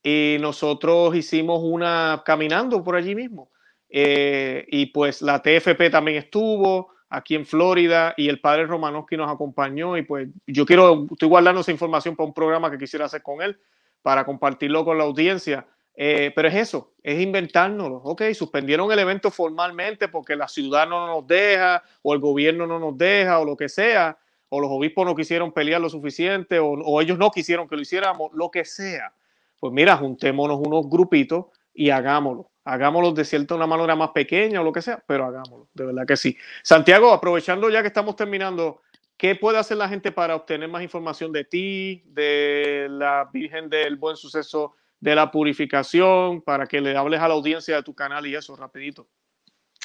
Y 0.02 0.36
nosotros 0.40 1.14
hicimos 1.14 1.60
una 1.62 2.22
caminando 2.24 2.82
por 2.82 2.96
allí 2.96 3.14
mismo. 3.14 3.50
Eh, 3.88 4.64
y 4.68 4.86
pues 4.86 5.22
la 5.22 5.42
TFP 5.42 5.90
también 5.90 6.16
estuvo 6.16 6.92
aquí 7.10 7.34
en 7.34 7.44
Florida 7.44 8.14
y 8.16 8.28
el 8.28 8.40
padre 8.40 8.66
Romanowski 8.66 9.18
nos 9.18 9.30
acompañó 9.30 9.98
y 9.98 10.02
pues 10.02 10.28
yo 10.46 10.64
quiero, 10.64 11.06
estoy 11.10 11.28
guardando 11.28 11.60
esa 11.60 11.70
información 11.70 12.16
para 12.16 12.26
un 12.26 12.32
programa 12.32 12.70
que 12.70 12.78
quisiera 12.78 13.04
hacer 13.04 13.22
con 13.22 13.42
él 13.42 13.60
para 14.00 14.24
compartirlo 14.24 14.84
con 14.84 14.98
la 14.98 15.04
audiencia. 15.04 15.66
Eh, 15.94 16.32
pero 16.34 16.48
es 16.48 16.54
eso, 16.54 16.92
es 17.02 17.20
inventárnoslo. 17.20 17.96
Ok, 18.04 18.22
suspendieron 18.34 18.90
el 18.90 18.98
evento 18.98 19.30
formalmente 19.30 20.08
porque 20.08 20.36
la 20.36 20.48
ciudad 20.48 20.88
no 20.88 21.06
nos 21.06 21.26
deja, 21.26 21.82
o 22.02 22.14
el 22.14 22.20
gobierno 22.20 22.66
no 22.66 22.78
nos 22.78 22.96
deja, 22.96 23.38
o 23.40 23.44
lo 23.44 23.56
que 23.56 23.68
sea, 23.68 24.18
o 24.48 24.60
los 24.60 24.70
obispos 24.70 25.04
no 25.04 25.14
quisieron 25.14 25.52
pelear 25.52 25.80
lo 25.80 25.88
suficiente, 25.90 26.58
o, 26.58 26.70
o 26.70 27.00
ellos 27.00 27.18
no 27.18 27.30
quisieron 27.30 27.68
que 27.68 27.76
lo 27.76 27.82
hiciéramos, 27.82 28.32
lo 28.32 28.50
que 28.50 28.64
sea. 28.64 29.12
Pues 29.60 29.72
mira, 29.72 29.96
juntémonos 29.96 30.58
unos 30.58 30.88
grupitos 30.88 31.46
y 31.74 31.90
hagámoslo. 31.90 32.50
hagámoslo 32.64 33.12
de 33.12 33.24
cierta 33.24 33.54
una 33.54 33.66
manera 33.66 33.96
más 33.96 34.10
pequeña 34.10 34.60
o 34.60 34.64
lo 34.64 34.72
que 34.72 34.82
sea, 34.82 35.02
pero 35.06 35.26
hagámoslo, 35.26 35.68
de 35.74 35.86
verdad 35.86 36.06
que 36.06 36.16
sí. 36.16 36.36
Santiago, 36.62 37.12
aprovechando 37.12 37.68
ya 37.70 37.82
que 37.82 37.88
estamos 37.88 38.16
terminando, 38.16 38.80
¿qué 39.16 39.34
puede 39.34 39.58
hacer 39.58 39.76
la 39.76 39.88
gente 39.88 40.12
para 40.12 40.36
obtener 40.36 40.68
más 40.68 40.82
información 40.82 41.32
de 41.32 41.44
ti, 41.44 42.02
de 42.06 42.86
la 42.90 43.28
Virgen 43.32 43.68
del 43.68 43.96
Buen 43.96 44.16
Suceso, 44.16 44.74
de 45.02 45.16
la 45.16 45.32
purificación, 45.32 46.42
para 46.42 46.66
que 46.66 46.80
le 46.80 46.96
hables 46.96 47.20
a 47.20 47.26
la 47.26 47.34
audiencia 47.34 47.74
de 47.74 47.82
tu 47.82 47.92
canal 47.92 48.24
y 48.24 48.36
eso, 48.36 48.54
rapidito? 48.54 49.08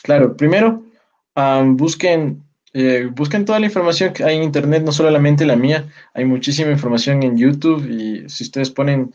Claro, 0.04 0.38
primero, 0.38 0.84
busquen, 1.72 2.44
eh, 2.72 3.10
busquen 3.12 3.44
toda 3.44 3.60
la 3.60 3.66
información 3.66 4.14
que 4.14 4.24
hay 4.24 4.38
en 4.38 4.44
Internet, 4.44 4.84
no 4.84 4.92
solamente 4.92 5.44
la 5.44 5.56
mía, 5.56 5.86
hay 6.14 6.24
muchísima 6.26 6.70
información 6.70 7.24
en 7.24 7.36
YouTube 7.36 7.84
y 7.90 8.30
si 8.30 8.44
ustedes 8.44 8.70
ponen 8.70 9.12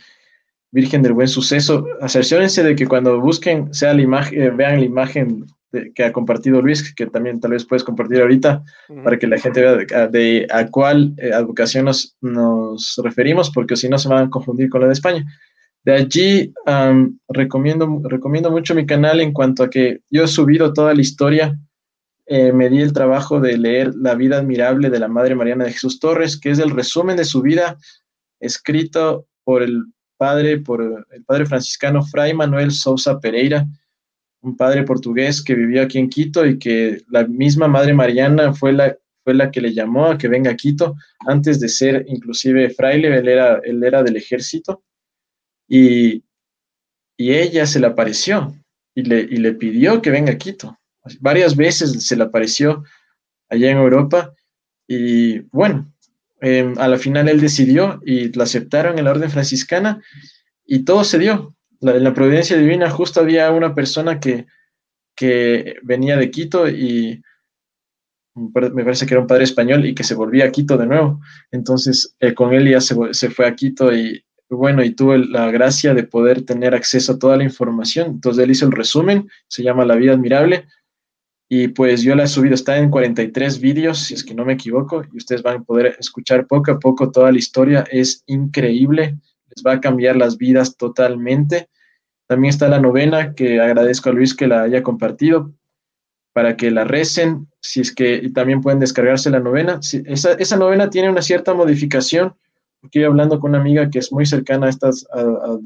Virgen 0.72 1.02
del 1.02 1.12
Buen 1.12 1.28
Suceso, 1.28 1.86
aserciónense 2.00 2.64
de 2.64 2.74
que 2.74 2.88
cuando 2.88 3.20
busquen, 3.20 3.72
sea 3.72 3.94
la 3.94 4.02
imagen, 4.02 4.42
eh, 4.42 4.50
vean 4.50 4.80
la 4.80 4.86
imagen 4.86 5.46
que 5.94 6.04
ha 6.04 6.12
compartido 6.12 6.60
Luis, 6.60 6.92
que 6.94 7.06
también 7.06 7.38
tal 7.38 7.52
vez 7.52 7.64
puedes 7.64 7.84
compartir 7.84 8.20
ahorita, 8.20 8.62
para 9.04 9.18
que 9.18 9.26
la 9.26 9.38
gente 9.38 9.62
vea 9.62 10.08
de, 10.08 10.46
a, 10.50 10.66
cuál 10.66 11.14
eh, 11.16 11.32
advocación 11.32 11.84
nos, 11.84 12.16
nos, 12.20 13.00
referimos, 13.02 13.50
porque 13.50 13.76
si 13.76 13.88
no 13.88 13.98
se 13.98 14.08
van 14.08 14.26
a 14.26 14.30
confundir 14.30 14.68
con 14.68 14.80
la 14.80 14.88
de 14.88 14.94
España. 14.94 15.24
De 15.84 15.92
allí 15.92 16.54
recomiendo, 17.28 18.00
recomiendo 18.04 18.50
mucho 18.50 18.74
mi 18.74 18.86
canal 18.86 19.20
en 19.20 19.32
cuanto 19.32 19.64
a 19.64 19.70
que 19.70 20.00
yo 20.10 20.24
he 20.24 20.28
subido 20.28 20.72
toda 20.72 20.94
la 20.94 21.00
historia, 21.00 21.58
eh, 22.26 22.52
me 22.52 22.70
di 22.70 22.80
el 22.80 22.92
trabajo 22.92 23.40
de 23.40 23.58
leer 23.58 23.92
La 23.96 24.14
vida 24.14 24.38
admirable 24.38 24.90
de 24.90 25.00
la 25.00 25.08
Madre 25.08 25.34
Mariana 25.34 25.64
de 25.64 25.72
Jesús 25.72 25.98
Torres, 25.98 26.38
que 26.38 26.50
es 26.50 26.60
el 26.60 26.70
resumen 26.70 27.16
de 27.16 27.24
su 27.24 27.42
vida 27.42 27.78
escrito 28.38 29.26
por 29.44 29.62
el 29.62 29.84
padre, 30.16 30.58
por 30.58 31.04
el 31.10 31.24
padre 31.24 31.46
franciscano 31.46 32.04
Fray 32.04 32.32
Manuel 32.32 32.70
Sousa 32.70 33.18
Pereira, 33.18 33.66
un 34.40 34.56
padre 34.56 34.84
portugués 34.84 35.42
que 35.42 35.54
vivió 35.54 35.82
aquí 35.82 35.98
en 35.98 36.08
Quito 36.08 36.46
y 36.46 36.58
que 36.58 37.02
la 37.08 37.26
misma 37.26 37.66
Madre 37.66 37.92
Mariana 37.92 38.52
fue 38.52 38.72
la, 38.72 38.96
fue 39.24 39.34
la 39.34 39.50
que 39.50 39.60
le 39.60 39.74
llamó 39.74 40.06
a 40.06 40.18
que 40.18 40.28
venga 40.28 40.52
a 40.52 40.56
Quito 40.56 40.94
antes 41.26 41.58
de 41.58 41.68
ser 41.68 42.04
inclusive 42.08 42.70
fraile, 42.70 43.16
él 43.16 43.28
era, 43.28 43.60
él 43.64 43.82
era 43.82 44.02
del 44.04 44.16
ejército 44.16 44.84
y, 45.72 46.24
ella 47.16 47.66
se 47.66 47.78
le 47.78 47.86
apareció 47.86 48.54
y 48.94 49.04
le, 49.04 49.24
le 49.26 49.52
pidió 49.52 50.02
que 50.02 50.10
venga 50.10 50.32
a 50.32 50.38
Quito. 50.38 50.78
Varias 51.20 51.56
veces 51.56 52.04
se 52.04 52.16
le 52.16 52.24
apareció 52.24 52.84
allá 53.48 53.70
en 53.70 53.78
Europa 53.78 54.34
y 54.86 55.38
bueno, 55.50 55.92
em, 56.40 56.74
a 56.78 56.88
la 56.88 56.98
final 56.98 57.28
él 57.28 57.40
decidió 57.40 58.00
y 58.04 58.32
la 58.32 58.44
aceptaron 58.44 58.98
en 58.98 59.04
la 59.04 59.12
orden 59.12 59.30
franciscana 59.30 60.02
y 60.66 60.80
todo 60.80 61.04
se 61.04 61.18
dio. 61.18 61.54
en 61.80 62.04
la 62.04 62.14
providencia 62.14 62.56
divina 62.56 62.90
justo 62.90 63.20
había 63.20 63.50
una 63.50 63.74
persona 63.74 64.20
que, 64.20 64.46
que 65.16 65.76
venía 65.82 66.16
de 66.16 66.30
Quito 66.30 66.68
y 66.68 67.22
me 68.34 68.84
parece 68.84 69.06
que 69.06 69.14
era 69.14 69.20
un 69.20 69.26
padre 69.26 69.44
español 69.44 69.86
y 69.86 69.94
que 69.94 70.04
se 70.04 70.14
volvía 70.14 70.46
a 70.46 70.50
Quito 70.50 70.76
de 70.76 70.86
nuevo. 70.86 71.20
Entonces, 71.50 72.14
eh, 72.20 72.34
con 72.34 72.52
él 72.52 72.68
ya 72.68 72.80
se, 72.80 72.94
se, 73.12 73.30
fue 73.30 73.46
a 73.46 73.54
Quito 73.54 73.94
y, 73.94 74.24
bueno, 74.56 74.82
y 74.84 74.94
tuve 74.94 75.18
la 75.18 75.50
gracia 75.50 75.94
de 75.94 76.04
poder 76.04 76.44
tener 76.44 76.74
acceso 76.74 77.12
a 77.12 77.18
toda 77.18 77.36
la 77.36 77.44
información. 77.44 78.08
Entonces 78.08 78.44
él 78.44 78.50
hizo 78.50 78.66
el 78.66 78.72
resumen, 78.72 79.28
se 79.48 79.62
llama 79.62 79.84
La 79.84 79.96
vida 79.96 80.12
admirable, 80.12 80.66
y 81.54 81.68
pues 81.68 82.00
yo 82.02 82.14
la 82.14 82.24
he 82.24 82.28
subido, 82.28 82.54
está 82.54 82.78
en 82.78 82.88
43 82.88 83.60
vídeos, 83.60 83.98
si 83.98 84.14
es 84.14 84.24
que 84.24 84.34
no 84.34 84.44
me 84.44 84.54
equivoco, 84.54 85.04
y 85.12 85.18
ustedes 85.18 85.42
van 85.42 85.58
a 85.58 85.62
poder 85.62 85.96
escuchar 85.98 86.46
poco 86.46 86.72
a 86.72 86.78
poco 86.78 87.10
toda 87.10 87.30
la 87.30 87.38
historia, 87.38 87.84
es 87.90 88.22
increíble, 88.26 89.18
les 89.54 89.62
va 89.62 89.72
a 89.72 89.80
cambiar 89.80 90.16
las 90.16 90.38
vidas 90.38 90.76
totalmente. 90.78 91.68
También 92.26 92.50
está 92.50 92.68
la 92.68 92.80
novena, 92.80 93.34
que 93.34 93.60
agradezco 93.60 94.08
a 94.08 94.12
Luis 94.12 94.34
que 94.34 94.46
la 94.46 94.62
haya 94.62 94.82
compartido, 94.82 95.52
para 96.32 96.56
que 96.56 96.70
la 96.70 96.84
recen, 96.84 97.48
si 97.60 97.82
es 97.82 97.94
que 97.94 98.14
y 98.14 98.32
también 98.32 98.62
pueden 98.62 98.80
descargarse 98.80 99.28
la 99.28 99.40
novena. 99.40 99.78
esa, 100.06 100.32
esa 100.32 100.56
novena 100.56 100.88
tiene 100.88 101.10
una 101.10 101.20
cierta 101.20 101.52
modificación, 101.52 102.34
porque 102.82 103.04
hablando 103.04 103.38
con 103.38 103.50
una 103.50 103.60
amiga 103.60 103.88
que 103.88 104.00
es 104.00 104.12
muy 104.12 104.26
cercana 104.26 104.66
a, 104.66 104.70
estas, 104.70 105.06
a, 105.14 105.58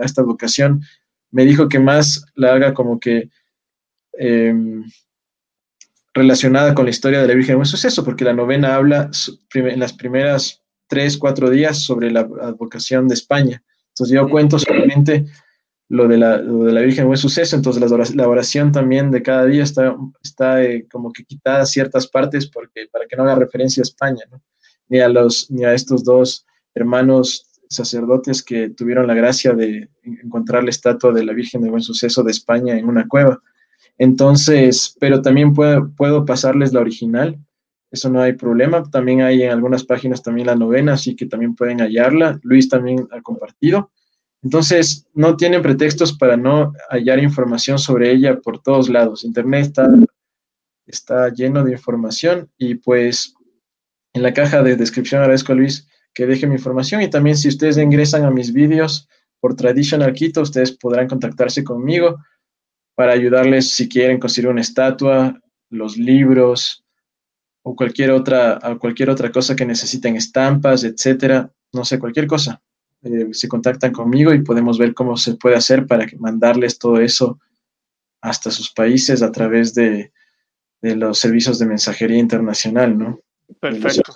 esta 0.00 0.22
vocación, 0.22 0.82
me 1.30 1.44
dijo 1.44 1.68
que 1.68 1.78
más 1.78 2.26
la 2.34 2.52
haga 2.52 2.74
como 2.74 2.98
que 2.98 3.30
em, 4.14 4.84
relacionada 6.12 6.74
con 6.74 6.84
la 6.84 6.90
historia 6.90 7.20
de 7.22 7.28
la 7.28 7.34
Virgen 7.34 7.52
de 7.52 7.56
Buen 7.56 7.66
Suceso, 7.66 8.04
porque 8.04 8.24
la 8.24 8.32
novena 8.32 8.74
habla 8.74 9.08
en 9.54 9.78
las 9.78 9.92
primeras 9.92 10.64
tres, 10.88 11.16
cuatro 11.16 11.48
días 11.48 11.82
sobre 11.84 12.10
la 12.10 12.20
advocación 12.20 13.06
de 13.06 13.14
España. 13.14 13.62
Entonces 13.90 14.14
yo 14.14 14.28
cuento 14.28 14.58
solamente 14.58 15.26
lo 15.88 16.08
de 16.08 16.18
la, 16.18 16.38
de 16.38 16.72
la 16.72 16.80
Virgen 16.80 17.06
Buen 17.06 17.18
Suceso, 17.18 17.54
entonces 17.54 18.14
la 18.16 18.28
oración 18.28 18.72
también 18.72 19.12
de 19.12 19.22
cada 19.22 19.44
día 19.44 19.62
está, 19.62 19.96
está 20.20 20.64
eh, 20.64 20.88
como 20.90 21.12
que 21.12 21.24
quitada 21.24 21.64
ciertas 21.66 22.08
partes 22.08 22.48
porque, 22.48 22.88
para 22.90 23.06
que 23.06 23.14
no 23.14 23.22
haga 23.22 23.36
referencia 23.36 23.80
a 23.80 23.84
España, 23.84 24.24
ni, 24.88 24.98
a 24.98 25.08
los, 25.08 25.48
ni 25.52 25.64
a 25.64 25.72
estos 25.72 26.02
dos 26.02 26.44
hermanos 26.78 27.44
sacerdotes 27.68 28.42
que 28.42 28.70
tuvieron 28.70 29.06
la 29.06 29.14
gracia 29.14 29.52
de 29.52 29.90
encontrar 30.02 30.64
la 30.64 30.70
estatua 30.70 31.12
de 31.12 31.24
la 31.24 31.34
Virgen 31.34 31.62
de 31.62 31.70
Buen 31.70 31.82
Suceso 31.82 32.22
de 32.22 32.30
España 32.30 32.78
en 32.78 32.86
una 32.86 33.06
cueva. 33.06 33.42
Entonces, 33.98 34.96
pero 34.98 35.20
también 35.20 35.52
puedo, 35.52 35.92
puedo 35.94 36.24
pasarles 36.24 36.72
la 36.72 36.80
original, 36.80 37.38
eso 37.90 38.10
no 38.10 38.20
hay 38.20 38.34
problema. 38.34 38.82
También 38.90 39.22
hay 39.22 39.42
en 39.42 39.50
algunas 39.50 39.84
páginas 39.84 40.22
también 40.22 40.46
la 40.46 40.54
novena, 40.54 40.94
así 40.94 41.16
que 41.16 41.26
también 41.26 41.54
pueden 41.54 41.78
hallarla. 41.80 42.38
Luis 42.42 42.68
también 42.68 43.08
ha 43.10 43.20
compartido. 43.22 43.90
Entonces, 44.42 45.06
no 45.14 45.36
tienen 45.36 45.62
pretextos 45.62 46.16
para 46.16 46.36
no 46.36 46.72
hallar 46.90 47.18
información 47.18 47.78
sobre 47.78 48.12
ella 48.12 48.38
por 48.40 48.62
todos 48.62 48.88
lados. 48.88 49.24
Internet 49.24 49.66
está, 49.66 49.88
está 50.86 51.28
lleno 51.30 51.64
de 51.64 51.72
información 51.72 52.50
y 52.56 52.76
pues 52.76 53.34
en 54.12 54.22
la 54.22 54.32
caja 54.32 54.62
de 54.62 54.76
descripción 54.76 55.22
agradezco 55.22 55.52
a 55.52 55.56
Luis 55.56 55.88
que 56.18 56.26
deje 56.26 56.48
mi 56.48 56.54
información 56.54 57.00
y 57.00 57.08
también 57.08 57.36
si 57.36 57.46
ustedes 57.46 57.78
ingresan 57.78 58.24
a 58.24 58.32
mis 58.32 58.52
vídeos 58.52 59.08
por 59.38 59.54
Traditional 59.54 60.12
Quito, 60.12 60.42
ustedes 60.42 60.72
podrán 60.72 61.06
contactarse 61.06 61.62
conmigo 61.62 62.16
para 62.96 63.12
ayudarles 63.12 63.70
si 63.70 63.88
quieren 63.88 64.18
conseguir 64.18 64.50
una 64.50 64.60
estatua, 64.60 65.40
los 65.70 65.96
libros 65.96 66.84
o 67.62 67.76
cualquier 67.76 68.10
otra, 68.10 68.58
cualquier 68.80 69.10
otra 69.10 69.30
cosa 69.30 69.54
que 69.54 69.64
necesiten, 69.64 70.16
estampas, 70.16 70.82
etcétera, 70.82 71.52
no 71.72 71.84
sé, 71.84 72.00
cualquier 72.00 72.26
cosa. 72.26 72.60
Eh, 73.02 73.28
se 73.30 73.46
contactan 73.46 73.92
conmigo 73.92 74.34
y 74.34 74.42
podemos 74.42 74.76
ver 74.76 74.94
cómo 74.94 75.16
se 75.16 75.36
puede 75.36 75.54
hacer 75.54 75.86
para 75.86 76.04
mandarles 76.18 76.80
todo 76.80 76.98
eso 76.98 77.38
hasta 78.20 78.50
sus 78.50 78.72
países 78.72 79.22
a 79.22 79.30
través 79.30 79.72
de, 79.72 80.10
de 80.82 80.96
los 80.96 81.20
servicios 81.20 81.60
de 81.60 81.66
mensajería 81.66 82.18
internacional, 82.18 82.98
¿no? 82.98 83.20
Perfecto. 83.60 84.12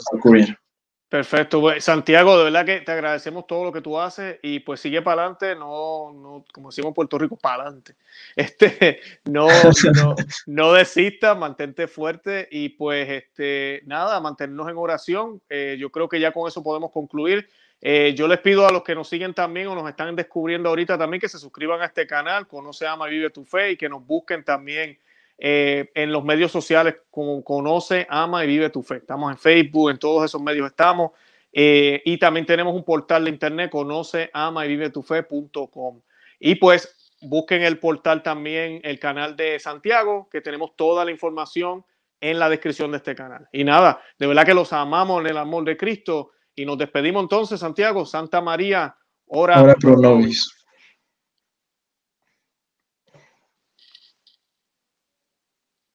Perfecto, 1.12 1.60
pues, 1.60 1.84
Santiago, 1.84 2.39
de 2.39 2.44
verdad 2.44 2.64
que 2.64 2.80
te 2.80 2.90
agradecemos 2.90 3.47
todo 3.47 3.64
lo 3.64 3.70
que 3.70 3.82
tú 3.82 4.01
haces 4.01 4.39
y 4.40 4.60
pues 4.60 4.80
sigue 4.80 5.02
para 5.02 5.20
adelante, 5.20 5.55
no, 5.55 6.10
no, 6.10 6.43
como 6.55 6.70
decimos 6.70 6.89
en 6.89 6.94
Puerto 6.94 7.18
Rico, 7.18 7.36
para 7.36 7.64
adelante. 7.64 7.97
Este, 8.34 8.98
no, 9.26 9.47
no, 9.94 10.14
no 10.47 10.72
desistas, 10.72 11.36
mantente 11.36 11.86
fuerte 11.86 12.48
y 12.51 12.70
pues 12.70 13.10
este, 13.10 13.82
nada, 13.84 14.20
mantenernos 14.20 14.70
en 14.70 14.78
oración. 14.78 15.43
Eh, 15.51 15.76
yo 15.78 15.90
creo 15.90 16.09
que 16.09 16.18
ya 16.18 16.32
con 16.32 16.48
eso 16.48 16.62
podemos 16.62 16.90
concluir. 16.90 17.47
Eh, 17.82 18.14
yo 18.16 18.26
les 18.26 18.40
pido 18.40 18.66
a 18.66 18.72
los 18.72 18.82
que 18.82 18.94
nos 18.94 19.06
siguen 19.06 19.34
también 19.34 19.66
o 19.66 19.74
nos 19.74 19.86
están 19.90 20.16
descubriendo 20.16 20.70
ahorita 20.70 20.97
también 20.97 21.20
que 21.20 21.28
se 21.28 21.39
suscriban 21.39 21.82
a 21.82 21.84
este 21.84 22.06
canal, 22.06 22.47
Conoce, 22.47 22.86
Ama, 22.86 23.06
Vive 23.09 23.28
tu 23.28 23.44
Fe 23.44 23.72
y 23.72 23.76
que 23.76 23.90
nos 23.90 24.06
busquen 24.06 24.44
también 24.44 24.98
eh, 25.38 25.90
en 25.94 26.12
los 26.12 26.24
medios 26.24 26.52
sociales 26.52 26.96
como 27.10 27.42
Conoce, 27.42 28.06
Ama 28.09 28.44
y 28.44 28.46
Vive 28.48 28.70
tu 28.70 28.82
Fe. 28.82 28.96
Estamos 28.96 29.30
en 29.30 29.38
Facebook, 29.38 29.90
en 29.90 29.98
todos 29.98 30.24
esos 30.24 30.40
medios 30.40 30.66
estamos. 30.68 31.12
Eh, 31.52 32.00
y 32.04 32.18
también 32.18 32.46
tenemos 32.46 32.74
un 32.74 32.84
portal 32.84 33.24
de 33.24 33.30
internet, 33.30 33.70
conoce, 33.70 34.30
ama 34.32 34.64
y 34.64 34.68
vive 34.68 34.90
tu 34.90 35.02
fe.com. 35.02 36.00
Y 36.40 36.54
pues 36.54 37.12
busquen 37.20 37.62
el 37.62 37.78
portal 37.78 38.22
también, 38.22 38.80
el 38.84 38.98
canal 38.98 39.36
de 39.36 39.60
Santiago, 39.60 40.28
que 40.30 40.40
tenemos 40.40 40.74
toda 40.76 41.04
la 41.04 41.10
información 41.10 41.84
en 42.20 42.38
la 42.38 42.48
descripción 42.48 42.90
de 42.90 42.98
este 42.98 43.14
canal. 43.14 43.48
Y 43.52 43.64
nada, 43.64 44.00
de 44.18 44.26
verdad 44.26 44.46
que 44.46 44.54
los 44.54 44.72
amamos 44.72 45.20
en 45.20 45.26
el 45.28 45.36
amor 45.36 45.64
de 45.64 45.76
Cristo. 45.76 46.30
Y 46.54 46.64
nos 46.64 46.78
despedimos 46.78 47.22
entonces, 47.22 47.60
Santiago, 47.60 48.04
Santa 48.06 48.40
María, 48.40 48.94
ora, 49.26 49.74
pro 49.74 49.96
nobis. 49.96 50.61